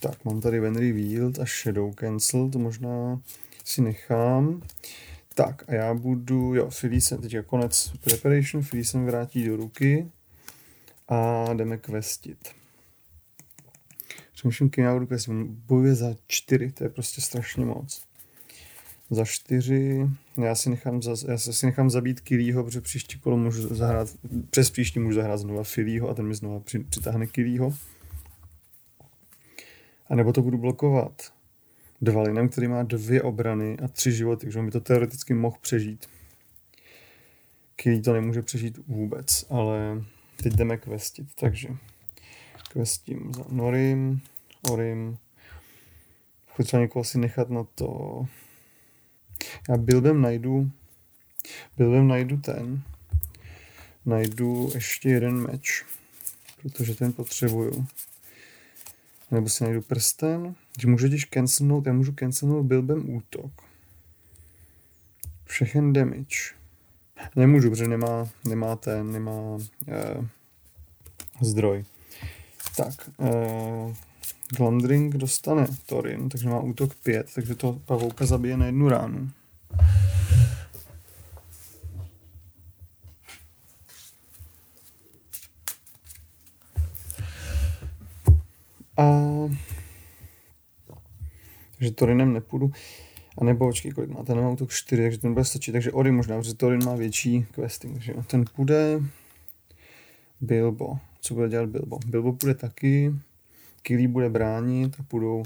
tak, 0.00 0.24
mám 0.24 0.40
tady 0.40 0.60
When 0.60 0.76
Revealed 0.76 1.38
a 1.38 1.44
Shadow 1.44 1.94
Cancel, 1.94 2.50
to 2.50 2.58
možná 2.58 3.20
si 3.64 3.82
nechám. 3.82 4.62
Tak 5.34 5.68
a 5.68 5.74
já 5.74 5.94
budu, 5.94 6.54
jo, 6.54 6.70
Philly 6.80 7.00
jsem, 7.00 7.22
teď 7.22 7.36
konec 7.46 7.92
preparation, 8.00 8.64
jsem 8.72 9.06
vrátí 9.06 9.44
do 9.44 9.56
ruky 9.56 10.10
a 11.08 11.46
jdeme 11.54 11.78
questit. 11.78 12.48
Přemýšlím, 14.32 14.70
kým 14.70 14.84
já 14.84 14.94
budu 14.94 15.06
questit. 15.06 15.34
Bojuje 15.46 15.94
za 15.94 16.14
čtyři, 16.26 16.72
to 16.72 16.84
je 16.84 16.90
prostě 16.90 17.20
strašně 17.20 17.64
moc. 17.64 18.07
Za 19.10 19.24
čtyři, 19.24 20.10
já 20.44 20.54
si 20.54 20.70
nechám, 20.70 21.02
za, 21.02 21.14
já 21.28 21.38
si 21.38 21.66
nechám 21.66 21.90
zabít 21.90 22.20
Kilího, 22.20 22.64
protože 22.64 22.80
příští 22.80 23.18
kolo 23.18 23.36
můžu 23.36 23.74
zahrát, 23.74 24.08
přes 24.50 24.70
příští 24.70 25.00
můžu 25.00 25.16
zahrát 25.16 25.40
znova 25.40 25.64
Filího 25.64 26.08
a 26.08 26.14
ten 26.14 26.26
mi 26.26 26.34
znova 26.34 26.60
při, 26.60 26.78
přitáhne 26.78 27.26
Kilího. 27.26 27.74
A 30.08 30.14
nebo 30.14 30.32
to 30.32 30.42
budu 30.42 30.58
blokovat 30.58 31.32
Dvalinem, 32.00 32.48
který 32.48 32.68
má 32.68 32.82
dvě 32.82 33.22
obrany 33.22 33.76
a 33.84 33.88
tři 33.88 34.12
životy, 34.12 34.46
takže 34.46 34.58
on 34.58 34.66
by 34.66 34.72
to 34.72 34.80
teoreticky 34.80 35.34
mohl 35.34 35.56
přežít. 35.60 36.06
Kilí 37.76 38.02
to 38.02 38.12
nemůže 38.12 38.42
přežít 38.42 38.78
vůbec, 38.86 39.46
ale 39.50 40.04
teď 40.42 40.52
jdeme 40.52 40.76
questit, 40.76 41.28
takže 41.40 41.68
questím 42.72 43.32
za 43.34 43.44
Norim, 43.48 44.20
Orim, 44.70 45.18
Chci 46.58 46.64
třeba 46.64 46.82
někoho 46.82 47.04
si 47.04 47.18
nechat 47.18 47.50
na 47.50 47.64
to. 47.64 48.26
Já 49.68 49.76
Bilbem 49.76 50.20
najdu, 50.22 50.70
Bilbem 51.76 52.08
najdu 52.08 52.36
ten, 52.36 52.82
najdu 54.06 54.70
ještě 54.74 55.08
jeden 55.08 55.46
meč, 55.46 55.84
protože 56.62 56.94
ten 56.94 57.12
potřebuju. 57.12 57.86
Nebo 59.30 59.48
si 59.48 59.64
najdu 59.64 59.82
prsten. 59.82 60.54
Když 60.74 60.84
můžu 60.84 61.08
když 61.08 61.24
cancelnout, 61.24 61.86
já 61.86 61.92
můžu 61.92 62.12
cancelnout 62.12 62.66
bilbem 62.66 63.14
útok. 63.14 63.52
Všechen 65.44 65.92
damage. 65.92 66.54
Nemůžu, 67.36 67.70
protože 67.70 67.88
nemá, 67.88 68.28
nemá 68.44 68.76
ten, 68.76 69.12
nemá 69.12 69.58
eh, 69.88 70.28
zdroj. 71.40 71.84
Tak, 72.76 73.10
eh, 73.20 73.94
Glandring 74.56 75.16
dostane 75.16 75.66
Torin, 75.86 76.28
takže 76.28 76.48
má 76.48 76.60
útok 76.60 76.94
5, 76.94 77.26
takže 77.34 77.54
to 77.54 77.72
pavouka 77.84 78.26
zabije 78.26 78.56
na 78.56 78.66
jednu 78.66 78.88
ránu. 78.88 79.30
A... 88.96 89.04
Takže 91.78 91.90
Torinem 91.90 92.32
nepůjdu. 92.32 92.72
A 93.38 93.44
nebo 93.44 93.66
počkej, 93.66 93.92
kolik 93.92 94.10
má, 94.10 94.22
ten 94.22 94.40
má 94.40 94.50
útok 94.50 94.70
4, 94.70 95.02
takže 95.02 95.18
ten 95.18 95.32
bude 95.32 95.44
stačit. 95.44 95.72
Takže 95.72 95.92
Ori 95.92 96.10
možná, 96.12 96.36
protože 96.36 96.54
Torin 96.54 96.84
má 96.84 96.94
větší 96.94 97.46
questing. 97.54 97.94
Takže 97.94 98.14
ten 98.26 98.44
půjde 98.56 99.00
Bilbo. 100.40 100.98
Co 101.20 101.34
bude 101.34 101.48
dělat 101.48 101.68
Bilbo? 101.68 101.98
Bilbo 102.06 102.32
půjde 102.32 102.54
taky, 102.54 103.14
Killy 103.88 104.06
bude 104.06 104.28
bránit 104.28 104.96
a 105.00 105.02
půjdou, 105.02 105.42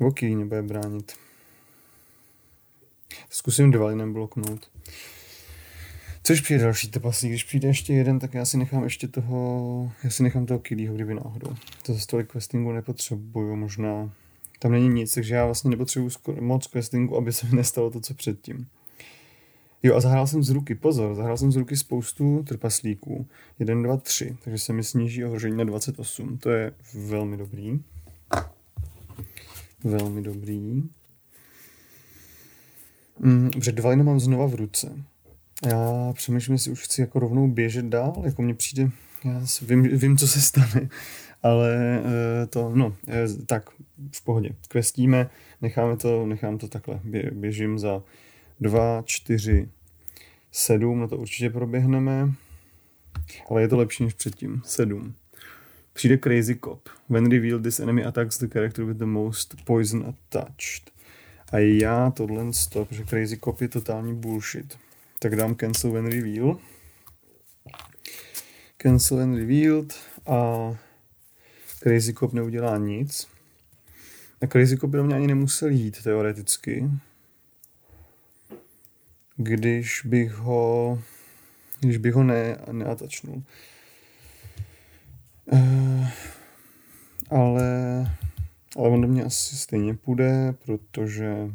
nebo 0.00 0.12
Killy 0.12 0.34
nebude 0.34 0.62
bránit. 0.62 1.12
Zkusím 3.30 3.70
Dvalinem 3.70 4.12
bloknout. 4.12 4.70
Což 6.22 6.40
přijde 6.40 6.62
další 6.62 6.90
trpaslík. 6.90 7.30
Když 7.30 7.44
přijde 7.44 7.68
ještě 7.68 7.92
jeden, 7.92 8.18
tak 8.18 8.34
já 8.34 8.44
si 8.44 8.56
nechám 8.56 8.84
ještě 8.84 9.08
toho, 9.08 9.92
já 10.04 10.10
si 10.10 10.22
nechám 10.22 10.46
toho 10.46 10.60
Killyho, 10.60 10.94
kdyby 10.94 11.14
náhodou. 11.14 11.54
To 11.82 11.94
za 11.94 12.00
tolik 12.06 12.32
questingu 12.32 12.72
nepotřebuju, 12.72 13.56
možná. 13.56 14.10
Tam 14.58 14.72
není 14.72 14.88
nic, 14.88 15.14
takže 15.14 15.34
já 15.34 15.44
vlastně 15.44 15.70
nepotřebuju 15.70 16.10
moc 16.40 16.66
questingu, 16.66 17.16
aby 17.16 17.32
se 17.32 17.46
mi 17.46 17.56
nestalo 17.56 17.90
to, 17.90 18.00
co 18.00 18.14
předtím. 18.14 18.66
Jo 19.84 19.94
a 19.96 20.00
zahrál 20.00 20.26
jsem 20.26 20.42
z 20.42 20.50
ruky, 20.50 20.74
pozor, 20.74 21.14
zahrál 21.14 21.36
jsem 21.36 21.52
z 21.52 21.56
ruky 21.56 21.76
spoustu 21.76 22.42
trpaslíků. 22.42 23.26
1, 23.58 23.82
2, 23.82 23.96
3, 23.96 24.36
takže 24.44 24.58
se 24.58 24.72
mi 24.72 24.84
sníží 24.84 25.24
ohrožení 25.24 25.56
na 25.56 25.64
28. 25.64 26.38
To 26.38 26.50
je 26.50 26.72
velmi 26.94 27.36
dobrý. 27.36 27.80
Velmi 29.84 30.22
dobrý. 30.22 30.82
Mm, 33.18 33.50
dva 33.50 33.96
mám 33.96 34.20
znova 34.20 34.46
v 34.46 34.54
ruce. 34.54 35.04
Já 35.66 36.12
přemýšlím, 36.12 36.52
jestli 36.52 36.70
už 36.70 36.82
chci 36.82 37.00
jako 37.00 37.18
rovnou 37.18 37.48
běžet 37.48 37.84
dál, 37.84 38.22
jako 38.24 38.42
mně 38.42 38.54
přijde, 38.54 38.90
já 39.24 39.42
vím, 39.62 39.82
vím 39.82 40.16
co 40.16 40.28
se 40.28 40.40
stane, 40.40 40.88
ale 41.42 42.00
e, 42.42 42.46
to, 42.46 42.72
no, 42.74 42.96
e, 43.08 43.28
tak, 43.46 43.70
v 44.12 44.24
pohodě. 44.24 44.50
Questíme, 44.68 45.30
necháme 45.62 45.96
to, 45.96 46.26
nechám 46.26 46.58
to 46.58 46.68
takhle, 46.68 47.00
Bě, 47.04 47.30
běžím 47.30 47.78
za 47.78 48.02
2, 48.60 49.02
4, 49.04 49.68
7, 50.52 51.00
no 51.00 51.08
to 51.08 51.16
určitě 51.16 51.50
proběhneme, 51.50 52.32
ale 53.50 53.62
je 53.62 53.68
to 53.68 53.76
lepší 53.76 54.04
než 54.04 54.14
předtím, 54.14 54.62
7. 54.64 55.14
Přijde 55.92 56.18
Crazy 56.18 56.58
Cop. 56.64 56.88
When 57.08 57.30
revealed, 57.30 57.62
this 57.62 57.80
enemy 57.80 58.04
attacks 58.04 58.38
the 58.38 58.48
character 58.48 58.84
with 58.84 58.96
the 58.96 59.06
most 59.06 59.54
poison 59.64 60.06
attached. 60.06 60.90
A 61.52 61.58
já 61.58 62.10
tohle 62.10 62.52
stop, 62.52 62.88
protože 62.88 63.04
Crazy 63.04 63.38
Cop 63.44 63.60
je 63.60 63.68
totální 63.68 64.14
bullshit 64.14 64.78
tak 65.24 65.36
dám 65.36 65.54
cancel 65.54 65.92
when 65.92 66.06
reveal. 66.06 66.58
Cancel 68.76 69.16
when 69.16 69.36
revealed 69.36 69.94
a 70.26 70.70
Crazy 71.82 72.14
Cop 72.14 72.32
neudělá 72.32 72.76
nic. 72.76 73.28
A 74.42 74.46
Crazy 74.46 74.78
Cop 74.78 74.90
by 74.90 74.96
do 74.96 75.04
mě 75.04 75.14
ani 75.14 75.26
nemusel 75.26 75.68
jít 75.68 76.02
teoreticky. 76.02 76.90
Když 79.36 80.02
bych 80.04 80.32
ho 80.32 80.98
když 81.80 81.96
bych 81.96 82.14
ho 82.14 82.24
ne, 82.24 82.56
neatačnul. 82.72 83.42
Uh, 85.52 86.06
ale, 87.30 88.00
ale 88.76 88.88
on 88.88 89.00
do 89.00 89.08
mě 89.08 89.24
asi 89.24 89.56
stejně 89.56 89.94
půjde, 89.94 90.54
protože 90.64 91.50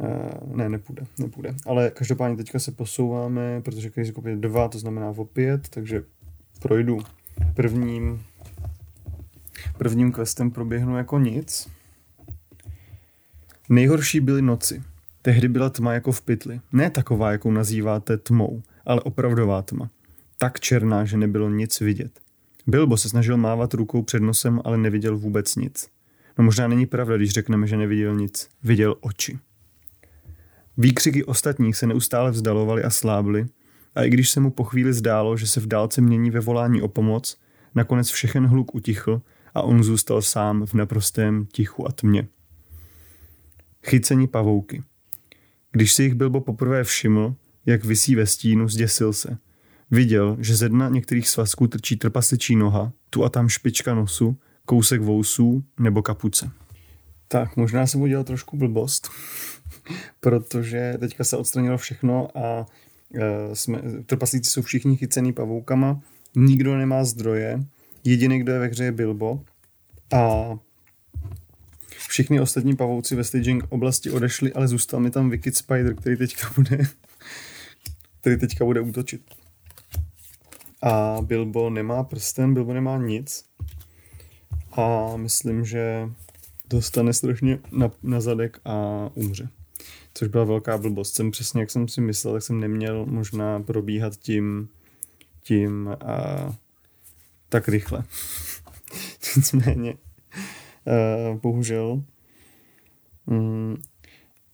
Uh, 0.00 0.56
ne, 0.56 0.68
nepůjde, 0.68 1.06
nepůjde. 1.18 1.54
Ale 1.66 1.90
každopádně 1.90 2.36
teďka 2.36 2.58
se 2.58 2.72
posouváme, 2.72 3.60
protože 3.60 3.90
Cop 4.14 4.26
je 4.26 4.36
2, 4.36 4.68
to 4.68 4.78
znamená 4.78 5.10
o 5.10 5.24
5, 5.24 5.68
takže 5.68 6.02
projdu 6.60 6.98
prvním 7.54 8.24
prvním 9.78 10.12
questem 10.12 10.50
proběhnu 10.50 10.96
jako 10.96 11.18
nic. 11.18 11.68
Nejhorší 13.68 14.20
byly 14.20 14.42
noci. 14.42 14.82
Tehdy 15.22 15.48
byla 15.48 15.70
tma 15.70 15.92
jako 15.92 16.12
v 16.12 16.22
pytli. 16.22 16.60
Ne 16.72 16.90
taková, 16.90 17.32
jakou 17.32 17.50
nazýváte 17.50 18.16
tmou, 18.16 18.62
ale 18.86 19.00
opravdová 19.00 19.62
tma. 19.62 19.90
Tak 20.38 20.60
černá, 20.60 21.04
že 21.04 21.16
nebylo 21.16 21.50
nic 21.50 21.80
vidět. 21.80 22.20
Bilbo 22.66 22.96
se 22.96 23.08
snažil 23.08 23.36
mávat 23.36 23.74
rukou 23.74 24.02
před 24.02 24.22
nosem, 24.22 24.60
ale 24.64 24.78
neviděl 24.78 25.18
vůbec 25.18 25.56
nic. 25.56 25.88
No 26.38 26.44
možná 26.44 26.68
není 26.68 26.86
pravda, 26.86 27.16
když 27.16 27.30
řekneme, 27.30 27.66
že 27.66 27.76
neviděl 27.76 28.14
nic. 28.14 28.48
Viděl 28.62 28.96
oči. 29.00 29.38
Výkřiky 30.76 31.24
ostatních 31.24 31.76
se 31.76 31.86
neustále 31.86 32.30
vzdalovaly 32.30 32.82
a 32.82 32.90
slábly, 32.90 33.46
a 33.94 34.04
i 34.04 34.10
když 34.10 34.30
se 34.30 34.40
mu 34.40 34.50
po 34.50 34.64
chvíli 34.64 34.92
zdálo, 34.92 35.36
že 35.36 35.46
se 35.46 35.60
v 35.60 35.66
dálce 35.66 36.00
mění 36.00 36.30
ve 36.30 36.40
volání 36.40 36.82
o 36.82 36.88
pomoc, 36.88 37.36
nakonec 37.74 38.10
všechen 38.10 38.46
hluk 38.46 38.74
utichl 38.74 39.22
a 39.54 39.62
on 39.62 39.82
zůstal 39.82 40.22
sám 40.22 40.66
v 40.66 40.74
naprostém 40.74 41.46
tichu 41.46 41.88
a 41.88 41.92
tmě. 41.92 42.28
Chycení 43.86 44.26
pavouky. 44.26 44.82
Když 45.72 45.92
si 45.92 46.02
jich 46.02 46.14
Bilbo 46.14 46.40
poprvé 46.40 46.84
všiml, 46.84 47.34
jak 47.66 47.84
visí 47.84 48.14
ve 48.14 48.26
stínu, 48.26 48.68
zděsil 48.68 49.12
se. 49.12 49.38
Viděl, 49.90 50.36
že 50.40 50.56
ze 50.56 50.68
dna 50.68 50.88
některých 50.88 51.28
svazků 51.28 51.66
trčí 51.66 51.96
trpasličí 51.96 52.56
noha, 52.56 52.92
tu 53.10 53.24
a 53.24 53.28
tam 53.28 53.48
špička 53.48 53.94
nosu, 53.94 54.36
kousek 54.64 55.00
vousů 55.00 55.64
nebo 55.80 56.02
kapuce. 56.02 56.50
Tak, 57.28 57.56
možná 57.56 57.86
jsem 57.86 58.00
udělal 58.00 58.24
trošku 58.24 58.56
blbost, 58.56 59.10
protože 60.20 60.94
teďka 61.00 61.24
se 61.24 61.36
odstranilo 61.36 61.78
všechno 61.78 62.38
a 62.38 62.66
e, 63.14 63.56
jsme, 63.56 63.82
trpaslíci 64.06 64.50
jsou 64.50 64.62
všichni 64.62 64.96
chycený 64.96 65.32
pavoukama, 65.32 66.00
nikdo 66.36 66.76
nemá 66.76 67.04
zdroje, 67.04 67.60
jediný, 68.04 68.38
kdo 68.38 68.52
je 68.52 68.58
ve 68.58 68.66
hře 68.66 68.84
je 68.84 68.92
Bilbo 68.92 69.40
a 70.12 70.50
všichni 72.10 72.40
ostatní 72.40 72.76
pavouci 72.76 73.16
ve 73.16 73.24
staging 73.24 73.64
oblasti 73.68 74.10
odešli, 74.10 74.52
ale 74.52 74.68
zůstal 74.68 75.00
mi 75.00 75.10
tam 75.10 75.30
Wicked 75.30 75.56
Spider, 75.56 75.94
který 75.94 76.16
teďka 76.16 76.50
bude, 76.56 76.78
který 78.20 78.38
teďka 78.38 78.64
bude 78.64 78.80
útočit. 78.80 79.22
A 80.82 81.18
Bilbo 81.22 81.70
nemá 81.70 82.04
prsten, 82.04 82.54
Bilbo 82.54 82.74
nemá 82.74 82.98
nic. 82.98 83.44
A 84.72 85.16
myslím, 85.16 85.64
že 85.64 86.10
dostane 86.70 87.12
strašně 87.12 87.58
na, 87.72 87.90
na 88.02 88.20
zadek 88.20 88.60
a 88.64 89.08
umře. 89.14 89.48
Což 90.14 90.28
byla 90.28 90.44
velká 90.44 90.78
blbost. 90.78 91.14
Jsem 91.14 91.30
přesně, 91.30 91.60
jak 91.60 91.70
jsem 91.70 91.88
si 91.88 92.00
myslel, 92.00 92.34
tak 92.34 92.42
jsem 92.42 92.60
neměl 92.60 93.06
možná 93.06 93.60
probíhat 93.60 94.16
tím, 94.16 94.68
tím 95.42 95.88
a, 95.88 96.56
tak 97.48 97.68
rychle. 97.68 98.04
Nicméně, 99.36 99.94
bohužel, 101.42 102.02
um, 103.26 103.76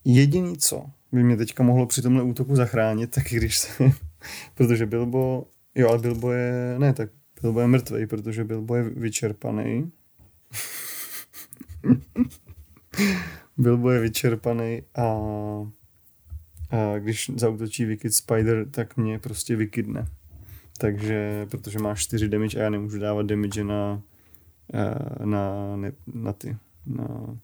jediný, 0.05 0.57
co 0.57 0.87
by 1.13 1.23
mě 1.23 1.37
teďka 1.37 1.63
mohlo 1.63 1.87
při 1.87 2.03
tomhle 2.03 2.23
útoku 2.23 2.57
zachránit, 2.57 3.11
tak 3.11 3.25
když 3.25 3.59
se, 3.59 3.69
protože 4.55 4.87
Bilbo, 4.87 5.47
jo, 5.75 5.89
ale 5.89 5.99
Bilbo 5.99 6.33
je, 6.33 6.75
ne, 6.79 6.93
tak 6.93 7.11
Bilbo 7.43 7.61
je 7.61 7.67
mrtvý, 7.67 8.07
protože 8.07 8.45
Bilbo 8.45 8.75
je 8.75 8.83
vyčerpaný. 8.83 9.93
Bilbo 13.59 13.91
je 13.91 14.01
vyčerpaný 14.01 14.83
a, 14.95 15.03
a 16.71 16.99
když 16.99 17.31
zautočí 17.37 17.85
Wicked 17.85 18.15
Spider, 18.15 18.71
tak 18.71 18.97
mě 18.97 19.19
prostě 19.19 19.57
vykydne. 19.57 20.07
Takže, 20.79 21.47
protože 21.51 21.79
má 21.79 21.95
4 21.95 22.29
damage 22.29 22.59
a 22.59 22.63
já 22.63 22.71
nemůžu 22.71 22.99
dávat 22.99 23.27
damage 23.27 23.65
na, 23.65 24.03
eh, 24.03 24.16
na, 25.25 25.77
na, 25.77 25.89
na 26.07 26.33
ty. 26.33 26.57
Na, 26.87 27.37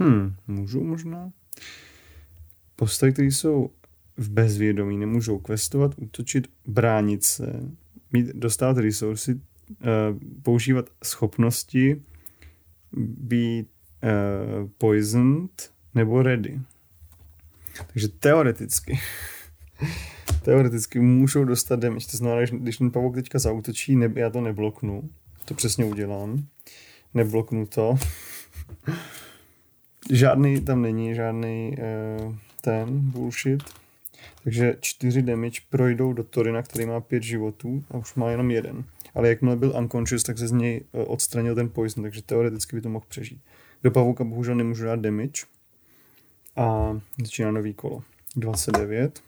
hm, 0.00 0.34
můžu 0.46 0.84
možná? 0.84 1.32
Postavy, 2.76 3.12
které 3.12 3.28
jsou 3.28 3.70
v 4.16 4.30
bezvědomí, 4.30 4.98
nemůžou 4.98 5.38
questovat, 5.38 5.94
útočit, 5.96 6.50
bránit 6.66 7.24
se, 7.24 7.60
mít, 8.12 8.26
dostávat 8.26 8.78
resursy, 8.78 9.34
uh, 9.34 9.40
používat 10.42 10.90
schopnosti, 11.04 12.02
být 12.96 13.68
uh, 14.02 14.68
poisoned 14.78 15.72
nebo 15.94 16.22
ready. 16.22 16.60
Takže 17.92 18.08
teoreticky 18.08 18.98
teoreticky 20.42 21.00
můžou 21.00 21.44
dostat 21.44 21.80
damage. 21.80 22.06
To 22.10 22.16
znamená, 22.16 22.46
když 22.52 22.78
ten 22.78 22.90
pavouk 22.90 23.14
teďka 23.14 23.38
zautočí, 23.38 23.96
ne, 23.96 24.12
já 24.14 24.30
to 24.30 24.40
nebloknu. 24.40 25.10
To 25.44 25.54
přesně 25.54 25.84
udělám. 25.84 26.46
Nebloknu 27.14 27.66
to. 27.66 27.94
žádný 30.10 30.60
tam 30.60 30.82
není, 30.82 31.14
žádný 31.14 31.76
uh, 32.26 32.34
ten 32.60 33.00
bullshit. 33.00 33.62
Takže 34.44 34.76
čtyři 34.80 35.22
damage 35.22 35.60
projdou 35.70 36.12
do 36.12 36.24
Torina, 36.24 36.62
který 36.62 36.86
má 36.86 37.00
pět 37.00 37.22
životů 37.22 37.84
a 37.90 37.98
už 37.98 38.14
má 38.14 38.30
jenom 38.30 38.50
jeden. 38.50 38.84
Ale 39.14 39.28
jakmile 39.28 39.56
byl 39.56 39.76
unconscious, 39.76 40.22
tak 40.22 40.38
se 40.38 40.48
z 40.48 40.52
něj 40.52 40.80
uh, 40.92 41.02
odstranil 41.06 41.54
ten 41.54 41.68
poison, 41.68 42.02
takže 42.02 42.22
teoreticky 42.22 42.76
by 42.76 42.82
to 42.82 42.88
mohl 42.88 43.04
přežít. 43.08 43.40
Do 43.82 43.90
pavouka 43.90 44.24
bohužel 44.24 44.54
nemůžu 44.54 44.84
dát 44.84 45.00
damage. 45.00 45.42
A 46.56 46.96
začíná 47.22 47.50
nový 47.50 47.74
kolo. 47.74 48.02
29. 48.36 49.22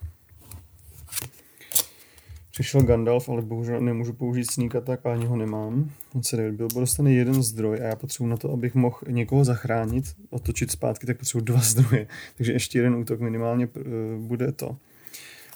Přišel 2.52 2.82
Gandalf, 2.82 3.28
ale 3.28 3.42
bohužel 3.42 3.80
nemůžu 3.80 4.12
použít 4.12 4.50
sneak 4.50 4.74
attack, 4.74 5.06
ani 5.06 5.26
ho 5.26 5.36
nemám. 5.36 5.90
On 6.14 6.22
se 6.22 6.52
Bilbo 6.52 6.80
dostane 6.80 7.12
jeden 7.12 7.42
zdroj 7.42 7.78
a 7.80 7.82
já 7.82 7.96
potřebuji 7.96 8.28
na 8.28 8.36
to, 8.36 8.52
abych 8.52 8.74
mohl 8.74 8.98
někoho 9.08 9.44
zachránit, 9.44 10.16
otočit 10.30 10.70
zpátky, 10.70 11.06
tak 11.06 11.18
potřebuji 11.18 11.44
dva 11.44 11.60
zdroje. 11.62 12.06
Takže 12.36 12.52
ještě 12.52 12.78
jeden 12.78 12.94
útok 12.94 13.20
minimálně 13.20 13.66
uh, 13.66 13.82
bude 14.26 14.52
to. 14.52 14.76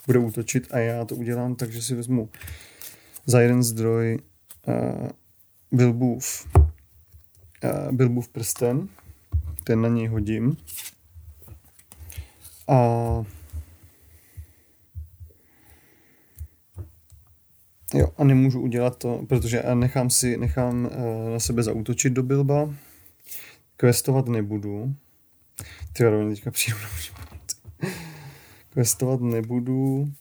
Bude 0.07 0.19
útočit 0.19 0.67
a 0.71 0.77
já 0.77 1.05
to 1.05 1.15
udělám 1.15 1.55
tak, 1.55 1.71
že 1.71 1.81
si 1.81 1.95
vezmu 1.95 2.29
za 3.25 3.41
jeden 3.41 3.63
zdroj 3.63 4.19
uh, 4.67 5.07
Bilbův, 5.71 6.47
uh, 6.55 7.91
Bilbův 7.91 8.29
prsten, 8.29 8.87
ten 9.63 9.81
na 9.81 9.89
něj 9.89 10.07
hodím. 10.07 10.57
A 12.67 12.77
Jo, 17.93 18.07
a 18.17 18.23
nemůžu 18.23 18.61
udělat 18.61 18.97
to, 18.97 19.25
protože 19.29 19.63
nechám 19.73 20.09
si, 20.09 20.37
nechám 20.37 20.85
uh, 20.85 21.31
na 21.31 21.39
sebe 21.39 21.63
zautočit 21.63 22.13
do 22.13 22.23
Bilba. 22.23 22.73
Questovat 23.77 24.27
nebudu. 24.27 24.95
Ty 25.93 26.03
jo, 26.03 26.29
teďka 26.29 26.51
přijdu 26.51 26.77
Questovat 28.73 29.21
nebudu. 29.21 30.13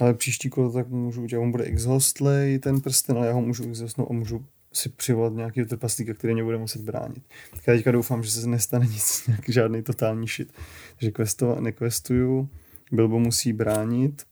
Ale 0.00 0.14
příští 0.14 0.50
kolo 0.50 0.72
tak 0.72 0.88
můžu 0.88 1.22
udělat, 1.22 1.42
on 1.42 1.50
bude 1.50 1.64
exhaustlej, 1.64 2.58
ten 2.58 2.80
prsten, 2.80 3.16
ale 3.16 3.26
já 3.26 3.32
ho 3.32 3.40
můžu 3.40 3.68
exhaustnout 3.68 4.10
a 4.10 4.12
můžu 4.12 4.44
si 4.72 4.88
přivolat 4.88 5.32
nějaký 5.32 5.64
trpaslíka, 5.64 6.14
který 6.14 6.34
mě 6.34 6.44
bude 6.44 6.58
muset 6.58 6.82
bránit. 6.82 7.22
Tak 7.50 7.66
já 7.66 7.74
teďka 7.74 7.92
doufám, 7.92 8.22
že 8.22 8.30
se 8.30 8.46
nestane 8.46 8.86
nic, 8.86 9.24
nějaký 9.28 9.52
žádný 9.52 9.82
totální 9.82 10.26
shit. 10.26 10.52
Takže 10.96 11.10
questovat 11.10 11.60
nequestuju, 11.60 12.48
Bilbo 12.92 13.18
musí 13.18 13.52
bránit, 13.52 14.22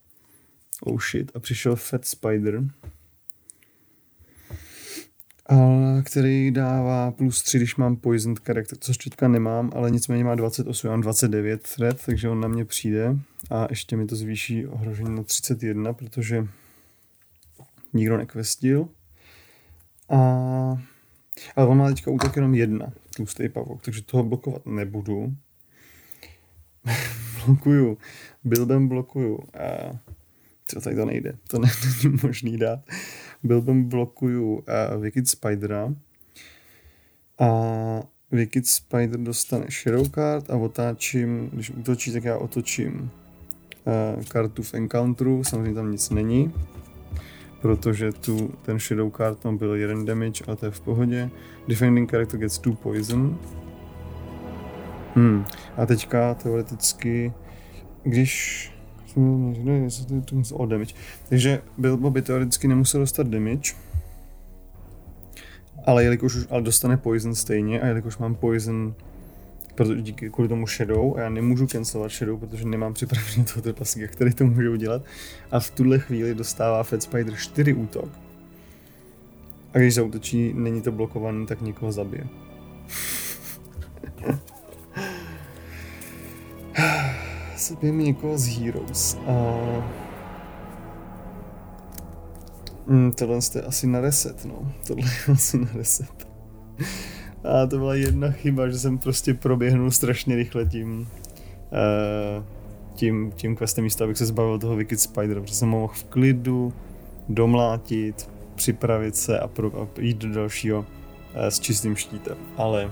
Oh 0.82 1.00
shit. 1.00 1.32
A 1.34 1.40
přišel 1.40 1.76
Fat 1.76 2.04
Spider, 2.04 2.62
a 5.48 5.56
který 6.02 6.50
dává 6.50 7.10
plus 7.10 7.42
3, 7.42 7.58
když 7.58 7.76
mám 7.76 7.96
poisoned 7.96 8.38
charakter, 8.38 8.78
což 8.78 8.96
teďka 8.96 9.28
nemám, 9.28 9.70
ale 9.74 9.90
nicméně 9.90 10.24
má 10.24 10.34
28, 10.34 10.88
mám 10.88 11.00
29 11.00 11.68
threat, 11.76 11.96
takže 12.06 12.28
on 12.28 12.40
na 12.40 12.48
mě 12.48 12.64
přijde 12.64 13.16
a 13.50 13.66
ještě 13.70 13.96
mi 13.96 14.06
to 14.06 14.16
zvýší 14.16 14.66
ohrožení 14.66 15.16
na 15.16 15.22
31, 15.22 15.92
protože 15.92 16.46
nikdo 17.92 18.16
nekvestil. 18.16 18.88
A 20.08 20.18
ale 21.56 21.66
on 21.66 21.78
má 21.78 21.88
teďka 21.88 22.10
útok 22.10 22.36
jenom 22.36 22.54
jedna, 22.54 22.92
tlustý 23.16 23.48
pavouk, 23.48 23.82
takže 23.82 24.02
toho 24.02 24.24
blokovat 24.24 24.66
nebudu. 24.66 25.36
blokuju. 27.46 27.98
Bilbem 28.44 28.88
blokuju. 28.88 29.38
A 29.38 29.98
co, 30.68 30.80
tak 30.80 30.96
to 30.96 31.04
nejde. 31.04 31.34
To 31.48 31.58
není 31.58 32.16
možný 32.22 32.56
dát. 32.56 32.78
Byl 33.42 33.60
bym 33.60 33.84
blokuju 33.84 34.54
uh, 34.54 34.62
Wicked 35.02 35.28
Spidera 35.28 35.94
a 37.38 37.50
Wicked 38.32 38.66
Spider 38.66 39.20
dostane 39.20 39.66
Shadow 39.70 40.08
Card 40.08 40.50
a 40.50 40.56
otáčím, 40.56 41.50
když 41.52 41.70
útočí, 41.70 42.12
tak 42.12 42.24
já 42.24 42.38
otočím 42.38 43.10
uh, 44.16 44.24
kartu 44.24 44.62
v 44.62 44.74
Encounteru, 44.74 45.44
samozřejmě 45.44 45.74
tam 45.74 45.92
nic 45.92 46.10
není, 46.10 46.52
protože 47.62 48.12
tu 48.12 48.54
ten 48.62 48.78
Shadow 48.78 49.10
Card 49.16 49.38
tam 49.38 49.58
byl 49.58 49.74
jeden 49.74 50.04
damage 50.04 50.44
a 50.48 50.56
to 50.56 50.66
je 50.66 50.70
v 50.70 50.80
pohodě. 50.80 51.30
Defending 51.68 52.10
character 52.10 52.40
gets 52.40 52.58
two 52.58 52.74
poison. 52.74 53.38
Hmm. 55.14 55.44
A 55.76 55.86
teďka 55.86 56.34
teoreticky, 56.34 57.32
když 58.02 58.75
o 60.52 60.66
damage. 60.66 60.94
Takže 61.28 61.62
Bilbo 61.78 62.10
by 62.10 62.22
teoreticky 62.22 62.68
nemusel 62.68 63.00
dostat 63.00 63.26
damage, 63.26 63.72
ale 65.84 66.04
jelikož 66.04 66.34
už 66.34 66.46
ale 66.50 66.62
dostane 66.62 66.96
poison 66.96 67.34
stejně 67.34 67.80
a 67.80 67.86
jelikož 67.86 68.18
mám 68.18 68.34
poison 68.34 68.94
protože 69.76 70.02
díky 70.02 70.30
kvůli 70.30 70.48
tomu 70.48 70.66
Shadow 70.66 71.16
a 71.16 71.20
já 71.20 71.28
nemůžu 71.28 71.66
cancelovat 71.66 72.12
Shadow, 72.12 72.40
protože 72.40 72.64
nemám 72.64 72.94
připravený 72.94 73.44
toho 73.52 73.62
trpaslíka, 73.62 74.06
který 74.06 74.34
to 74.34 74.44
může 74.44 74.70
udělat. 74.70 75.02
A 75.50 75.60
v 75.60 75.70
tuhle 75.70 75.98
chvíli 75.98 76.34
dostává 76.34 76.82
Fed 76.82 77.02
Spider 77.02 77.34
4 77.34 77.74
útok. 77.74 78.08
A 79.74 79.78
když 79.78 79.94
zautočí, 79.94 80.52
není 80.54 80.82
to 80.82 80.92
blokovaný, 80.92 81.46
tak 81.46 81.60
někoho 81.60 81.92
zabije. 81.92 82.26
Zabijeme 87.58 88.02
někoho 88.02 88.38
z 88.38 88.46
Heroes. 88.46 89.18
A... 89.26 89.56
Mm, 92.86 93.12
tohle 93.12 93.38
je 93.54 93.62
asi 93.62 93.86
na 93.86 94.00
reset, 94.00 94.44
no. 94.44 94.72
Tohle 94.86 95.04
je 95.04 95.32
asi 95.32 95.58
na 95.58 95.68
reset. 95.74 96.28
A 97.44 97.66
to 97.66 97.78
byla 97.78 97.94
jedna 97.94 98.30
chyba, 98.30 98.68
že 98.68 98.78
jsem 98.78 98.98
prostě 98.98 99.34
proběhnul 99.34 99.90
strašně 99.90 100.36
rychle 100.36 100.66
tím, 100.66 101.00
uh, 101.00 102.44
tím, 102.94 103.32
tím 103.36 103.56
questem 103.56 103.84
místo, 103.84 104.04
abych 104.04 104.18
se 104.18 104.26
zbavil 104.26 104.58
toho 104.58 104.76
Wicked 104.76 105.00
Spider, 105.00 105.40
protože 105.40 105.54
jsem 105.54 105.68
mohl 105.68 105.92
v 105.94 106.04
klidu 106.04 106.72
domlátit, 107.28 108.30
připravit 108.54 109.16
se 109.16 109.38
a, 109.38 109.48
pro, 109.48 109.82
a 109.82 109.88
jít 110.00 110.18
do 110.18 110.34
dalšího 110.34 110.78
uh, 110.80 110.86
s 111.36 111.60
čistým 111.60 111.96
štítem. 111.96 112.36
Ale 112.56 112.90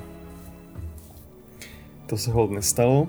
to 2.06 2.16
se 2.16 2.30
hold 2.30 2.50
nestalo. 2.50 3.08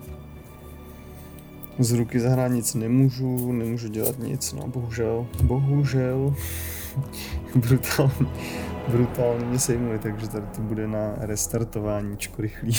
Z 1.80 1.92
ruky 1.92 2.20
zahrát 2.20 2.52
nic 2.52 2.74
nemůžu, 2.74 3.52
nemůžu 3.52 3.88
dělat 3.88 4.20
nic, 4.20 4.54
no 4.54 4.68
bohužel, 4.68 5.28
bohužel. 5.44 6.36
brutální, 7.56 8.30
brutálně 8.88 9.46
mě 9.46 9.60
sejmuli, 9.60 10.00
takže 10.00 10.30
tady 10.30 10.46
to 10.56 10.62
bude 10.62 10.88
na 10.88 11.14
restartováníčko 11.18 12.42
rychlý. 12.42 12.74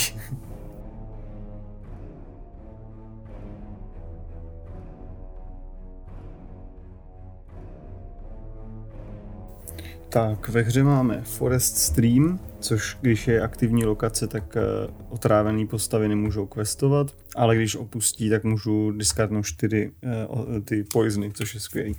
Tak, 10.09 10.49
ve 10.49 10.61
hře 10.61 10.83
máme 10.83 11.21
Forest 11.21 11.77
Stream, 11.77 12.39
což 12.59 12.97
když 13.01 13.27
je 13.27 13.41
aktivní 13.41 13.85
lokace, 13.85 14.27
tak 14.27 14.55
uh, 14.55 14.95
otrávený 15.09 15.67
postavy 15.67 16.07
nemůžou 16.07 16.45
questovat, 16.45 17.15
ale 17.35 17.55
když 17.55 17.75
opustí, 17.75 18.29
tak 18.29 18.43
můžu 18.43 18.91
discardnout 18.91 19.45
čtyři 19.45 19.91
uh, 20.01 20.59
ty 20.59 20.83
poisony, 20.83 21.31
což 21.33 21.53
je 21.53 21.59
skvělý. 21.59 21.95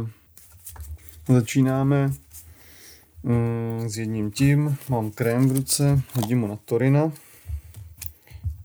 Uh, 0.00 0.08
Začínáme 1.28 2.12
mm, 3.22 3.88
s 3.88 3.98
jedním 3.98 4.30
tím, 4.30 4.76
mám 4.88 5.10
krém 5.10 5.48
v 5.48 5.52
ruce, 5.52 6.02
hodím 6.14 6.40
mu 6.40 6.46
na 6.46 6.56
Torina 6.56 7.12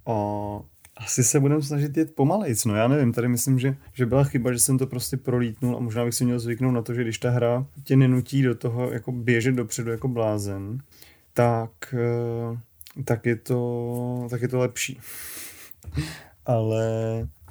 a 0.06 0.14
asi 1.00 1.24
se 1.24 1.40
budeme 1.40 1.62
snažit 1.62 1.98
jet 1.98 2.16
pomalejc, 2.16 2.66
no 2.66 2.76
já 2.76 2.88
nevím, 2.88 3.14
tady 3.14 3.28
myslím, 3.28 3.60
že, 3.60 3.76
že 3.94 4.06
byla 4.06 4.24
chyba, 4.24 4.54
že 4.54 4.60
jsem 4.60 4.78
to 4.78 4.88
prostě 4.88 5.18
prolítnul 5.18 5.78
a 5.78 5.80
možná 5.80 6.06
bych 6.06 6.14
si 6.14 6.26
měl 6.26 6.40
zvyknout 6.40 6.74
na 6.74 6.82
to, 6.82 6.94
že 6.94 7.04
když 7.04 7.18
ta 7.18 7.30
hra 7.30 7.66
tě 7.84 7.96
nenutí 7.96 8.42
do 8.42 8.56
toho 8.56 8.92
jako 8.92 9.12
běžet 9.12 9.56
dopředu 9.56 9.92
jako 9.92 10.08
blázen, 10.08 10.82
tak, 11.34 11.72
eh, 11.94 12.58
tak, 13.04 13.26
je, 13.26 13.36
to, 13.36 14.28
tak 14.30 14.42
je 14.42 14.48
to 14.48 14.60
lepší. 14.60 15.00
Ale 16.46 16.86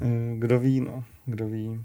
eh, 0.00 0.34
kdo 0.38 0.60
ví, 0.60 0.80
no, 0.80 1.04
kdo 1.26 1.48
ví. 1.48 1.80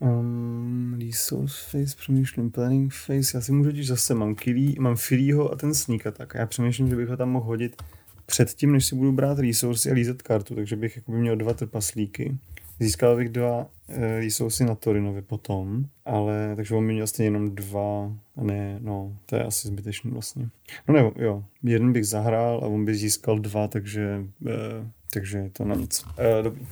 Um, 0.00 0.98
resource 1.00 1.56
phase, 1.70 1.96
přemýšlím, 1.96 2.50
planning 2.50 2.94
phase, 3.06 3.36
já 3.36 3.40
si 3.40 3.52
můžu 3.52 3.70
říct 3.70 3.86
zase, 3.86 4.14
mám 4.14 4.34
Killy, 4.34 4.74
mám 4.78 4.96
Filího 4.96 5.52
a 5.52 5.56
ten 5.56 5.74
sneak 5.74 6.02
tak 6.12 6.34
já 6.34 6.46
přemýšlím, 6.46 6.88
že 6.88 6.96
bych 6.96 7.08
ho 7.08 7.16
tam 7.16 7.30
mohl 7.30 7.46
hodit 7.46 7.82
předtím, 8.26 8.72
než 8.72 8.86
si 8.86 8.94
budu 8.94 9.12
brát 9.12 9.38
resource 9.38 9.90
a 9.90 9.94
lízet 9.94 10.22
kartu, 10.22 10.54
takže 10.54 10.76
bych 10.76 10.96
jakoby 10.96 11.18
měl 11.18 11.36
dva 11.36 11.54
trpaslíky. 11.54 12.36
Získal 12.80 13.16
bych 13.16 13.28
dva 13.28 13.66
e, 13.88 14.20
resource 14.20 14.64
na 14.64 14.74
Torinovi 14.74 15.22
potom, 15.22 15.86
ale 16.04 16.52
takže 16.56 16.74
on 16.74 16.86
by 16.86 16.92
měl 16.92 17.06
stejně 17.06 17.26
jenom 17.26 17.54
dva, 17.54 18.12
ne, 18.36 18.78
no, 18.82 19.16
to 19.26 19.36
je 19.36 19.44
asi 19.44 19.68
zbytečný 19.68 20.10
vlastně. 20.10 20.48
No 20.88 20.94
nebo, 20.94 21.12
jo, 21.16 21.44
jeden 21.62 21.92
bych 21.92 22.06
zahrál 22.06 22.60
a 22.64 22.66
on 22.66 22.84
by 22.84 22.94
získal 22.94 23.38
dva, 23.38 23.68
takže, 23.68 24.24
e, 24.46 24.90
takže 25.12 25.50
to 25.52 25.64
na 25.64 25.74
nic. 25.74 26.04
E, 26.18 26.42
dobrý. 26.42 26.66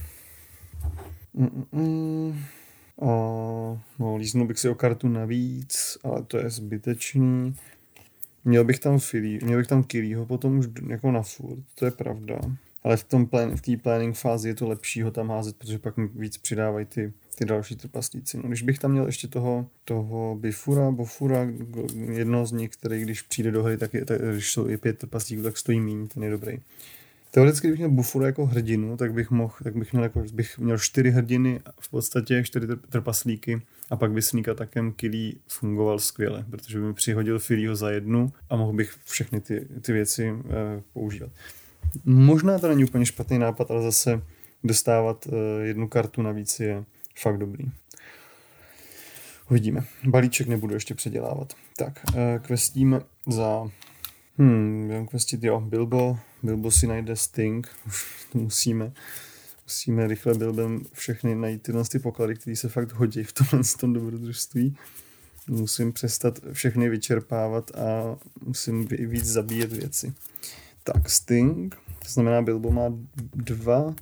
Mm-mm. 1.36 2.34
A, 3.02 3.06
no, 3.98 4.16
líznul 4.16 4.46
bych 4.46 4.58
si 4.58 4.68
o 4.68 4.74
kartu 4.74 5.08
navíc, 5.08 5.98
ale 6.04 6.22
to 6.22 6.38
je 6.38 6.50
zbytečný. 6.50 7.54
Měl 8.44 8.64
bych 8.64 8.78
tam 8.78 8.98
Philly, 9.10 9.38
měl 9.42 9.58
bych 9.58 9.66
tam 9.66 9.84
Kirýho 9.84 10.26
potom 10.26 10.58
už 10.58 10.66
jako 10.88 11.12
na 11.12 11.22
furt, 11.22 11.64
to 11.74 11.84
je 11.84 11.90
pravda. 11.90 12.38
Ale 12.82 12.96
v 12.96 13.04
tom 13.04 13.26
plan, 13.26 13.56
v 13.56 13.60
té 13.60 13.76
planning 13.76 14.16
fázi 14.16 14.48
je 14.48 14.54
to 14.54 14.68
lepší 14.68 15.02
ho 15.02 15.10
tam 15.10 15.30
házet, 15.30 15.56
protože 15.56 15.78
pak 15.78 15.96
mi 15.96 16.08
víc 16.14 16.36
přidávají 16.36 16.86
ty, 16.86 17.12
ty 17.34 17.44
další 17.44 17.76
trpaslíci. 17.76 18.36
No, 18.36 18.42
když 18.42 18.62
bych 18.62 18.78
tam 18.78 18.90
měl 18.92 19.06
ještě 19.06 19.28
toho, 19.28 19.66
toho 19.84 20.36
Bifura, 20.40 20.90
Bofura, 20.90 21.46
jedno 22.12 22.46
z 22.46 22.52
nich, 22.52 22.70
který 22.70 23.02
když 23.02 23.22
přijde 23.22 23.50
do 23.50 23.62
hry, 23.62 23.76
tak 23.76 23.94
je, 23.94 24.04
tak, 24.04 24.20
když 24.20 24.58
je 24.68 24.78
pět 24.78 24.98
trpaslíků, 24.98 25.42
tak 25.42 25.56
stojí 25.56 25.80
méně, 25.80 26.08
ten 26.08 26.22
je 26.22 26.30
dobrý. 26.30 26.58
Teoreticky, 27.34 27.66
kdybych 27.66 27.78
měl 27.78 27.90
Bufura 27.90 28.26
jako 28.26 28.46
hrdinu, 28.46 28.96
tak 28.96 29.12
bych 29.12 29.30
mohl, 29.30 29.54
tak 29.62 29.76
bych 29.76 29.92
měl, 29.92 30.02
jako, 30.02 30.22
bych 30.32 30.58
měl 30.58 30.78
čtyři 30.78 31.10
hrdiny, 31.10 31.60
v 31.80 31.90
podstatě 31.90 32.42
čtyři 32.44 32.66
trpaslíky 32.88 33.62
a 33.90 33.96
pak 33.96 34.12
by 34.12 34.22
Sneak 34.22 34.46
takem 34.54 34.92
Killy 34.92 35.34
fungoval 35.48 35.98
skvěle, 35.98 36.44
protože 36.50 36.78
by 36.78 36.84
mi 36.84 36.94
přihodil 36.94 37.38
Filího 37.38 37.76
za 37.76 37.90
jednu 37.90 38.32
a 38.50 38.56
mohl 38.56 38.72
bych 38.72 38.94
všechny 39.04 39.40
ty, 39.40 39.68
ty 39.80 39.92
věci 39.92 40.32
uh, 40.32 40.40
používat. 40.92 41.30
Možná 42.04 42.58
to 42.58 42.68
není 42.68 42.84
úplně 42.84 43.06
špatný 43.06 43.38
nápad, 43.38 43.70
ale 43.70 43.82
zase 43.82 44.22
dostávat 44.64 45.26
uh, 45.26 45.34
jednu 45.62 45.88
kartu 45.88 46.22
navíc 46.22 46.60
je 46.60 46.84
fakt 47.18 47.38
dobrý. 47.38 47.64
Uvidíme. 49.50 49.84
Balíček 50.04 50.46
nebudu 50.46 50.74
ještě 50.74 50.94
předělávat. 50.94 51.52
Tak, 51.76 52.04
uh, 52.08 52.46
questíme 52.46 53.00
za... 53.26 53.70
Hmm, 54.38 54.86
budeme 54.86 55.06
questit, 55.06 55.44
jo, 55.44 55.60
Bilbo, 55.60 56.18
Bilbo 56.42 56.70
si 56.70 56.86
najde 56.86 57.16
Sting, 57.16 57.68
musíme. 58.34 58.92
Musíme 59.64 60.06
rychle 60.06 60.34
Bilbem 60.34 60.82
všechny 60.92 61.34
najít 61.34 61.62
tyhle 61.62 61.84
ty 61.84 61.98
poklady, 61.98 62.34
které 62.34 62.56
se 62.56 62.68
fakt 62.68 62.92
hodí 62.92 63.24
v 63.24 63.32
tomhle 63.32 63.60
tom 63.80 63.92
dobrodružství. 63.92 64.76
Musím 65.48 65.92
přestat 65.92 66.38
všechny 66.52 66.88
vyčerpávat 66.88 67.70
a 67.76 68.16
musím 68.44 68.86
víc 68.86 69.24
zabíjet 69.24 69.72
věci. 69.72 70.14
Tak, 70.84 71.10
Sting, 71.10 71.76
to 71.98 72.08
znamená 72.08 72.42
Bilbo 72.42 72.70
má 72.70 72.84
dva 73.34 73.94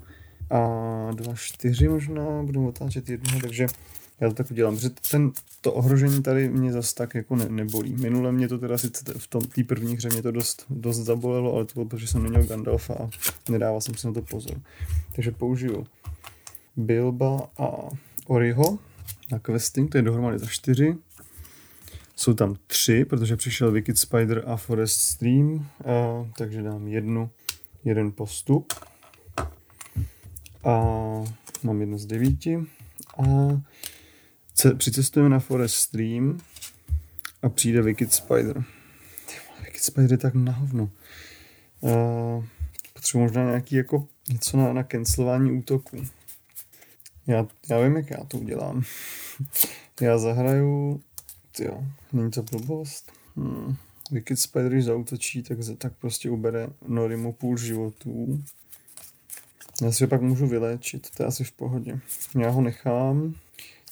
a 0.51 0.61
dva, 1.15 1.35
čtyři 1.35 1.89
možná, 1.89 2.43
budu 2.43 2.69
otáčet 2.69 3.09
jednoho, 3.09 3.41
takže 3.41 3.67
já 4.21 4.29
to 4.29 4.35
tak 4.35 4.51
udělám, 4.51 4.75
protože 4.75 4.91
ten, 5.11 5.33
to 5.61 5.73
ohrožení 5.73 6.23
tady 6.23 6.49
mě 6.49 6.73
zas 6.73 6.95
tak 6.95 7.15
jako 7.15 7.37
ne, 7.37 7.49
nebolí. 7.49 7.97
Minule 7.97 8.33
mě 8.33 8.49
to 8.49 8.59
teda 8.59 8.79
sice 8.79 9.05
v 9.19 9.27
tom 9.27 9.43
té 9.43 9.65
první 9.65 9.97
hře 9.97 10.09
mě 10.09 10.23
to 10.23 10.31
dost, 10.31 10.67
dost 10.71 10.97
zabolelo, 10.97 11.55
ale 11.55 11.65
to 11.65 11.75
bylo, 11.75 11.87
protože 11.87 12.07
jsem 12.07 12.23
neměl 12.23 12.45
Gandalfa 12.45 12.95
a 12.95 13.11
nedával 13.51 13.81
jsem 13.81 13.95
si 13.95 14.07
na 14.07 14.13
to 14.13 14.23
pozor. 14.23 14.61
Takže 15.15 15.31
použiju 15.31 15.87
Bilba 16.77 17.51
a 17.59 17.69
Oriho 18.27 18.79
na 19.33 19.39
questing, 19.39 19.93
to 19.93 19.99
je 19.99 20.03
dohromady 20.03 20.39
za 20.39 20.47
čtyři. 20.47 20.97
Jsou 22.17 22.35
tam 22.35 22.57
tři, 22.67 23.05
protože 23.05 23.37
přišel 23.37 23.73
Wicked 23.73 23.99
Spider 23.99 24.45
a 24.47 24.57
Forest 24.57 25.01
Stream, 25.01 25.67
a, 25.85 26.29
takže 26.39 26.63
dám 26.63 26.89
jednu, 26.89 27.31
jeden 27.85 28.13
postup. 28.13 28.73
A 30.65 30.81
mám 31.63 31.81
jedno 31.81 31.99
z 31.99 32.07
devíti. 32.07 32.67
A 33.19 33.25
přicestujeme 34.79 35.29
na 35.29 35.39
Forest 35.39 35.75
Stream 35.75 36.41
a 37.43 37.49
přijde 37.49 37.83
Wicked 37.83 38.13
Spider. 38.13 38.65
Wicked 39.65 39.83
Spider 39.83 40.13
je 40.13 40.19
tak 40.19 40.35
na 40.35 40.53
hovno. 40.53 40.91
Uh, 41.81 42.45
potřebuji 42.93 43.23
možná 43.23 43.45
nějaký 43.45 43.77
jako 43.77 44.09
něco 44.29 44.57
na, 44.57 44.73
na 44.73 44.83
cancelování 44.83 45.53
útoku. 45.53 46.07
Já, 47.27 47.47
já 47.71 47.81
vím, 47.81 47.97
jak 47.97 48.11
já 48.11 48.25
to 48.25 48.39
udělám. 48.39 48.83
já 50.01 50.19
zahraju, 50.19 51.03
jo, 51.59 51.85
není 52.13 52.31
to 52.31 52.43
blbost. 52.43 53.13
Hmm. 53.37 53.77
Wicked 54.11 54.39
Spider, 54.39 54.73
když 54.73 54.85
zautočí, 54.85 55.43
tak, 55.43 55.59
tak 55.79 55.93
prostě 56.01 56.31
ubere 56.31 56.69
Norimu 56.89 57.33
půl 57.33 57.57
životů. 57.57 58.45
Já 59.83 59.93
si 59.93 60.05
ho 60.05 60.09
pak 60.09 60.21
můžu 60.21 60.47
vyléčit, 60.47 61.11
to 61.11 61.23
je 61.23 61.27
asi 61.27 61.45
v 61.45 61.53
pohodě. 61.53 62.01
Já 62.39 62.51
ho 62.51 62.61
nechám, 62.61 63.35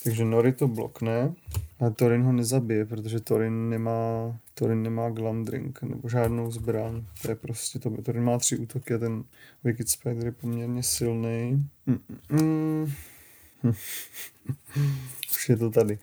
takže 0.05 0.25
Nori 0.25 0.53
to 0.53 0.69
blokne, 0.69 1.35
a 1.81 1.91
Torin 1.91 2.23
ho 2.23 2.33
nezabije, 2.33 2.87
protože 2.87 3.21
Torin 3.21 3.69
nemá, 3.69 4.39
Torin 4.55 4.83
nemá 4.83 5.11
Glamdrink 5.11 5.83
nebo 5.83 6.09
žádnou 6.09 6.51
zbraň. 6.51 7.05
To 7.23 7.31
je 7.31 7.35
prostě 7.35 7.79
to. 7.79 7.91
Torin 7.91 8.25
má 8.25 8.39
tři 8.39 8.57
útoky 8.57 8.95
a 8.95 8.99
ten 8.99 9.25
Wicked 9.65 9.89
Spider 9.89 10.27
je 10.27 10.33
poměrně 10.33 10.83
silný. 10.83 11.67
Už 15.33 15.49
je 15.49 15.57
to 15.57 15.71
tady. 15.71 15.99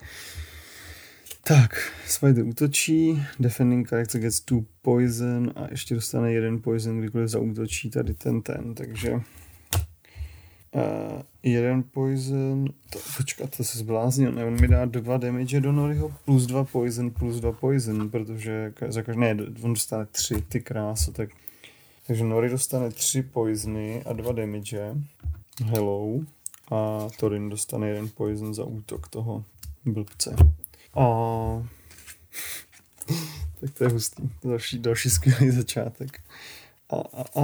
Tak, 1.43 1.91
Spider 2.07 2.45
útočí, 2.45 3.23
defending 3.39 3.89
character 3.89 4.21
gets 4.21 4.39
two 4.39 4.61
poison 4.81 5.53
a 5.55 5.67
ještě 5.71 5.95
dostane 5.95 6.33
jeden 6.33 6.61
poison, 6.61 6.99
kdykoliv 6.99 7.29
zaútočí 7.29 7.89
tady 7.89 8.13
ten 8.13 8.41
ten, 8.41 8.75
takže 8.75 9.21
uh, 10.75 11.21
jeden 11.43 11.83
poison, 11.83 12.65
to, 12.89 12.99
počkat, 13.17 13.57
to 13.57 13.63
se 13.63 13.77
zbláznil, 13.77 14.31
ne, 14.31 14.45
on 14.45 14.61
mi 14.61 14.67
dá 14.67 14.85
dva 14.85 15.17
damage 15.17 15.61
do 15.61 15.71
Noriho 15.71 16.13
plus 16.25 16.45
dva 16.45 16.63
poison, 16.63 17.11
plus 17.11 17.39
dva 17.39 17.51
poison, 17.51 18.09
protože 18.09 18.73
za 18.87 19.01
každý, 19.01 19.21
ne, 19.21 19.37
on 19.63 19.73
dostane 19.73 20.05
tři, 20.05 20.41
ty 20.41 20.61
kráso, 20.61 21.11
tak 21.11 21.29
takže 22.07 22.23
Nori 22.23 22.49
dostane 22.49 22.91
tři 22.91 23.21
poisony 23.21 24.03
a 24.03 24.13
dva 24.13 24.31
damage, 24.31 24.95
hello, 25.65 26.19
a 26.71 27.07
Torin 27.19 27.49
dostane 27.49 27.87
jeden 27.87 28.09
poison 28.09 28.53
za 28.53 28.63
útok 28.63 29.07
toho 29.07 29.43
blbce. 29.85 30.35
A... 30.95 31.03
tak 33.59 33.73
to 33.73 33.83
je 33.83 33.89
hustý. 33.89 34.29
Další, 34.43 34.79
další 34.79 35.09
skvělý 35.09 35.49
začátek. 35.51 36.19
A, 36.89 36.95
a, 36.95 37.41
a 37.41 37.43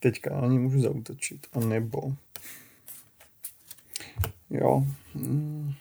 teďka 0.00 0.40
ani 0.40 0.58
můžu 0.58 0.80
zautočit. 0.80 1.46
A 1.52 1.60
nebo... 1.60 2.12
Jo. 4.50 4.86
Mm. 5.14 5.74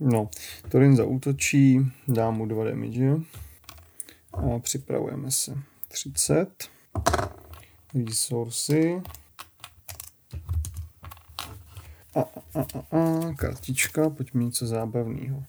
No, 0.00 0.28
Torin 0.68 0.96
zautočí, 0.96 1.80
dám 2.08 2.36
mu 2.36 2.46
dva 2.46 2.64
damage 2.64 3.16
a 4.32 4.58
připravujeme 4.58 5.30
se. 5.30 5.58
30. 5.88 6.70
Resourcy. 8.06 9.02
A, 12.14 12.20
a, 12.20 12.60
a, 12.60 12.96
a, 12.98 13.32
kartička, 13.34 14.10
pojďme 14.10 14.44
něco 14.44 14.66
zábavného. 14.66 15.44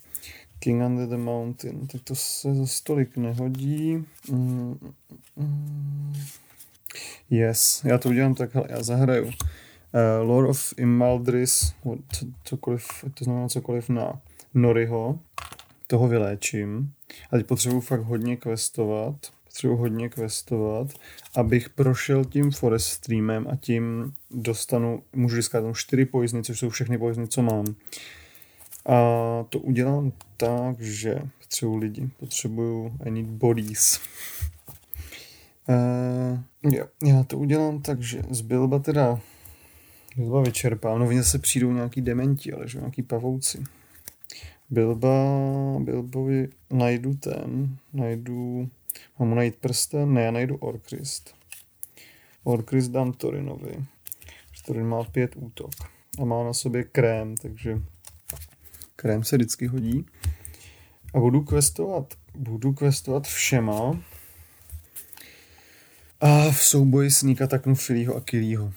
King 0.60 0.84
Under 0.84 1.08
the 1.08 1.18
Mountain, 1.18 1.88
tak 1.88 2.02
to 2.02 2.16
se 2.16 2.56
za 2.56 2.68
stolik 2.68 3.18
nehodí. 3.18 4.06
Mm, 4.30 4.94
mm. 5.36 6.14
Yes, 7.30 7.82
já 7.86 7.98
to 7.98 8.10
udělám 8.10 8.36
takhle, 8.36 8.64
já 8.70 8.84
zahraju. 8.84 9.26
Uh, 9.26 9.32
Lord 10.22 10.50
of 10.50 10.74
Imaldris, 10.78 11.74
cokoliv, 12.44 12.88
to 13.14 13.24
znamená 13.24 13.48
cokoliv 13.48 13.90
na 13.90 14.22
Noriho, 14.54 15.20
toho 15.88 16.08
vyléčím. 16.08 16.92
A 17.32 17.38
teď 17.38 17.46
potřebuji 17.46 17.82
fakt 17.82 18.02
hodně 18.02 18.38
questovat, 18.38 19.16
potřebuji 19.44 19.78
hodně 19.78 20.10
questovat, 20.10 20.88
abych 21.36 21.70
prošel 21.70 22.26
tím 22.26 22.52
forest 22.52 22.88
streamem 22.88 23.48
a 23.52 23.56
tím 23.56 24.14
dostanu, 24.32 25.04
můžu 25.14 25.36
získat 25.36 25.62
tam 25.62 25.74
čtyři 25.74 26.06
poizny, 26.06 26.44
což 26.44 26.60
jsou 26.60 26.70
všechny 26.70 26.98
poizny, 26.98 27.28
co 27.28 27.42
mám. 27.42 27.66
A 28.86 28.96
to 29.50 29.60
udělám 29.60 30.12
tak, 30.38 30.82
že 30.82 31.22
potřebuji 31.40 31.78
lidi, 31.78 32.10
potřebuju 32.20 32.98
I 33.06 33.12
need 33.12 33.26
bodies. 33.26 34.00
Uh, 35.70 36.74
jo, 36.74 36.86
já 37.04 37.24
to 37.24 37.38
udělám 37.38 37.82
tak, 37.82 38.02
že 38.02 38.22
z 38.30 38.42
Bilba 38.42 38.80
teda 38.80 39.20
Bilba 40.16 40.42
vyčerpám, 40.42 41.00
no 41.00 41.08
oni 41.08 41.18
zase 41.18 41.40
přijdou 41.40 41.72
nějaký 41.72 42.02
dementi, 42.02 42.54
ale 42.54 42.68
že 42.68 42.80
nějaký 42.80 43.02
pavouci. 43.02 43.64
Bilba, 44.70 45.10
Bilbovi 45.80 46.50
najdu 46.72 47.14
ten, 47.14 47.78
najdu, 47.94 48.70
mám 49.20 49.30
mu 49.30 49.36
najít 49.36 49.56
prsten, 49.56 50.14
ne, 50.14 50.22
já 50.22 50.32
najdu 50.32 50.58
Orkrist. 50.58 51.36
Orkrist 52.44 52.92
dám 52.92 53.14
Torinovi. 53.14 53.86
Torin 54.66 54.88
má 54.88 55.04
pět 55.04 55.36
útok 55.36 55.72
a 56.22 56.26
má 56.26 56.44
na 56.44 56.54
sobě 56.54 56.84
krém, 56.84 57.38
takže 57.38 57.82
krém 58.96 59.24
se 59.24 59.36
vždycky 59.36 59.68
hodí. 59.68 60.06
A 61.14 61.20
budu 61.20 61.42
questovat, 61.42 62.14
budu 62.38 62.74
questovat 62.74 63.28
všema. 63.28 64.00
A 66.26 66.52
v 66.52 66.64
souboji 66.64 67.12
sníka 67.12 67.48
taknu 67.48 67.76
Filího 67.76 68.16
a 68.16 68.22
Kilího. 68.22 68.74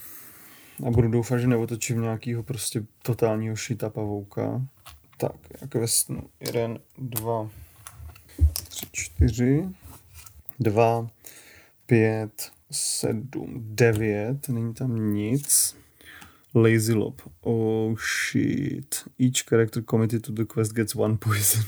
A 0.86 0.90
budu 0.90 1.08
doufat, 1.08 1.38
že 1.38 1.46
neotočím 1.46 2.00
nějakýho 2.00 2.42
prostě 2.42 2.84
totálního 3.02 3.56
šita 3.56 3.90
pavouka. 3.90 4.66
Tak, 5.16 5.32
já 5.60 5.66
questnu. 5.66 6.22
Jeden, 6.40 6.78
dva, 6.98 7.50
tři, 8.68 8.86
čtyři, 8.92 9.68
dva, 10.60 11.08
pět, 11.86 12.52
sedm, 12.70 13.54
devět. 13.56 14.48
Není 14.48 14.74
tam 14.74 15.14
nic. 15.14 15.76
Lazy 16.54 16.94
Lob. 16.94 17.22
Oh 17.40 17.98
shit. 18.30 18.94
Each 19.20 19.42
character 19.48 19.82
committed 19.90 20.22
to 20.22 20.32
the 20.32 20.44
quest 20.44 20.72
gets 20.72 20.94
one 20.94 21.16
poison. 21.16 21.64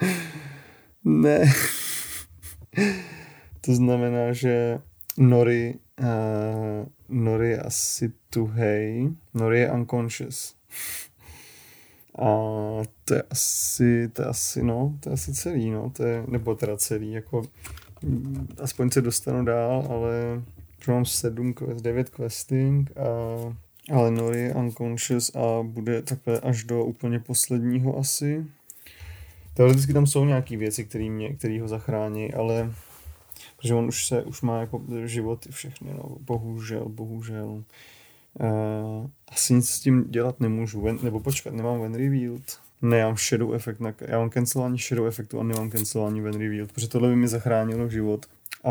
ne. 1.04 1.52
To 3.60 3.74
znamená, 3.74 4.32
že 4.32 4.80
Nori, 5.18 5.74
uh, 6.00 6.06
Nori 7.08 7.50
je 7.50 7.60
asi 7.60 8.12
tuhej. 8.30 9.10
Nori 9.34 9.60
je 9.60 9.72
unconscious. 9.72 10.54
A 12.18 12.30
to 13.04 13.14
je 13.14 13.22
asi, 13.30 14.08
to 14.08 14.22
je 14.22 14.28
asi, 14.28 14.62
no, 14.62 14.98
to 15.00 15.08
je 15.08 15.12
asi 15.12 15.32
celý, 15.32 15.70
no, 15.70 15.90
to 15.90 16.04
je, 16.04 16.24
nebo 16.26 16.54
teda 16.54 16.76
celý, 16.76 17.12
jako, 17.12 17.42
mm, 18.02 18.48
aspoň 18.62 18.90
se 18.90 19.00
dostanu 19.00 19.44
dál, 19.44 19.86
ale 19.90 20.42
mám 20.88 21.04
sedm 21.04 21.54
quest, 21.54 21.80
devět 21.80 22.10
questing 22.10 22.90
a 22.96 23.02
ale 23.90 24.10
Nori 24.10 24.40
je 24.40 24.54
unconscious 24.54 25.34
a 25.34 25.62
bude 25.62 26.02
takhle 26.02 26.40
až 26.40 26.64
do 26.64 26.84
úplně 26.84 27.18
posledního 27.18 27.98
asi. 27.98 28.46
Teoreticky 29.54 29.92
tam 29.92 30.06
jsou 30.06 30.24
nějaké 30.24 30.56
věci, 30.56 30.84
které 30.84 31.10
mě, 31.10 31.34
který 31.34 31.60
ho 31.60 31.68
zachrání, 31.68 32.32
ale 32.32 32.72
protože 33.60 33.74
on 33.74 33.84
už 33.84 34.06
se, 34.06 34.22
už 34.22 34.42
má 34.42 34.60
jako 34.60 34.82
život 35.04 35.46
všechny, 35.50 35.94
no, 35.94 36.16
bohužel, 36.20 36.88
bohužel. 36.88 37.64
Uh, 38.40 39.06
asi 39.28 39.54
nic 39.54 39.68
s 39.68 39.80
tím 39.80 40.04
dělat 40.10 40.40
nemůžu, 40.40 40.80
Ven, 40.80 40.98
nebo 41.02 41.20
počkat, 41.20 41.54
nemám 41.54 41.80
When 41.80 41.94
Revealed. 41.94 42.58
Ne, 42.82 42.98
já 42.98 43.06
mám 43.06 43.16
Shadow 43.16 43.54
Effect, 43.54 43.80
na, 43.80 43.94
já 44.00 44.18
mám 44.18 44.30
cancelování 44.30 44.78
Shadow 44.78 45.06
Effectu 45.06 45.40
a 45.40 45.42
nemám 45.42 45.70
cancelování 45.70 46.20
When 46.20 46.40
Revealed, 46.40 46.72
protože 46.72 46.88
tohle 46.88 47.08
by 47.08 47.16
mi 47.16 47.28
zachránilo 47.28 47.88
život. 47.88 48.26
A 48.64 48.70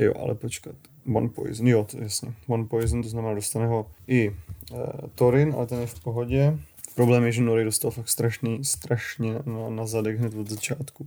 jo, 0.00 0.14
ale 0.18 0.34
počkat, 0.34 0.74
One 1.14 1.28
Poison, 1.28 1.68
jo, 1.68 1.84
to 1.90 1.98
jasně. 1.98 2.34
One 2.46 2.64
Poison, 2.64 3.02
to 3.02 3.08
znamená, 3.08 3.34
dostane 3.34 3.66
ho 3.66 3.90
i 4.06 4.28
uh, 4.28 4.78
Torin, 5.14 5.54
ale 5.56 5.66
ten 5.66 5.80
je 5.80 5.86
v 5.86 6.00
pohodě. 6.00 6.58
Problém 6.94 7.24
je, 7.24 7.32
že 7.32 7.42
Nori 7.42 7.64
dostal 7.64 7.90
fakt 7.90 8.08
strašný, 8.08 8.64
strašně 8.64 9.32
na, 9.32 9.68
na 9.68 9.86
zadek 9.86 10.18
hned 10.18 10.34
od 10.34 10.50
začátku. 10.50 11.06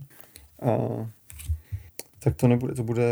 A 0.62 0.68
tak 2.28 2.36
to 2.36 2.48
nebude, 2.48 2.74
to 2.74 2.82
bude 2.82 3.04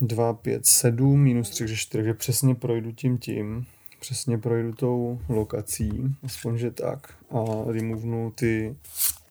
2, 0.00 0.32
5, 0.32 0.66
7, 0.66 1.20
minus 1.20 1.50
3, 1.50 1.76
4, 1.76 1.88
takže 1.92 2.14
přesně 2.14 2.54
projdu 2.54 2.92
tím 2.92 3.18
tím, 3.18 3.66
přesně 4.00 4.38
projdu 4.38 4.72
tou 4.72 5.20
lokací, 5.28 6.16
aspoň 6.24 6.58
že 6.58 6.70
tak, 6.70 7.14
a 7.30 7.44
removenu 7.72 8.32
ty 8.34 8.76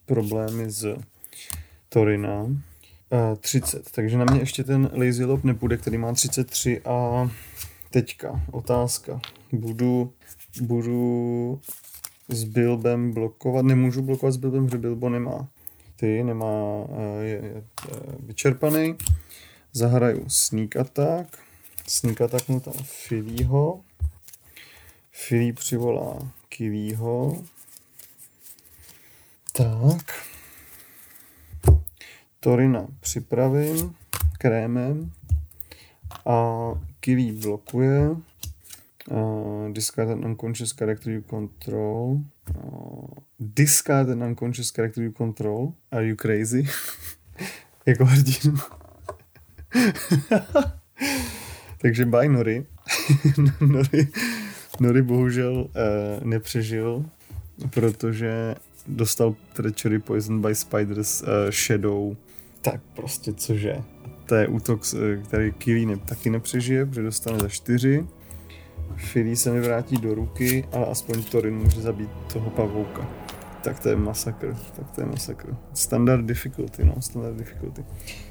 problémy 0.06 0.72
z 0.72 0.98
Torina. 1.90 2.46
30. 3.40 3.92
Takže 3.92 4.18
na 4.18 4.26
mě 4.26 4.40
ještě 4.40 4.64
ten 4.64 4.90
Lazy 4.94 5.26
Lob 5.26 5.44
nepůjde, 5.44 5.78
který 5.78 5.98
má 5.98 6.14
33 6.14 6.82
a 6.82 7.30
teďka 7.90 8.42
otázka. 8.52 9.22
Budu, 9.52 10.14
budu 10.62 11.60
s 12.30 12.44
Bilbem 12.44 13.14
blokovat, 13.14 13.66
nemůžu 13.66 14.02
blokovat 14.02 14.32
s 14.32 14.38
Bilbem, 14.38 14.66
protože 14.66 14.78
Bilbo 14.78 15.10
nemá 15.10 15.48
ty, 16.00 16.24
nemá, 16.24 16.48
eh, 16.90 17.24
je, 17.24 17.36
je, 17.36 17.42
je 17.44 17.64
vyčerpaný. 18.20 18.96
Zahraju 19.74 20.26
Sneak 20.28 20.76
Attack. 20.76 21.38
Sneak 21.88 22.22
Attack 22.22 22.50
mu 22.50 22.60
tam 22.60 22.74
Filího. 22.84 23.82
Filí 25.12 25.54
přivolá 25.54 26.32
Kilího. 26.50 27.44
Tak. 29.54 30.26
Torina 32.40 32.88
připravím 33.00 33.96
krémem 34.40 35.12
a 36.26 36.70
Kiwi 37.00 37.32
blokuje. 37.32 38.10
Uh, 39.12 39.72
discard 39.72 40.10
an 40.10 40.26
unconscious 40.26 40.72
character 40.72 41.14
you 41.14 41.22
control. 41.22 42.20
Uh, 42.56 43.08
discard 43.40 44.10
an 44.10 44.24
unconscious 44.24 44.72
character 44.72 45.04
you 45.04 45.12
control. 45.12 45.74
Are 45.92 46.08
you 46.08 46.16
crazy? 46.16 46.68
jako 47.86 48.06
hrdinu. 48.06 48.58
Takže 51.82 52.06
by 52.06 52.28
Nori. 52.28 52.66
Nori. 53.62 54.08
Nori 54.80 55.02
bohužel 55.02 55.54
uh, 55.54 55.68
nepřežil, 56.24 57.06
protože 57.70 58.56
dostal 58.88 59.36
Treachery 59.54 60.00
Poison 60.00 60.42
by 60.42 60.56
Spiders 60.56 61.22
uh, 61.22 61.28
Shadow 61.52 62.16
tak 62.62 62.82
prostě 62.94 63.34
cože. 63.34 63.76
To 64.26 64.36
je 64.36 64.48
útok, 64.48 64.82
který 65.26 65.52
Killy 65.52 66.00
taky 66.06 66.30
nepřežije, 66.30 66.86
protože 66.86 67.02
dostane 67.02 67.40
za 67.40 67.48
čtyři. 67.50 68.06
Philly 69.12 69.36
se 69.36 69.52
mi 69.52 69.60
vrátí 69.60 69.98
do 69.98 70.14
ruky, 70.14 70.66
ale 70.72 70.86
aspoň 70.86 71.24
Torin 71.24 71.56
může 71.56 71.82
zabít 71.82 72.10
toho 72.34 72.50
pavouka. 72.50 73.27
Tak 73.68 73.80
to 73.80 73.90
je 73.90 73.96
masakr, 73.96 74.58
tak 74.76 74.92
to 74.92 75.02
je 75.02 75.08
masakr. 75.08 75.56
Standard 75.74 76.26
difficulty, 76.26 76.86
no, 76.86 77.02
standard 77.02 77.38
difficulty. 77.38 77.86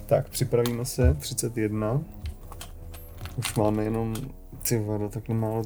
Tak, 0.07 0.29
připravíme 0.29 0.85
se, 0.85 1.15
31. 1.15 2.01
Už 3.37 3.55
máme 3.55 3.85
jenom, 3.85 4.15
ty 4.69 4.79
vado, 4.79 5.09
takhle 5.09 5.35
málo, 5.35 5.63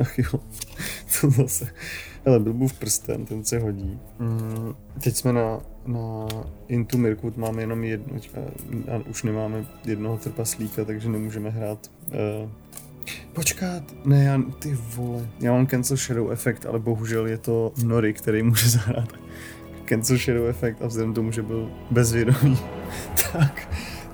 ach 0.00 0.18
jo, 0.18 0.40
to 1.20 1.30
zase, 1.30 1.68
hele, 2.24 2.40
Bilbův 2.40 2.72
prsten, 2.72 3.26
ten 3.26 3.44
se 3.44 3.58
hodí. 3.58 4.00
Mm, 4.18 4.74
teď 5.04 5.16
jsme 5.16 5.32
na, 5.32 5.60
na 5.86 6.26
Into 6.68 6.98
Mirkwood, 6.98 7.36
máme 7.36 7.62
jenom 7.62 7.84
jedno, 7.84 8.20
a, 8.34 8.40
a 8.94 8.98
už 9.10 9.22
nemáme 9.22 9.64
jednoho 9.84 10.18
trpaslíka, 10.18 10.84
takže 10.84 11.08
nemůžeme 11.08 11.50
hrát 11.50 11.90
uh, 12.06 12.50
Počkat, 13.32 13.82
ne, 14.04 14.24
já, 14.24 14.42
ty 14.58 14.74
vole, 14.74 15.28
já 15.40 15.52
mám 15.52 15.66
Cancel 15.66 15.96
Shadow 15.96 16.32
Effect, 16.32 16.66
ale 16.66 16.78
bohužel 16.78 17.26
je 17.26 17.38
to 17.38 17.72
Nori, 17.84 18.12
který 18.12 18.42
může 18.42 18.68
zahrát 18.78 19.08
Cancel 19.88 20.18
Shadow 20.18 20.48
Effect 20.48 20.82
a 20.82 20.86
vzhledem 20.86 21.14
tomu, 21.14 21.32
že 21.32 21.42
byl 21.42 21.70
bezvědomý, 21.90 22.58
tak, 23.32 23.68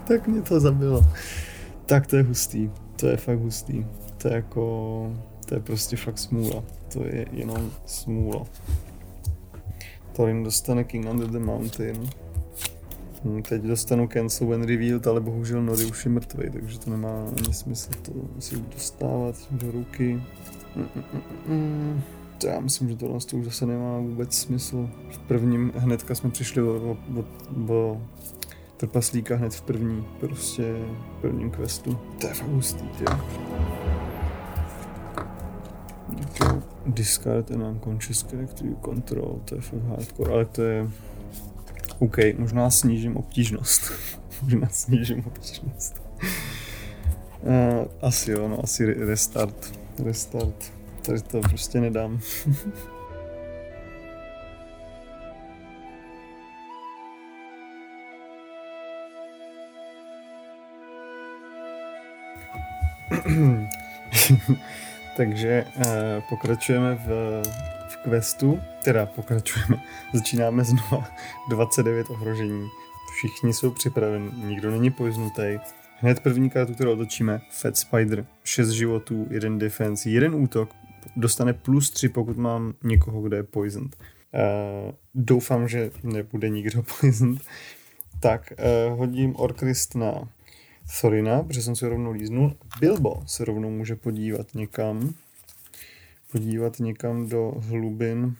tak 0.08 0.28
mě 0.28 0.42
to 0.42 0.60
zabilo. 0.60 1.06
Tak 1.86 2.06
to 2.06 2.16
je 2.16 2.22
hustý, 2.22 2.70
to 2.96 3.06
je 3.06 3.16
fakt 3.16 3.38
hustý, 3.38 3.86
to 4.18 4.28
je 4.28 4.34
jako, 4.34 5.16
to 5.46 5.54
je 5.54 5.60
prostě 5.60 5.96
fakt 5.96 6.18
smůla, 6.18 6.64
to 6.92 7.04
je 7.04 7.26
jenom 7.32 7.70
smůla. 7.86 8.44
Torin 10.12 10.42
dostane 10.42 10.84
King 10.84 11.06
Under 11.10 11.28
the 11.28 11.38
Mountain, 11.38 12.10
Hmm, 13.24 13.42
teď 13.42 13.62
dostanu 13.62 14.08
cancel 14.08 14.46
when 14.46 14.62
revealed, 14.62 15.06
ale 15.06 15.20
bohužel 15.20 15.62
Nori 15.62 15.84
už 15.84 16.04
je 16.04 16.10
mrtvý, 16.10 16.50
takže 16.52 16.78
to 16.78 16.90
nemá 16.90 17.24
ani 17.36 17.54
smysl 17.54 17.90
to 18.02 18.12
si 18.38 18.56
dostávat 18.74 19.34
do 19.50 19.70
ruky. 19.70 20.22
Mm, 20.76 20.86
mm, 20.94 21.22
mm. 21.46 22.02
To 22.38 22.46
já 22.46 22.60
myslím, 22.60 22.88
že 22.88 22.96
tohle 22.96 23.20
to 23.20 23.36
už 23.36 23.44
zase 23.44 23.66
nemá 23.66 23.98
vůbec 23.98 24.34
smysl. 24.34 24.90
V 25.10 25.18
prvním 25.18 25.72
hnedka 25.76 26.14
jsme 26.14 26.30
přišli 26.30 26.62
o, 26.62 26.74
o, 26.74 26.96
o, 27.20 27.24
o 27.72 28.02
trpaslíka 28.76 29.36
hned 29.36 29.54
v 29.54 29.62
první, 29.62 30.04
prostě 30.20 30.76
prvním 31.20 31.50
questu. 31.50 31.98
To 32.20 32.26
je 32.26 32.34
fakt 32.34 32.48
hustý, 32.48 32.88
tě. 32.88 33.04
Discard 36.86 37.50
and 37.50 37.62
unconscious 37.62 38.22
character 38.22 38.66
control, 38.84 39.40
to 39.44 39.54
je 39.54 39.60
fakt 39.60 39.82
hardcore, 39.82 40.32
ale 40.32 40.44
to 40.44 40.62
je 40.62 40.88
OK, 42.02 42.18
možná 42.38 42.70
snížím 42.70 43.16
obtížnost. 43.16 43.92
možná 44.42 44.68
snížím 44.68 45.24
obtížnost. 45.26 46.02
Uh, 47.42 47.86
asi 48.00 48.30
jo, 48.30 48.48
no 48.48 48.64
asi 48.64 48.94
restart. 48.94 49.78
Restart. 50.04 50.72
Tady 51.06 51.20
to 51.20 51.40
prostě 51.40 51.80
nedám. 51.80 52.20
Takže 65.16 65.64
uh, 65.76 65.84
pokračujeme 66.28 66.94
v 66.94 67.42
questu, 68.04 68.60
teda 68.84 69.06
pokračujeme, 69.06 69.82
začínáme 70.14 70.64
znova 70.64 71.08
29 71.48 72.10
ohrožení. 72.10 72.68
Všichni 73.16 73.52
jsou 73.52 73.70
připraveni, 73.70 74.30
nikdo 74.44 74.70
není 74.70 74.90
poiznutý. 74.90 75.58
Hned 75.98 76.20
první 76.20 76.50
kartu, 76.50 76.74
kterou 76.74 76.92
otočíme, 76.92 77.40
Fat 77.50 77.76
Spider, 77.76 78.26
6 78.44 78.68
životů, 78.70 79.26
1 79.30 79.58
defense, 79.58 80.10
1 80.10 80.36
útok, 80.36 80.70
dostane 81.16 81.52
plus 81.52 81.90
3, 81.90 82.08
pokud 82.08 82.36
mám 82.36 82.74
někoho, 82.82 83.22
kdo 83.22 83.36
je 83.36 83.42
poisoned. 83.42 83.96
Uh, 83.96 84.92
doufám, 85.14 85.68
že 85.68 85.90
nebude 86.02 86.48
nikdo 86.48 86.82
poisoned. 87.00 87.42
Tak, 88.20 88.52
uh, 88.90 88.98
hodím 88.98 89.36
Orkrist 89.36 89.94
na 89.94 90.28
Thorina, 91.00 91.42
protože 91.42 91.62
jsem 91.62 91.76
se 91.76 91.88
rovnou 91.88 92.12
líznul. 92.12 92.56
Bilbo 92.80 93.22
se 93.26 93.44
rovnou 93.44 93.70
může 93.70 93.96
podívat 93.96 94.54
někam 94.54 95.14
podívat 96.32 96.78
někam 96.78 97.28
do 97.28 97.52
hlubin 97.58 98.36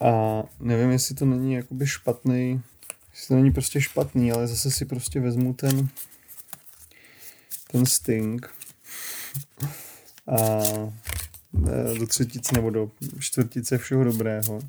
a 0.00 0.42
nevím, 0.60 0.90
jestli 0.90 1.14
to 1.14 1.24
není 1.24 1.54
jakoby 1.54 1.86
špatný, 1.86 2.62
jestli 3.12 3.28
to 3.28 3.34
není 3.34 3.52
prostě 3.52 3.80
špatný, 3.80 4.32
ale 4.32 4.46
zase 4.46 4.70
si 4.70 4.84
prostě 4.84 5.20
vezmu 5.20 5.54
ten 5.54 5.88
ten 7.74 7.86
sting 7.86 8.50
a 10.26 10.62
e, 11.68 11.98
do 11.98 12.06
třetice 12.06 12.54
nebo 12.54 12.70
do 12.70 12.90
čtvrtice 13.18 13.78
všeho 13.78 14.04
dobrého. 14.04 14.60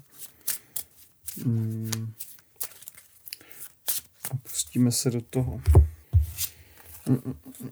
Mm. 1.45 2.13
A 4.31 4.37
pustíme 4.37 4.91
se 4.91 5.11
do 5.11 5.21
toho. 5.21 5.61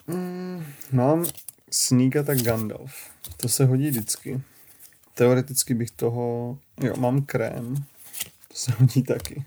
Mm, 0.08 0.66
Mám 0.92 1.26
Sneak 1.74 2.14
tak 2.26 2.42
Gandalf. 2.42 2.94
To 3.38 3.50
se 3.50 3.66
hodí 3.66 3.90
vždycky. 3.90 4.42
Teoreticky 5.14 5.74
bych 5.74 5.92
toho... 5.92 6.58
Jo, 6.84 6.94
mám 6.98 7.22
krém. 7.22 7.76
To 8.48 8.54
se 8.54 8.72
hodí 8.72 9.04
taky. 9.04 9.46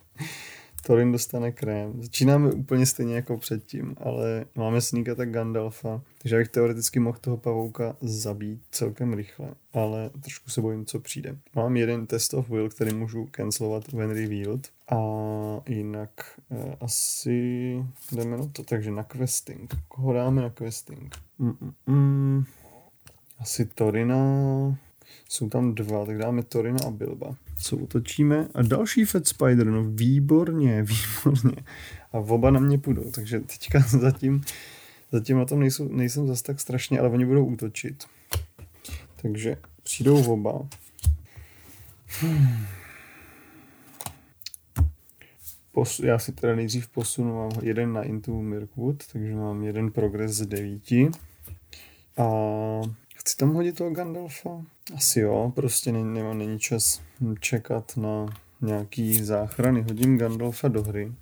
Torin 0.87 1.13
dostane 1.13 1.53
krém. 1.53 2.03
Začínáme 2.03 2.53
úplně 2.53 2.87
stejně 2.87 3.15
jako 3.15 3.37
předtím, 3.37 3.97
ale 4.01 4.45
máme 4.55 4.79
tak 5.17 5.31
Gandalfa, 5.31 6.03
takže 6.23 6.37
bych 6.37 6.49
teoreticky 6.49 7.01
mohl 7.01 7.19
toho 7.21 7.37
pavouka 7.37 7.97
zabít 8.01 8.63
celkem 8.71 9.15
rychle, 9.15 9.49
ale 9.73 10.11
trošku 10.21 10.51
se 10.51 10.61
bojím, 10.61 10.87
co 10.87 11.01
přijde. 11.01 11.37
Mám 11.55 11.77
jeden 11.77 12.07
test 12.07 12.35
of 12.35 12.49
will, 12.49 12.69
který 12.69 12.95
můžu 12.95 13.29
cancelovat 13.37 13.93
when 13.93 14.11
revealed 14.11 14.69
a 14.89 15.01
jinak 15.69 16.11
eh, 16.51 16.77
asi 16.81 17.41
jdeme 18.13 18.37
na 18.37 18.47
to, 18.53 18.63
takže 18.63 18.91
na 18.91 19.03
questing. 19.03 19.75
Koho 19.89 20.13
dáme 20.13 20.43
na 20.43 20.51
questing? 20.51 21.17
Mm-mm. 21.41 22.45
Asi 23.39 23.65
Torina, 23.65 24.17
jsou 25.29 25.49
tam 25.49 25.75
dva, 25.75 26.07
tak 26.07 26.19
dáme 26.19 26.43
Torina 26.43 26.79
a 26.87 26.91
Bilba. 26.91 27.37
Co 27.63 27.77
utočíme? 27.77 28.49
A 28.55 28.63
další 28.63 29.05
Fat 29.05 29.27
Spider, 29.27 29.67
no 29.67 29.85
výborně, 29.85 30.83
výborně. 31.25 31.57
A 32.13 32.19
oba 32.19 32.51
na 32.51 32.61
mě 32.61 32.79
půjdou, 32.79 33.11
takže 33.11 33.41
teďka 33.41 33.81
zatím, 33.89 34.45
zatím 35.13 35.39
na 35.39 35.45
tom 35.45 35.61
nejsou, 35.61 35.89
nejsem 35.89 36.27
zas 36.27 36.43
tak 36.43 36.61
strašně, 36.61 37.01
ale 37.01 37.09
oni 37.09 37.25
budou 37.25 37.45
útočit. 37.45 38.05
Takže 39.23 39.57
přijdou 39.83 40.33
oba. 40.33 40.69
Hmm. 42.07 42.67
Pos, 45.73 46.01
já 46.01 46.19
si 46.19 46.33
teda 46.33 46.55
nejdřív 46.55 46.89
posunu, 46.89 47.35
mám 47.35 47.51
jeden 47.63 47.93
na 47.93 48.03
Into 48.03 48.33
Mirkwood, 48.33 49.07
takže 49.13 49.35
mám 49.35 49.65
jeden 49.65 49.91
progres 49.91 50.31
z 50.31 50.47
devíti. 50.47 51.11
A 52.17 52.25
chci 53.15 53.37
tam 53.37 53.55
hodit 53.55 53.77
toho 53.77 53.91
Gandalfa? 53.91 54.65
Asi 54.95 55.21
jo, 55.21 55.53
prostě 55.55 55.93
není, 55.93 56.15
nemá, 56.15 56.35
není 56.35 56.59
čas 56.59 57.03
čekat 57.41 57.97
na 57.97 58.27
nějaký 58.61 59.25
záchrany. 59.25 59.83
Hodím 59.83 60.19
Gandalfa 60.19 60.69
do 60.69 60.83
hry. 60.83 61.13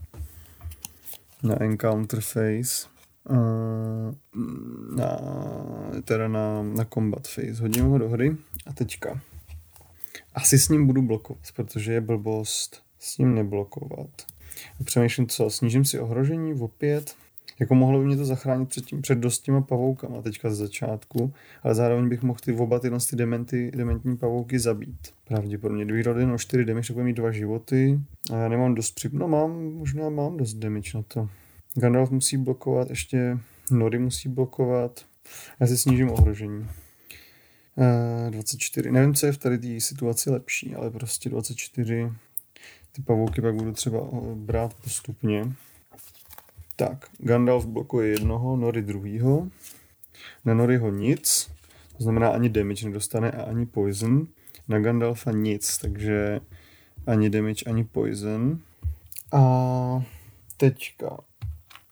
Na 1.43 1.63
Encounter 1.63 2.21
Phase. 2.21 2.89
Uh, 3.31 4.15
na, 4.97 5.19
teda 6.05 6.29
na, 6.29 6.63
na 6.63 6.85
Combat 6.85 7.29
Phase. 7.29 7.63
Hodím 7.63 7.85
ho 7.85 7.99
do 7.99 8.09
hry 8.09 8.37
a 8.67 8.73
teďka. 8.73 9.21
Asi 10.35 10.59
s 10.59 10.69
ním 10.69 10.87
budu 10.87 11.03
blokovat, 11.03 11.43
protože 11.57 11.93
je 11.93 12.01
blbost 12.01 12.83
s 12.99 13.19
ním 13.19 13.35
neblokovat. 13.35 14.11
Přemýšlím, 14.85 15.27
co, 15.27 15.51
snížím 15.51 15.85
si 15.85 15.99
ohrožení 15.99 16.55
opět, 16.55 17.17
jako 17.61 17.75
mohlo 17.75 17.99
by 17.99 18.05
mě 18.05 18.17
to 18.17 18.25
zachránit 18.25 18.69
před, 18.69 18.85
tím, 18.85 19.03
před 19.03 19.19
dost 19.19 19.41
těma 19.41 19.61
pavoukama 19.61 20.23
teďka 20.23 20.51
z 20.51 20.57
začátku, 20.57 21.33
ale 21.63 21.75
zároveň 21.75 22.09
bych 22.09 22.23
mohl 22.23 22.39
ty 22.45 22.53
oba 22.53 22.79
tyhle 22.79 22.99
ty 23.11 23.17
dementy, 23.17 23.71
dementní 23.75 24.17
pavouky 24.17 24.59
zabít. 24.59 24.99
Pravděpodobně 25.29 25.85
dvě 25.85 26.03
rody, 26.03 26.27
no 26.27 26.39
čtyři 26.39 26.65
damage, 26.65 26.95
tak 26.95 27.05
mít 27.05 27.17
dva 27.17 27.31
životy 27.31 28.01
a 28.33 28.37
já 28.37 28.49
nemám 28.49 28.75
dost 28.75 28.91
přip... 28.91 29.13
No 29.13 29.29
mám, 29.29 29.75
možná 29.75 30.09
mám 30.09 30.37
dost 30.37 30.55
damage 30.55 30.91
na 30.95 31.03
to. 31.09 31.29
Gandalf 31.75 32.11
musí 32.11 32.37
blokovat, 32.37 32.91
ještě 32.91 33.39
Nori 33.71 33.99
musí 33.99 34.29
blokovat. 34.29 35.05
Já 35.61 35.67
si 35.67 35.79
snížím 35.79 36.11
ohrožení. 36.11 36.67
Uh, 37.77 38.31
24. 38.31 38.93
Nevím, 38.93 39.15
co 39.15 39.27
je 39.27 39.33
v 39.33 39.39
tady 39.39 39.59
té 39.59 39.81
situaci 39.81 40.31
lepší, 40.31 40.75
ale 40.75 40.91
prostě 40.91 41.29
24. 41.29 42.13
Ty 42.93 43.03
pavouky 43.03 43.41
pak 43.41 43.55
budu 43.55 43.73
třeba 43.73 43.99
eh, 44.13 44.35
brát 44.35 44.75
postupně. 44.75 45.53
Tak, 46.77 47.11
Gandalf 47.19 47.67
blokuje 47.67 48.09
jednoho, 48.09 48.57
Nori 48.57 48.83
druhýho. 48.83 49.49
Na 50.45 50.55
Noriho 50.55 50.91
nic, 50.91 51.51
to 51.97 52.03
znamená 52.03 52.29
ani 52.29 52.49
damage 52.49 52.87
nedostane 52.87 53.31
a 53.31 53.43
ani 53.43 53.67
poison. 53.67 54.27
Na 54.69 54.79
Gandalfa 54.79 55.33
nic, 55.33 55.79
takže 55.79 56.41
ani 57.07 57.31
damage, 57.31 57.65
ani 57.67 57.85
poison. 57.85 58.61
A 59.33 59.43
teďka 60.57 61.19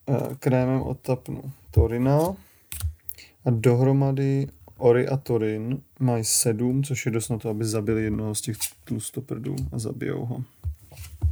eh, 0.09 0.35
krémem 0.39 0.83
odtapnu 0.83 1.53
Torina 1.71 2.19
a 3.45 3.51
dohromady 3.51 4.49
Ori 4.79 5.09
a 5.09 5.17
Torin 5.17 5.83
mají 5.99 6.25
sedm, 6.25 6.83
což 6.83 7.07
je 7.07 7.13
dost 7.13 7.29
na 7.29 7.39
to, 7.39 7.49
aby 7.49 7.65
zabili 7.65 8.05
jednoho 8.05 8.35
z 8.35 8.41
těch 8.41 8.57
tlustoprdů 8.85 9.57
a 9.73 9.79
zabijou 9.79 10.25
ho. 10.25 10.45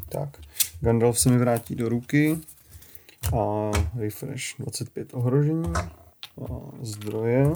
Tak, 0.09 0.38
Gandalf 0.80 1.18
se 1.18 1.30
mi 1.30 1.38
vrátí 1.38 1.74
do 1.74 1.88
ruky 1.88 2.38
a 3.32 3.70
refresh 3.94 4.56
25 4.58 5.14
ohrožení 5.14 5.72
a 5.76 6.46
zdroje. 6.82 7.52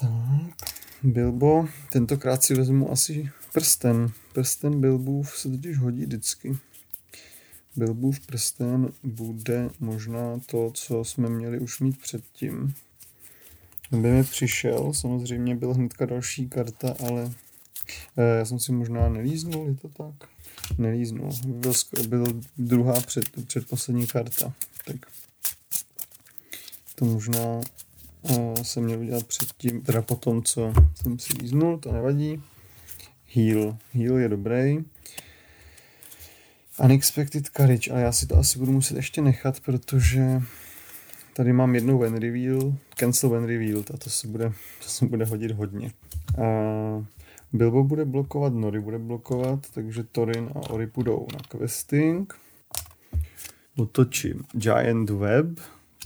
Tak, 0.00 0.72
Bilbo, 1.02 1.68
tentokrát 1.92 2.42
si 2.42 2.54
vezmu 2.54 2.92
asi 2.92 3.30
prsten. 3.52 4.12
Prsten 4.32 4.80
Bilbův 4.80 5.38
se 5.38 5.48
totiž 5.48 5.78
hodí 5.78 6.02
vždycky. 6.02 6.56
Bilbův 7.76 8.26
prsten 8.26 8.88
bude 9.02 9.70
možná 9.80 10.40
to, 10.46 10.70
co 10.74 11.04
jsme 11.04 11.28
měli 11.28 11.58
už 11.58 11.80
mít 11.80 11.98
předtím. 11.98 12.74
By 13.90 14.10
mi 14.10 14.24
přišel, 14.24 14.92
samozřejmě 14.92 15.56
byl 15.56 15.74
hnedka 15.74 16.06
další 16.06 16.48
karta, 16.48 16.94
ale 17.06 17.32
eh, 18.16 18.38
já 18.38 18.44
jsem 18.44 18.58
si 18.58 18.72
možná 18.72 19.08
nelíznul, 19.08 19.68
je 19.68 19.74
to 19.74 19.88
tak? 19.88 20.28
Nelíznul. 20.78 21.30
Byl, 21.46 21.72
byl 22.08 22.40
druhá 22.58 23.00
před, 23.00 23.24
předposlední 23.46 24.06
karta. 24.06 24.52
Tak 24.84 24.96
to 26.94 27.04
možná 27.04 27.60
uh, 28.22 28.54
jsem 28.62 28.84
měl 28.84 29.00
udělat 29.00 29.26
předtím, 29.26 29.82
teda 29.82 30.02
potom, 30.02 30.42
co 30.42 30.72
jsem 30.94 31.18
si 31.18 31.32
líznul, 31.40 31.78
to 31.78 31.92
nevadí. 31.92 32.42
Heal. 33.34 33.78
Heal 33.94 34.18
je 34.18 34.28
dobrý. 34.28 34.78
Unexpected 36.84 37.46
Courage, 37.56 37.90
ale 37.90 38.02
já 38.02 38.12
si 38.12 38.26
to 38.26 38.36
asi 38.36 38.58
budu 38.58 38.72
muset 38.72 38.96
ještě 38.96 39.22
nechat, 39.22 39.60
protože 39.60 40.42
tady 41.32 41.52
mám 41.52 41.74
jednou 41.74 41.98
When 41.98 42.16
Reveal, 42.16 42.74
Cancel 42.94 43.30
When 43.30 43.44
Reveal, 43.44 43.84
a 43.94 43.96
to 43.96 44.10
se 44.10 44.28
bude, 44.28 44.52
to 44.82 44.88
se 44.88 45.06
bude 45.06 45.24
hodit 45.24 45.50
hodně. 45.50 45.92
A 46.38 46.42
Bilbo 47.56 47.84
bude 47.84 48.04
blokovat, 48.04 48.52
Nori 48.52 48.80
bude 48.80 48.98
blokovat, 48.98 49.70
takže 49.74 50.02
Torin 50.02 50.50
a 50.54 50.70
Ori 50.70 50.86
půjdou 50.86 51.26
na 51.32 51.58
questing. 51.58 52.34
Otočím 53.78 54.44
Giant 54.52 55.10
Web, 55.10 55.46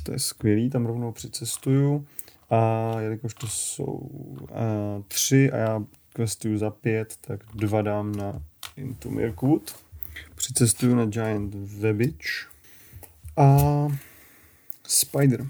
to 0.02 0.12
je 0.12 0.18
skvělý, 0.18 0.70
tam 0.70 0.86
rovnou 0.86 1.12
přicestuju. 1.12 2.06
A 2.50 2.90
jelikož 3.00 3.34
to 3.34 3.46
jsou 3.46 3.84
uh, 3.84 4.48
tři 5.08 5.52
a 5.52 5.56
já 5.56 5.84
questuju 6.12 6.58
za 6.58 6.70
pět, 6.70 7.16
tak 7.20 7.40
dva 7.54 7.82
dám 7.82 8.12
na 8.12 8.42
Into 8.76 9.10
Mirkwood. 9.10 9.76
Přicestuju 10.34 10.94
na 10.94 11.06
Giant 11.06 11.54
Webbage. 11.54 12.46
A 13.36 13.58
Spider. 14.86 15.46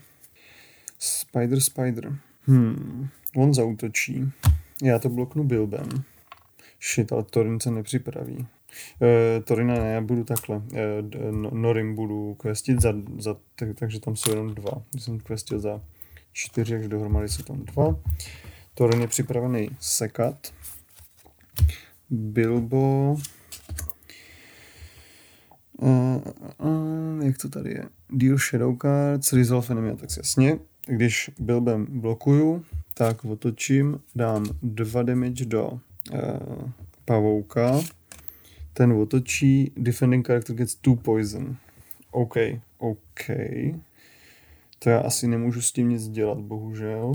Spider, 0.99 1.61
Spider. 1.61 2.17
Hmm, 2.47 3.09
on 3.37 3.55
zautočí. 3.55 4.33
Já 4.83 4.99
to 4.99 5.09
bloknu 5.09 5.45
Bilbem. 5.45 5.89
Shit, 6.95 7.13
ale 7.13 7.25
Torin 7.25 7.61
se 7.61 7.71
nepřipraví. 7.71 8.37
Uh, 8.37 9.45
Torina 9.45 9.75
ne, 9.75 9.93
já 9.93 10.01
budu 10.01 10.25
takhle. 10.25 10.57
Uh, 10.57 11.51
Norim 11.53 11.95
budu 11.95 12.35
questit 12.35 12.81
za, 12.81 12.93
za 13.19 13.37
tak, 13.55 13.69
takže 13.75 14.01
tam 14.01 14.17
jsou 14.17 14.31
jenom 14.31 14.55
dva. 14.55 14.83
Když 14.91 15.05
jsem 15.05 15.21
questil 15.21 15.61
za 15.61 15.81
čtyři, 16.33 16.73
takže 16.73 16.89
dohromady 16.89 17.29
jsou 17.29 17.43
tam 17.43 17.65
dva. 17.65 17.97
Torin 18.75 19.01
je 19.01 19.09
připravený 19.09 19.71
sekat. 19.81 20.53
Bilbo 22.11 23.17
Uh, 25.83 26.23
uh, 26.59 27.25
jak 27.25 27.39
to 27.39 27.49
tady 27.49 27.71
je? 27.71 27.85
Deal 28.11 28.39
Shadow 28.39 28.77
Cards, 28.83 29.33
Resolve 29.33 29.67
Enemy 29.71 29.97
tak 29.97 30.17
jasně. 30.17 30.59
Když 30.87 31.31
Bilbem 31.39 31.87
blokuju, 32.01 32.65
tak 32.95 33.25
otočím, 33.25 34.01
dám 34.15 34.47
dva 34.63 35.03
damage 35.03 35.45
do 35.45 35.69
uh, 35.69 35.81
pavouka. 37.05 37.81
Ten 38.73 38.93
otočí, 38.93 39.73
defending 39.77 40.27
character 40.27 40.57
gets 40.57 40.75
two 40.75 40.97
poison. 40.97 41.57
OK, 42.11 42.37
OK. 42.79 43.31
To 44.79 44.91
já 44.91 45.01
asi 45.01 45.29
nemůžu 45.29 45.63
s 45.63 45.73
tím 45.73 45.89
nic 45.89 46.09
dělat, 46.09 46.39
bohužel. 46.39 47.13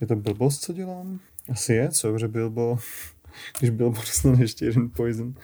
Je 0.00 0.06
to 0.06 0.16
blbost, 0.16 0.62
co 0.62 0.72
dělám? 0.72 1.20
Asi 1.48 1.72
je, 1.72 1.90
co, 1.90 2.18
že 2.18 2.28
Bilbo, 2.28 2.78
když 3.58 3.70
Bilbo 3.70 4.00
dostane 4.00 4.42
ještě 4.42 4.64
jeden 4.64 4.90
poison, 4.90 5.34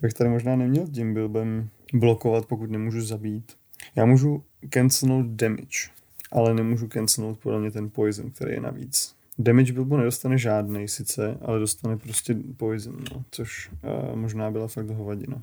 bych 0.00 0.14
tady 0.14 0.30
možná 0.30 0.56
neměl 0.56 0.86
tím 0.86 1.14
Bilbem 1.14 1.70
blokovat, 1.92 2.46
pokud 2.46 2.70
nemůžu 2.70 3.00
zabít. 3.00 3.52
Já 3.96 4.04
můžu 4.04 4.44
cancelnout 4.70 5.26
damage, 5.26 5.97
ale 6.32 6.54
nemůžu 6.54 6.88
cancelnout 6.88 7.38
podle 7.38 7.60
mě 7.60 7.70
ten 7.70 7.90
poison, 7.90 8.30
který 8.30 8.52
je 8.52 8.60
navíc. 8.60 9.14
Damage 9.38 9.72
Bilbo 9.72 9.96
nedostane 9.96 10.38
žádný 10.38 10.88
sice, 10.88 11.38
ale 11.42 11.58
dostane 11.58 11.96
prostě 11.96 12.36
poison, 12.56 13.04
no, 13.14 13.24
což 13.30 13.70
uh, 13.70 14.16
možná 14.16 14.50
byla 14.50 14.68
fakt 14.68 14.90
hovadina. 14.90 15.42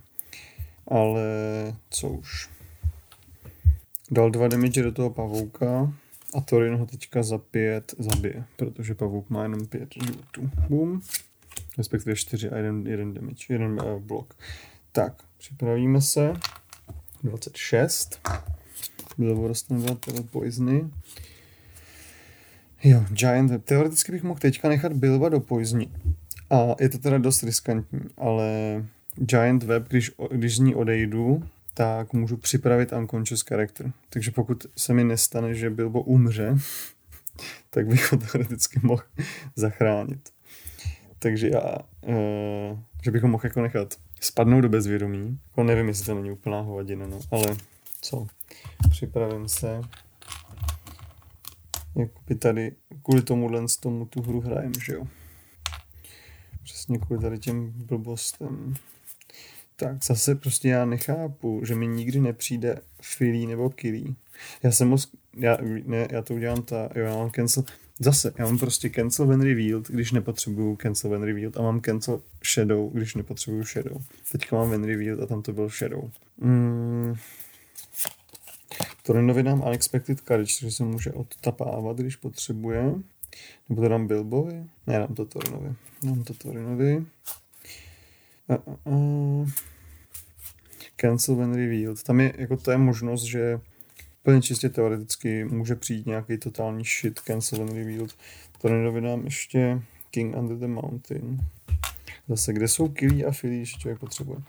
Ale 0.87 1.23
co 1.89 2.09
už. 2.09 2.49
Dal 4.11 4.31
dva 4.31 4.47
damage 4.47 4.83
do 4.83 4.91
toho 4.91 5.09
pavouka 5.09 5.93
a 6.33 6.41
Torin 6.41 6.75
ho 6.75 6.85
teďka 6.85 7.23
za 7.23 7.37
pět 7.37 7.95
zabije, 7.99 8.43
protože 8.55 8.95
pavouk 8.95 9.29
má 9.29 9.43
jenom 9.43 9.65
pět 9.65 9.89
životů. 9.93 10.49
Boom. 10.69 11.01
Respektive 11.77 12.15
čtyři 12.15 12.49
a 12.49 12.57
jeden, 12.57 12.87
jeden 12.87 13.13
damage, 13.13 13.45
jeden 13.49 13.71
uh, 13.71 14.01
blok. 14.01 14.33
Tak, 14.91 15.23
připravíme 15.37 16.01
se. 16.01 16.33
26. 17.23 18.19
Dostane 19.17 19.79
dva 19.79 20.23
poizny. 20.31 20.89
Jo, 22.83 23.05
Giant 23.11 23.51
Web. 23.51 23.63
Teoreticky 23.63 24.11
bych 24.11 24.23
mohl 24.23 24.39
teďka 24.39 24.69
nechat 24.69 24.93
Bilba 24.93 25.29
do 25.29 25.39
poizni. 25.39 25.91
A 26.49 26.75
je 26.79 26.89
to 26.89 26.97
teda 26.97 27.17
dost 27.17 27.43
riskantní, 27.43 27.99
ale 28.17 28.45
Giant 29.15 29.63
Web, 29.63 29.87
když, 29.87 30.11
když 30.31 30.55
z 30.55 30.59
ní 30.59 30.75
odejdu, 30.75 31.43
tak 31.73 32.13
můžu 32.13 32.37
připravit 32.37 32.93
unconscious 32.93 33.41
character. 33.41 33.91
Takže 34.09 34.31
pokud 34.31 34.65
se 34.77 34.93
mi 34.93 35.03
nestane, 35.03 35.53
že 35.53 35.69
Bilbo 35.69 36.01
umře, 36.01 36.57
tak 37.69 37.87
bych 37.87 38.11
ho 38.11 38.17
teoreticky 38.17 38.79
mohl 38.83 39.03
zachránit. 39.55 40.29
Takže 41.19 41.49
já, 41.49 41.77
uh, 42.01 42.79
že 43.03 43.11
bych 43.11 43.21
ho 43.21 43.27
mohl 43.27 43.45
jako 43.45 43.61
nechat 43.61 43.93
spadnout 44.21 44.61
do 44.61 44.69
bezvědomí. 44.69 45.39
Jako 45.47 45.63
nevím, 45.63 45.87
jestli 45.87 46.05
to 46.05 46.15
není 46.15 46.31
úplná 46.31 46.61
hovadina, 46.61 47.07
no, 47.07 47.19
ale 47.31 47.57
co, 48.01 48.27
připravím 48.89 49.47
se. 49.47 49.81
Jakoby 51.95 52.35
tady 52.35 52.75
kvůli 53.03 53.21
tomuhle 53.21 53.69
z 53.69 53.77
tomu 53.77 54.05
tu 54.05 54.21
hru 54.21 54.41
hrajem, 54.41 54.71
že 54.85 54.93
jo. 54.93 55.07
Přesně 56.63 56.97
kvůli 56.97 57.21
tady 57.21 57.39
těm 57.39 57.71
blbostem. 57.75 58.73
Tak 59.75 60.03
zase 60.03 60.35
prostě 60.35 60.69
já 60.69 60.85
nechápu, 60.85 61.61
že 61.65 61.75
mi 61.75 61.87
nikdy 61.87 62.19
nepřijde 62.19 62.81
filí 63.01 63.47
nebo 63.47 63.69
kilí. 63.69 64.15
Já 64.63 64.71
jsem 64.71 64.87
moc, 64.87 65.11
já, 65.37 65.57
ne, 65.85 66.07
já 66.11 66.21
to 66.21 66.33
udělám 66.33 66.61
ta, 66.61 66.89
jo, 66.95 67.05
já 67.05 67.15
mám 67.15 67.31
cancel, 67.31 67.63
Zase, 67.99 68.33
já 68.37 68.45
mám 68.45 68.59
prostě 68.59 68.89
cancel 68.89 69.27
when 69.27 69.41
revealed, 69.41 69.87
když 69.87 70.11
nepotřebuju 70.11 70.75
cancel 70.75 71.09
when 71.09 71.23
revealed 71.23 71.57
a 71.57 71.61
mám 71.61 71.81
cancel 71.81 72.21
shadow, 72.53 72.93
když 72.93 73.15
nepotřebuju 73.15 73.63
shadow. 73.63 74.01
Teďka 74.31 74.55
mám 74.55 74.69
when 74.69 74.83
revealed 74.83 75.19
a 75.19 75.25
tam 75.25 75.41
to 75.41 75.53
byl 75.53 75.69
shadow. 75.69 76.11
Mm. 76.37 77.13
Torinovi 79.03 79.43
dám 79.43 79.61
unexpected 79.61 80.19
courage, 80.19 80.53
takže 80.59 80.75
se 80.75 80.83
může 80.83 81.11
odtapávat, 81.11 81.97
když 81.97 82.15
potřebuje. 82.15 82.95
Nebo 83.69 83.81
to 83.81 83.89
dám 83.89 84.07
Bilbovi? 84.07 84.63
Ne, 84.87 84.99
dám 84.99 85.15
to 85.15 85.25
Torinovi. 85.25 85.73
Dám 86.03 86.23
to 86.23 86.33
Torinovi. 86.33 87.05
Cancel 91.01 91.35
when 91.35 91.53
revealed. 91.53 92.03
Tam 92.03 92.19
je, 92.19 92.33
jako 92.37 92.57
to 92.57 92.71
je 92.71 92.77
možnost, 92.77 93.23
že 93.23 93.59
úplně 94.23 94.41
čistě 94.41 94.69
teoreticky 94.69 95.45
může 95.45 95.75
přijít 95.75 96.05
nějaký 96.05 96.37
totální 96.37 96.83
shit, 96.83 97.19
cancel 97.19 97.61
and 97.61 97.73
revealed. 97.73 98.15
To 98.61 98.69
nedovidám 98.69 99.25
ještě 99.25 99.81
King 100.11 100.35
Under 100.35 100.57
the 100.57 100.67
Mountain. 100.67 101.39
Zase, 102.27 102.53
kde 102.53 102.67
jsou 102.67 102.89
killy 102.89 103.25
a 103.25 103.31
filly, 103.31 103.57
když 103.57 103.77
člověk 103.77 103.99
potřebuje. 103.99 104.39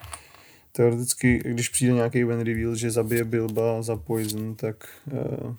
Teoreticky, 0.77 1.39
když 1.39 1.69
přijde 1.69 1.93
nějaký 1.93 2.25
when 2.25 2.41
reveal, 2.41 2.75
že 2.75 2.91
zabije 2.91 3.25
Bilba 3.25 3.83
za 3.83 3.97
poison, 3.97 4.55
tak 4.55 4.89
uh, 5.13 5.55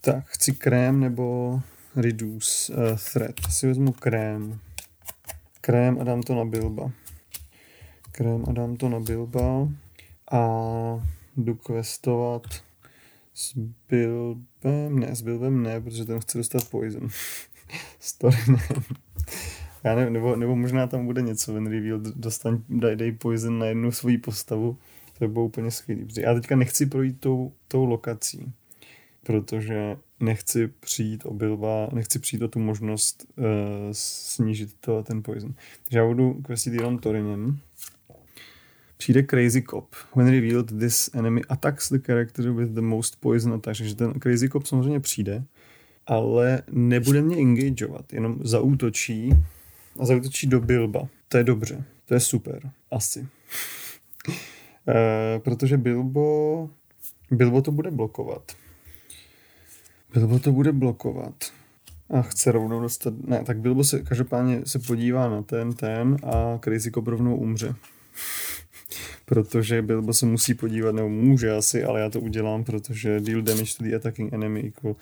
tak 0.00 0.26
chci 0.26 0.52
krém 0.52 1.00
nebo 1.00 1.60
reduce 1.96 2.72
uh, 2.72 2.98
threat. 3.12 3.34
Si 3.50 3.66
vezmu 3.66 3.92
krém. 3.92 4.60
Krém 5.60 6.00
a 6.00 6.04
dám 6.04 6.22
to 6.22 6.34
na 6.34 6.44
Bilba. 6.44 6.92
Krém 8.12 8.44
a 8.48 8.52
dám 8.52 8.76
to 8.76 8.88
na 8.88 9.00
Bilba. 9.00 9.68
A 10.32 10.40
jdu 11.36 11.54
questovat 11.54 12.42
s 13.34 13.52
Bilbem, 13.88 14.98
ne, 14.98 15.16
s 15.16 15.22
Bilbem 15.22 15.62
ne, 15.62 15.80
protože 15.80 16.04
ten 16.04 16.20
chce 16.20 16.38
dostat 16.38 16.68
poison. 16.70 17.08
Story 18.00 18.38
ne. 18.48 18.68
Já 19.84 19.94
nevím, 19.94 20.12
nebo, 20.12 20.36
nebo 20.36 20.56
možná 20.56 20.86
tam 20.86 21.06
bude 21.06 21.22
něco, 21.22 21.52
when 21.52 21.66
reveal, 21.66 22.00
dostaň, 22.16 22.58
daj, 22.68 22.96
dej 22.96 23.12
poison 23.12 23.58
na 23.58 23.66
jednu 23.66 23.92
svoji 23.92 24.18
postavu, 24.18 24.76
to 25.18 25.24
by 25.24 25.32
bylo 25.32 25.44
úplně 25.44 25.70
skvělý. 25.70 26.06
Já 26.20 26.34
teďka 26.34 26.56
nechci 26.56 26.86
projít 26.86 27.20
tou, 27.20 27.52
tou 27.68 27.84
lokací, 27.84 28.52
protože 29.22 29.96
nechci 30.20 30.68
přijít 30.80 31.24
o 31.24 31.34
Bilba, 31.34 31.88
nechci 31.92 32.18
přijít 32.18 32.42
o 32.42 32.48
tu 32.48 32.58
možnost 32.58 33.26
uh, 33.36 33.44
snížit 33.92 34.70
to, 34.80 35.02
ten 35.02 35.22
poison. 35.22 35.54
Takže 35.84 35.98
já 35.98 36.06
budu 36.06 36.34
questit 36.34 36.74
jenom 36.74 36.98
Torinem. 36.98 37.58
Přijde 38.96 39.22
Crazy 39.22 39.62
Cop. 39.62 39.94
When 40.16 40.26
revealed, 40.26 40.78
this 40.78 41.10
enemy 41.14 41.40
attacks 41.48 41.88
the 41.88 41.98
character 41.98 42.50
with 42.50 42.70
the 42.70 42.80
most 42.80 43.20
poison 43.20 43.52
attack. 43.52 43.78
Takže 43.78 43.94
ten 43.94 44.12
Crazy 44.12 44.48
Cop 44.48 44.66
samozřejmě 44.66 45.00
přijde, 45.00 45.44
ale 46.06 46.62
nebude 46.70 47.22
mě 47.22 47.36
engageovat, 47.36 48.12
jenom 48.12 48.38
zaútočí 48.40 49.32
a 49.98 50.06
zaútočí 50.06 50.46
do 50.46 50.60
Bilba. 50.60 51.08
To 51.28 51.38
je 51.38 51.44
dobře, 51.44 51.84
to 52.06 52.14
je 52.14 52.20
super, 52.20 52.70
asi. 52.90 53.20
uh, 53.20 54.34
protože 55.38 55.76
Bilbo, 55.76 56.70
Bilbo 57.30 57.62
to 57.62 57.72
bude 57.72 57.90
blokovat. 57.90 58.52
Bilbo 60.14 60.38
to 60.38 60.52
bude 60.52 60.72
blokovat. 60.72 61.34
A 62.10 62.22
chce 62.22 62.52
rovnou 62.52 62.80
dostat... 62.80 63.14
Ne, 63.26 63.44
tak 63.44 63.58
Bilbo 63.58 63.84
se 63.84 64.02
každopádně 64.02 64.60
se 64.64 64.78
podívá 64.78 65.28
na 65.28 65.42
ten, 65.42 65.72
ten 65.72 66.16
a 66.22 66.58
Crazy 66.58 66.90
Cop 66.90 67.06
rovnou 67.06 67.36
umře. 67.36 67.74
protože 69.24 69.82
Bilbo 69.82 70.12
se 70.12 70.26
musí 70.26 70.54
podívat, 70.54 70.94
nebo 70.94 71.08
může 71.08 71.56
asi, 71.56 71.84
ale 71.84 72.00
já 72.00 72.10
to 72.10 72.20
udělám, 72.20 72.64
protože 72.64 73.20
deal 73.20 73.42
damage 73.42 73.72
to 73.78 73.84
the 73.84 73.96
attacking 73.96 74.32
enemy 74.32 74.66
equal 74.66 74.96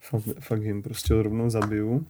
fuck, 0.00 0.40
fuck 0.40 0.62
him, 0.62 0.82
prostě 0.82 1.14
ho 1.14 1.22
rovnou 1.22 1.50
zabiju. 1.50 2.06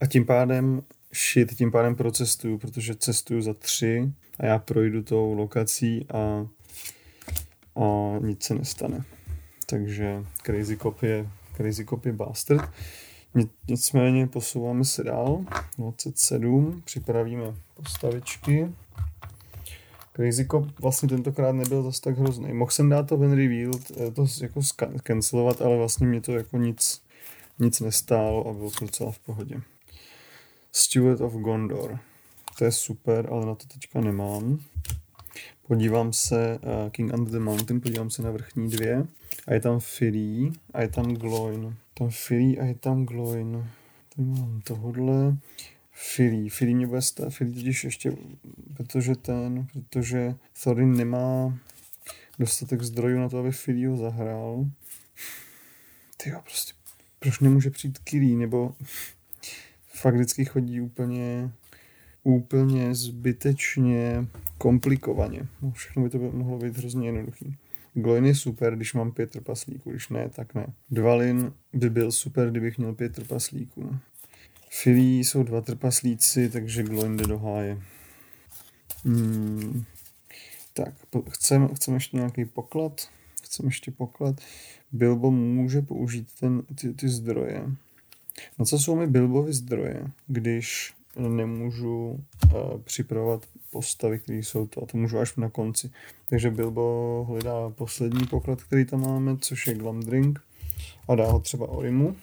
A 0.00 0.06
tím 0.06 0.26
pádem 0.26 0.82
shit, 1.14 1.54
tím 1.54 1.70
pádem 1.70 1.94
procestuju, 1.94 2.58
protože 2.58 2.94
cestuju 2.94 3.42
za 3.42 3.54
tři 3.54 4.12
a 4.38 4.46
já 4.46 4.58
projdu 4.58 5.02
tou 5.02 5.32
lokací 5.32 6.06
a, 6.08 6.46
a 7.82 8.18
nic 8.20 8.42
se 8.44 8.54
nestane. 8.54 9.04
Takže 9.66 10.24
Crazy 10.42 10.76
Cop 10.76 11.02
je, 11.02 11.30
Crazy 11.56 11.84
Cop 11.84 12.06
je 12.06 12.12
bastard. 12.12 12.70
Nicméně 13.68 14.26
posouváme 14.26 14.84
se 14.84 15.04
dál. 15.04 15.44
27, 15.78 16.82
připravíme 16.84 17.54
postavičky. 17.74 18.72
Crazy 20.16 20.46
Cop 20.46 20.80
vlastně 20.80 21.08
tentokrát 21.08 21.52
nebyl 21.52 21.82
zase 21.82 22.00
tak 22.00 22.18
hrozný. 22.18 22.52
Mohl 22.52 22.70
jsem 22.70 22.88
dát 22.88 23.08
to 23.08 23.16
When 23.16 23.32
Revealed, 23.32 23.90
eh, 23.90 24.10
to 24.10 24.26
jako 24.42 24.60
cancelovat, 25.02 25.62
ale 25.62 25.76
vlastně 25.76 26.06
mě 26.06 26.20
to 26.20 26.32
jako 26.32 26.58
nic, 26.58 27.02
nic 27.58 27.80
nestálo 27.80 28.48
a 28.48 28.52
bylo 28.52 28.70
to 28.70 28.84
docela 28.84 29.12
v 29.12 29.18
pohodě. 29.18 29.60
Steward 30.78 31.20
of 31.20 31.32
Gondor. 31.32 31.98
To 32.58 32.64
je 32.64 32.72
super, 32.72 33.28
ale 33.30 33.46
na 33.46 33.54
to 33.54 33.66
teďka 33.66 34.00
nemám. 34.00 34.60
Podívám 35.66 36.12
se 36.12 36.58
uh, 36.58 36.90
King 36.90 37.12
Under 37.12 37.32
the 37.32 37.38
Mountain, 37.38 37.80
podívám 37.80 38.10
se 38.10 38.22
na 38.22 38.30
vrchní 38.30 38.70
dvě. 38.70 39.06
A 39.46 39.54
je 39.54 39.60
tam 39.60 39.80
Philly 39.98 40.50
a 40.74 40.82
je 40.82 40.88
tam 40.88 41.14
Gloin. 41.14 41.76
Tam 41.94 42.10
Philly 42.26 42.58
a 42.58 42.64
je 42.64 42.74
tam 42.74 43.04
Gloin. 43.04 43.70
Tady 44.16 44.28
mám 44.28 44.60
tohodle. 44.60 45.36
Philly. 46.14 46.48
Philly 46.58 46.74
mě 46.74 46.86
bude 46.86 47.02
stát. 47.02 47.34
Philly 47.34 47.52
totiž 47.52 47.84
ještě, 47.84 48.12
protože 48.76 49.16
ten, 49.16 49.66
protože 49.72 50.34
Thorin 50.64 50.96
nemá 50.96 51.58
dostatek 52.38 52.82
zdrojů 52.82 53.18
na 53.18 53.28
to, 53.28 53.38
aby 53.38 53.50
Philly 53.64 53.84
ho 53.84 53.96
zahrál. 53.96 54.66
Ty 56.16 56.32
prostě, 56.44 56.72
proč 57.18 57.40
nemůže 57.40 57.70
přijít 57.70 57.98
Kiri, 57.98 58.36
nebo 58.36 58.74
fakt 60.00 60.14
vždycky 60.14 60.44
chodí 60.44 60.80
úplně 60.80 61.50
úplně 62.22 62.94
zbytečně 62.94 64.26
komplikovaně. 64.58 65.46
No, 65.62 65.70
všechno 65.70 66.02
by 66.02 66.10
to 66.10 66.18
by 66.18 66.30
mohlo 66.30 66.58
být 66.58 66.78
hrozně 66.78 67.08
jednoduchý. 67.08 67.56
Gloin 67.94 68.26
je 68.26 68.34
super, 68.34 68.76
když 68.76 68.94
mám 68.94 69.12
pět 69.12 69.30
trpaslíků, 69.30 69.90
když 69.90 70.08
ne, 70.08 70.28
tak 70.28 70.54
ne. 70.54 70.66
Dvalin 70.90 71.52
by 71.72 71.90
byl 71.90 72.12
super, 72.12 72.50
kdybych 72.50 72.78
měl 72.78 72.94
pět 72.94 73.14
trpaslíků. 73.14 73.96
Filí 74.70 75.24
jsou 75.24 75.42
dva 75.42 75.60
trpaslíci, 75.60 76.48
takže 76.50 76.82
Gloin 76.82 77.16
jde 77.16 77.26
do 77.26 77.38
háje. 77.38 77.82
Hmm. 79.04 79.84
Tak, 80.74 80.94
chceme, 81.30 81.68
chceme 81.74 81.96
ještě 81.96 82.16
nějaký 82.16 82.44
poklad. 82.44 83.08
Chceme 83.42 83.68
ještě 83.68 83.90
poklad. 83.90 84.40
Bilbo 84.92 85.30
může 85.30 85.82
použít 85.82 86.28
ten, 86.40 86.62
ty, 86.62 86.94
ty 86.94 87.08
zdroje. 87.08 87.62
No 88.58 88.64
co 88.64 88.78
jsou 88.78 88.96
mi 88.96 89.06
Bilbovy 89.06 89.52
zdroje, 89.52 90.06
když 90.26 90.94
nemůžu 91.16 92.08
uh, 92.08 92.80
připravovat 92.84 93.42
postavy, 93.70 94.18
které 94.18 94.38
jsou 94.38 94.66
to, 94.66 94.82
a 94.82 94.86
to 94.86 94.96
můžu 94.96 95.18
až 95.18 95.36
na 95.36 95.50
konci. 95.50 95.90
Takže 96.30 96.50
Bilbo 96.50 97.24
hledá 97.28 97.70
poslední 97.70 98.26
poklad, 98.26 98.62
který 98.62 98.84
tam 98.84 99.00
máme, 99.00 99.36
což 99.38 99.66
je 99.66 99.74
Glamdring 99.74 100.40
a 101.08 101.14
dá 101.14 101.30
ho 101.30 101.40
třeba 101.40 101.68
Orimu. 101.68 102.16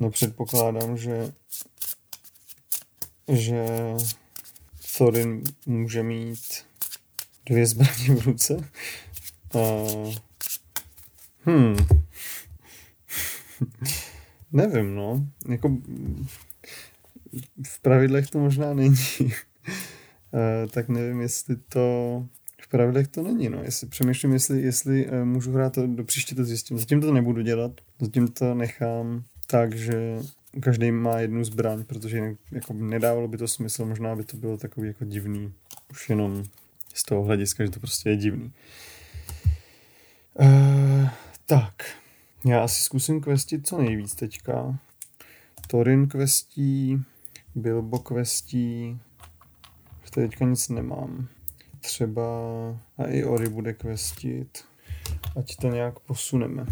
No 0.00 0.10
předpokládám, 0.10 0.96
že 0.96 1.32
že 3.28 3.66
Thorin 4.98 5.42
může 5.66 6.02
mít 6.02 6.64
dvě 7.46 7.66
zbraně 7.66 8.14
v 8.14 8.26
ruce. 8.26 8.70
Uh, 9.54 10.14
hmm. 11.44 11.76
Nevím, 14.52 14.94
no. 14.94 15.26
Jako 15.48 15.78
v 17.66 17.80
pravidlech 17.80 18.30
to 18.30 18.38
možná 18.38 18.74
není. 18.74 18.96
uh, 19.20 19.28
tak 20.70 20.88
nevím, 20.88 21.20
jestli 21.20 21.56
to 21.56 22.26
v 22.62 22.68
pravidlech 22.68 23.08
to 23.08 23.22
není, 23.22 23.48
no. 23.48 23.62
Jestli, 23.62 23.86
přemýšlím, 23.86 24.32
jestli, 24.32 24.62
jestli 24.62 25.06
uh, 25.06 25.24
můžu 25.24 25.52
hrát 25.52 25.72
to, 25.72 25.86
do 25.86 26.04
příště 26.04 26.34
to 26.34 26.44
zjistím. 26.44 26.78
Zatím 26.78 27.00
to 27.00 27.12
nebudu 27.12 27.42
dělat. 27.42 27.72
Zatím 28.00 28.28
to 28.28 28.54
nechám 28.54 29.24
tak, 29.46 29.74
že 29.74 30.18
každý 30.60 30.90
má 30.90 31.18
jednu 31.18 31.44
zbraň, 31.44 31.84
protože 31.84 32.36
jako 32.50 32.72
nedávalo 32.72 33.28
by 33.28 33.36
to 33.36 33.48
smysl, 33.48 33.84
možná 33.84 34.16
by 34.16 34.24
to 34.24 34.36
bylo 34.36 34.56
takový 34.56 34.88
jako 34.88 35.04
divný. 35.04 35.52
Už 35.90 36.10
jenom 36.10 36.44
z 36.94 37.02
toho 37.02 37.22
hlediska, 37.22 37.64
že 37.64 37.70
to 37.70 37.80
prostě 37.80 38.10
je 38.10 38.16
divný. 38.16 38.52
Uh, 40.40 41.08
tak, 41.46 41.74
já 42.46 42.64
asi 42.64 42.82
zkusím 42.82 43.20
questit 43.20 43.66
co 43.66 43.78
nejvíc 43.78 44.14
teďka. 44.14 44.78
Torin 45.66 46.08
questí, 46.08 47.04
Bilbo 47.54 47.98
questí, 47.98 49.00
teďka 50.10 50.44
nic 50.44 50.68
nemám. 50.68 51.28
Třeba 51.80 52.22
a 52.98 53.04
i 53.06 53.24
Ori 53.24 53.48
bude 53.48 53.72
questit, 53.72 54.64
ať 55.36 55.56
to 55.56 55.68
nějak 55.68 55.98
posuneme. 55.98 56.66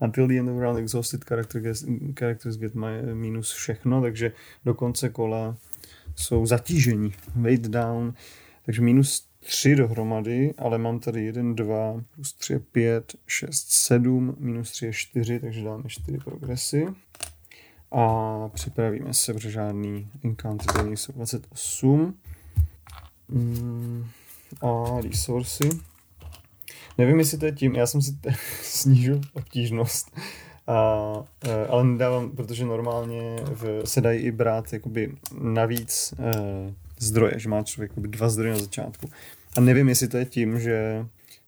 Until 0.00 0.28
the 0.28 0.38
end 0.38 0.48
of 0.48 0.58
round 0.58 0.78
exhausted 0.78 1.24
character 1.24 1.60
gets, 1.60 1.84
characters 2.18 2.56
get 2.56 2.74
my 2.74 3.14
minus 3.14 3.52
všechno, 3.52 4.02
takže 4.02 4.32
do 4.64 4.74
konce 4.74 5.08
kola 5.08 5.56
jsou 6.16 6.46
zatížení. 6.46 7.14
Weight 7.34 7.66
down, 7.66 8.14
takže 8.64 8.82
minus 8.82 9.27
3 9.40 9.76
dohromady, 9.76 10.54
ale 10.58 10.78
mám 10.78 11.00
tady 11.00 11.24
1, 11.24 11.52
2, 11.54 12.04
plus 12.14 12.32
3 12.32 12.52
je 12.52 12.58
5, 12.58 13.14
6, 13.26 13.70
7, 13.70 14.36
minus 14.38 14.70
3 14.70 14.86
je 14.86 14.92
4, 14.92 15.40
takže 15.40 15.64
dáme 15.64 15.84
4 15.86 16.18
progresy. 16.18 16.86
A 17.92 18.48
připravíme 18.48 19.14
se, 19.14 19.34
protože 19.34 19.50
žádný 19.50 20.10
encounter 20.24 20.86
jsou 20.86 21.12
28. 21.12 22.14
Mm, 23.28 24.06
a 24.62 25.00
resursy. 25.00 25.68
Nevím, 26.98 27.18
jestli 27.18 27.38
to 27.38 27.46
je 27.46 27.52
tím, 27.52 27.74
já 27.74 27.86
jsem 27.86 28.02
si 28.02 28.12
t- 28.12 28.34
snížil 28.62 29.20
obtížnost, 29.32 30.16
a, 30.66 31.02
e, 31.44 31.66
ale 31.66 31.84
nedávám, 31.84 32.30
protože 32.30 32.64
normálně 32.64 33.36
v, 33.44 33.82
se 33.84 34.00
dají 34.00 34.20
i 34.20 34.30
brát 34.30 34.72
jakoby 34.72 35.14
navíc 35.40 36.14
e, 36.18 36.74
zdroje, 37.00 37.32
že 37.36 37.48
má 37.48 37.62
člověk 37.62 37.92
dva 37.96 38.28
zdroje 38.28 38.52
na 38.52 38.58
začátku. 38.58 39.10
A 39.56 39.60
nevím, 39.60 39.88
jestli 39.88 40.08
to 40.08 40.16
je 40.16 40.24
tím, 40.24 40.60
že 40.60 41.06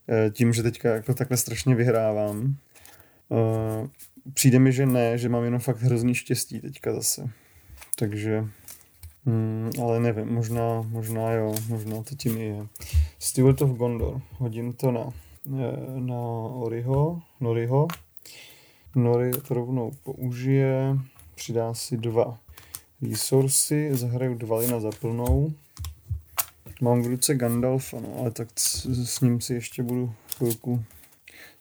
e, 0.09 0.31
tím, 0.31 0.53
že 0.53 0.63
teďka 0.63 0.95
jako 0.95 1.15
takhle 1.15 1.37
strašně 1.37 1.75
vyhrávám. 1.75 2.57
E, 3.33 3.89
přijde 4.35 4.59
mi, 4.59 4.73
že 4.73 4.87
ne, 4.87 5.19
že 5.19 5.29
mám 5.29 5.45
jenom 5.45 5.61
fakt 5.61 5.83
hrozný 5.83 6.15
štěstí 6.15 6.61
teďka 6.61 6.95
zase. 6.95 7.31
Takže, 7.99 8.45
hmm, 9.27 9.71
ale 9.83 10.01
nevím, 10.01 10.29
možná, 10.29 10.83
možná 10.83 11.33
jo, 11.33 11.55
možná 11.69 12.03
to 12.03 12.15
tím 12.15 12.39
i 12.39 12.45
je. 12.45 12.67
Steward 13.19 13.63
of 13.63 13.71
Gondor, 13.71 14.21
hodím 14.33 14.73
to 14.73 14.91
na, 14.91 15.09
e, 15.47 16.01
na 16.01 16.21
Oriho, 16.55 17.23
Noriho. 17.41 17.89
Nori 18.95 19.31
to 19.31 19.55
rovnou 19.55 19.93
použije, 20.03 20.99
přidá 21.35 21.75
si 21.75 21.97
dva 21.97 22.39
resursy, 23.03 23.91
zahraju 23.93 24.35
dva 24.35 24.67
na 24.67 24.81
zaplnou. 24.81 25.53
Mám 26.81 27.03
v 27.03 27.07
ruce 27.07 27.35
Gandalfa, 27.35 28.01
no, 28.01 28.17
ale 28.19 28.31
tak 28.31 28.49
s 28.57 29.21
ním 29.21 29.41
si 29.41 29.55
ještě 29.55 29.83
budu 29.83 30.13
chvilku 30.37 30.85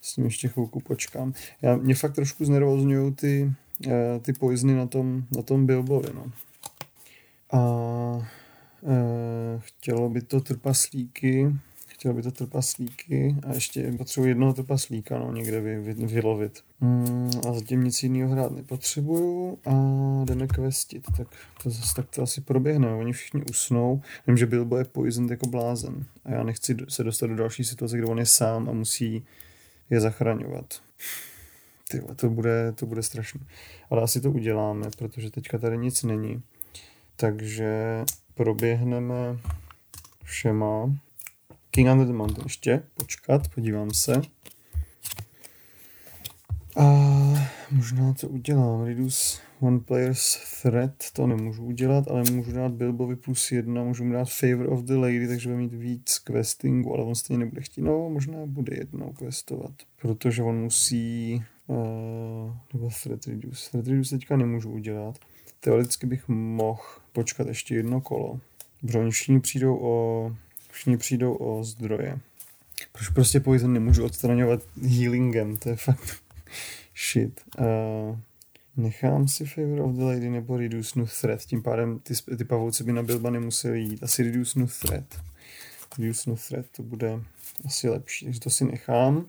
s 0.02 0.18
ním 0.18 0.26
ještě 0.26 0.48
chvilku 0.48 0.80
počkám. 0.80 1.34
Já, 1.62 1.76
mě 1.76 1.96
fakt 1.96 2.14
trošku 2.14 2.46
znervozňují 2.46 3.14
ty, 3.14 3.52
eh, 3.88 4.20
ty 4.22 4.34
poizny 4.34 4.76
na 4.76 4.88
tom, 4.88 5.24
na 5.36 5.42
tom 5.42 5.66
Bilbovi, 5.66 6.10
no. 6.14 6.32
A 7.52 7.62
e, 8.84 9.60
chtělo 9.60 10.10
by 10.10 10.22
to 10.22 10.40
trpaslíky, 10.40 11.56
chtěl 12.00 12.14
by 12.14 12.22
to 12.22 12.32
trpaslíky 12.32 13.36
a 13.48 13.54
ještě 13.54 13.92
potřebuji 13.92 14.28
jednoho 14.28 14.54
trpaslíka, 14.54 15.20
no, 15.20 15.32
někde 15.32 15.62
vy, 15.62 15.80
vy, 15.80 15.94
vylovit. 15.94 16.64
Mm, 16.82 17.32
a 17.50 17.54
zatím 17.54 17.84
nic 17.84 18.04
jiného 18.04 18.32
hrát 18.32 18.52
nepotřebuju 18.52 19.60
a 19.66 19.72
jdeme 20.26 20.48
questit, 20.48 21.06
tak 21.18 21.28
to 21.64 21.70
zase 21.70 21.96
tak 21.96 22.10
to 22.10 22.22
asi 22.22 22.42
proběhne, 22.42 22.94
oni 22.94 23.14
všichni 23.14 23.44
usnou, 23.50 24.02
vím, 24.28 24.38
že 24.38 24.46
Bilbo 24.46 24.78
je 24.78 24.84
poisoned 24.84 25.32
jako 25.32 25.48
blázen 25.48 26.06
a 26.26 26.32
já 26.32 26.44
nechci 26.44 26.78
se 26.90 27.04
dostat 27.04 27.28
do 27.28 27.36
další 27.36 27.64
situace, 27.64 27.98
kde 27.98 28.08
on 28.08 28.20
je 28.20 28.26
sám 28.26 28.70
a 28.70 28.74
musí 28.74 29.26
je 29.90 30.00
zachraňovat. 30.00 30.82
Ty, 31.92 32.02
to 32.16 32.30
bude, 32.30 32.72
to 32.72 32.86
bude 32.86 33.04
strašné. 33.04 33.42
Ale 33.90 34.02
asi 34.02 34.22
to 34.22 34.32
uděláme, 34.32 34.88
protože 34.98 35.32
teďka 35.32 35.58
tady 35.58 35.78
nic 35.78 36.04
není. 36.04 36.42
Takže 37.16 38.04
proběhneme 38.36 39.38
všema. 40.24 40.90
King 41.72 41.90
Under 41.90 42.08
the 42.08 42.14
Mountain 42.14 42.44
ještě, 42.44 42.84
počkat, 42.94 43.48
podívám 43.48 43.94
se. 43.94 44.22
A 46.78 46.84
možná 47.72 48.14
to 48.14 48.28
udělám. 48.28 48.84
Reduce 48.84 49.38
one 49.60 49.80
player's 49.80 50.38
threat, 50.62 50.92
to 51.14 51.28
nemůžu 51.28 51.64
udělat, 51.64 52.08
ale 52.08 52.24
můžu 52.32 52.52
dát 52.52 52.72
Bilbovi 52.72 53.16
plus 53.16 53.52
jedna, 53.52 53.84
můžu 53.84 54.04
mu 54.04 54.14
dát 54.14 54.30
Favor 54.30 54.74
of 54.74 54.84
the 54.84 54.94
Lady, 54.94 55.28
takže 55.28 55.50
bude 55.50 55.58
mít 55.58 55.74
víc 55.74 56.20
questingu, 56.20 56.94
ale 56.94 57.04
on 57.04 57.16
stejně 57.16 57.46
nebude 57.46 57.62
chtít. 57.62 57.82
No, 57.82 58.10
možná 58.10 58.46
bude 58.46 58.76
jednou 58.76 59.14
questovat, 59.14 59.72
protože 60.02 60.44
on 60.44 60.62
musí 60.62 61.44
uh, 61.68 62.54
nebo 62.74 62.90
threat 63.04 63.28
reduce. 63.28 63.72
Threat 63.72 63.88
reduce 63.88 64.16
teďka 64.16 64.38
nemůžu 64.38 64.72
udělat. 64.72 65.18
Teoreticky 65.60 66.08
bych 66.08 66.28
mohl 66.28 66.82
počkat 67.14 67.48
ještě 67.48 67.76
jedno 67.76 68.02
kolo, 68.02 68.40
protože 68.82 69.00
oni 69.00 69.12
všichni 69.12 69.40
přijdou 69.40 69.80
o, 69.82 70.36
všichni 70.72 70.98
přijdou 70.98 71.34
o 71.34 71.64
zdroje. 71.64 72.20
Proč 72.92 73.10
prostě 73.10 73.40
poison 73.40 73.74
nemůžu 73.74 74.06
odstraňovat 74.06 74.62
healingem, 74.82 75.58
to 75.58 75.70
je 75.70 75.76
fakt 75.76 76.24
shit. 77.12 77.42
Uh, 77.60 78.18
nechám 78.78 79.28
si 79.28 79.46
Favor 79.46 79.82
of 79.82 79.96
the 79.96 80.04
Lady 80.04 80.30
nebo 80.30 80.58
Reduce 80.58 81.00
New 81.00 81.08
Threat, 81.22 81.42
tím 81.42 81.64
pádem 81.64 82.00
ty, 82.00 82.14
ty 82.38 82.44
pavouci 82.46 82.84
by 82.84 82.94
na 82.94 83.04
Bilba 83.04 83.30
nemuseli 83.30 83.80
jít. 83.80 84.04
Asi 84.04 84.24
Reduce 84.24 84.60
New 84.60 84.70
Threat. 84.82 85.22
Reduce 86.00 86.30
New 86.30 86.40
Threat, 86.48 86.66
to 86.72 86.84
bude 86.84 87.22
asi 87.66 87.90
lepší, 87.90 88.26
takže 88.26 88.40
to 88.40 88.50
si 88.50 88.66
nechám. 88.66 89.26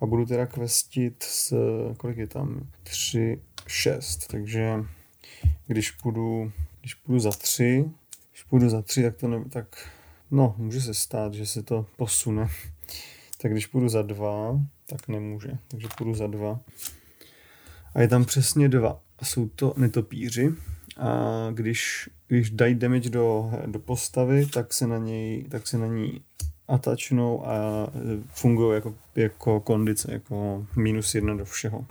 A 0.00 0.06
budu 0.06 0.26
teda 0.26 0.46
questit 0.46 1.22
s, 1.22 1.54
kolik 1.96 2.16
je 2.16 2.26
tam? 2.26 2.66
3, 2.82 3.40
6, 3.66 4.26
takže 4.26 4.84
když 5.66 5.90
půjdu, 5.90 6.52
když 6.80 6.94
půjdu 6.94 7.18
za 7.20 7.30
3, 7.30 7.84
když 8.32 8.42
půjdu 8.42 8.68
za 8.68 8.82
3, 8.82 9.02
tak 9.02 9.16
to 9.16 9.28
ne, 9.28 9.44
tak 9.48 9.88
no, 10.30 10.54
může 10.58 10.80
se 10.80 10.94
stát, 10.94 11.34
že 11.34 11.46
se 11.46 11.62
to 11.62 11.86
posune. 11.96 12.48
Tak 13.42 13.52
když 13.52 13.66
půjdu 13.66 13.88
za 13.88 14.02
2, 14.02 14.60
tak 14.86 15.08
nemůže, 15.08 15.58
takže 15.68 15.88
půjdu 15.98 16.14
za 16.14 16.26
2. 16.26 16.60
A 17.94 18.00
je 18.00 18.08
tam 18.08 18.24
přesně 18.24 18.68
dva. 18.68 19.00
Jsou 19.22 19.48
to 19.48 19.74
netopíři. 19.76 20.54
A 20.96 21.50
když, 21.50 22.10
když 22.28 22.50
dají 22.50 22.74
damage 22.74 23.10
do, 23.10 23.50
do 23.66 23.78
postavy, 23.78 24.46
tak 24.46 24.72
se 24.72 24.86
na 24.86 24.98
něj, 24.98 25.44
tak 25.50 25.66
se 25.66 25.78
na 25.78 25.86
ní 25.86 26.20
atačnou 26.68 27.46
a 27.46 27.88
fungují 28.28 28.74
jako, 28.74 28.94
jako 29.16 29.60
kondice, 29.60 30.12
jako 30.12 30.66
minus 30.76 31.14
jedna 31.14 31.34
do 31.34 31.44
všeho. 31.44 31.86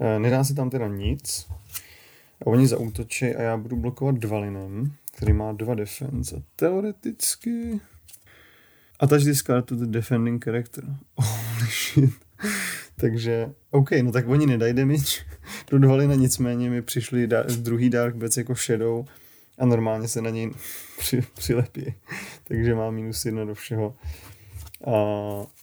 E, 0.00 0.18
nedá 0.18 0.44
se 0.44 0.54
tam 0.54 0.70
teda 0.70 0.88
nic. 0.88 1.48
Oni 2.44 2.66
zautočí 2.66 3.26
a 3.26 3.42
já 3.42 3.56
budu 3.56 3.76
blokovat 3.76 4.14
dvalinem, 4.14 4.92
který 5.16 5.32
má 5.32 5.52
dva 5.52 5.74
defense. 5.74 6.36
A 6.36 6.42
teoreticky... 6.56 7.80
Attach 9.00 9.24
this 9.24 9.42
card 9.42 9.66
to 9.66 9.76
the 9.76 9.86
defending 9.86 10.44
character. 10.44 10.84
Holy 11.14 11.70
shit. 11.70 12.10
Takže, 12.96 13.52
OK, 13.70 13.90
no 14.02 14.12
tak 14.12 14.28
oni 14.28 14.46
nedají 14.46 14.74
damage 14.74 15.24
do 15.70 15.78
dvalina, 15.78 16.14
nicméně 16.14 16.70
mi 16.70 16.82
přišli 16.82 17.26
da- 17.26 17.62
druhý 17.62 17.90
Dark 17.90 18.16
Bats 18.16 18.36
jako 18.36 18.54
Shadow 18.54 19.04
a 19.58 19.66
normálně 19.66 20.08
se 20.08 20.22
na 20.22 20.30
něj 20.30 20.50
při, 20.98 21.22
přilepí. 21.34 21.94
Takže 22.44 22.74
má 22.74 22.90
minus 22.90 23.24
jedna 23.24 23.44
do 23.44 23.54
všeho. 23.54 23.96
A 24.86 24.92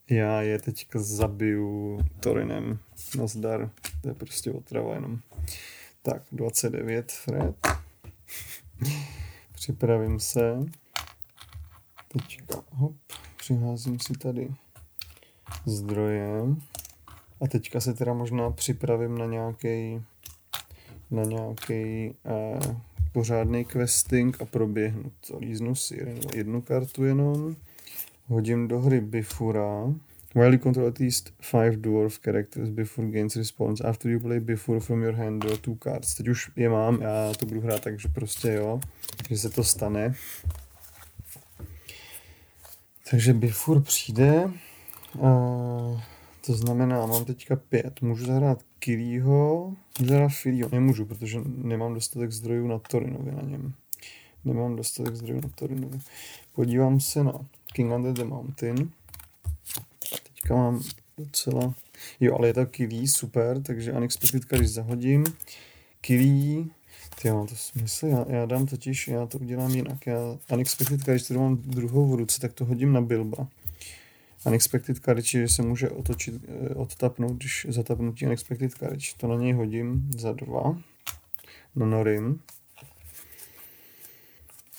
já 0.09 0.41
je 0.41 0.59
teďka 0.59 0.99
zabiju 0.99 1.99
Torinem. 2.19 2.79
Nazdar. 3.17 3.69
To 4.01 4.07
je 4.07 4.13
prostě 4.13 4.51
otrava 4.51 4.93
jenom. 4.93 5.19
Tak, 6.03 6.21
29 6.31 7.11
Fred. 7.11 7.55
Připravím 9.61 10.19
se. 10.19 10.59
Teďka, 12.07 12.63
hop, 12.71 12.95
přiházím 13.38 13.99
si 13.99 14.13
tady 14.13 14.49
zdroje. 15.65 16.41
A 17.41 17.47
teďka 17.47 17.79
se 17.79 17.93
teda 17.93 18.13
možná 18.13 18.51
připravím 18.51 19.17
na 19.17 19.25
nějaký 19.25 20.03
na 21.11 21.23
nějaký 21.23 22.15
eh, 22.25 22.75
pořádný 23.11 23.65
questing 23.65 24.41
a 24.41 24.45
proběhnu 24.45 25.11
to. 25.27 25.38
Líznu 25.39 25.75
si 25.75 26.19
jednu 26.35 26.61
kartu 26.61 27.03
jenom. 27.03 27.55
Hodím 28.27 28.67
do 28.67 28.79
hry 28.79 29.01
Bifura. 29.01 29.93
While 30.33 30.53
you 30.53 30.59
control 30.59 30.87
at 30.87 30.99
least 30.99 31.33
five 31.41 31.71
dwarf 31.81 32.19
characters, 32.19 32.69
Bifur 32.69 33.11
gains 33.11 33.35
response. 33.35 33.87
After 33.87 34.11
you 34.11 34.19
play 34.19 34.39
Bifur 34.39 34.79
from 34.79 35.03
your 35.03 35.13
hand, 35.13 35.41
draw 35.41 35.57
two 35.57 35.75
cards. 35.83 36.15
Teď 36.15 36.27
už 36.27 36.51
je 36.55 36.69
mám, 36.69 37.01
já 37.01 37.33
to 37.39 37.45
budu 37.45 37.61
hrát, 37.61 37.81
takže 37.81 38.07
prostě 38.07 38.51
jo, 38.51 38.79
že 39.29 39.37
se 39.37 39.49
to 39.49 39.63
stane. 39.63 40.13
Takže 43.11 43.33
Bifur 43.33 43.81
přijde. 43.81 44.51
Uh, 45.17 46.01
to 46.45 46.53
znamená, 46.53 47.05
mám 47.05 47.25
teďka 47.25 47.55
pět. 47.55 48.01
Můžu 48.01 48.25
zahrát 48.25 48.63
Kirýho, 48.79 49.75
můžu 49.99 50.09
zahrát 50.09 50.31
Filího. 50.31 50.69
Nemůžu, 50.71 51.05
protože 51.05 51.39
nemám 51.45 51.93
dostatek 51.93 52.31
zdrojů 52.31 52.67
na 52.67 52.79
Torinovi 52.79 53.31
na 53.31 53.41
něm. 53.41 53.73
Nemám 54.45 54.75
dostatek 54.75 55.15
zdrojů 55.15 55.41
na 55.41 55.49
Torinovi. 55.55 55.99
Podívám 56.55 56.99
se 56.99 57.23
na 57.23 57.33
King 57.73 57.91
Under 57.91 58.13
the 58.13 58.23
Mountain. 58.23 58.91
Teďka 60.51 60.63
mám 60.63 60.81
docela... 61.17 61.73
Jo, 62.19 62.35
ale 62.35 62.47
je 62.47 62.53
to 62.53 62.65
Kilí, 62.65 63.07
super, 63.07 63.61
takže 63.61 63.93
Unexpected 63.93 64.45
když 64.45 64.69
zahodím. 64.69 65.25
Kilí, 66.01 66.71
ty 67.21 67.31
mám 67.31 67.47
to 67.47 67.55
smysl, 67.55 68.07
já, 68.07 68.25
já 68.29 68.45
dám 68.45 68.65
totiž, 68.65 69.07
já 69.07 69.25
to 69.25 69.37
udělám 69.37 69.71
jinak. 69.71 70.07
Já 70.07 70.37
Unexpected 70.53 71.01
když 71.01 71.23
to 71.23 71.33
mám 71.33 71.57
druhou 71.57 72.07
v 72.07 72.15
ruce, 72.15 72.41
tak 72.41 72.53
to 72.53 72.65
hodím 72.65 72.93
na 72.93 73.01
Bilba. 73.01 73.47
Unexpected 74.45 74.99
Courage 74.99 75.49
se 75.49 75.61
může 75.61 75.89
otočit, 75.89 76.35
eh, 76.47 76.75
odtapnout, 76.75 77.37
když 77.37 77.67
zatapnutí 77.69 78.25
Unexpected 78.25 78.71
Courage. 78.71 79.07
To 79.17 79.27
na 79.27 79.35
něj 79.35 79.53
hodím 79.53 80.09
za 80.17 80.33
dva. 80.33 80.81
No 81.75 81.85
Norim. 81.85 82.39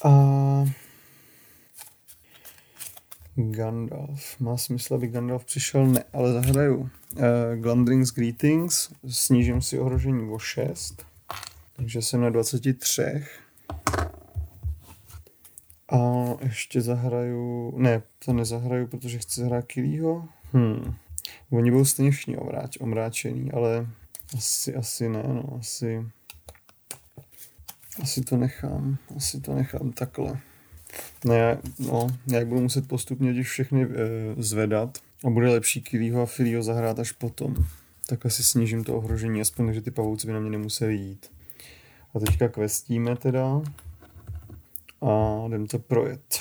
A 0.03 0.09
Gandalf. 3.35 4.39
Má 4.39 4.57
smysl, 4.57 4.93
aby 4.95 5.07
Gandalf 5.07 5.45
přišel? 5.45 5.87
Ne, 5.87 6.03
ale 6.13 6.33
zahraju. 6.33 6.77
Uh, 6.77 6.89
Glandrings 7.55 8.11
Greetings. 8.11 8.89
Snížím 9.07 9.61
si 9.61 9.79
ohrožení 9.79 10.29
o 10.29 10.39
6. 10.39 11.05
Takže 11.75 12.01
jsem 12.01 12.21
na 12.21 12.29
23. 12.29 13.25
A 15.91 15.97
ještě 16.41 16.81
zahraju, 16.81 17.73
ne, 17.77 18.01
to 18.25 18.33
nezahraju, 18.33 18.87
protože 18.87 19.19
chci 19.19 19.41
zahrát 19.41 19.65
Kilího. 19.65 20.27
Hmm. 20.51 20.95
Oni 21.49 21.71
budou 21.71 21.85
stejně 21.85 22.11
všichni 22.11 22.37
omráč, 22.37 22.77
omráčený, 22.77 23.51
ale 23.51 23.87
asi, 24.37 24.75
asi 24.75 25.09
ne, 25.09 25.23
no, 25.27 25.57
asi, 25.59 26.05
asi 28.01 28.21
to 28.21 28.37
nechám, 28.37 28.97
asi 29.15 29.41
to 29.41 29.53
nechám 29.53 29.91
takhle. 29.91 30.39
Ne, 31.25 31.57
no, 31.79 32.07
jak 32.27 32.47
budu 32.47 32.61
muset 32.61 32.87
postupně 32.87 33.33
těch 33.33 33.47
všechny 33.47 33.83
e, 33.83 33.87
zvedat 34.37 34.97
a 35.25 35.29
bude 35.29 35.49
lepší 35.49 35.81
Kilího 35.81 36.21
a 36.21 36.25
Filího 36.25 36.63
zahrát 36.63 36.99
až 36.99 37.11
potom. 37.11 37.55
Tak 38.07 38.25
asi 38.25 38.43
snížím 38.43 38.83
to 38.83 38.97
ohrožení, 38.97 39.41
aspoň, 39.41 39.73
že 39.73 39.81
ty 39.81 39.91
pavouci 39.91 40.27
by 40.27 40.33
na 40.33 40.39
mě 40.39 40.49
nemuseli 40.49 40.95
jít. 40.95 41.31
A 42.15 42.19
teďka 42.19 42.47
questíme 42.47 43.15
teda 43.15 43.61
a 45.01 45.43
jdem 45.47 45.67
to 45.67 45.79
projet. 45.79 46.39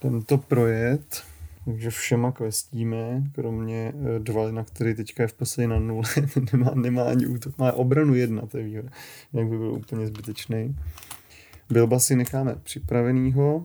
Jdem 0.00 0.22
to 0.22 0.38
projet, 0.38 1.22
takže 1.64 1.90
všema 1.90 2.32
questíme, 2.32 3.22
kromě 3.32 3.92
eh, 4.16 4.18
dva, 4.18 4.50
na 4.50 4.64
který 4.64 4.94
teďka 4.94 5.22
je 5.22 5.28
v 5.28 5.32
poslední 5.32 5.70
na 5.70 5.78
nule, 5.78 6.08
nemá, 6.52 6.70
nemá 6.74 7.02
ani 7.02 7.26
útok, 7.26 7.58
má 7.58 7.72
obranu 7.72 8.14
jedna, 8.14 8.46
to 8.46 8.58
je 8.58 8.64
výhoda, 8.64 8.88
jak 9.32 9.46
by 9.46 9.58
byl 9.58 9.72
úplně 9.72 10.06
zbytečný. 10.06 10.76
Bilba 11.70 11.98
si 11.98 12.16
necháme 12.16 12.54
připravenýho 12.62 13.64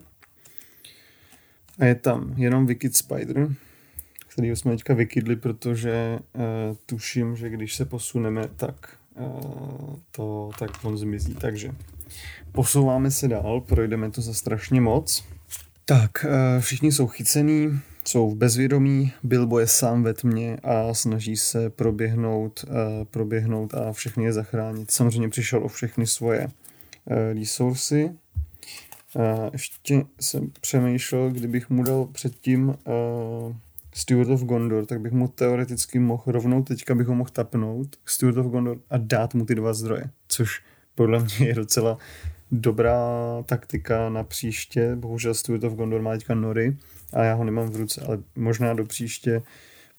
a 1.79 1.85
je 1.85 1.95
tam 1.95 2.33
jenom 2.37 2.65
Wicked 2.65 2.95
Spider, 2.95 3.47
který 4.27 4.49
jsme 4.49 4.71
teďka 4.71 4.93
vykydli, 4.93 5.35
protože 5.35 6.19
uh, 6.33 6.41
tuším, 6.85 7.35
že 7.35 7.49
když 7.49 7.75
se 7.75 7.85
posuneme, 7.85 8.47
tak 8.55 8.97
uh, 9.15 9.95
to 10.11 10.49
tak 10.59 10.71
on 10.83 10.97
zmizí. 10.97 11.35
Takže 11.35 11.71
Posouváme 12.51 13.11
se 13.11 13.27
dál, 13.27 13.61
projdeme 13.61 14.11
to 14.11 14.21
za 14.21 14.33
strašně 14.33 14.81
moc. 14.81 15.23
Tak, 15.85 16.11
uh, 16.25 16.61
všichni 16.61 16.91
jsou 16.91 17.07
chycený, 17.07 17.79
jsou 18.05 18.31
v 18.31 18.35
bezvědomí, 18.35 19.11
Bilbo 19.23 19.59
je 19.59 19.67
sám 19.67 20.03
ve 20.03 20.13
tmě 20.13 20.57
a 20.63 20.93
snaží 20.93 21.37
se 21.37 21.69
proběhnout, 21.69 22.65
uh, 22.67 22.73
proběhnout 23.03 23.73
a 23.73 23.93
všechny 23.93 24.23
je 24.23 24.33
zachránit. 24.33 24.91
Samozřejmě 24.91 25.29
přišel 25.29 25.63
o 25.63 25.67
všechny 25.67 26.07
svoje 26.07 26.47
resursy. 27.07 28.11
Uh, 29.15 29.49
ještě 29.51 30.03
jsem 30.19 30.51
přemýšlel, 30.61 31.29
kdybych 31.29 31.69
mu 31.69 31.83
dal 31.83 32.05
předtím 32.05 32.67
uh, 32.67 32.75
Steward 33.93 34.29
of 34.29 34.43
Gondor, 34.43 34.85
tak 34.85 35.01
bych 35.01 35.11
mu 35.11 35.27
teoreticky 35.27 35.99
mohl 35.99 36.23
rovnou 36.25 36.63
teďka 36.63 36.95
bych 36.95 37.07
ho 37.07 37.15
mohl 37.15 37.29
tapnout 37.33 37.95
Steward 38.05 38.37
of 38.37 38.45
Gondor 38.45 38.77
a 38.89 38.97
dát 38.97 39.33
mu 39.33 39.45
ty 39.45 39.55
dva 39.55 39.73
zdroje, 39.73 40.03
což 40.27 40.63
podle 40.95 41.19
mě 41.19 41.47
je 41.47 41.53
docela 41.53 41.97
dobrá 42.51 42.99
taktika 43.45 44.09
na 44.09 44.23
příště. 44.23 44.95
Bohužel 44.95 45.33
Steward 45.33 45.63
of 45.63 45.73
Gondor 45.73 46.01
má 46.01 46.11
teďka 46.11 46.35
Nory 46.35 46.77
a 47.13 47.23
já 47.23 47.33
ho 47.33 47.43
nemám 47.43 47.69
v 47.69 47.75
ruce, 47.75 48.01
ale 48.01 48.19
možná 48.35 48.73
do 48.73 48.85
příště, 48.85 49.41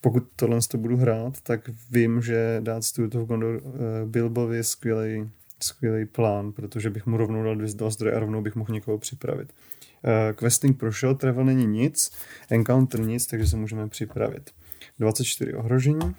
pokud 0.01 0.25
tohle 0.37 0.59
to 0.71 0.79
budu 0.79 0.97
hrát, 0.97 1.41
tak 1.41 1.71
vím, 1.91 2.23
že 2.23 2.57
dát 2.61 2.85
Steward 2.85 3.15
of 3.15 3.29
Gondor 3.29 3.61
uh, 3.65 3.71
Bilbovi 4.05 4.65
skvělý, 4.65 5.31
skvělý 5.63 6.07
plán, 6.07 6.53
protože 6.53 6.91
bych 6.91 7.07
mu 7.07 7.17
rovnou 7.17 7.45
dal 7.45 7.57
dva 7.57 7.91
zdroje 7.91 8.15
a 8.15 8.19
rovnou 8.19 8.43
bych 8.43 8.55
mohl 8.55 8.75
někoho 8.75 8.99
připravit. 8.99 9.53
Uh, 10.05 10.37
questing 10.37 10.79
prošel, 10.79 11.15
travel 11.15 11.45
není 11.45 11.67
nic, 11.67 12.13
encounter 12.51 13.01
nic, 13.01 13.27
takže 13.27 13.47
se 13.47 13.57
můžeme 13.57 13.89
připravit. 13.89 14.51
24 14.99 15.55
ohrožení, 15.55 16.15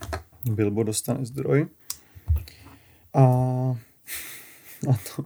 Bilbo 0.45 0.83
dostane 0.83 1.25
zdroj 1.25 1.67
a, 3.13 3.21
a 4.89 4.97
to 5.15 5.25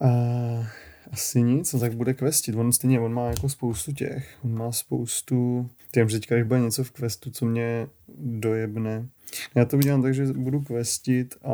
Uh, 0.00 0.66
asi 1.12 1.42
nic, 1.42 1.72
no 1.72 1.80
tak 1.80 1.94
bude 1.94 2.14
questit. 2.14 2.54
On 2.54 2.72
stejně, 2.72 3.00
on 3.00 3.14
má 3.14 3.26
jako 3.26 3.48
spoustu 3.48 3.92
těch. 3.92 4.38
On 4.44 4.58
má 4.58 4.72
spoustu... 4.72 5.70
Že 5.94 6.04
teďka, 6.04 6.34
když 6.34 6.48
bude 6.48 6.60
něco 6.60 6.84
v 6.84 6.90
questu, 6.90 7.30
co 7.30 7.46
mě 7.46 7.88
dojebne. 8.18 9.08
Já 9.54 9.64
to 9.64 9.76
udělám 9.76 10.02
tak, 10.02 10.14
že 10.14 10.26
budu 10.26 10.60
questit 10.60 11.34
a 11.42 11.48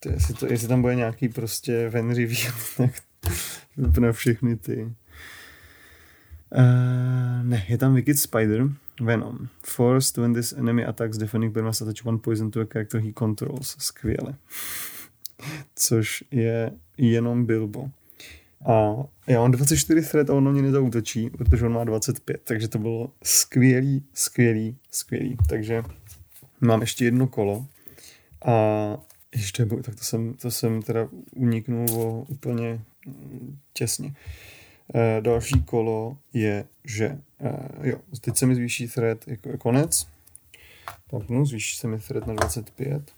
to, 0.00 0.08
jestli, 0.10 0.34
to, 0.34 0.46
jestli 0.46 0.68
tam 0.68 0.80
bude 0.80 0.94
nějaký 0.94 1.28
prostě 1.28 1.90
reveal, 1.90 2.52
tak 2.76 2.90
vypne 3.76 4.12
všechny 4.12 4.56
ty. 4.56 4.92
Uh, 6.56 7.42
ne, 7.42 7.64
je 7.68 7.78
tam 7.78 7.94
Wicked 7.94 8.18
Spider, 8.18 8.68
Venom. 9.00 9.48
Forced 9.64 10.16
when 10.16 10.34
this 10.34 10.52
enemy 10.52 10.84
attacks 10.84 11.18
defending 11.18 11.52
player 11.52 11.66
must 11.66 11.82
attach 11.82 12.06
one 12.06 12.18
poison 12.18 12.50
to 12.50 12.60
a 12.60 12.64
character 12.72 13.00
he 13.00 13.12
controls. 13.18 13.76
Skvěle. 13.78 14.34
Což 15.74 16.24
je 16.30 16.72
jenom 16.98 17.46
Bilbo. 17.46 17.90
A 18.64 18.94
já 19.26 19.40
mám 19.40 19.50
24 19.50 20.02
thread 20.02 20.30
a 20.30 20.34
on 20.34 20.44
na 20.44 20.50
mě 20.50 20.62
nezautočí, 20.62 21.30
protože 21.30 21.66
on 21.66 21.72
má 21.72 21.84
25, 21.84 22.40
takže 22.44 22.68
to 22.68 22.78
bylo 22.78 23.10
skvělý, 23.22 24.04
skvělý, 24.14 24.76
skvělý. 24.90 25.36
Takže 25.48 25.82
mám 26.60 26.80
ještě 26.80 27.04
jedno 27.04 27.26
kolo 27.26 27.66
a 28.44 28.52
ještě, 29.34 29.66
tak 29.66 29.94
to 29.94 30.04
jsem, 30.04 30.34
to 30.34 30.50
jsem 30.50 30.82
teda 30.82 31.08
uniknul 31.34 31.86
o 31.92 32.24
úplně 32.28 32.80
těsně. 33.72 34.14
E, 34.94 35.20
další 35.20 35.62
kolo 35.62 36.16
je, 36.32 36.64
že 36.84 37.04
e, 37.04 37.18
jo, 37.82 37.98
teď 38.20 38.36
se 38.36 38.46
mi 38.46 38.54
zvýší 38.54 38.88
thread 38.88 39.28
jako 39.28 39.58
konec, 39.58 40.06
tak 41.10 41.28
no, 41.28 41.46
zvýší 41.46 41.76
se 41.76 41.88
mi 41.88 41.98
thread 41.98 42.26
na 42.26 42.34
25, 42.34 43.12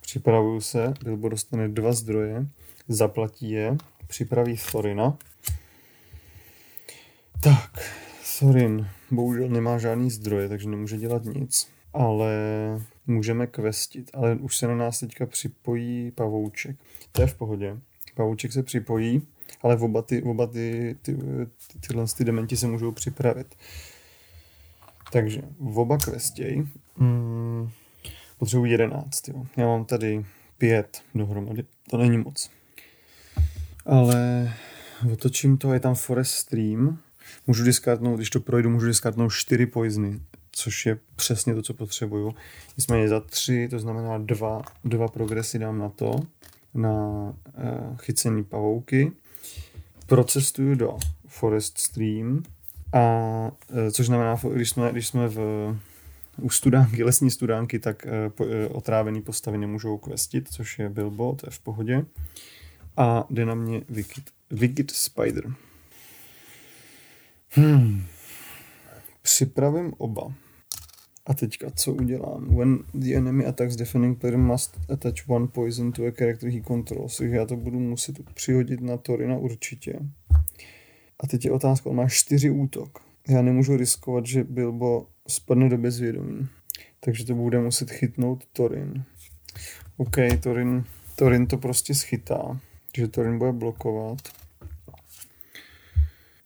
připravuju 0.00 0.60
se, 0.60 0.94
Bilbo 1.04 1.28
dostane 1.28 1.68
dva 1.68 1.92
zdroje, 1.92 2.46
zaplatí 2.88 3.50
je, 3.50 3.76
připraví 4.14 4.56
Thorina. 4.72 5.18
Tak, 7.42 7.92
Thorin 8.38 8.88
bohužel 9.10 9.48
nemá 9.48 9.78
žádný 9.78 10.10
zdroje, 10.10 10.48
takže 10.48 10.68
nemůže 10.68 10.96
dělat 10.96 11.24
nic, 11.24 11.68
ale 11.92 12.32
můžeme 13.06 13.46
questit, 13.46 14.10
ale 14.14 14.34
už 14.34 14.56
se 14.56 14.66
na 14.66 14.76
nás 14.76 15.00
teďka 15.00 15.26
připojí 15.26 16.10
pavouček. 16.10 16.76
To 17.12 17.22
je 17.22 17.26
v 17.26 17.34
pohodě. 17.34 17.78
Pavouček 18.14 18.52
se 18.52 18.62
připojí, 18.62 19.22
ale 19.62 19.76
oba, 19.76 20.02
ty, 20.02 20.22
oba 20.22 20.46
ty, 20.46 20.96
ty, 21.02 21.16
ty, 21.72 21.78
tyhle 21.88 22.04
ty 22.16 22.24
dementi 22.24 22.56
se 22.56 22.66
můžou 22.66 22.92
připravit. 22.92 23.54
Takže 25.12 25.42
v 25.60 25.78
oba 25.78 25.98
questěj 25.98 26.66
hmm, 26.96 27.70
potřebuji 28.38 28.64
11. 28.64 29.28
Jo. 29.28 29.46
Já 29.56 29.66
mám 29.66 29.84
tady 29.84 30.24
pět 30.58 31.02
dohromady, 31.14 31.64
to 31.90 31.96
není 31.96 32.18
moc 32.18 32.50
ale 33.86 34.52
otočím 35.12 35.58
to, 35.58 35.72
je 35.72 35.80
tam 35.80 35.94
Forest 35.94 36.32
Stream, 36.32 36.98
můžu 37.46 37.64
diskartnout, 37.64 38.16
když 38.16 38.30
to 38.30 38.40
projdu, 38.40 38.70
můžu 38.70 38.86
diskartnout 38.86 39.32
čtyři 39.32 39.66
poizny, 39.66 40.20
což 40.52 40.86
je 40.86 40.98
přesně 41.16 41.54
to, 41.54 41.62
co 41.62 41.74
potřebuju. 41.74 42.34
Nicméně 42.76 43.08
za 43.08 43.20
tři, 43.20 43.68
to 43.70 43.78
znamená 43.78 44.18
dva, 44.18 44.62
dva 44.84 45.08
progresy 45.08 45.58
dám 45.58 45.78
na 45.78 45.88
to, 45.88 46.20
na 46.74 46.92
uh, 46.92 47.96
chycení 47.96 48.44
pavouky. 48.44 49.12
Procestuju 50.06 50.74
do 50.74 50.98
Forest 51.28 51.78
Stream, 51.78 52.42
a, 52.92 53.00
uh, 53.72 53.90
což 53.90 54.06
znamená, 54.06 54.40
když 54.52 54.70
jsme, 54.70 54.92
když 54.92 55.06
jsme 55.06 55.28
v, 55.28 55.38
u 56.40 56.50
studánky, 56.50 57.04
lesní 57.04 57.30
studánky, 57.30 57.78
tak 57.78 58.06
uh, 58.06 58.32
po, 58.32 58.44
uh, 58.44 58.50
otrávený 58.70 59.22
postavy 59.22 59.58
nemůžou 59.58 59.98
questit, 59.98 60.48
což 60.48 60.78
je 60.78 60.88
Bilbo, 60.88 61.34
to 61.34 61.46
je 61.46 61.50
v 61.50 61.58
pohodě 61.58 62.04
a 62.96 63.26
jde 63.30 63.46
na 63.46 63.54
mě 63.54 63.82
Wicked, 63.88 64.24
Wicked 64.50 64.90
Spider. 64.90 65.54
Hmm. 67.50 68.04
Připravím 69.22 69.92
oba. 69.98 70.34
A 71.26 71.34
teďka, 71.34 71.70
co 71.70 71.92
udělám? 71.92 72.56
When 72.56 72.78
the 72.94 73.14
enemy 73.16 73.46
attacks 73.46 73.76
defending 73.76 74.18
player 74.18 74.38
must 74.38 74.78
attach 74.90 75.28
one 75.28 75.46
poison 75.46 75.92
to 75.92 76.06
a 76.06 76.10
character 76.18 76.50
he 76.50 76.60
controls. 76.60 77.16
Takže 77.16 77.36
já 77.36 77.46
to 77.46 77.56
budu 77.56 77.80
muset 77.80 78.30
přihodit 78.34 78.80
na 78.80 78.96
Torina 78.96 79.36
určitě. 79.36 79.98
A 81.20 81.26
teď 81.26 81.44
je 81.44 81.50
otázka, 81.50 81.90
on 81.90 81.96
má 81.96 82.08
čtyři 82.08 82.50
útok. 82.50 82.98
Já 83.28 83.42
nemůžu 83.42 83.76
riskovat, 83.76 84.26
že 84.26 84.44
Bilbo 84.44 85.06
spadne 85.28 85.68
do 85.68 85.78
bezvědomí. 85.78 86.48
Takže 87.00 87.26
to 87.26 87.34
bude 87.34 87.60
muset 87.60 87.90
chytnout 87.90 88.44
Torin. 88.52 89.04
OK, 89.96 90.16
Torin, 90.42 90.84
Torin 91.16 91.46
to 91.46 91.58
prostě 91.58 91.94
schytá 91.94 92.60
že 92.96 93.08
Torin 93.08 93.38
bude 93.38 93.52
blokovat. 93.52 94.18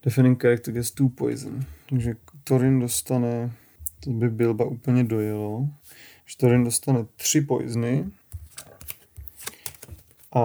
Defending 0.03 0.43
character 0.43 0.75
gets 0.75 0.91
two 0.91 1.09
poison. 1.09 1.65
Takže 1.91 2.15
Torin 2.45 2.81
dostane, 2.81 3.53
to 4.01 4.11
by 4.11 4.29
Bilba 4.29 4.65
úplně 4.65 5.05
dojelo, 5.05 5.69
že 6.27 6.37
Torin 6.37 6.65
dostane 6.65 7.05
tři 7.17 7.41
poizny 7.41 8.11
a, 10.33 10.41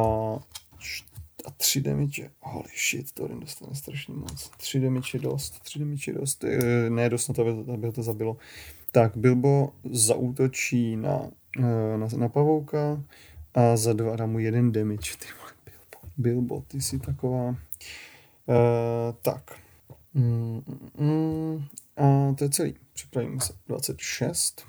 a 1.45 1.51
tři 1.57 1.81
damage. 1.81 2.30
Holy 2.41 2.69
shit, 2.89 3.11
Torin 3.11 3.39
dostane 3.39 3.75
strašně 3.75 4.13
moc. 4.13 4.49
Tři 4.57 4.80
damage 4.80 5.09
je 5.13 5.19
dost, 5.19 5.59
tři 5.59 5.80
damage 5.80 6.11
je 6.11 6.13
dost. 6.13 6.43
E, 6.43 6.89
ne 6.89 7.09
dost 7.09 7.27
na 7.27 7.34
to, 7.34 7.41
aby, 7.41 7.71
aby 7.73 7.91
to 7.91 8.03
zabilo. 8.03 8.38
Tak, 8.91 9.17
Bilbo 9.17 9.73
zaútočí 9.91 10.95
na, 10.95 11.30
e, 11.57 11.97
na, 11.97 12.07
na 12.17 12.30
pavouka 12.30 13.03
a 13.53 13.77
za 13.77 13.93
dva 13.93 14.15
dá 14.15 14.25
mu 14.25 14.39
jeden 14.39 14.71
damage. 14.71 15.17
Ty 15.19 15.43
Bilbo, 16.18 16.64
ty 16.68 16.81
jsi 16.81 16.99
taková. 16.99 17.49
Uh, 17.49 17.56
tak. 19.22 19.60
Mm, 20.14 20.61
mm, 20.98 21.65
a 21.98 22.34
to 22.34 22.44
je 22.44 22.49
celý. 22.49 22.76
Připravíme 22.94 23.41
se 23.41 23.53
26. 23.68 24.65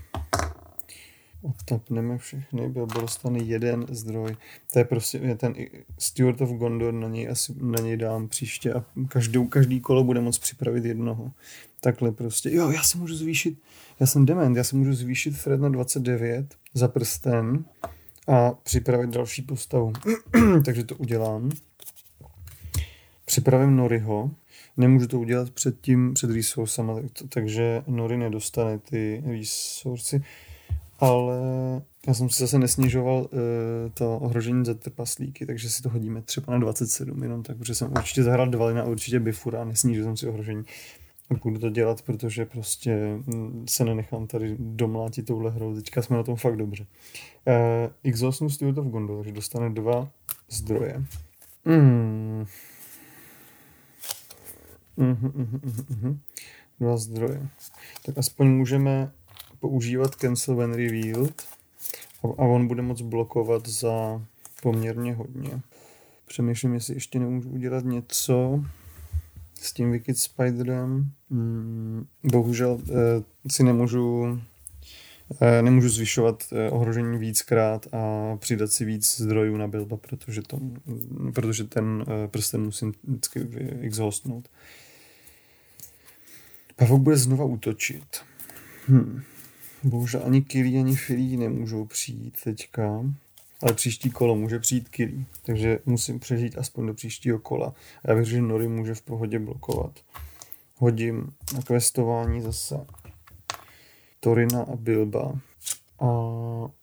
Otapneme 1.43 2.19
všechny, 2.19 2.69
Bilbo 2.69 3.01
dostane 3.01 3.39
jeden 3.39 3.87
zdroj. 3.89 4.37
To 4.73 4.79
je 4.79 4.85
prostě 4.85 5.19
je 5.19 5.35
ten 5.35 5.55
Steward 5.99 6.41
of 6.41 6.51
Gondor, 6.51 6.95
na 6.95 7.09
něj, 7.09 7.29
asi, 7.29 7.55
na 7.61 7.83
něj 7.83 7.97
dám 7.97 8.29
příště 8.29 8.73
a 8.73 8.85
každou, 9.09 9.47
každý 9.47 9.81
kolo 9.81 10.05
bude 10.05 10.21
moct 10.21 10.39
připravit 10.39 10.85
jednoho. 10.85 11.33
Takhle 11.81 12.12
prostě. 12.12 12.51
Jo, 12.51 12.71
já 12.71 12.83
se 12.83 12.99
můžu 12.99 13.15
zvýšit, 13.15 13.59
já 14.01 14.07
jsem 14.07 14.27
dement, 14.27 14.57
já 14.57 14.65
se 14.65 14.77
můžu 14.77 14.95
zvýšit 14.95 15.31
Fred 15.31 15.61
na 15.61 15.69
29 15.69 16.55
za 16.75 16.89
prsten 16.89 17.65
a 18.27 18.51
připravit 18.63 19.11
další 19.11 19.43
postavu. 19.43 19.93
Takže 20.65 20.85
to 20.85 20.97
udělám. 20.97 21.51
Připravím 23.25 23.77
Noriho. 23.77 24.31
Nemůžu 24.77 25.07
to 25.07 25.21
udělat 25.21 25.51
před 25.51 25.81
tím, 25.81 26.15
před 26.15 26.31
resourcema, 26.31 26.97
takže 27.29 27.83
Nori 27.87 28.17
nedostane 28.17 28.79
ty 28.79 29.23
resourcy. 29.27 30.23
Ale 30.99 31.37
já 32.07 32.15
jsem 32.15 32.31
si 32.31 32.43
zase 32.43 32.59
nesnižoval 32.59 33.19
uh, 33.19 33.29
to 33.95 34.19
ohrožení 34.19 34.65
za 34.65 34.75
trpaslíky, 34.75 35.47
takže 35.47 35.71
si 35.71 35.83
to 35.83 35.89
hodíme 35.89 36.23
třeba 36.23 36.53
na 36.53 36.59
27 36.59 37.23
jenom 37.23 37.43
tak, 37.43 37.57
protože 37.57 37.75
jsem 37.75 37.93
určitě 37.93 38.23
zahrál 38.23 38.47
Dvalina 38.47 38.83
a 38.83 38.85
určitě 38.85 39.21
Bifura 39.21 39.63
a 39.63 39.65
nesnížil 39.65 40.05
jsem 40.05 40.17
si 40.17 40.29
ohrožení. 40.29 40.65
Budu 41.43 41.59
to 41.59 41.71
dělat, 41.71 42.03
protože 42.03 42.45
prostě 42.45 42.97
mm, 43.27 43.65
se 43.69 43.85
nenechám 43.85 44.27
tady 44.27 44.57
domlátit 44.59 45.27
touhle 45.27 45.51
hrou. 45.51 45.75
Teďka 45.75 46.03
jsme 46.03 46.17
na 46.17 46.23
tom 46.23 46.37
fakt 46.37 46.57
dobře. 46.57 46.83
Uh, 46.83 47.34
Exhaustnu 48.05 48.51
Steward 48.51 48.79
of 48.79 48.87
Gondor, 48.87 49.16
takže 49.16 49.33
dostane 49.33 49.71
dva 49.71 50.09
zdroje. 50.51 51.05
Hmm. 51.65 52.47
Uh-huh, 54.99 55.31
uh-huh, 55.31 55.61
uh-huh. 55.61 56.19
Dva 56.81 56.97
zdroje. 56.97 57.49
Tak 58.07 58.19
aspoň 58.19 58.47
můžeme 58.49 59.12
používat 59.61 60.15
cancel 60.15 60.57
when 60.57 60.73
revealed 60.73 61.43
a, 62.25 62.27
a 62.27 62.45
on 62.47 62.69
bude 62.69 62.83
moc 62.83 63.01
blokovat 63.01 63.69
za 63.69 64.23
poměrně 64.62 65.15
hodně. 65.15 65.61
Přemýšlím, 66.27 66.75
jestli 66.75 66.95
ještě 66.95 67.19
nemůžu 67.19 67.49
udělat 67.49 67.85
něco 67.85 68.65
s 69.55 69.73
tím 69.73 69.93
Wicked 69.93 70.19
Spiderem. 70.19 71.11
Hmm, 71.31 72.07
bohužel 72.25 72.81
eh, 72.89 73.23
si 73.51 73.62
nemůžu 73.62 74.27
eh, 74.27 74.41
nemůžu 75.63 75.89
zvyšovat 75.89 76.45
eh, 76.53 76.71
ohrožení 76.71 77.19
víckrát 77.19 77.87
a 77.93 78.37
přidat 78.37 78.73
si 78.73 78.85
víc 78.85 79.21
zdrojů 79.21 79.57
na 79.57 79.69
Bilba, 79.69 79.97
protože, 79.97 80.43
to, 80.43 80.59
protože 81.35 81.65
ten 81.65 82.05
eh, 82.09 82.29
prsten 82.29 82.63
musím 82.63 82.93
vždycky 83.05 83.41
exhaustnout. 83.81 84.49
Pavouk 86.77 87.03
bude 87.03 87.17
znova 87.17 87.45
útočit. 87.45 88.05
Hm. 88.89 89.23
Bohužel 89.85 90.23
ani 90.25 90.43
Kili, 90.43 90.79
ani 90.79 90.97
Filí 90.97 91.37
nemůžou 91.37 91.85
přijít 91.85 92.39
teďka. 92.45 93.05
Ale 93.63 93.75
příští 93.75 94.11
kolo 94.11 94.37
může 94.37 94.59
přijít 94.59 94.89
Kili, 94.89 95.25
takže 95.43 95.79
musím 95.87 96.21
přežít 96.21 96.59
aspoň 96.59 96.87
do 96.87 96.95
příštího 96.95 97.39
kola. 97.39 97.75
A 98.05 98.11
já 98.11 98.15
věřím, 98.15 98.37
že 98.37 98.43
Nori 98.43 98.69
může 98.69 98.95
v 98.95 99.03
pohodě 99.03 99.39
blokovat. 99.39 100.01
Hodím 100.77 101.33
na 101.55 101.63
questování 101.63 102.41
zase 102.43 102.77
Torina 104.25 104.63
a 104.63 104.77
Bilba. 104.77 105.39
A 106.01 106.07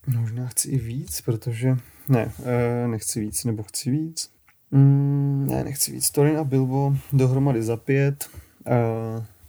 možná 0.07 0.47
chci 0.47 0.69
i 0.69 0.77
víc, 0.77 1.21
protože... 1.21 1.77
Ne, 2.09 2.31
e, 2.43 2.87
nechci 2.87 3.19
víc, 3.19 3.45
nebo 3.45 3.63
chci 3.63 3.91
víc. 3.91 4.31
Mm, 4.71 5.47
ne, 5.49 5.63
nechci 5.63 5.91
víc. 5.91 6.11
Torin 6.11 6.37
a 6.37 6.43
Bilbo 6.43 6.95
dohromady 7.13 7.63
za 7.63 7.77
pět. 7.77 8.29
E, 8.67 8.77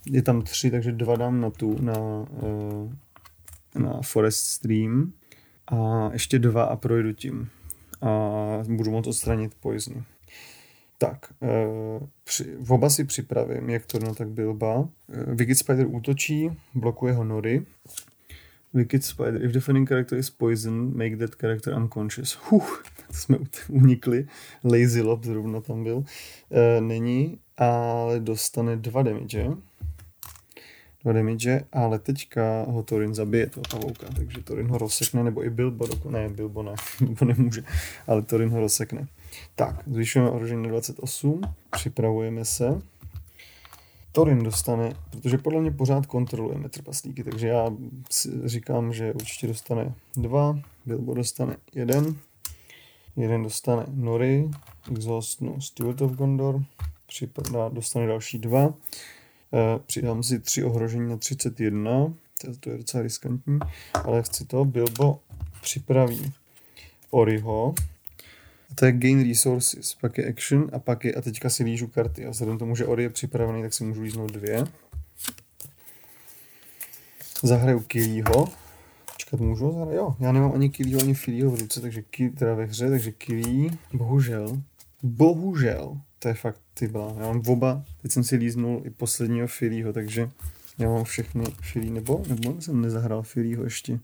je 0.05 0.21
tam 0.21 0.41
tři, 0.41 0.71
takže 0.71 0.91
dva 0.91 1.15
dám 1.15 1.41
na 1.41 1.49
tu, 1.49 1.81
na, 1.81 1.93
e, 3.75 3.79
na 3.79 4.01
Forest 4.01 4.45
Stream 4.45 5.13
a 5.67 6.09
ještě 6.13 6.39
dva 6.39 6.63
a 6.63 6.75
projdu 6.75 7.13
tím. 7.13 7.49
A 8.01 8.09
budu 8.67 8.91
moct 8.91 9.07
odstranit 9.07 9.55
poizny. 9.55 10.03
Tak, 10.97 11.33
e, 11.41 11.47
při, 12.23 12.55
v 12.59 12.71
oba 12.71 12.89
si 12.89 13.03
připravím, 13.03 13.69
jak 13.69 13.85
to 13.85 13.99
no 13.99 14.15
tak 14.15 14.29
Bilba. 14.29 14.89
E, 15.09 15.35
Wicked 15.35 15.57
Spider 15.57 15.87
útočí, 15.87 16.51
blokuje 16.73 17.13
ho 17.13 17.23
Nori. 17.23 17.65
Wicked 18.73 19.05
Spider, 19.05 19.45
if 19.45 19.51
defending 19.51 19.89
character 19.89 20.19
is 20.19 20.29
poison, 20.29 20.97
make 20.97 21.17
that 21.17 21.35
character 21.35 21.73
unconscious. 21.73 22.39
Huh, 22.49 22.81
to 23.07 23.13
jsme 23.13 23.37
unikli. 23.69 24.27
Lazy 24.63 25.01
Lob 25.01 25.23
zrovna 25.23 25.61
tam 25.61 25.83
byl. 25.83 26.03
E, 26.51 26.81
není, 26.81 27.39
ale 27.57 28.19
dostane 28.19 28.75
dva 28.75 29.03
damage 29.03 29.49
dva 31.03 31.13
damage, 31.13 31.65
ale 31.71 31.99
teďka 31.99 32.65
ho 32.67 32.83
Torin 32.83 33.13
zabije, 33.13 33.49
toho 33.49 33.63
pavouka, 33.71 34.07
takže 34.15 34.43
Torin 34.43 34.67
ho 34.67 34.77
rozsekne, 34.77 35.23
nebo 35.23 35.45
i 35.45 35.49
Bilbo, 35.49 35.87
ne, 36.09 36.29
Bilbo 36.29 36.63
ne, 36.63 36.75
Bilbo 36.99 37.25
nemůže, 37.25 37.63
ale 38.07 38.21
Torin 38.21 38.49
ho 38.49 38.59
rozsekne. 38.59 39.07
Tak, 39.55 39.83
zvyšujeme 39.87 40.29
ohrožení 40.29 40.63
na 40.63 40.69
28, 40.69 41.41
připravujeme 41.71 42.45
se. 42.45 42.81
Torin 44.11 44.43
dostane, 44.43 44.93
protože 45.09 45.37
podle 45.37 45.61
mě 45.61 45.71
pořád 45.71 46.05
kontrolujeme 46.05 46.69
trpaslíky, 46.69 47.23
takže 47.23 47.47
já 47.47 47.69
říkám, 48.45 48.93
že 48.93 49.13
určitě 49.13 49.47
dostane 49.47 49.93
dva, 50.17 50.59
Bilbo 50.85 51.13
dostane 51.13 51.57
jeden, 51.73 52.15
jeden 53.15 53.43
dostane 53.43 53.85
Nori, 53.89 54.49
Exhaustnu 54.91 55.61
Steward 55.61 56.01
of 56.01 56.11
Gondor, 56.11 56.63
připadá, 57.07 57.69
dostane 57.69 58.07
další 58.07 58.39
dva, 58.39 58.73
Eh, 59.53 59.79
přidám 59.85 60.23
si 60.23 60.39
tři 60.39 60.63
ohrožení 60.63 61.09
na 61.09 61.17
31, 61.17 62.13
to 62.59 62.69
je 62.69 62.77
docela 62.77 63.03
riskantní, 63.03 63.59
ale 64.03 64.23
chci 64.23 64.45
to. 64.45 64.65
Bilbo 64.65 65.19
připraví 65.61 66.33
Oriho, 67.09 67.75
to 68.75 68.85
je 68.85 68.91
gain 68.91 69.29
resources, 69.29 69.95
pak 70.01 70.17
je 70.17 70.29
action 70.29 70.69
a 70.73 70.79
pak 70.79 71.05
je, 71.05 71.13
a 71.13 71.21
teďka 71.21 71.49
si 71.49 71.63
lížu 71.63 71.87
karty. 71.87 72.25
A 72.25 72.29
vzhledem 72.29 72.57
tomu, 72.57 72.75
že 72.75 72.85
Ori 72.85 73.03
je 73.03 73.09
připravený, 73.09 73.61
tak 73.61 73.73
si 73.73 73.83
můžu 73.83 74.01
líznout 74.01 74.31
dvě. 74.31 74.63
Zahraju 77.43 77.79
Kilího. 77.79 78.47
Počkat, 79.13 79.39
můžu 79.39 79.71
zahrát? 79.71 79.93
Jo, 79.93 80.15
já 80.19 80.31
nemám 80.31 80.51
ani 80.53 80.69
Kilího, 80.69 81.01
ani 81.01 81.13
Filího 81.13 81.51
v 81.51 81.59
ruce, 81.59 81.81
takže 81.81 82.01
Kili, 82.01 82.29
teda 82.29 82.53
ve 82.53 82.65
hře, 82.65 82.89
takže 82.89 83.11
Kilí, 83.11 83.79
bohužel, 83.93 84.61
bohužel, 85.03 85.97
to 86.19 86.27
je 86.27 86.33
fakt 86.33 86.59
ty 86.73 86.87
blá. 86.87 87.15
Já 87.19 87.27
mám 87.27 87.41
oba, 87.47 87.83
teď 88.01 88.11
jsem 88.11 88.23
si 88.23 88.35
líznul 88.35 88.81
i 88.85 88.89
posledního 88.89 89.47
Filího, 89.47 89.93
takže 89.93 90.29
já 90.77 90.89
mám 90.89 91.03
všechny 91.03 91.43
Filí, 91.61 91.91
nebo, 91.91 92.23
nebo 92.27 92.61
jsem 92.61 92.81
nezahrál 92.81 93.23
Filího 93.23 93.63
ještě. 93.63 93.99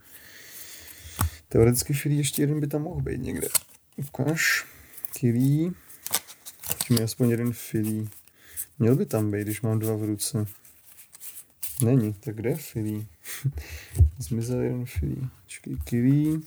Teoreticky 1.48 1.92
Filí 1.92 2.16
ještě 2.16 2.42
jeden 2.42 2.60
by 2.60 2.66
tam 2.66 2.82
mohl 2.82 3.00
být 3.00 3.22
někde. 3.22 3.48
Ukáž. 4.00 4.66
Filí. 5.18 5.72
Tím 6.86 7.04
aspoň 7.04 7.30
jeden 7.30 7.52
Filí. 7.52 8.10
Měl 8.78 8.96
by 8.96 9.06
tam 9.06 9.30
být, 9.30 9.42
když 9.42 9.62
mám 9.62 9.78
dva 9.78 9.96
v 9.96 10.04
ruce. 10.04 10.46
Není, 11.84 12.12
tak 12.12 12.36
kde 12.36 12.50
je 12.50 12.56
Filí? 12.56 13.06
Zmizel 14.18 14.60
jeden 14.60 14.86
Filí. 14.86 15.28
Čekaj, 15.46 15.76
Kilí. 15.84 16.42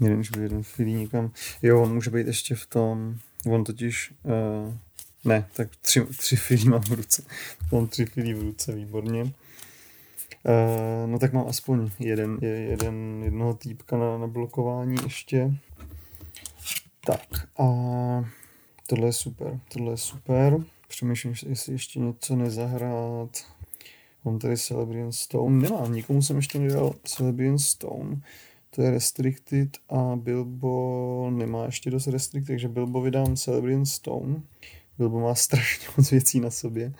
Jeden, 0.00 0.24
že 0.24 0.30
jeden 0.40 0.62
Filí 0.62 0.94
někam. 0.94 1.32
Jo, 1.62 1.82
on 1.82 1.94
může 1.94 2.10
být 2.10 2.26
ještě 2.26 2.54
v 2.54 2.66
tom 2.66 3.18
On 3.46 3.64
totiž, 3.64 4.14
uh, 4.22 4.74
ne, 5.24 5.48
tak 5.56 5.76
tři, 5.76 6.06
tři 6.06 6.36
filí 6.36 6.68
mám 6.68 6.80
v 6.80 6.92
ruce. 6.92 7.22
Mám 7.72 7.86
tři 7.86 8.06
filí 8.06 8.34
v 8.34 8.42
ruce, 8.42 8.72
výborně. 8.72 9.22
Uh, 9.22 9.30
no 11.06 11.18
tak 11.18 11.32
mám 11.32 11.48
aspoň 11.48 11.90
jeden, 11.98 12.38
jeden 12.42 13.22
jednoho 13.24 13.54
týpka 13.54 13.96
na, 13.96 14.18
na 14.18 14.26
blokování 14.26 14.96
ještě. 15.04 15.50
Tak 17.06 17.48
a 17.58 17.66
tohle 18.86 19.08
je 19.08 19.12
super, 19.12 19.60
tohle 19.72 19.92
je 19.92 19.96
super. 19.96 20.58
Přemýšlím, 20.88 21.34
jestli 21.46 21.72
ještě 21.72 22.00
něco 22.00 22.36
nezahrát. 22.36 23.46
Mám 24.24 24.38
tady 24.38 24.56
Celebrian 24.56 25.12
Stone. 25.12 25.68
Nemám, 25.68 25.92
nikomu 25.92 26.22
jsem 26.22 26.36
ještě 26.36 26.58
nedal 26.58 26.94
Celebrian 27.04 27.58
Stone 27.58 28.20
to 28.74 28.82
je 28.82 28.90
Restricted 28.90 29.78
a 29.88 30.16
Bilbo 30.16 31.30
nemá 31.30 31.64
ještě 31.64 31.90
dost 31.90 32.06
Restricted, 32.06 32.46
takže 32.46 32.68
Bilbo 32.68 33.00
vydám 33.00 33.36
Celebrian 33.36 33.86
Stone. 33.86 34.42
Bilbo 34.98 35.20
má 35.20 35.34
strašně 35.34 35.86
moc 35.96 36.10
věcí 36.10 36.40
na 36.40 36.50
sobě. 36.50 36.92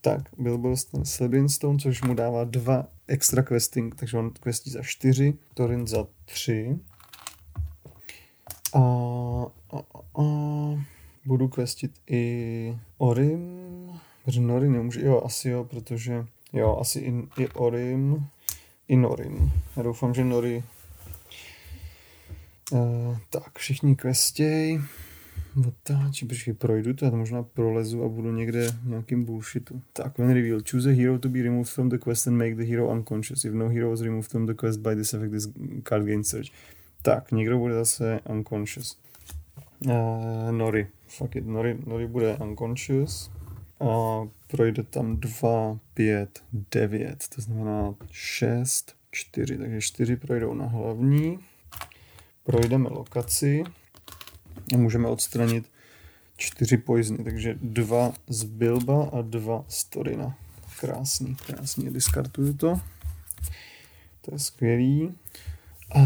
Tak, 0.00 0.22
Bilbo 0.38 0.68
dostane 0.68 1.04
Celebrian 1.04 1.48
Stone, 1.48 1.78
což 1.78 2.02
mu 2.02 2.14
dává 2.14 2.44
dva 2.44 2.88
extra 3.06 3.42
questing, 3.42 3.94
takže 3.94 4.18
on 4.18 4.30
questí 4.30 4.70
za 4.70 4.82
čtyři, 4.82 5.34
Torin 5.54 5.86
za 5.86 6.06
tři. 6.24 6.78
A, 8.74 8.78
a, 9.72 9.78
a, 10.22 10.24
budu 11.26 11.48
questit 11.48 11.92
i 12.06 12.76
Orim, 12.98 13.90
Nori 14.38 14.68
nemůže, 14.68 15.00
jo, 15.04 15.22
asi 15.24 15.48
jo, 15.48 15.64
protože, 15.64 16.26
jo, 16.52 16.78
asi 16.80 16.98
i, 16.98 17.42
i 17.42 17.48
Orim, 17.48 18.26
i 18.88 18.96
Norin. 18.96 19.52
Já 19.76 19.82
doufám, 19.82 20.14
že 20.14 20.24
Nori 20.24 20.64
Uh, 22.72 23.16
tak, 23.30 23.58
všichni 23.58 23.96
questěj. 23.96 24.80
Otáči, 25.68 26.26
počkej, 26.26 26.54
projdu 26.54 26.94
to, 26.94 27.04
já 27.04 27.10
to 27.10 27.16
možná 27.16 27.42
prolezu 27.42 28.04
a 28.04 28.08
budu 28.08 28.32
někde 28.32 28.68
v 28.68 28.86
nějakým 28.86 29.24
bullshitu. 29.24 29.82
Tak, 29.92 30.18
when 30.18 30.34
reveal, 30.34 30.60
choose 30.70 30.90
a 30.90 30.92
hero 30.92 31.18
to 31.18 31.28
be 31.28 31.42
removed 31.42 31.70
from 31.70 31.88
the 31.88 31.98
quest 31.98 32.26
and 32.26 32.36
make 32.36 32.54
the 32.56 32.64
hero 32.64 32.90
unconscious. 32.90 33.44
If 33.44 33.54
no 33.54 33.68
hero 33.68 33.90
was 33.90 34.00
removed 34.00 34.30
from 34.30 34.46
the 34.46 34.54
quest 34.54 34.80
by 34.80 34.94
this 34.94 35.14
effect, 35.14 35.32
this 35.32 35.48
card 35.82 36.06
gain 36.06 36.24
search. 36.24 36.52
Tak, 37.02 37.32
někdo 37.32 37.58
bude 37.58 37.74
zase 37.74 38.20
unconscious. 38.24 38.98
Uh, 39.86 39.92
Nori, 40.50 40.86
fuck 41.06 41.36
it, 41.36 41.46
Nori, 41.46 41.78
Nori 41.86 42.06
bude 42.06 42.36
unconscious. 42.36 43.30
A 43.80 44.22
projde 44.46 44.82
tam 44.82 45.16
2, 45.16 45.78
5, 45.94 46.42
9, 46.72 47.28
to 47.34 47.40
znamená 47.40 47.94
6, 48.10 48.96
4, 49.10 49.58
takže 49.58 49.80
4 49.80 50.16
projdou 50.16 50.54
na 50.54 50.66
hlavní 50.66 51.38
projdeme 52.48 52.88
lokaci 52.88 53.64
a 54.74 54.76
můžeme 54.76 55.08
odstranit 55.08 55.70
čtyři 56.36 56.76
poizny, 56.76 57.24
takže 57.24 57.58
dva 57.62 58.12
z 58.28 58.44
Bilba 58.44 59.10
a 59.12 59.22
dva 59.22 59.64
z 59.68 59.84
Torina. 59.84 60.36
Krásný, 60.80 61.36
krásný, 61.46 61.90
diskartuju 61.90 62.54
to. 62.54 62.80
To 64.20 64.34
je 64.34 64.38
skvělý. 64.38 65.14
A 65.94 66.00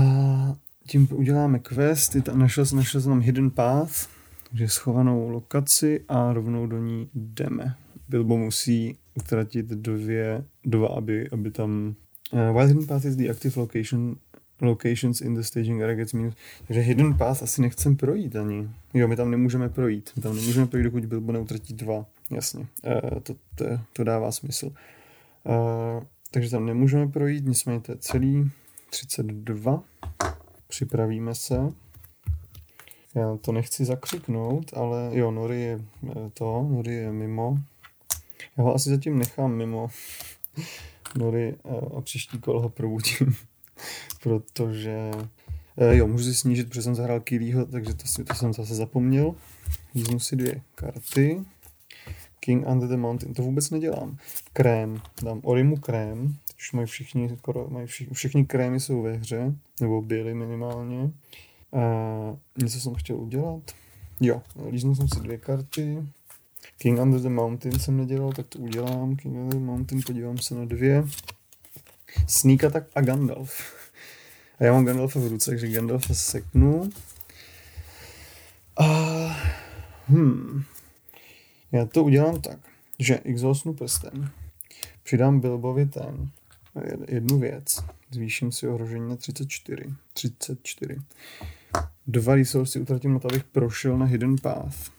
tím 0.87 1.09
uděláme 1.13 1.59
quest, 1.59 2.17
tam 2.23 2.39
našel, 2.39 2.65
našel 2.75 3.01
jsem 3.01 3.13
tam 3.13 3.21
Hidden 3.21 3.51
Path, 3.51 4.09
takže 4.51 4.69
schovanou 4.69 5.29
lokaci 5.29 6.05
a 6.09 6.33
rovnou 6.33 6.67
do 6.67 6.79
ní 6.79 7.09
jdeme. 7.15 7.75
Bilbo 8.09 8.39
musí 8.39 8.97
utratit 9.15 9.67
dvě, 9.67 10.45
dva, 10.65 10.89
aby, 10.89 11.31
aby 11.31 11.51
tam... 11.51 11.95
Uh, 12.33 12.39
while 12.53 12.67
Hidden 12.67 12.87
Path 12.87 13.05
is 13.05 13.17
the 13.17 13.31
active 13.31 13.61
location 13.61 14.17
locations 14.63 15.21
in 15.21 15.35
the 15.35 15.43
staging 15.43 15.83
area 15.83 15.95
gets 15.95 16.13
minus. 16.13 16.35
Takže 16.67 16.81
hidden 16.81 17.15
path 17.15 17.43
asi 17.43 17.63
nechcem 17.63 17.97
projít 17.97 18.37
ani. 18.37 18.69
Jo, 18.95 19.09
my 19.09 19.17
tam 19.17 19.31
nemůžeme 19.31 19.69
projít. 19.69 20.11
My 20.17 20.23
tam 20.23 20.37
nemůžeme 20.37 20.67
projít, 20.67 20.85
dokud 20.85 21.05
Bilbo 21.05 21.33
neutratí 21.33 21.75
dva. 21.75 22.07
jasně, 22.31 22.67
uh, 22.85 23.21
to, 23.21 23.35
to, 23.55 23.65
to 23.93 24.05
dává 24.05 24.33
smysl. 24.33 24.67
Uh, 24.67 26.03
takže 26.31 26.51
tam 26.51 26.67
nemůžeme 26.67 27.09
projít, 27.09 27.47
nicméně 27.47 27.81
to 27.81 27.93
je 27.93 27.99
celý 27.99 28.51
32. 28.91 29.83
Připravíme 30.73 31.35
se. 31.35 31.73
Já 33.15 33.37
to 33.37 33.53
nechci 33.53 33.85
zakřiknout, 33.85 34.71
ale 34.77 35.11
jo, 35.13 35.31
Nori 35.31 35.61
je 35.61 35.81
to, 36.35 36.67
Nori 36.71 36.95
je 36.95 37.13
mimo. 37.13 37.59
Já 38.57 38.65
ho 38.65 38.75
asi 38.75 38.91
zatím 38.91 39.19
nechám 39.19 39.55
mimo. 39.55 39.89
Nori 41.19 41.55
a 41.97 42.01
příští 42.01 42.39
kolo 42.39 42.61
ho 42.61 42.69
probudím, 42.69 43.37
protože 44.23 45.11
jo, 45.91 46.07
můžu 46.07 46.25
si 46.25 46.35
snížit, 46.35 46.69
protože 46.69 46.83
jsem 46.83 46.95
zahrál 46.95 47.21
Kirýho, 47.21 47.67
takže 47.67 47.95
to, 47.95 48.25
to 48.25 48.35
jsem 48.35 48.53
zase 48.53 48.75
zapomněl. 48.75 49.35
Jíznu 49.95 50.19
si 50.19 50.37
dvě 50.37 50.61
karty. 50.75 51.45
King 52.41 52.67
Under 52.67 52.89
the 52.89 52.97
Mountain, 52.97 53.35
to 53.35 53.43
vůbec 53.43 53.71
nedělám. 53.71 54.17
Krém, 54.53 55.03
dám 55.23 55.41
Orimu 55.45 55.77
krém, 55.77 56.37
už 56.63 56.73
mají 56.73 56.87
všichni, 56.87 57.37
skoro, 57.39 57.67
mají 57.71 57.87
všichni, 57.87 58.15
všichni 58.15 58.45
krémy 58.45 58.81
jsou 58.81 59.03
ve 59.03 59.13
hře, 59.13 59.55
nebo 59.81 60.03
byly 60.03 60.35
minimálně. 60.35 61.11
A 61.73 61.81
něco 62.63 62.81
jsem 62.81 62.95
chtěl 62.95 63.17
udělat. 63.17 63.63
Jo, 64.21 64.43
líznul 64.71 64.95
jsem 64.95 65.09
si 65.09 65.21
dvě 65.21 65.39
karty. 65.39 65.99
King 66.79 67.01
Under 67.01 67.21
the 67.21 67.29
Mountain 67.29 67.79
jsem 67.79 67.97
nedělal, 67.97 68.33
tak 68.33 68.47
to 68.47 68.59
udělám. 68.59 69.17
King 69.17 69.35
Under 69.35 69.59
the 69.59 69.65
Mountain, 69.65 70.03
podívám 70.07 70.39
se 70.39 70.55
na 70.55 70.65
dvě. 70.65 71.05
Sneak 72.27 72.65
Attack 72.65 72.91
a 72.95 73.01
Gandalf. 73.01 73.75
A 74.59 74.65
já 74.65 74.73
mám 74.73 74.85
Gandalfa 74.85 75.21
v 75.21 75.27
ruce, 75.27 75.51
takže 75.51 75.69
Gandalfa 75.69 76.15
seknu. 76.15 76.91
A... 78.77 78.87
Hmm. 80.07 80.65
Já 81.73 81.87
to 81.87 82.05
udělám 82.05 82.41
tak, 82.41 82.59
že 82.99 83.19
exhaustnu 83.19 83.75
prstem, 83.75 84.31
přidám 85.03 85.41
Bilbovi 85.41 85.87
ten, 85.87 86.31
jednu 87.09 87.39
věc, 87.39 87.85
zvýším 88.11 88.53
si 88.53 88.69
ohrožení 88.69 89.09
na 89.09 89.17
34. 89.17 89.85
34. 90.13 90.97
Dva 92.07 92.35
resource 92.35 92.81
utratím 92.81 93.13
na 93.13 93.19
to, 93.19 93.29
abych 93.29 93.45
prošel 93.45 93.99
na 93.99 94.07
Hidden 94.07 94.37
Path. 94.43 94.91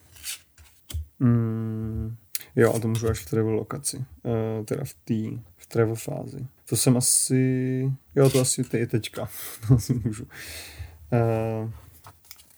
Mm, 1.20 2.16
jo, 2.56 2.74
a 2.74 2.80
to 2.80 2.88
můžu 2.88 3.10
až 3.10 3.20
v 3.20 3.30
travel 3.30 3.54
lokaci. 3.54 3.98
Uh, 3.98 4.66
teda 4.66 4.84
v 4.84 4.94
té, 4.94 5.42
v 5.58 5.68
travel 5.68 5.96
fázi. 5.96 6.48
To 6.70 6.76
jsem 6.76 6.98
asi, 6.98 7.92
jo, 8.16 8.30
to 8.30 8.40
asi 8.40 8.64
je 8.74 8.88
teďka. 8.88 9.30
to 9.68 9.74
asi 9.74 9.94
můžu. 9.94 10.24
Uh, 10.24 11.72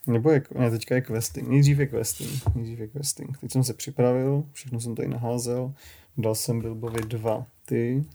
nebo 0.07 0.31
je, 0.31 0.43
ne, 0.59 0.71
teďka 0.71 0.95
je 0.95 1.01
questing. 1.01 1.47
Nejdřív 1.47 1.79
je 1.79 1.87
questing. 1.87 2.55
Nejdřív 2.55 2.79
je 2.79 2.87
questing. 2.87 3.37
Teď 3.37 3.51
jsem 3.51 3.63
se 3.63 3.73
připravil, 3.73 4.43
všechno 4.51 4.79
jsem 4.79 4.95
tady 4.95 5.07
naházel. 5.07 5.73
Dal 6.17 6.35
jsem 6.35 6.61
Bilbovi 6.61 7.01
dva 7.01 7.47
ty. 7.65 8.05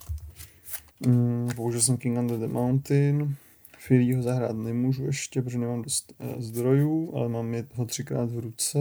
Mm, 1.06 1.48
použil 1.56 1.81
jsem 1.81 1.97
King 1.97 2.18
Under 2.18 2.39
the 2.39 2.47
Mountain. 2.47 3.36
Filí 3.78 4.14
ho 4.14 4.22
zahrát 4.22 4.56
nemůžu 4.56 5.05
ještě, 5.05 5.43
protože 5.43 5.59
nemám 5.59 5.82
dost 5.82 6.12
uh, 6.18 6.40
zdrojů, 6.40 7.12
ale 7.16 7.28
mám 7.28 7.55
je 7.55 7.66
ho 7.74 7.85
třikrát 7.85 8.31
v 8.31 8.39
ruce. 8.39 8.78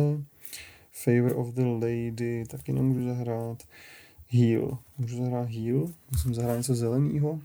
Favor 0.91 1.33
of 1.35 1.47
the 1.47 1.63
Lady 1.65 2.43
taky 2.47 2.73
nemůžu 2.73 3.05
zahrát. 3.05 3.63
Heal. 4.31 4.77
Můžu 4.97 5.17
zahrát 5.17 5.49
Heal? 5.49 5.89
Musím 6.11 6.33
zahrát 6.33 6.57
něco 6.57 6.75
zeleného. 6.75 7.39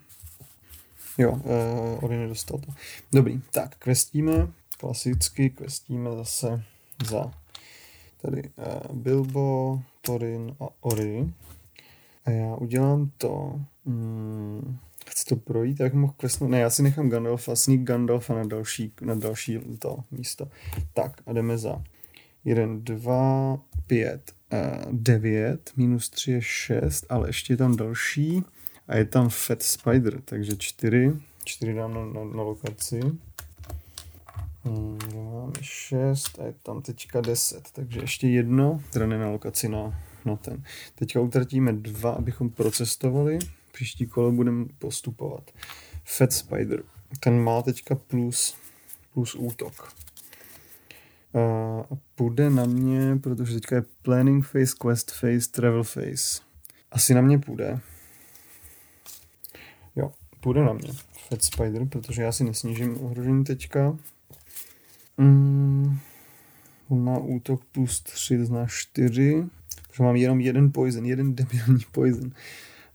Jo, 1.19 1.33
uh, 1.33 2.05
Ori 2.05 2.17
nedostal 2.17 2.59
to. 2.59 2.73
Dobrý, 3.13 3.41
tak, 3.53 3.77
questíme 3.77 4.49
klasicky 4.85 5.51
questíme 5.51 6.11
zase 6.11 6.63
za 7.07 7.33
tady 8.23 8.43
uh, 8.43 8.97
Bilbo, 8.97 9.83
Torin 10.01 10.57
a 10.61 10.69
Ori. 10.81 11.33
A 12.25 12.31
já 12.31 12.55
udělám 12.55 13.11
to, 13.17 13.61
hmm, 13.87 14.79
chci 15.07 15.25
to 15.25 15.37
projít, 15.37 15.81
jak 15.81 15.95
mohl 15.95 16.13
questnout, 16.17 16.51
ne, 16.51 16.61
já 16.61 16.71
si 16.71 16.83
nechám 16.83 17.09
Gandalfa, 17.09 17.57
sneak 17.57 17.81
Gandalfa 17.81 18.35
na 18.35 18.45
další, 18.45 18.93
na 19.01 19.15
další 19.15 19.61
to 19.79 19.99
místo. 20.11 20.49
Tak 20.95 21.23
a 21.27 21.33
jdeme 21.33 21.59
za 21.59 21.83
1, 22.45 22.67
2, 22.79 23.59
5, 23.87 24.33
9, 24.93 25.73
minus 25.77 26.11
3 26.11 26.33
je 26.33 26.43
6, 26.43 27.07
ale 27.09 27.29
ještě 27.29 27.53
je 27.53 27.57
tam 27.57 27.77
další 27.77 28.45
a 28.89 28.97
je 28.97 29.05
tam 29.05 29.29
Fat 29.29 29.63
Spider, 29.63 30.21
takže 30.21 30.57
4, 30.57 31.13
4 31.45 31.75
dám 31.75 31.95
na, 31.95 32.05
na, 32.05 32.25
na 32.25 32.43
lokaci. 32.43 33.01
Hmm, 34.65 34.99
máme 35.15 35.53
6 35.61 36.39
a 36.39 36.45
je 36.45 36.55
tam 36.63 36.83
teďka 36.83 37.21
10, 37.21 37.71
takže 37.73 38.01
ještě 38.01 38.29
jedno, 38.29 38.81
teda 38.91 39.07
ne 39.07 39.19
na 39.19 39.31
lokaci 39.31 39.69
na, 39.69 40.01
na 40.25 40.37
ten. 40.37 40.63
Teďka 40.95 41.21
utratíme 41.21 41.73
dva, 41.73 42.11
abychom 42.11 42.51
procestovali, 42.51 43.39
příští 43.73 44.07
kolo 44.07 44.33
budeme 44.33 44.65
postupovat. 44.79 45.51
Fat 46.05 46.33
Spider, 46.33 46.83
ten 47.21 47.43
má 47.43 47.63
teďka 47.63 47.95
plus, 47.95 48.57
plus 49.15 49.35
útok. 49.35 49.93
A 51.91 51.97
půjde 52.15 52.51
na 52.51 52.65
mě, 52.65 53.17
protože 53.17 53.55
teďka 53.55 53.77
je 53.77 53.85
planning 54.03 54.47
phase, 54.47 54.75
quest 54.81 55.11
phase, 55.11 55.51
travel 55.51 55.85
phase. 55.85 56.43
Asi 56.91 57.15
na 57.15 57.21
mě 57.21 57.39
půjde. 57.39 57.81
Jo, 59.97 60.13
půjde 60.41 60.65
na 60.65 60.73
mě. 60.73 60.93
Fat 61.29 61.43
Spider, 61.43 61.87
protože 61.89 62.23
já 62.23 62.33
si 62.33 62.45
nesnížím 62.45 63.05
ohrožení 63.05 63.45
teďka. 63.45 63.99
Mm, 65.19 65.99
on 66.89 67.05
má 67.05 67.19
útok 67.19 67.65
plus 67.65 68.01
3, 68.01 68.39
to 68.39 68.45
znamená 68.45 68.67
4. 68.67 69.45
Protože 69.95 70.05
mám 70.05 70.17
jenom 70.17 70.41
jeden 70.41 70.73
poison, 70.73 71.07
jeden 71.07 71.35
debilní 71.35 71.85
poison. 71.93 72.31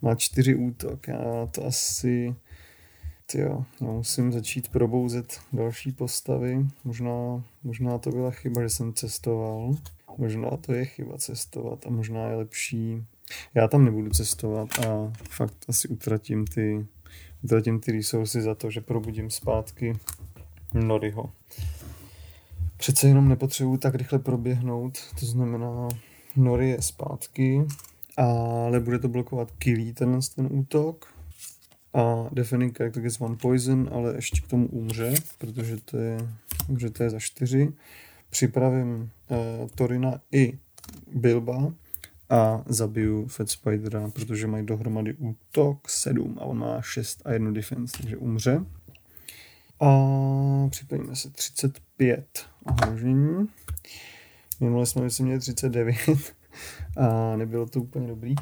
Má 0.01 0.15
4 0.15 0.55
útok. 0.55 1.07
Já 1.07 1.45
to 1.51 1.65
asi... 1.65 2.35
Jo, 3.33 3.65
já 3.81 3.87
musím 3.87 4.31
začít 4.31 4.69
probouzet 4.69 5.39
další 5.53 5.91
postavy. 5.91 6.65
Možná, 6.83 7.43
možná 7.63 7.97
to 7.97 8.09
byla 8.09 8.31
chyba, 8.31 8.61
že 8.61 8.69
jsem 8.69 8.93
cestoval. 8.93 9.75
Možná 10.17 10.49
to 10.49 10.73
je 10.73 10.85
chyba 10.85 11.17
cestovat 11.17 11.87
a 11.87 11.89
možná 11.89 12.27
je 12.27 12.35
lepší... 12.35 13.03
Já 13.53 13.67
tam 13.67 13.85
nebudu 13.85 14.09
cestovat 14.09 14.69
a 14.79 15.13
fakt 15.29 15.55
asi 15.67 15.87
utratím 15.87 16.47
ty, 16.47 16.85
utratím 17.43 17.79
ty 17.79 17.91
resursy 17.91 18.41
za 18.41 18.55
to, 18.55 18.71
že 18.71 18.81
probudím 18.81 19.29
zpátky 19.29 19.99
Noriho 20.73 21.33
přece 22.77 23.07
jenom 23.07 23.29
nepotřebuji 23.29 23.77
tak 23.77 23.95
rychle 23.95 24.19
proběhnout, 24.19 24.97
to 25.19 25.25
znamená 25.25 25.87
Nori 26.35 26.69
je 26.69 26.81
zpátky, 26.81 27.65
ale 28.17 28.79
bude 28.79 28.99
to 28.99 29.07
blokovat 29.07 29.51
Killy 29.51 29.93
tenhle 29.93 30.19
ten 30.35 30.47
útok 30.51 31.13
a 31.93 32.29
Defending 32.31 32.77
Character 32.77 33.03
gets 33.03 33.21
one 33.21 33.35
poison, 33.35 33.89
ale 33.91 34.15
ještě 34.15 34.41
k 34.41 34.47
tomu 34.47 34.67
umře, 34.67 35.13
protože 35.37 35.77
to 35.77 35.97
je, 35.97 36.17
že 36.77 36.89
to 36.89 37.03
je 37.03 37.09
za 37.09 37.19
čtyři. 37.19 37.73
Připravím 38.29 39.11
uh, 39.29 39.37
Torina 39.75 40.21
i 40.31 40.59
Bilba 41.15 41.73
a 42.29 42.63
zabiju 42.65 43.27
Fat 43.27 43.49
Spidera, 43.49 44.09
protože 44.09 44.47
mají 44.47 44.65
dohromady 44.65 45.13
útok 45.13 45.89
7 45.89 46.37
a 46.41 46.45
on 46.45 46.57
má 46.57 46.81
6 46.81 47.21
a 47.25 47.31
jednu 47.31 47.51
defense, 47.51 47.97
takže 47.97 48.17
umře. 48.17 48.65
A 49.79 50.67
připravíme 50.69 51.15
se 51.15 51.29
35 51.29 52.45
ohrožení. 52.65 53.47
Minule 54.59 54.85
jsme 54.85 55.01
myslím 55.01 55.25
měli 55.25 55.39
39 55.39 55.97
a 56.97 57.35
nebylo 57.35 57.65
to 57.65 57.81
úplně 57.81 58.07
dobrý. 58.07 58.35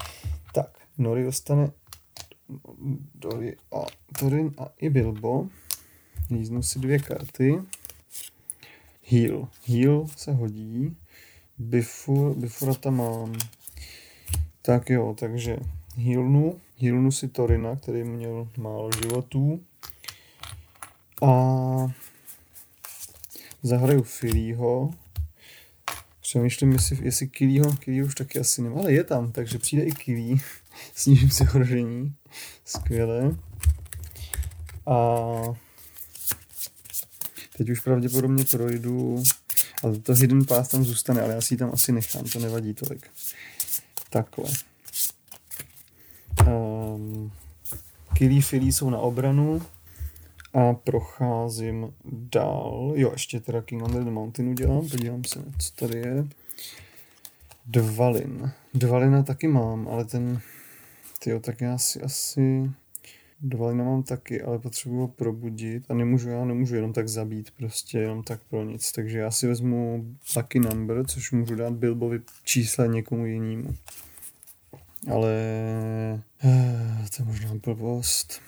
Tak, 0.54 0.78
Nori 0.98 1.24
dostane 1.24 1.72
Dory 3.16 3.58
a 3.72 3.86
Torin 4.20 4.52
a 4.58 4.70
i 4.78 4.90
Bilbo. 4.90 5.48
Líznu 6.32 6.64
si 6.64 6.80
dvě 6.80 7.00
karty. 7.00 7.62
Heal. 9.04 9.48
Heal 9.68 10.08
se 10.16 10.34
hodí. 10.34 10.98
Bifur, 11.58 12.36
Bifura 12.36 12.74
tam 12.74 12.98
mám. 12.98 13.34
Tak 14.62 14.90
jo, 14.90 15.16
takže 15.20 15.58
healnu. 15.96 16.62
Healnu 16.82 17.12
si 17.12 17.28
Torina, 17.28 17.76
který 17.76 18.04
měl 18.04 18.48
málo 18.58 18.90
životů. 18.92 19.64
A 21.28 21.32
zahraju 23.64 24.04
Filího. 24.04 24.94
Přemýšlím, 26.28 26.72
jestli, 26.72 26.98
jestli 27.02 27.28
Kilího, 27.28 27.74
Kilího 27.74 28.08
už 28.08 28.16
taky 28.16 28.40
asi 28.40 28.62
nemá, 28.62 28.80
ale 28.80 28.94
je 28.94 29.04
tam, 29.04 29.32
takže 29.32 29.60
přijde 29.60 29.84
i 29.84 29.92
Kilí. 29.92 30.42
Snížím 30.96 31.30
si 31.30 31.44
ohrožení. 31.44 32.16
Skvěle. 32.66 33.36
A 34.88 34.96
teď 37.58 37.70
už 37.70 37.80
pravděpodobně 37.80 38.46
projdu, 38.46 39.24
ale 39.84 40.00
to 40.00 40.14
Hidden 40.14 40.46
Path 40.46 40.72
tam 40.72 40.86
zůstane, 40.86 41.22
ale 41.22 41.34
já 41.34 41.42
si 41.42 41.54
ji 41.54 41.58
tam 41.58 41.70
asi 41.74 41.92
nechám, 41.92 42.24
to 42.24 42.40
nevadí 42.40 42.74
tolik. 42.74 43.08
Takhle. 44.10 44.46
Um, 46.48 47.32
Kilí, 48.14 48.42
Filí 48.42 48.74
jsou 48.74 48.90
na 48.90 49.00
obranu. 49.00 49.62
A 50.58 50.74
procházím 50.74 51.94
dál. 52.06 52.92
Jo, 52.96 53.12
ještě 53.12 53.40
teda 53.40 53.62
King 53.62 53.84
Under 53.84 54.04
the 54.04 54.10
Mountain 54.10 54.50
udělám. 54.50 54.90
Podívám 54.90 55.24
se, 55.24 55.44
co 55.58 55.86
tady 55.86 56.00
je. 56.00 56.28
Dvalin. 57.66 58.52
Dvalina 58.74 59.24
taky 59.24 59.48
mám, 59.48 59.88
ale 59.88 60.06
ten, 60.06 60.42
tyjo, 61.20 61.40
tak 61.40 61.62
já 61.62 61.78
si 61.78 62.02
asi, 62.02 62.72
Dvalina 63.42 63.84
mám 63.84 64.04
taky, 64.04 64.42
ale 64.42 64.60
potřebuji 64.60 65.00
ho 65.00 65.08
probudit 65.08 65.92
a 65.92 65.94
nemůžu, 65.94 66.30
já 66.30 66.46
nemůžu 66.46 66.76
jenom 66.76 66.94
tak 66.94 67.10
zabít, 67.10 67.52
prostě 67.52 68.00
jenom 68.00 68.24
tak 68.24 68.40
pro 68.50 68.64
nic. 68.64 68.92
Takže 68.92 69.20
já 69.20 69.32
si 69.32 69.48
vezmu 69.48 70.06
Lucky 70.36 70.60
Number, 70.60 71.06
což 71.08 71.32
můžu 71.32 71.56
dát 71.56 71.74
Bilbovi 71.74 72.22
čísle 72.44 72.88
někomu 72.88 73.26
jinému. 73.26 73.76
Ale 75.12 75.34
eh, 76.44 77.06
to 77.18 77.24
je 77.24 77.26
možná 77.26 77.52
blbost. 77.64 78.42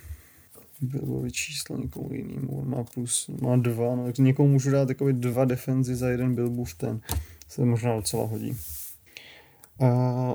Bilbovi 0.81 1.31
číslo 1.31 1.77
někomu 1.77 2.13
jinému. 2.13 2.61
On 2.61 2.69
má 2.69 2.83
plus, 2.83 3.29
má 3.41 3.57
dva, 3.57 3.95
no, 3.95 4.05
tak 4.05 4.17
někomu 4.17 4.49
můžu 4.49 4.71
dát 4.71 4.85
takový 4.85 5.13
dva 5.13 5.45
defenzy 5.45 5.95
za 5.95 6.09
jeden 6.09 6.35
Bilbův 6.35 6.73
ten. 6.73 7.01
Se 7.47 7.65
možná 7.65 7.95
docela 7.95 8.25
hodí. 8.25 8.57
A, 9.79 9.87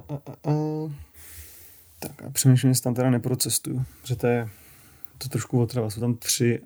a, 0.09 0.51
a. 0.51 0.55
Tak 1.99 2.23
a 2.23 2.31
přemýšlím, 2.31 2.69
jestli 2.69 2.83
tam 2.83 2.95
teda 2.95 3.11
neprocestuju, 3.11 3.85
protože 4.01 4.17
to 4.17 4.27
je 4.27 4.49
to 5.19 5.29
trošku 5.29 5.61
otrava. 5.61 5.91
Jsou 5.91 6.01
tam 6.01 6.15
tři, 6.15 6.61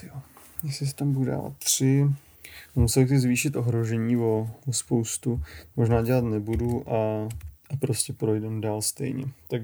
tyjo, 0.00 0.14
jestli 0.62 0.86
se 0.86 0.94
tam 0.94 1.12
budu 1.12 1.24
dávat 1.24 1.52
tři, 1.58 2.06
musel 2.74 3.06
bych 3.06 3.20
zvýšit 3.20 3.56
ohrožení 3.56 4.16
o, 4.16 4.50
o 4.66 4.72
spoustu, 4.72 5.42
možná 5.76 6.02
dělat 6.02 6.24
nebudu 6.24 6.92
a, 6.92 7.28
a 7.70 7.76
prostě 7.80 8.12
projdem 8.12 8.60
dál 8.60 8.82
stejně. 8.82 9.24
Tak 9.48 9.62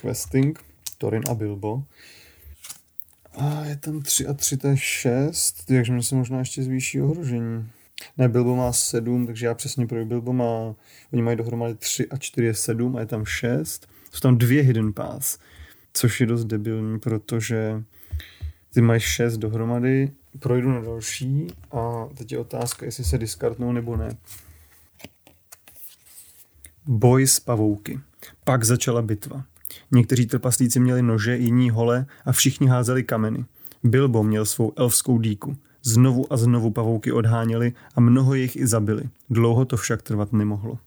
questing, 0.00 0.64
Torin 1.02 1.22
a 1.30 1.34
Bilbo. 1.34 1.84
A 3.38 3.64
je 3.64 3.76
tam 3.76 4.02
3 4.02 4.26
a 4.26 4.34
3, 4.34 4.56
to 4.56 4.68
je 4.68 4.76
6, 4.76 5.64
takže 5.66 5.92
mě 5.92 6.02
se 6.02 6.14
možná 6.14 6.38
ještě 6.38 6.62
zvýší 6.62 7.02
ohrožení. 7.02 7.68
Ne, 8.18 8.28
Bilbo 8.28 8.56
má 8.56 8.72
7, 8.72 9.26
takže 9.26 9.46
já 9.46 9.54
přesně 9.54 9.86
projdu. 9.86 10.08
Bilbo 10.08 10.32
má, 10.32 10.74
oni 11.12 11.22
mají 11.22 11.36
dohromady 11.36 11.74
3 11.74 12.08
a 12.08 12.16
4 12.16 12.46
je 12.46 12.54
7 12.54 12.96
a 12.96 13.00
je 13.00 13.06
tam 13.06 13.24
6. 13.24 13.88
Jsou 14.12 14.20
tam 14.20 14.38
dvě 14.38 14.62
hidden 14.62 14.92
paths, 14.92 15.38
což 15.92 16.20
je 16.20 16.26
dost 16.26 16.44
debilní, 16.44 16.98
protože 16.98 17.82
ty 18.74 18.80
mají 18.80 19.00
6 19.00 19.36
dohromady, 19.36 20.12
projdu 20.38 20.72
na 20.72 20.80
další 20.80 21.46
a 21.70 22.08
teď 22.14 22.32
je 22.32 22.38
otázka, 22.38 22.86
jestli 22.86 23.04
se 23.04 23.18
diskartnou 23.18 23.72
nebo 23.72 23.96
ne. 23.96 24.16
Boj 26.86 27.26
s 27.26 27.40
pavouky. 27.40 28.00
Pak 28.44 28.64
začala 28.64 29.02
bitva. 29.02 29.51
Někteří 29.90 30.26
trpaslíci 30.26 30.80
měli 30.80 31.02
nože, 31.02 31.36
jiní 31.36 31.70
hole 31.70 32.06
a 32.24 32.32
všichni 32.32 32.66
házeli 32.66 33.02
kameny. 33.02 33.44
Bilbo 33.84 34.22
měl 34.22 34.46
svou 34.46 34.72
elfskou 34.76 35.20
díku. 35.20 35.56
Znovu 35.82 36.32
a 36.32 36.36
znovu 36.36 36.70
pavouky 36.70 37.12
odháněli 37.12 37.72
a 37.94 38.00
mnoho 38.00 38.34
jich 38.34 38.56
i 38.56 38.66
zabili. 38.66 39.02
Dlouho 39.30 39.64
to 39.64 39.76
však 39.76 40.02
trvat 40.02 40.32
nemohlo. 40.32 40.78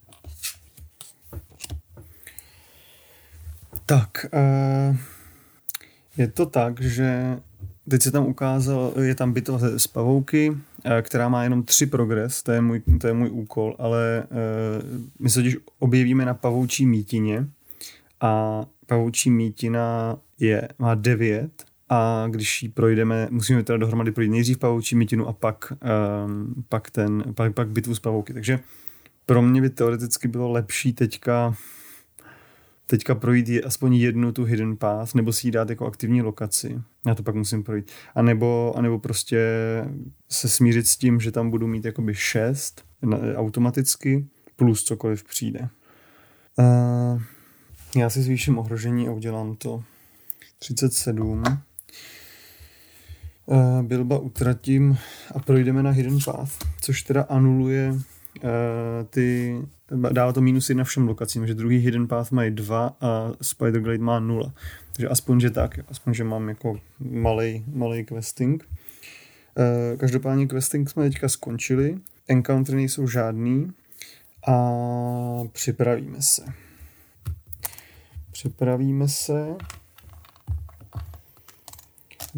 Tak, 3.86 4.26
uh, 4.34 4.98
je 6.18 6.28
to 6.28 6.46
tak, 6.46 6.82
že 6.82 7.38
teď 7.90 8.02
se 8.02 8.12
tam 8.12 8.26
ukázal, 8.26 8.94
je 9.02 9.16
tam 9.16 9.34
bitva 9.34 9.60
z 9.78 9.88
pavouky, 9.88 10.58
eh, 10.84 11.02
která 11.02 11.30
má 11.30 11.44
jenom 11.44 11.64
tři 11.64 11.86
progres, 11.86 12.44
to 12.44 12.52
je 12.52 12.62
můj, 12.62 12.82
to 13.02 13.08
je 13.08 13.14
můj 13.14 13.30
úkol, 13.30 13.76
ale 13.80 14.24
uh, 14.30 14.38
my 15.20 15.30
se 15.30 15.40
totiž 15.40 15.58
objevíme 15.80 16.26
na 16.26 16.34
pavoučí 16.34 16.86
mítině 16.86 17.48
a 18.22 18.62
pavoučí 18.86 19.30
mítina 19.30 20.18
je, 20.40 20.68
má 20.80 20.96
devět 20.96 21.64
a 21.90 22.28
když 22.30 22.64
ji 22.64 22.70
projdeme, 22.70 23.28
musíme 23.32 23.64
teda 23.64 23.78
dohromady 23.78 24.12
projít 24.12 24.30
nejdřív 24.30 24.58
pavoučí 24.58 24.96
mítinu 24.96 25.28
a 25.28 25.34
pak, 25.34 25.74
um, 26.26 26.54
pak, 26.70 26.92
ten, 26.92 27.24
pak, 27.36 27.54
pak 27.54 27.70
bitvu 27.70 27.96
s 27.96 28.00
pavouky. 28.00 28.34
Takže 28.34 28.60
pro 29.26 29.42
mě 29.42 29.62
by 29.62 29.70
teoreticky 29.70 30.28
bylo 30.28 30.52
lepší 30.52 30.94
teďka 30.94 31.56
teďka 32.88 33.16
projít 33.16 33.50
je, 33.50 33.62
aspoň 33.62 33.96
jednu 33.96 34.32
tu 34.32 34.44
hidden 34.44 34.78
path, 34.78 35.16
nebo 35.16 35.34
si 35.34 35.48
ji 35.48 35.52
dát 35.52 35.70
jako 35.70 35.86
aktivní 35.86 36.22
lokaci. 36.22 36.82
Já 37.08 37.16
to 37.16 37.24
pak 37.24 37.36
musím 37.36 37.64
projít. 37.64 37.92
A 38.16 38.22
nebo, 38.22 38.74
a 38.78 38.82
nebo 38.82 39.00
prostě 39.00 39.40
se 40.30 40.50
smířit 40.50 40.88
s 40.88 40.98
tím, 40.98 41.20
že 41.20 41.32
tam 41.32 41.50
budu 41.50 41.68
mít 41.68 41.86
jakoby 41.86 42.16
šest 42.16 42.84
na, 43.02 43.18
automaticky, 43.36 44.26
plus 44.56 44.84
cokoliv 44.84 45.24
přijde. 45.24 45.70
Uh, 46.60 47.22
já 47.96 48.10
si 48.10 48.22
zvýším 48.22 48.58
ohrožení 48.58 49.08
a 49.08 49.12
udělám 49.12 49.56
to 49.56 49.84
37. 50.60 51.44
Uh, 53.46 53.82
Bilba 53.82 54.20
utratím 54.20 54.98
a 55.36 55.40
projdeme 55.40 55.84
na 55.84 55.92
Hidden 55.92 56.18
Path, 56.26 56.52
což 56.82 57.02
teda 57.02 57.22
anuluje 57.22 57.92
uh, 57.92 58.00
ty, 59.10 59.56
dává 60.12 60.34
to 60.34 60.42
minus 60.42 60.70
jedna 60.70 60.84
všem 60.84 61.08
lokacím, 61.08 61.48
že 61.48 61.54
druhý 61.54 61.78
Hidden 61.78 62.08
Path 62.08 62.32
mají 62.32 62.52
dva 62.52 62.98
a 63.02 63.32
Spider 63.42 63.82
Glade 63.82 64.04
má 64.04 64.20
nula. 64.20 64.54
Takže 64.92 65.10
aspoň, 65.10 65.40
že 65.40 65.50
tak, 65.50 65.80
aspoň, 65.88 66.14
že 66.14 66.24
mám 66.24 66.50
jako 66.50 66.80
malý 67.00 67.64
malej 67.68 68.06
questing. 68.06 68.68
Uh, 69.58 69.98
každopádně 69.98 70.48
questing 70.48 70.90
jsme 70.90 71.10
teďka 71.10 71.30
skončili, 71.30 71.98
encountery 72.28 72.76
nejsou 72.76 73.08
žádný 73.08 73.72
a 74.48 74.72
připravíme 75.52 76.22
se. 76.22 76.65
Připravíme 78.46 79.08
se 79.08 79.56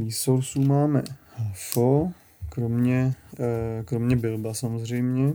Resourceů 0.06 0.62
máme 0.62 1.04
Hafo, 1.36 2.12
kromě, 2.50 3.16
eh, 3.40 3.84
kromě 3.86 4.16
Bilba 4.16 4.54
samozřejmě. 4.54 5.34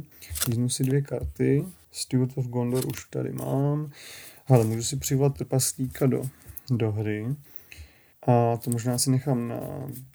Vezmu 0.48 0.68
si 0.68 0.84
dvě 0.84 1.02
karty. 1.02 1.64
Steward 1.90 2.38
of 2.38 2.46
Gondor 2.46 2.86
už 2.86 3.04
tady 3.04 3.32
mám. 3.32 3.90
Ale 4.48 4.64
můžu 4.64 4.82
si 4.82 4.96
přivolat 4.96 5.34
trpaslíka 5.34 6.06
do, 6.06 6.22
do 6.70 6.92
hry. 6.92 7.26
A 8.26 8.56
to 8.56 8.70
možná 8.70 8.98
si 8.98 9.10
nechám 9.10 9.48
na 9.48 9.60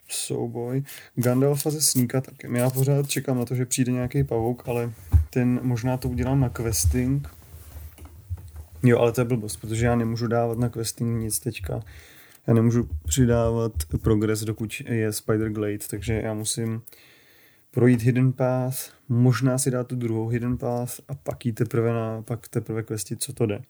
souboj. 0.10 0.84
Gandalfa 1.16 1.70
ze 1.70 1.82
sníka 1.82 2.22
taky. 2.22 2.48
Já 2.54 2.70
pořád 2.70 3.10
čekám 3.10 3.40
na 3.40 3.46
to, 3.46 3.56
že 3.56 3.66
přijde 3.66 3.92
nějaký 3.92 4.24
pavouk, 4.24 4.64
ale 4.68 4.94
ten 5.30 5.60
možná 5.64 5.98
to 5.98 6.10
udělám 6.10 6.40
na 6.40 6.50
questing. 6.50 7.36
Jo, 8.88 8.99
ale 8.99 9.11
to 9.11 9.22
je 9.22 9.26
blbost, 9.26 9.55
protože 9.55 9.85
já 9.85 9.95
nemůžu 9.95 10.27
dávat 10.27 10.57
na 10.57 10.69
questing 10.69 11.22
nic 11.22 11.39
teďka 11.39 11.84
já 12.47 12.53
nemůžu 12.53 12.89
přidávat 13.05 13.72
progres, 14.01 14.43
dokud 14.43 14.81
je 14.85 15.14
Spider 15.14 15.49
Glade, 15.49 15.77
takže 15.89 16.14
já 16.14 16.34
musím 16.34 16.81
projít 17.72 18.01
Hidden 18.01 18.34
Path, 18.34 18.77
možná 19.09 19.57
si 19.57 19.72
dát 19.72 19.88
tu 19.88 19.95
druhou 19.95 20.27
Hidden 20.27 20.57
Path 20.57 20.99
a 21.07 21.15
pak 21.15 21.45
jít 21.45 21.53
teprve 21.53 21.93
na, 21.93 22.22
pak 22.22 22.47
teprve 22.47 22.84
questit, 22.84 23.23
co 23.23 23.34
to 23.34 23.45
jde. 23.45 23.61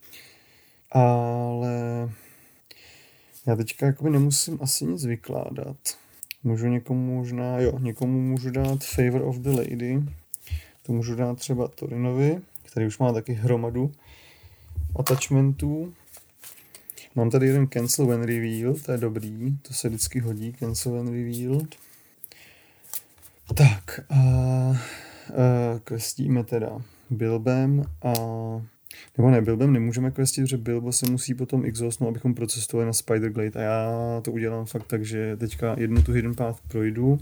Ale 0.91 2.09
já 3.47 3.55
teďka 3.55 3.85
jakoby 3.85 4.09
nemusím 4.09 4.57
asi 4.61 4.85
nic 4.85 5.05
vykládat. 5.05 5.77
Můžu 6.43 6.67
někomu 6.67 7.15
možná, 7.15 7.59
jo, 7.59 7.79
někomu 7.79 8.21
můžu 8.21 8.49
dát 8.49 8.83
Favor 8.83 9.21
of 9.21 9.37
the 9.37 9.49
Lady. 9.49 10.03
To 10.85 10.93
můžu 10.93 11.15
dát 11.15 11.37
třeba 11.37 11.67
Torinovi, 11.67 12.41
který 12.63 12.87
už 12.87 12.97
má 12.97 13.13
taky 13.13 13.33
hromadu 13.33 13.91
attachmentů. 14.95 15.93
Mám 17.15 17.29
tady 17.29 17.47
jeden 17.47 17.67
cancel 17.67 18.05
when 18.05 18.23
revealed, 18.23 18.85
to 18.85 18.91
je 18.91 18.97
dobrý, 18.97 19.57
to 19.61 19.73
se 19.73 19.89
vždycky 19.89 20.19
hodí, 20.19 20.53
cancel 20.53 20.91
when 20.91 21.07
revealed. 21.07 21.75
Tak, 23.55 23.99
a, 24.09 24.17
a 24.17 24.77
questíme 25.83 26.43
teda 26.43 26.81
Bilbem 27.09 27.83
a 28.03 28.13
nebo 29.17 29.29
ne, 29.29 29.41
Bilbem 29.41 29.73
nemůžeme 29.73 30.11
questit, 30.11 30.43
protože 30.43 30.57
Bilbo 30.57 30.91
se 30.91 31.11
musí 31.11 31.33
potom 31.33 31.65
exhaustnout, 31.65 32.09
abychom 32.09 32.33
procestovali 32.33 32.85
na 32.85 32.93
Spider 32.93 33.31
Glade 33.31 33.59
a 33.59 33.61
já 33.61 34.21
to 34.21 34.31
udělám 34.31 34.65
fakt 34.65 34.87
tak, 34.87 35.05
že 35.05 35.37
teďka 35.37 35.75
jednu 35.79 36.01
tu 36.03 36.11
Hidden 36.11 36.35
Path 36.35 36.61
projdu 36.67 37.19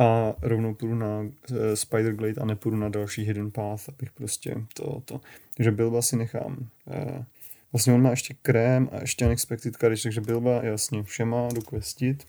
a 0.00 0.34
rovnou 0.42 0.74
půjdu 0.74 0.94
na 0.94 1.20
uh, 1.20 1.28
Spider 1.74 2.14
Glade 2.14 2.40
a 2.40 2.44
nepůjdu 2.44 2.76
na 2.76 2.88
další 2.88 3.22
Hidden 3.22 3.50
Path, 3.50 3.88
abych 3.88 4.10
prostě 4.10 4.54
to, 4.74 5.02
to, 5.04 5.20
takže 5.56 5.70
Bilba 5.70 6.02
si 6.02 6.16
nechám 6.16 6.56
uh, 6.84 7.24
Vlastně 7.72 7.92
on 7.92 8.02
má 8.02 8.10
ještě 8.10 8.34
krém 8.42 8.88
a 8.92 9.00
ještě 9.00 9.26
unexpected 9.26 9.76
courage, 9.76 10.02
takže 10.02 10.20
Bilba 10.20 10.62
jasně 10.62 11.02
všema 11.02 11.48
jdu 11.54 11.60
questit. 11.60 12.26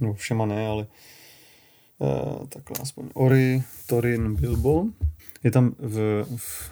No 0.00 0.14
všema 0.14 0.46
ne, 0.46 0.66
ale 0.66 0.86
uh, 1.98 2.46
takhle 2.46 2.76
aspoň 2.82 3.08
Ori, 3.14 3.62
Torin, 3.86 4.34
Bilbo. 4.34 4.86
Je 5.44 5.50
tam 5.50 5.74
v, 5.78 6.26
v, 6.36 6.70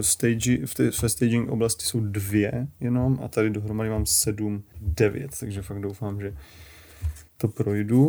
stage, 0.00 0.66
v 0.66 0.74
té 0.74 0.90
v 0.90 1.10
staging 1.10 1.50
oblasti 1.50 1.84
jsou 1.84 2.00
dvě 2.00 2.66
jenom 2.80 3.18
a 3.22 3.28
tady 3.28 3.50
dohromady 3.50 3.90
mám 3.90 4.06
sedm, 4.06 4.62
devět, 4.80 5.30
takže 5.40 5.62
fakt 5.62 5.80
doufám, 5.80 6.20
že 6.20 6.36
to 7.36 7.48
projdu. 7.48 8.08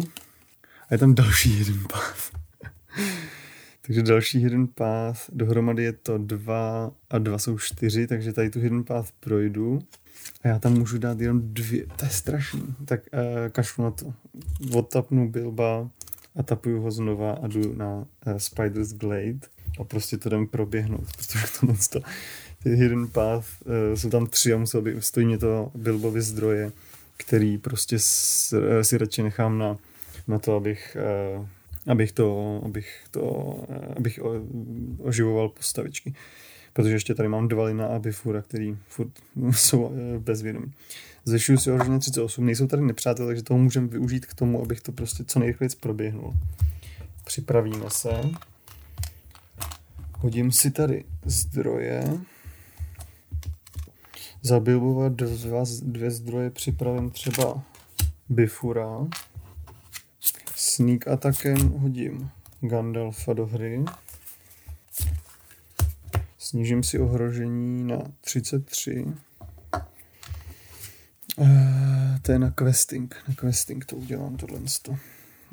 A 0.90 0.94
je 0.94 0.98
tam 0.98 1.16
další 1.16 1.60
jeden 1.60 1.84
path. 1.91 2.32
Takže 3.86 4.03
další 4.03 4.40
Hidden 4.40 4.68
Path, 4.68 5.20
dohromady 5.30 5.84
je 5.84 5.94
to 5.94 6.18
dva 6.18 6.91
a 7.10 7.18
dva 7.18 7.38
jsou 7.38 7.57
čtyři, 7.57 8.07
takže 8.07 8.34
tady 8.34 8.49
tu 8.49 8.60
Hidden 8.60 8.84
Path 8.84 9.12
projdu. 9.20 9.80
A 10.44 10.48
já 10.48 10.60
tam 10.60 10.74
můžu 10.74 10.98
dát 10.98 11.20
jenom 11.20 11.41
dvě, 11.44 11.86
to 11.95 12.06
je 12.06 12.12
strašný. 12.12 12.76
Tak 12.86 13.02
uh, 13.14 13.49
kašlu 13.49 13.84
na 13.84 13.91
to. 13.91 14.14
Odtapnu 14.74 15.30
Bilba 15.32 15.90
a 16.36 16.44
tapuju 16.44 16.82
ho 16.82 16.91
znova 16.91 17.32
a 17.32 17.48
jdu 17.48 17.76
na 17.76 17.95
uh, 17.95 18.38
Spider's 18.38 18.94
Glade. 18.94 19.40
a 19.80 19.84
prostě 19.84 20.18
to 20.18 20.30
jdem 20.30 20.48
proběhnout, 20.48 21.07
protože 21.18 21.45
to, 21.90 21.99
ty 22.64 22.76
hidden 22.76 23.07
path, 23.07 23.48
uh, 23.66 23.95
jsou 23.95 24.10
tam 24.10 24.28
tři 24.28 24.53
a 24.53 24.57
musel 24.57 24.82
by, 24.82 24.95
stojí 24.99 25.26
mě 25.26 25.38
to 25.38 25.72
Bilbovi 25.76 26.22
zdroje, 26.22 26.72
který 27.18 27.57
prostě 27.57 27.99
s, 27.99 28.53
uh, 28.53 28.82
si 28.82 28.98
radši 28.98 29.24
nechám 29.24 29.57
na, 29.57 29.78
na 30.27 30.39
to, 30.39 30.56
abych, 30.56 30.97
uh, 31.38 31.47
abych 31.88 32.11
to, 32.11 32.61
abych 32.65 33.03
to, 33.11 33.22
uh, 33.22 33.65
abych 33.97 34.19
oživoval 34.99 35.49
postavičky. 35.49 36.14
Protože 36.73 36.95
ještě 36.95 37.15
tady 37.15 37.30
mám 37.30 37.47
dva 37.47 37.65
lina 37.65 37.88
a 37.88 37.99
bifura, 37.99 38.41
který 38.41 38.77
furt 38.88 39.11
jsou 39.52 39.81
uh, 39.81 39.97
bezvědomí. 40.19 40.73
Zvyšuju 41.26 41.57
si 41.57 41.72
ohrožení 41.72 41.99
38, 41.99 42.45
nejsou 42.45 42.68
tady 42.68 42.81
nepřátelé, 42.81 43.27
takže 43.27 43.43
toho 43.43 43.57
můžeme 43.57 43.88
využít 43.88 44.26
k 44.26 44.34
tomu, 44.34 44.61
abych 44.61 44.81
to 44.81 44.91
prostě 44.91 45.23
co 45.23 45.39
nejrychleji 45.39 45.69
proběhnul. 45.80 46.34
Připravíme 47.23 47.85
se. 47.89 48.10
Hodím 50.19 50.52
si 50.52 50.72
tady 50.72 51.03
zdroje. 51.26 52.19
Za 54.41 54.60
Bilbova 54.60 55.10
dva, 55.10 55.64
dvě 55.81 56.11
zdroje 56.11 56.49
připravím 56.49 57.10
třeba 57.10 57.64
Bifura. 58.30 59.07
Sneak 60.76 61.07
atakem 61.07 61.69
hodím 61.69 62.30
Gandalfa 62.61 63.34
do 63.34 63.45
hry. 63.45 63.85
Snížím 66.38 66.84
si 66.84 66.99
ohrožení 66.99 67.84
na 67.84 67.97
33. 68.22 69.06
Uh, 71.38 71.47
to 72.22 72.31
je 72.31 72.39
na 72.39 72.52
questing. 72.52 73.15
Na 73.27 73.35
questing 73.35 73.85
to 73.85 73.95
udělám 73.95 74.38
tohle. 74.38 74.60
Uh, 74.60 74.97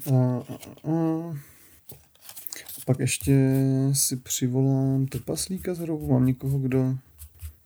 uh, 0.06 0.42
uh. 0.82 1.36
Pak 2.86 2.98
ještě 2.98 3.60
si 3.92 4.16
přivolám 4.16 5.06
trpaslíka 5.06 5.74
z 5.74 5.78
hrobu. 5.78 6.12
Mám 6.12 6.26
někoho, 6.26 6.58
kdo... 6.58 6.96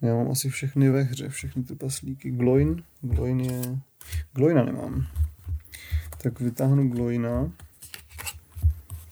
Já 0.02 0.14
mám 0.14 0.30
asi 0.30 0.48
všechny 0.48 0.90
ve 0.90 1.02
hře, 1.02 1.28
všechny 1.28 1.62
trpaslíky. 1.62 2.30
Gloin. 2.30 2.82
Gloin 3.00 3.40
je... 3.40 3.78
Gloina 4.32 4.64
nemám. 4.64 5.06
Tak 6.26 6.40
vytáhnu 6.40 6.88
Gloina. 6.88 7.52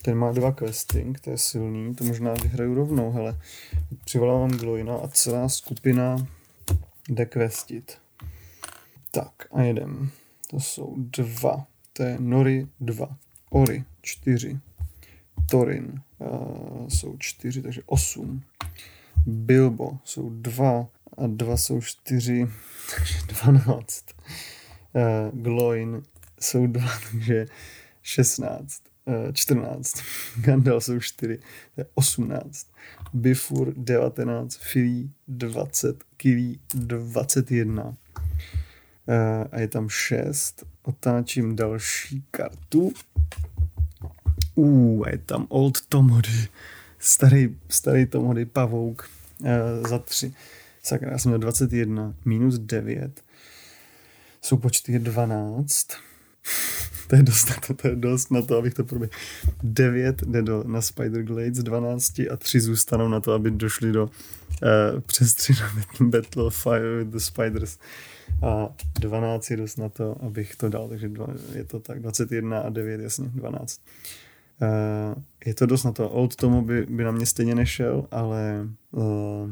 Ten 0.01 0.17
má 0.17 0.31
dva 0.31 0.51
questing, 0.51 1.19
to 1.19 1.29
je 1.29 1.37
silný, 1.37 1.95
to 1.95 2.03
možná 2.03 2.33
vyhraju 2.33 2.73
rovnou, 2.73 3.11
hele. 3.11 3.39
Přivolávám 4.05 4.49
Gloina 4.51 4.95
a 4.95 5.07
celá 5.07 5.49
skupina 5.49 6.27
jde 7.09 7.25
questit. 7.25 7.97
Tak 9.11 9.31
a 9.51 9.61
jedem. 9.61 10.09
To 10.49 10.59
jsou 10.59 10.95
dva. 10.97 11.67
To 11.93 12.03
je 12.03 12.17
Nori 12.19 12.67
2. 12.79 13.17
Ori 13.49 13.83
4. 14.01 14.59
Torin 15.49 16.01
uh, 16.19 16.87
jsou 16.87 17.15
4, 17.17 17.61
takže 17.61 17.81
8. 17.85 18.41
Bilbo 19.25 19.97
jsou 20.03 20.29
2 20.29 20.87
a 21.17 21.27
2 21.27 21.57
jsou 21.57 21.81
4, 21.81 22.47
takže 22.95 23.19
12. 23.27 24.05
Uh, 24.93 25.41
Gloin 25.41 26.03
jsou 26.45 26.67
2, 26.67 26.89
takže 27.11 27.45
16. 28.01 28.83
Uh, 29.05 29.31
14. 29.33 30.01
Gandalf 30.37 30.83
jsou 30.83 30.99
4, 30.99 31.37
to 31.75 31.81
je 31.81 31.85
18. 31.93 32.67
Bifur 33.13 33.73
19, 33.77 34.57
Fili 34.57 35.09
20, 35.27 36.03
Kili 36.17 36.55
21. 36.73 37.83
Uh, 37.83 37.93
a 39.51 39.59
je 39.59 39.67
tam 39.67 39.89
6. 39.89 40.63
Otáčím 40.83 41.55
další 41.55 42.23
kartu. 42.31 42.93
Uh, 44.55 45.07
je 45.07 45.17
tam 45.17 45.45
Old 45.49 45.81
Tomody. 45.81 46.47
Starý, 46.99 47.55
starý 47.69 48.05
Tomody 48.05 48.45
pavouk 48.45 49.09
uh, 49.39 49.87
za 49.87 49.99
3. 49.99 50.33
Sakra, 50.83 51.11
já 51.11 51.17
jsem 51.17 51.29
měl 51.29 51.39
21, 51.39 52.13
minus 52.25 52.57
9. 52.57 53.23
Jsou 54.41 54.57
počty 54.57 54.99
12. 54.99 55.87
to 57.07 57.15
je 57.15 57.23
dost 57.23 57.49
na 57.49 57.55
to, 57.67 57.73
to 57.73 57.87
je 57.87 57.95
dost 57.95 58.31
na 58.31 58.41
to, 58.41 58.57
abych 58.57 58.73
to 58.73 58.83
proběhl. 58.83 59.13
9 59.63 60.21
jde 60.21 60.41
do, 60.41 60.63
na 60.67 60.81
Spider 60.81 61.23
Glades, 61.23 61.57
12 61.57 62.19
a 62.19 62.37
3 62.37 62.59
zůstanou 62.59 63.07
na 63.07 63.19
to, 63.19 63.33
aby 63.33 63.51
došli 63.51 63.91
do 63.91 64.03
uh, 64.03 64.99
přes 64.99 65.33
3 65.33 65.53
na 65.53 66.07
Battle 66.07 66.51
Fire 66.51 66.97
with 66.97 67.07
the 67.07 67.17
Spiders. 67.17 67.77
A 68.41 68.69
12 68.99 69.51
je 69.51 69.57
dost 69.57 69.77
na 69.77 69.89
to, 69.89 70.17
abych 70.23 70.55
to 70.55 70.69
dal, 70.69 70.89
takže 70.89 71.09
dva, 71.09 71.27
je 71.53 71.63
to 71.63 71.79
tak 71.79 71.99
21 71.99 72.59
a 72.59 72.69
9, 72.69 73.01
jasně, 73.01 73.25
12. 73.33 73.81
Uh, 74.61 75.23
je 75.45 75.53
to 75.53 75.65
dost 75.65 75.83
na 75.83 75.91
to. 75.91 76.09
Old 76.09 76.35
tomu 76.35 76.61
by, 76.61 76.85
by 76.89 77.03
na 77.03 77.11
mě 77.11 77.25
stejně 77.25 77.55
nešel, 77.55 78.07
ale 78.11 78.67
uh, 78.91 79.51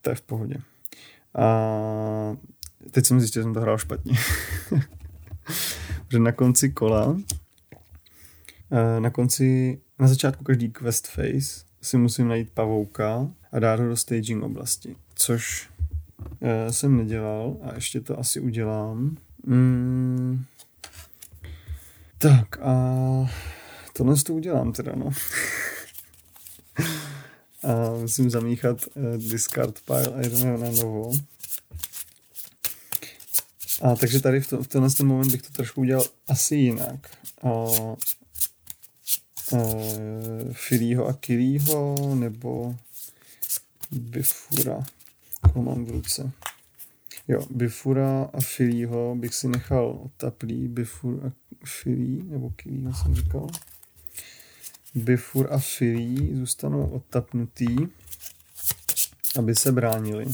to 0.00 0.10
je 0.10 0.16
v 0.16 0.20
pohodě. 0.20 0.56
A 1.34 2.36
teď 2.90 3.06
jsem 3.06 3.20
zjistil, 3.20 3.42
že 3.42 3.44
jsem 3.44 3.54
to 3.54 3.60
hrál 3.60 3.78
špatně. 3.78 4.18
že 6.10 6.18
na 6.18 6.32
konci 6.32 6.70
kola, 6.70 7.06
uh, 7.06 7.20
na 8.98 9.10
konci, 9.10 9.80
na 9.98 10.08
začátku 10.08 10.44
každý 10.44 10.70
quest 10.70 11.06
phase 11.06 11.64
si 11.82 11.96
musím 11.96 12.28
najít 12.28 12.50
pavouka 12.50 13.30
a 13.52 13.58
dát 13.58 13.80
ho 13.80 13.88
do 13.88 13.96
staging 13.96 14.42
oblasti, 14.42 14.96
což 15.14 15.70
uh, 16.18 16.70
jsem 16.70 16.96
nedělal 16.96 17.56
a 17.62 17.74
ještě 17.74 18.00
to 18.00 18.18
asi 18.18 18.40
udělám. 18.40 19.16
Mm, 19.46 20.44
tak 22.18 22.58
a 22.60 22.76
Tohle 23.96 24.16
to 24.16 24.34
udělám 24.34 24.72
teda, 24.72 24.92
no. 24.96 25.10
a 27.62 27.96
musím 28.00 28.30
zamíchat 28.30 28.78
uh, 28.94 29.16
discard 29.16 29.80
pile 29.84 30.06
a 30.06 30.20
jdeme 30.20 30.58
na 30.58 30.70
novou. 30.70 31.12
A 33.82 33.96
takže 33.96 34.20
tady 34.20 34.40
v, 34.40 34.48
to, 34.48 34.62
v 34.62 34.68
tenhle 34.68 34.90
ten 34.90 35.06
moment 35.06 35.32
bych 35.32 35.42
to 35.42 35.50
trošku 35.50 35.80
udělal 35.80 36.04
asi 36.28 36.56
jinak. 36.56 37.16
A, 37.42 37.50
uh, 39.52 40.52
Filího 40.52 41.06
a 41.06 41.12
Kilího, 41.12 41.94
nebo 42.14 42.76
Bifura. 43.90 44.84
Koho 45.40 45.64
mám 45.64 45.84
v 45.84 45.90
ruce? 45.90 46.30
Jo, 47.28 47.46
Bifura 47.50 48.30
a 48.32 48.40
Filího 48.40 49.16
bych 49.16 49.34
si 49.34 49.48
nechal 49.48 50.00
otaplý. 50.04 50.68
Bifur 50.68 51.26
a 51.26 51.32
Filí, 51.64 52.22
nebo 52.22 52.50
Kilího 52.50 52.94
jsem 52.94 53.14
říkal. 53.14 53.46
Bifur 54.94 55.52
a 55.52 55.58
Filí 55.58 56.30
zůstanou 56.34 56.86
odtapnutý, 56.86 57.76
aby 59.38 59.54
se 59.54 59.72
bránili. 59.72 60.26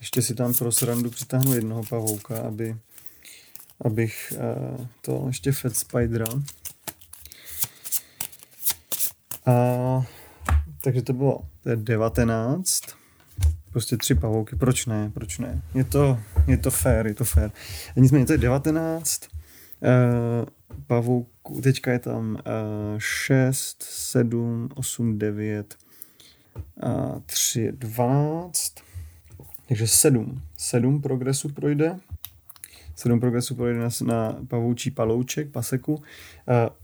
Ještě 0.00 0.22
si 0.22 0.34
tam 0.34 0.54
pro 0.54 0.72
srandu 0.72 1.10
přitáhnu 1.10 1.54
jednoho 1.54 1.82
pavouka, 1.84 2.38
aby, 2.38 2.76
abych 3.80 4.32
uh, 4.36 4.86
to 5.00 5.24
ještě 5.26 5.52
Fed 5.52 5.76
Spidera. 5.76 6.26
A, 9.46 10.06
takže 10.82 11.02
to 11.02 11.12
bylo 11.12 11.50
to 11.62 11.68
je 11.68 11.76
19. 11.76 12.82
Prostě 13.72 13.96
tři 13.96 14.14
pavouky, 14.14 14.56
proč 14.56 14.86
ne, 14.86 15.10
proč 15.14 15.38
ne? 15.38 15.62
Je 15.74 15.84
to, 15.84 16.18
je 16.46 16.56
to 16.56 16.70
fair, 16.70 17.06
je 17.06 17.14
to 17.14 17.24
fair. 17.24 17.50
A 17.96 18.00
nicméně 18.00 18.26
to 18.26 18.32
je 18.32 18.38
19. 18.38 19.20
Uh, 19.80 20.48
pavouků, 20.86 21.60
teďka 21.60 21.92
je 21.92 21.98
tam 21.98 22.34
uh, 22.34 22.98
6, 22.98 23.82
7, 23.82 24.68
8, 24.74 25.18
9, 25.18 25.76
uh, 26.82 27.20
3, 27.26 27.72
12, 27.72 28.74
takže 29.70 29.86
7. 29.86 30.42
7 30.56 31.00
progresu 31.00 31.48
projde. 31.48 31.98
7 32.94 33.20
progresu 33.20 33.54
projde 33.54 33.78
na, 33.78 33.88
na 34.02 34.38
pavoučí 34.48 34.90
palouček, 34.90 35.50
paseku. 35.50 35.94
Uh, 35.94 36.02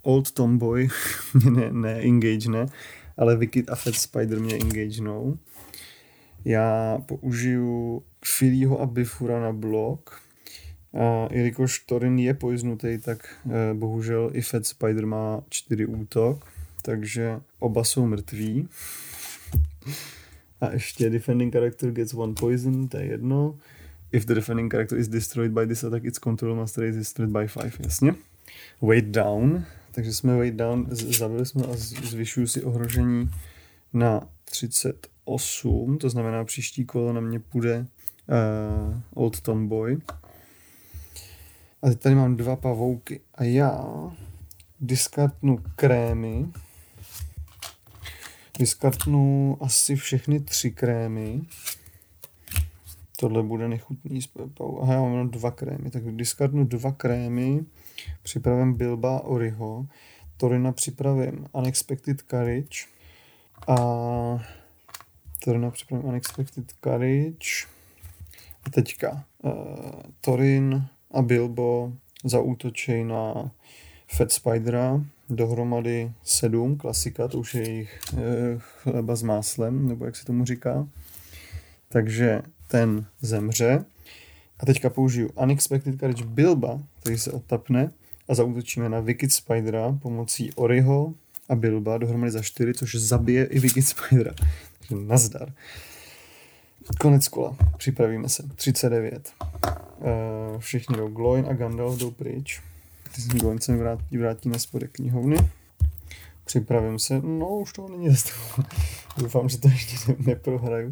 Old 0.03 0.31
Tomboy 0.31 0.89
mě 1.35 1.51
ne, 1.51 1.73
ne 1.73 2.01
engage 2.01 2.51
ne, 2.51 2.67
ale 3.17 3.37
Wicked 3.37 3.71
a 3.71 3.75
Fat 3.75 3.95
Spider 3.95 4.41
mě 4.41 4.55
engagenou. 4.55 5.39
Já 6.45 6.99
použiju 7.07 8.03
Filího 8.25 8.81
a 8.81 8.87
Bifura 8.87 9.41
na 9.41 9.53
blok 9.53 10.23
a 10.95 11.29
jelikož 11.33 11.79
Torin 11.79 12.19
je 12.19 12.35
poiznutý, 12.35 12.99
tak 12.99 13.35
eh, 13.47 13.75
bohužel 13.75 14.31
i 14.33 14.43
Fed 14.43 14.67
Spider 14.67 15.07
má 15.07 15.41
čtyři 15.49 15.87
útok, 15.87 16.45
takže 16.83 17.41
oba 17.59 17.85
jsou 17.85 18.07
mrtví. 18.07 18.69
A 20.61 20.73
ještě 20.73 21.11
defending 21.11 21.53
character 21.53 21.91
gets 21.91 22.15
one 22.15 22.35
poison, 22.35 22.89
to 22.89 22.97
je 22.97 23.05
jedno. 23.05 23.59
If 24.13 24.25
the 24.25 24.35
defending 24.35 24.73
character 24.73 24.99
is 24.99 25.09
destroyed 25.09 25.53
by 25.53 25.67
this 25.67 25.85
attack, 25.85 26.05
its 26.05 26.19
control 26.19 26.57
master 26.57 26.85
is 26.85 26.97
destroyed 26.97 27.31
by 27.31 27.49
five, 27.49 27.73
jasně. 27.81 28.15
Weight 28.83 29.11
down, 29.11 29.65
takže 29.93 30.13
jsme 30.13 30.37
weight 30.37 30.57
down, 30.57 30.87
zabili 30.91 31.47
jsme 31.47 31.63
a 31.63 31.77
zvyšuju 31.77 32.47
si 32.47 32.63
ohrožení 32.63 33.31
na 33.93 34.29
38, 34.45 35.99
to 35.99 36.11
znamená 36.11 36.45
příští 36.45 36.85
kolo 36.85 37.13
na 37.13 37.21
mě 37.21 37.41
půjde 37.41 37.87
uh, 38.29 38.95
Old 39.15 39.41
Tomboy. 39.41 39.99
A 41.83 41.89
teď 41.89 42.01
tady 42.01 42.15
mám 42.15 42.37
dva 42.37 42.57
pavouky. 42.57 43.21
A 43.35 43.45
já 43.45 43.87
diskartnu 44.81 45.59
krémy. 45.77 46.47
Vyskartnu 48.59 49.57
asi 49.61 49.97
všechny 49.97 50.41
tři 50.41 50.71
krémy. 50.71 51.41
Tohle 53.17 53.43
bude 53.43 53.69
nechutný 53.69 54.23
s 54.23 54.27
Pepou. 54.27 54.83
Aha, 54.83 54.95
já 54.95 55.01
mám 55.01 55.13
jenom 55.13 55.31
dva 55.31 55.51
krémy. 55.51 55.91
Tak 55.91 56.17
diskartnu 56.17 56.65
dva 56.65 56.93
krémy. 56.93 57.65
Připravím 58.23 58.75
Bilba 58.75 59.25
Oriho. 59.25 59.87
Torina 60.37 60.73
připravím 60.73 61.47
Unexpected 61.53 62.23
Courage. 62.31 62.87
A 63.69 63.77
Torina 65.45 65.71
připravím 65.71 66.07
Unexpected 66.07 66.73
Courage. 66.85 67.67
A 68.65 68.71
teďka 68.71 69.25
uh, 69.43 69.53
Torin 70.21 70.87
a 71.11 71.23
Bilbo 71.23 71.93
zaútočí 72.25 73.05
na 73.05 73.51
Fat 74.09 74.33
Spidera, 74.33 75.05
dohromady 75.31 76.13
sedm, 76.23 76.77
klasika, 76.77 77.29
to 77.29 77.39
už 77.39 77.55
je 77.55 77.63
jejich 77.63 78.01
uh, 78.13 78.21
chleba 78.59 79.17
s 79.17 79.23
máslem, 79.23 79.89
nebo 79.89 80.05
jak 80.05 80.17
se 80.17 80.25
tomu 80.25 80.45
říká. 80.45 80.89
Takže 81.89 82.43
ten 82.69 83.07
zemře. 83.21 83.85
A 84.61 84.67
teďka 84.67 84.91
použiju 84.91 85.31
Unexpected 85.43 86.01
Courage 86.01 86.25
Bilba, 86.25 86.81
který 87.01 87.19
se 87.19 87.33
otapne 87.33 87.91
a 88.29 88.35
zautočíme 88.35 88.89
na 88.89 89.01
Wicked 89.01 89.33
Spidera 89.33 89.99
pomocí 90.03 90.53
Oriho 90.53 91.15
a 91.49 91.55
Bilba 91.55 91.99
dohromady 91.99 92.31
za 92.31 92.43
4, 92.43 92.75
což 92.75 92.95
zabije 92.95 93.45
i 93.45 93.59
Wicked 93.59 93.85
Spidera. 93.85 94.35
Takže 94.79 95.07
nazdar. 95.07 95.53
Konec 97.01 97.29
kola. 97.29 97.57
Připravíme 97.77 98.29
se. 98.29 98.43
39. 98.55 99.33
Uh, 99.43 99.73
eh, 100.03 100.59
všichni 100.59 100.97
jdou. 100.97 101.09
Gloin 101.09 101.47
a 101.51 101.53
Gandalf 101.53 101.99
jdou 101.99 102.11
pryč. 102.11 102.63
Ty 103.17 103.23
se 103.61 103.77
vrátí, 103.77 104.19
vrátí 104.19 104.49
na 104.49 104.59
spodek 104.59 104.93
knihovny. 104.93 105.37
Připravím 106.45 106.99
se. 106.99 107.21
No, 107.21 107.49
už 107.49 107.73
to 107.73 107.89
není 107.89 108.11
zase 108.11 108.33
Doufám, 109.19 109.49
že 109.49 109.59
to 109.59 109.69
ještě 109.69 109.97
ne- 110.09 110.17
neprohraju. 110.19 110.89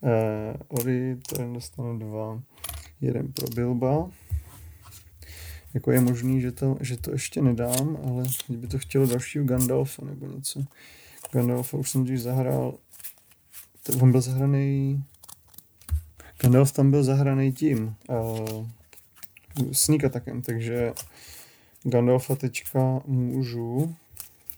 Uh, 0.00 0.80
Ori, 0.80 1.16
to 1.28 1.52
dostanu 1.52 1.98
dva. 1.98 2.42
Jeden 3.00 3.32
pro 3.32 3.46
Bilba. 3.54 4.10
Jako 5.74 5.92
je 5.92 6.00
možný, 6.00 6.40
že 6.40 6.52
to, 6.52 6.76
že 6.80 6.96
to 6.96 7.12
ještě 7.12 7.42
nedám, 7.42 7.98
ale 8.04 8.24
kdyby 8.48 8.66
to 8.66 8.78
chtělo 8.78 9.06
dalšího 9.06 9.44
Gandalfa 9.44 10.04
nebo 10.04 10.26
něco. 10.26 10.64
Gandalfa 11.32 11.76
už 11.76 11.90
jsem 11.90 12.04
když 12.04 12.22
zahrál, 12.22 12.74
on 14.00 14.12
byl 14.12 14.20
zahraný 14.20 15.04
Gandalf 16.40 16.72
tam 16.72 16.90
byl 16.90 17.04
zahraný 17.04 17.52
tím 17.52 17.94
uh, 18.08 18.66
sneak 19.72 20.04
attackem, 20.04 20.42
takže 20.42 20.92
Gandalfa 21.88 22.36
teďka 22.36 23.00
můžu 23.06 23.94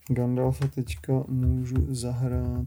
Gandalfa 0.09 0.67
teďka 0.67 1.13
můžu 1.29 1.95
zahrát 1.95 2.67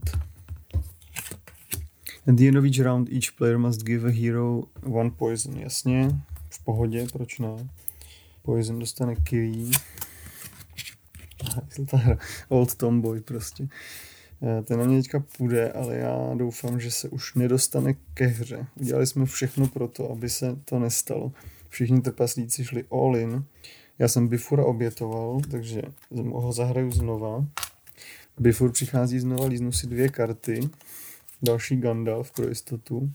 At 2.28 2.36
the 2.36 2.48
end 2.48 2.58
of 2.58 2.66
each 2.66 2.80
round, 2.80 3.10
each 3.10 3.32
player 3.38 3.58
must 3.58 3.84
give 3.84 4.10
a 4.10 4.12
hero 4.12 4.64
one 4.84 5.10
poison. 5.10 5.58
Jasně, 5.58 6.10
v 6.50 6.64
pohodě, 6.64 7.08
proč 7.14 7.40
ne? 7.40 7.70
Poison 8.42 8.80
dostane 8.80 9.16
hra, 11.94 12.18
old 12.50 12.76
Tomboy 12.76 13.22
prostě. 13.22 13.68
Eh, 14.44 14.64
ten 14.64 14.80
na 14.80 14.86
mě 14.86 15.02
teďka 15.02 15.24
půjde, 15.38 15.72
ale 15.72 15.98
já 15.98 16.34
doufám, 16.34 16.80
že 16.80 16.92
se 16.92 17.10
už 17.10 17.36
nedostane 17.36 17.94
ke 18.14 18.26
hře. 18.26 18.66
Udělali 18.76 19.08
jsme 19.08 19.26
všechno 19.26 19.68
pro 19.68 19.88
to, 19.88 20.12
aby 20.12 20.30
se 20.30 20.58
to 20.66 20.80
nestalo. 20.80 21.32
Všichni 21.70 22.02
trpaslíci 22.02 22.66
šli 22.66 22.86
all 22.92 23.18
in. 23.18 23.46
Já 24.02 24.08
jsem 24.08 24.28
Bifura 24.28 24.66
obětoval, 24.66 25.42
takže 25.52 25.82
ho 26.32 26.54
zahraju 26.54 26.92
znova. 26.92 27.46
Bifur 28.40 28.72
přichází 28.72 29.20
znova, 29.20 29.46
líznu 29.46 29.72
si 29.72 29.88
dvě 29.88 30.10
karty. 30.10 30.70
Další 31.42 31.78
Gandalf 31.78 32.32
pro 32.32 32.48
jistotu. 32.48 33.12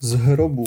Z 0.00 0.12
hrobu. 0.12 0.64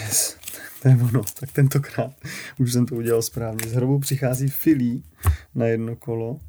Yes, 0.00 0.36
to 0.82 0.88
je 0.88 0.94
ono. 0.96 1.22
Tak 1.40 1.52
tentokrát 1.52 2.12
už 2.58 2.72
jsem 2.72 2.86
to 2.86 2.94
udělal 2.94 3.22
správně. 3.22 3.68
Z 3.68 3.72
hrobu 3.72 3.98
přichází 3.98 4.48
Filí 4.48 5.04
na 5.54 5.66
jedno 5.66 5.96
kolo. 5.96 6.30
Uh, 6.30 6.40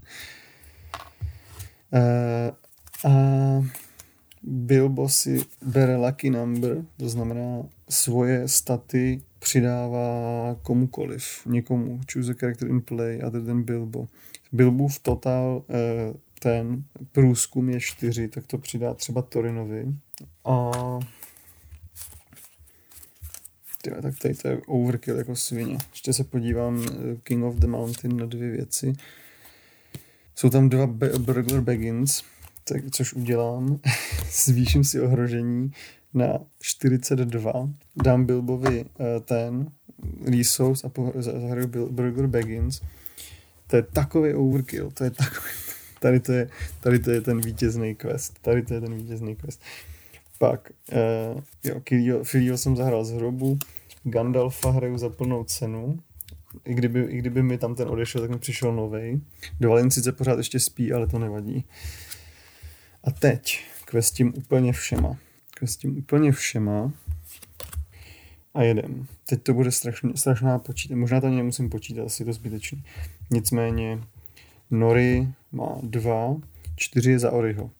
a 3.11 3.65
Bilbo 4.43 5.09
si 5.09 5.45
bere 5.61 5.97
lucky 5.97 6.29
number, 6.29 6.85
to 6.97 7.09
znamená 7.09 7.63
svoje 7.89 8.47
staty 8.47 9.21
přidává 9.45 10.57
komukoliv, 10.61 11.45
někomu. 11.45 11.99
Choose 12.13 12.31
a 12.31 12.35
character 12.39 12.67
in 12.67 12.81
play 12.81 13.21
other 13.23 13.41
than 13.41 13.63
Bilbo. 13.63 14.07
Bilbův 14.51 14.99
total 14.99 15.63
uh, 15.67 16.15
ten 16.39 16.83
průzkum 17.11 17.69
je 17.69 17.79
4, 17.79 18.27
tak 18.27 18.47
to 18.47 18.57
přidá 18.57 18.93
třeba 18.93 19.21
Torinovi. 19.21 19.85
A 20.45 20.71
Tyhle, 23.81 24.01
tak 24.01 24.19
tady 24.19 24.33
to 24.33 24.47
je 24.47 24.61
overkill 24.67 25.17
jako 25.17 25.35
svině. 25.35 25.77
Ještě 25.91 26.13
se 26.13 26.23
podívám 26.23 26.85
King 27.23 27.43
of 27.43 27.55
the 27.55 27.67
Mountain 27.67 28.17
na 28.17 28.25
dvě 28.25 28.51
věci. 28.51 28.93
Jsou 30.35 30.49
tam 30.49 30.69
dva 30.69 30.87
Burglar 31.17 31.61
Baggins, 31.61 32.23
tak, 32.63 32.81
což 32.91 33.13
udělám. 33.13 33.79
Zvýším 34.31 34.83
si 34.83 35.01
ohrožení 35.01 35.71
na 36.15 36.39
42. 36.61 37.69
Dám 38.03 38.25
Bilbovi 38.25 38.85
uh, 38.85 39.05
ten 39.25 39.71
resource 40.25 40.87
a 40.87 41.21
zahraju 41.21 41.67
Burglar 41.91 42.27
Baggins. 42.27 42.81
To 43.67 43.75
je 43.75 43.83
takový 43.83 44.33
overkill, 44.33 44.91
to 44.91 45.03
je 45.03 45.11
takový... 45.11 45.51
Tady 45.99 46.19
to 46.19 46.31
je, 46.31 46.49
tady 46.79 46.99
to 46.99 47.11
je 47.11 47.21
ten 47.21 47.41
vítězný 47.41 47.95
quest. 47.95 48.39
Tady 48.41 48.61
to 48.61 48.73
je 48.73 48.81
ten 48.81 48.95
vítězný 48.95 49.35
quest. 49.35 49.61
Pak, 50.39 50.71
uh, 51.33 51.41
jo, 51.91 52.23
Filio 52.23 52.57
jsem 52.57 52.75
zahrál 52.75 53.05
z 53.05 53.11
hrobu, 53.11 53.59
Gandalfa 54.03 54.71
hraju 54.71 54.97
za 54.97 55.09
plnou 55.09 55.43
cenu, 55.43 55.99
i 56.65 56.73
kdyby, 56.73 57.01
i 57.01 57.17
kdyby 57.17 57.43
mi 57.43 57.57
tam 57.57 57.75
ten 57.75 57.87
odešel, 57.87 58.21
tak 58.21 58.29
mi 58.29 58.39
přišel 58.39 58.75
novej. 58.75 59.21
Dovalin 59.59 59.91
sice 59.91 60.11
pořád 60.11 60.37
ještě 60.37 60.59
spí, 60.59 60.93
ale 60.93 61.07
to 61.07 61.19
nevadí. 61.19 61.65
A 63.03 63.11
teď 63.11 63.65
kvestím 63.85 64.33
úplně 64.35 64.73
všema. 64.73 65.17
Kvestím 65.57 65.97
úplně 65.97 66.31
všema 66.31 66.93
a 68.53 68.63
jedem. 68.63 69.07
Teď 69.29 69.43
to 69.43 69.53
bude 69.53 69.71
strašně, 69.71 70.09
strašná 70.15 70.59
počítat. 70.59 70.95
Možná 70.95 71.21
to 71.21 71.27
ani 71.27 71.35
nemusím 71.35 71.69
počítat, 71.69 72.05
asi 72.05 72.25
to 72.25 72.33
zbytečný. 72.33 72.83
Nicméně 73.31 73.99
Nori 74.71 75.27
má 75.51 75.77
dva, 75.83 76.35
čtyři 76.75 77.19
za 77.19 77.31
Oriho. 77.31 77.71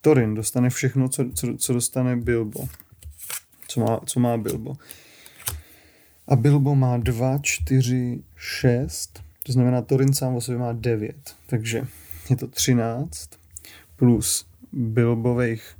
Torin 0.00 0.34
dostane 0.34 0.70
všechno, 0.70 1.08
co, 1.08 1.24
co, 1.34 1.56
co 1.56 1.72
dostane 1.72 2.16
Bilbo. 2.16 2.68
Co 3.68 3.80
má, 3.80 4.00
co 4.06 4.20
má 4.20 4.36
Bilbo. 4.36 4.76
A 6.28 6.36
Bilbo 6.36 6.74
má 6.74 6.96
2, 6.96 7.38
4, 7.42 8.18
6, 8.36 9.22
to 9.42 9.52
znamená 9.52 9.82
Torin 9.82 10.14
sám 10.14 10.36
o 10.36 10.40
sobě 10.40 10.58
má 10.58 10.72
9, 10.72 11.36
takže 11.46 11.86
je 12.30 12.36
to 12.36 12.46
13 12.46 13.30
plus 13.96 14.46
Bilbových 14.72 15.76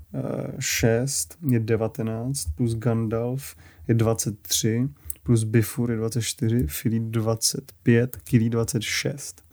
6 0.58 1.38
eh, 1.42 1.52
je 1.52 1.60
19, 1.60 2.46
plus 2.56 2.74
Gandalf 2.74 3.56
je 3.88 3.94
23, 3.94 4.88
plus 5.22 5.44
Bifur 5.44 5.90
je 5.90 5.96
24, 5.96 6.66
Filip 6.66 7.02
25, 7.02 8.16
Kili 8.24 8.50
26. 8.50 9.44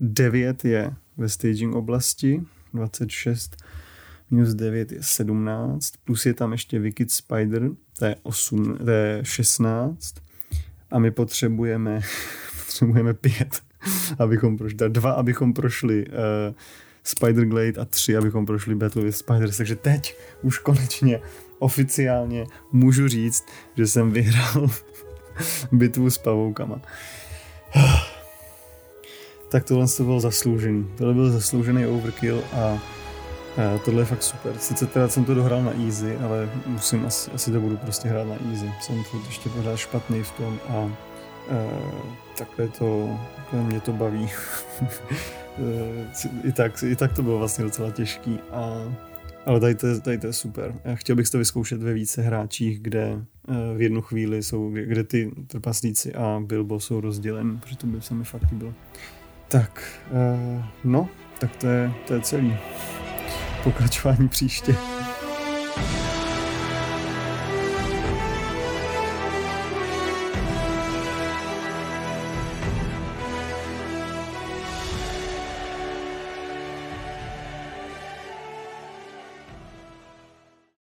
9 0.00 0.64
je 0.64 0.94
ve 1.16 1.28
staging 1.28 1.74
oblasti, 1.74 2.40
26 2.74 3.56
minus 4.30 4.54
9 4.54 4.92
je 4.92 5.02
17, 5.02 5.92
plus 6.04 6.26
je 6.26 6.34
tam 6.34 6.52
ještě 6.52 6.78
Wicked 6.78 7.10
Spider, 7.10 7.70
to 7.98 8.04
je, 8.04 8.16
8, 8.22 8.76
to 8.76 8.90
je 8.90 9.20
16 9.22 10.14
a 10.90 10.98
my 10.98 11.10
potřebujeme, 11.10 12.00
potřebujeme 12.66 13.14
5, 13.14 13.62
abychom 14.18 14.56
prošli, 14.56 14.76
dva, 14.88 15.10
abychom 15.10 15.52
prošli 15.52 16.06
uh, 16.06 16.54
Spider 17.08 17.44
Glade 17.44 17.80
a 17.80 17.84
tři, 17.84 18.16
abychom 18.16 18.46
prošli 18.46 18.74
Battle 18.74 19.02
with 19.02 19.16
Spiders, 19.16 19.56
takže 19.56 19.76
teď 19.76 20.16
už 20.42 20.58
konečně 20.58 21.20
oficiálně 21.58 22.46
můžu 22.72 23.08
říct, 23.08 23.44
že 23.76 23.86
jsem 23.86 24.10
vyhrál 24.10 24.70
bitvu 25.72 26.10
s 26.10 26.18
pavoukama. 26.18 26.80
tak 29.50 29.64
tohle 29.64 29.86
to 29.96 30.04
bylo 30.04 30.20
zasloužený. 30.20 30.90
Tohle 30.98 31.14
byl 31.14 31.30
zasloužený 31.30 31.86
overkill 31.86 32.42
a 32.52 32.78
tohle 33.84 34.02
je 34.02 34.06
fakt 34.06 34.22
super. 34.22 34.58
Sice 34.58 34.86
teda 34.86 35.08
jsem 35.08 35.24
to 35.24 35.34
dohrál 35.34 35.62
na 35.62 35.72
easy, 35.86 36.16
ale 36.16 36.50
musím 36.66 37.06
asi, 37.06 37.30
asi 37.30 37.52
to 37.52 37.60
budu 37.60 37.76
prostě 37.76 38.08
hrát 38.08 38.28
na 38.28 38.36
easy. 38.50 38.72
Jsem 38.80 39.04
furt 39.04 39.26
ještě 39.26 39.48
pořád 39.48 39.76
špatný 39.76 40.22
v 40.22 40.30
tom 40.30 40.58
a 40.68 40.78
uh, 40.78 40.92
takhle 42.38 42.68
to, 42.68 43.18
takhle 43.36 43.62
mě 43.62 43.80
to 43.80 43.92
baví. 43.92 44.30
I, 46.44 46.52
tak, 46.52 46.82
I 46.82 46.96
tak 46.96 47.12
to 47.12 47.22
bylo 47.22 47.38
vlastně 47.38 47.64
docela 47.64 47.90
těžký 47.90 48.38
a 48.52 48.92
ale 49.46 49.60
tady 49.60 49.74
to, 49.74 49.86
je, 49.86 50.00
tady 50.00 50.18
to 50.18 50.26
je 50.26 50.32
super. 50.32 50.74
Já 50.84 50.94
chtěl 50.94 51.16
bych 51.16 51.30
to 51.30 51.38
vyzkoušet 51.38 51.82
ve 51.82 51.92
více 51.92 52.22
hráčích, 52.22 52.80
kde 52.80 53.12
uh, 53.12 53.56
v 53.76 53.82
jednu 53.82 54.02
chvíli 54.02 54.42
jsou, 54.42 54.70
kde, 54.70 54.86
kde 54.86 55.04
ty 55.04 55.30
trpaslíci 55.46 56.14
a 56.14 56.42
Bilbo 56.46 56.80
jsou 56.80 57.00
rozděleni, 57.00 57.58
protože 57.58 57.76
to 57.76 57.86
by 57.86 58.02
se 58.02 58.14
mi 58.14 58.24
fakt 58.24 58.50
líbilo. 58.52 58.74
Tak, 59.48 60.00
uh, 60.10 60.64
no, 60.84 61.08
tak 61.40 61.56
to 61.56 61.66
je, 61.66 61.92
to 62.06 62.14
je 62.14 62.20
celý. 62.20 62.56
Pokračování 63.64 64.28
příště. 64.28 64.74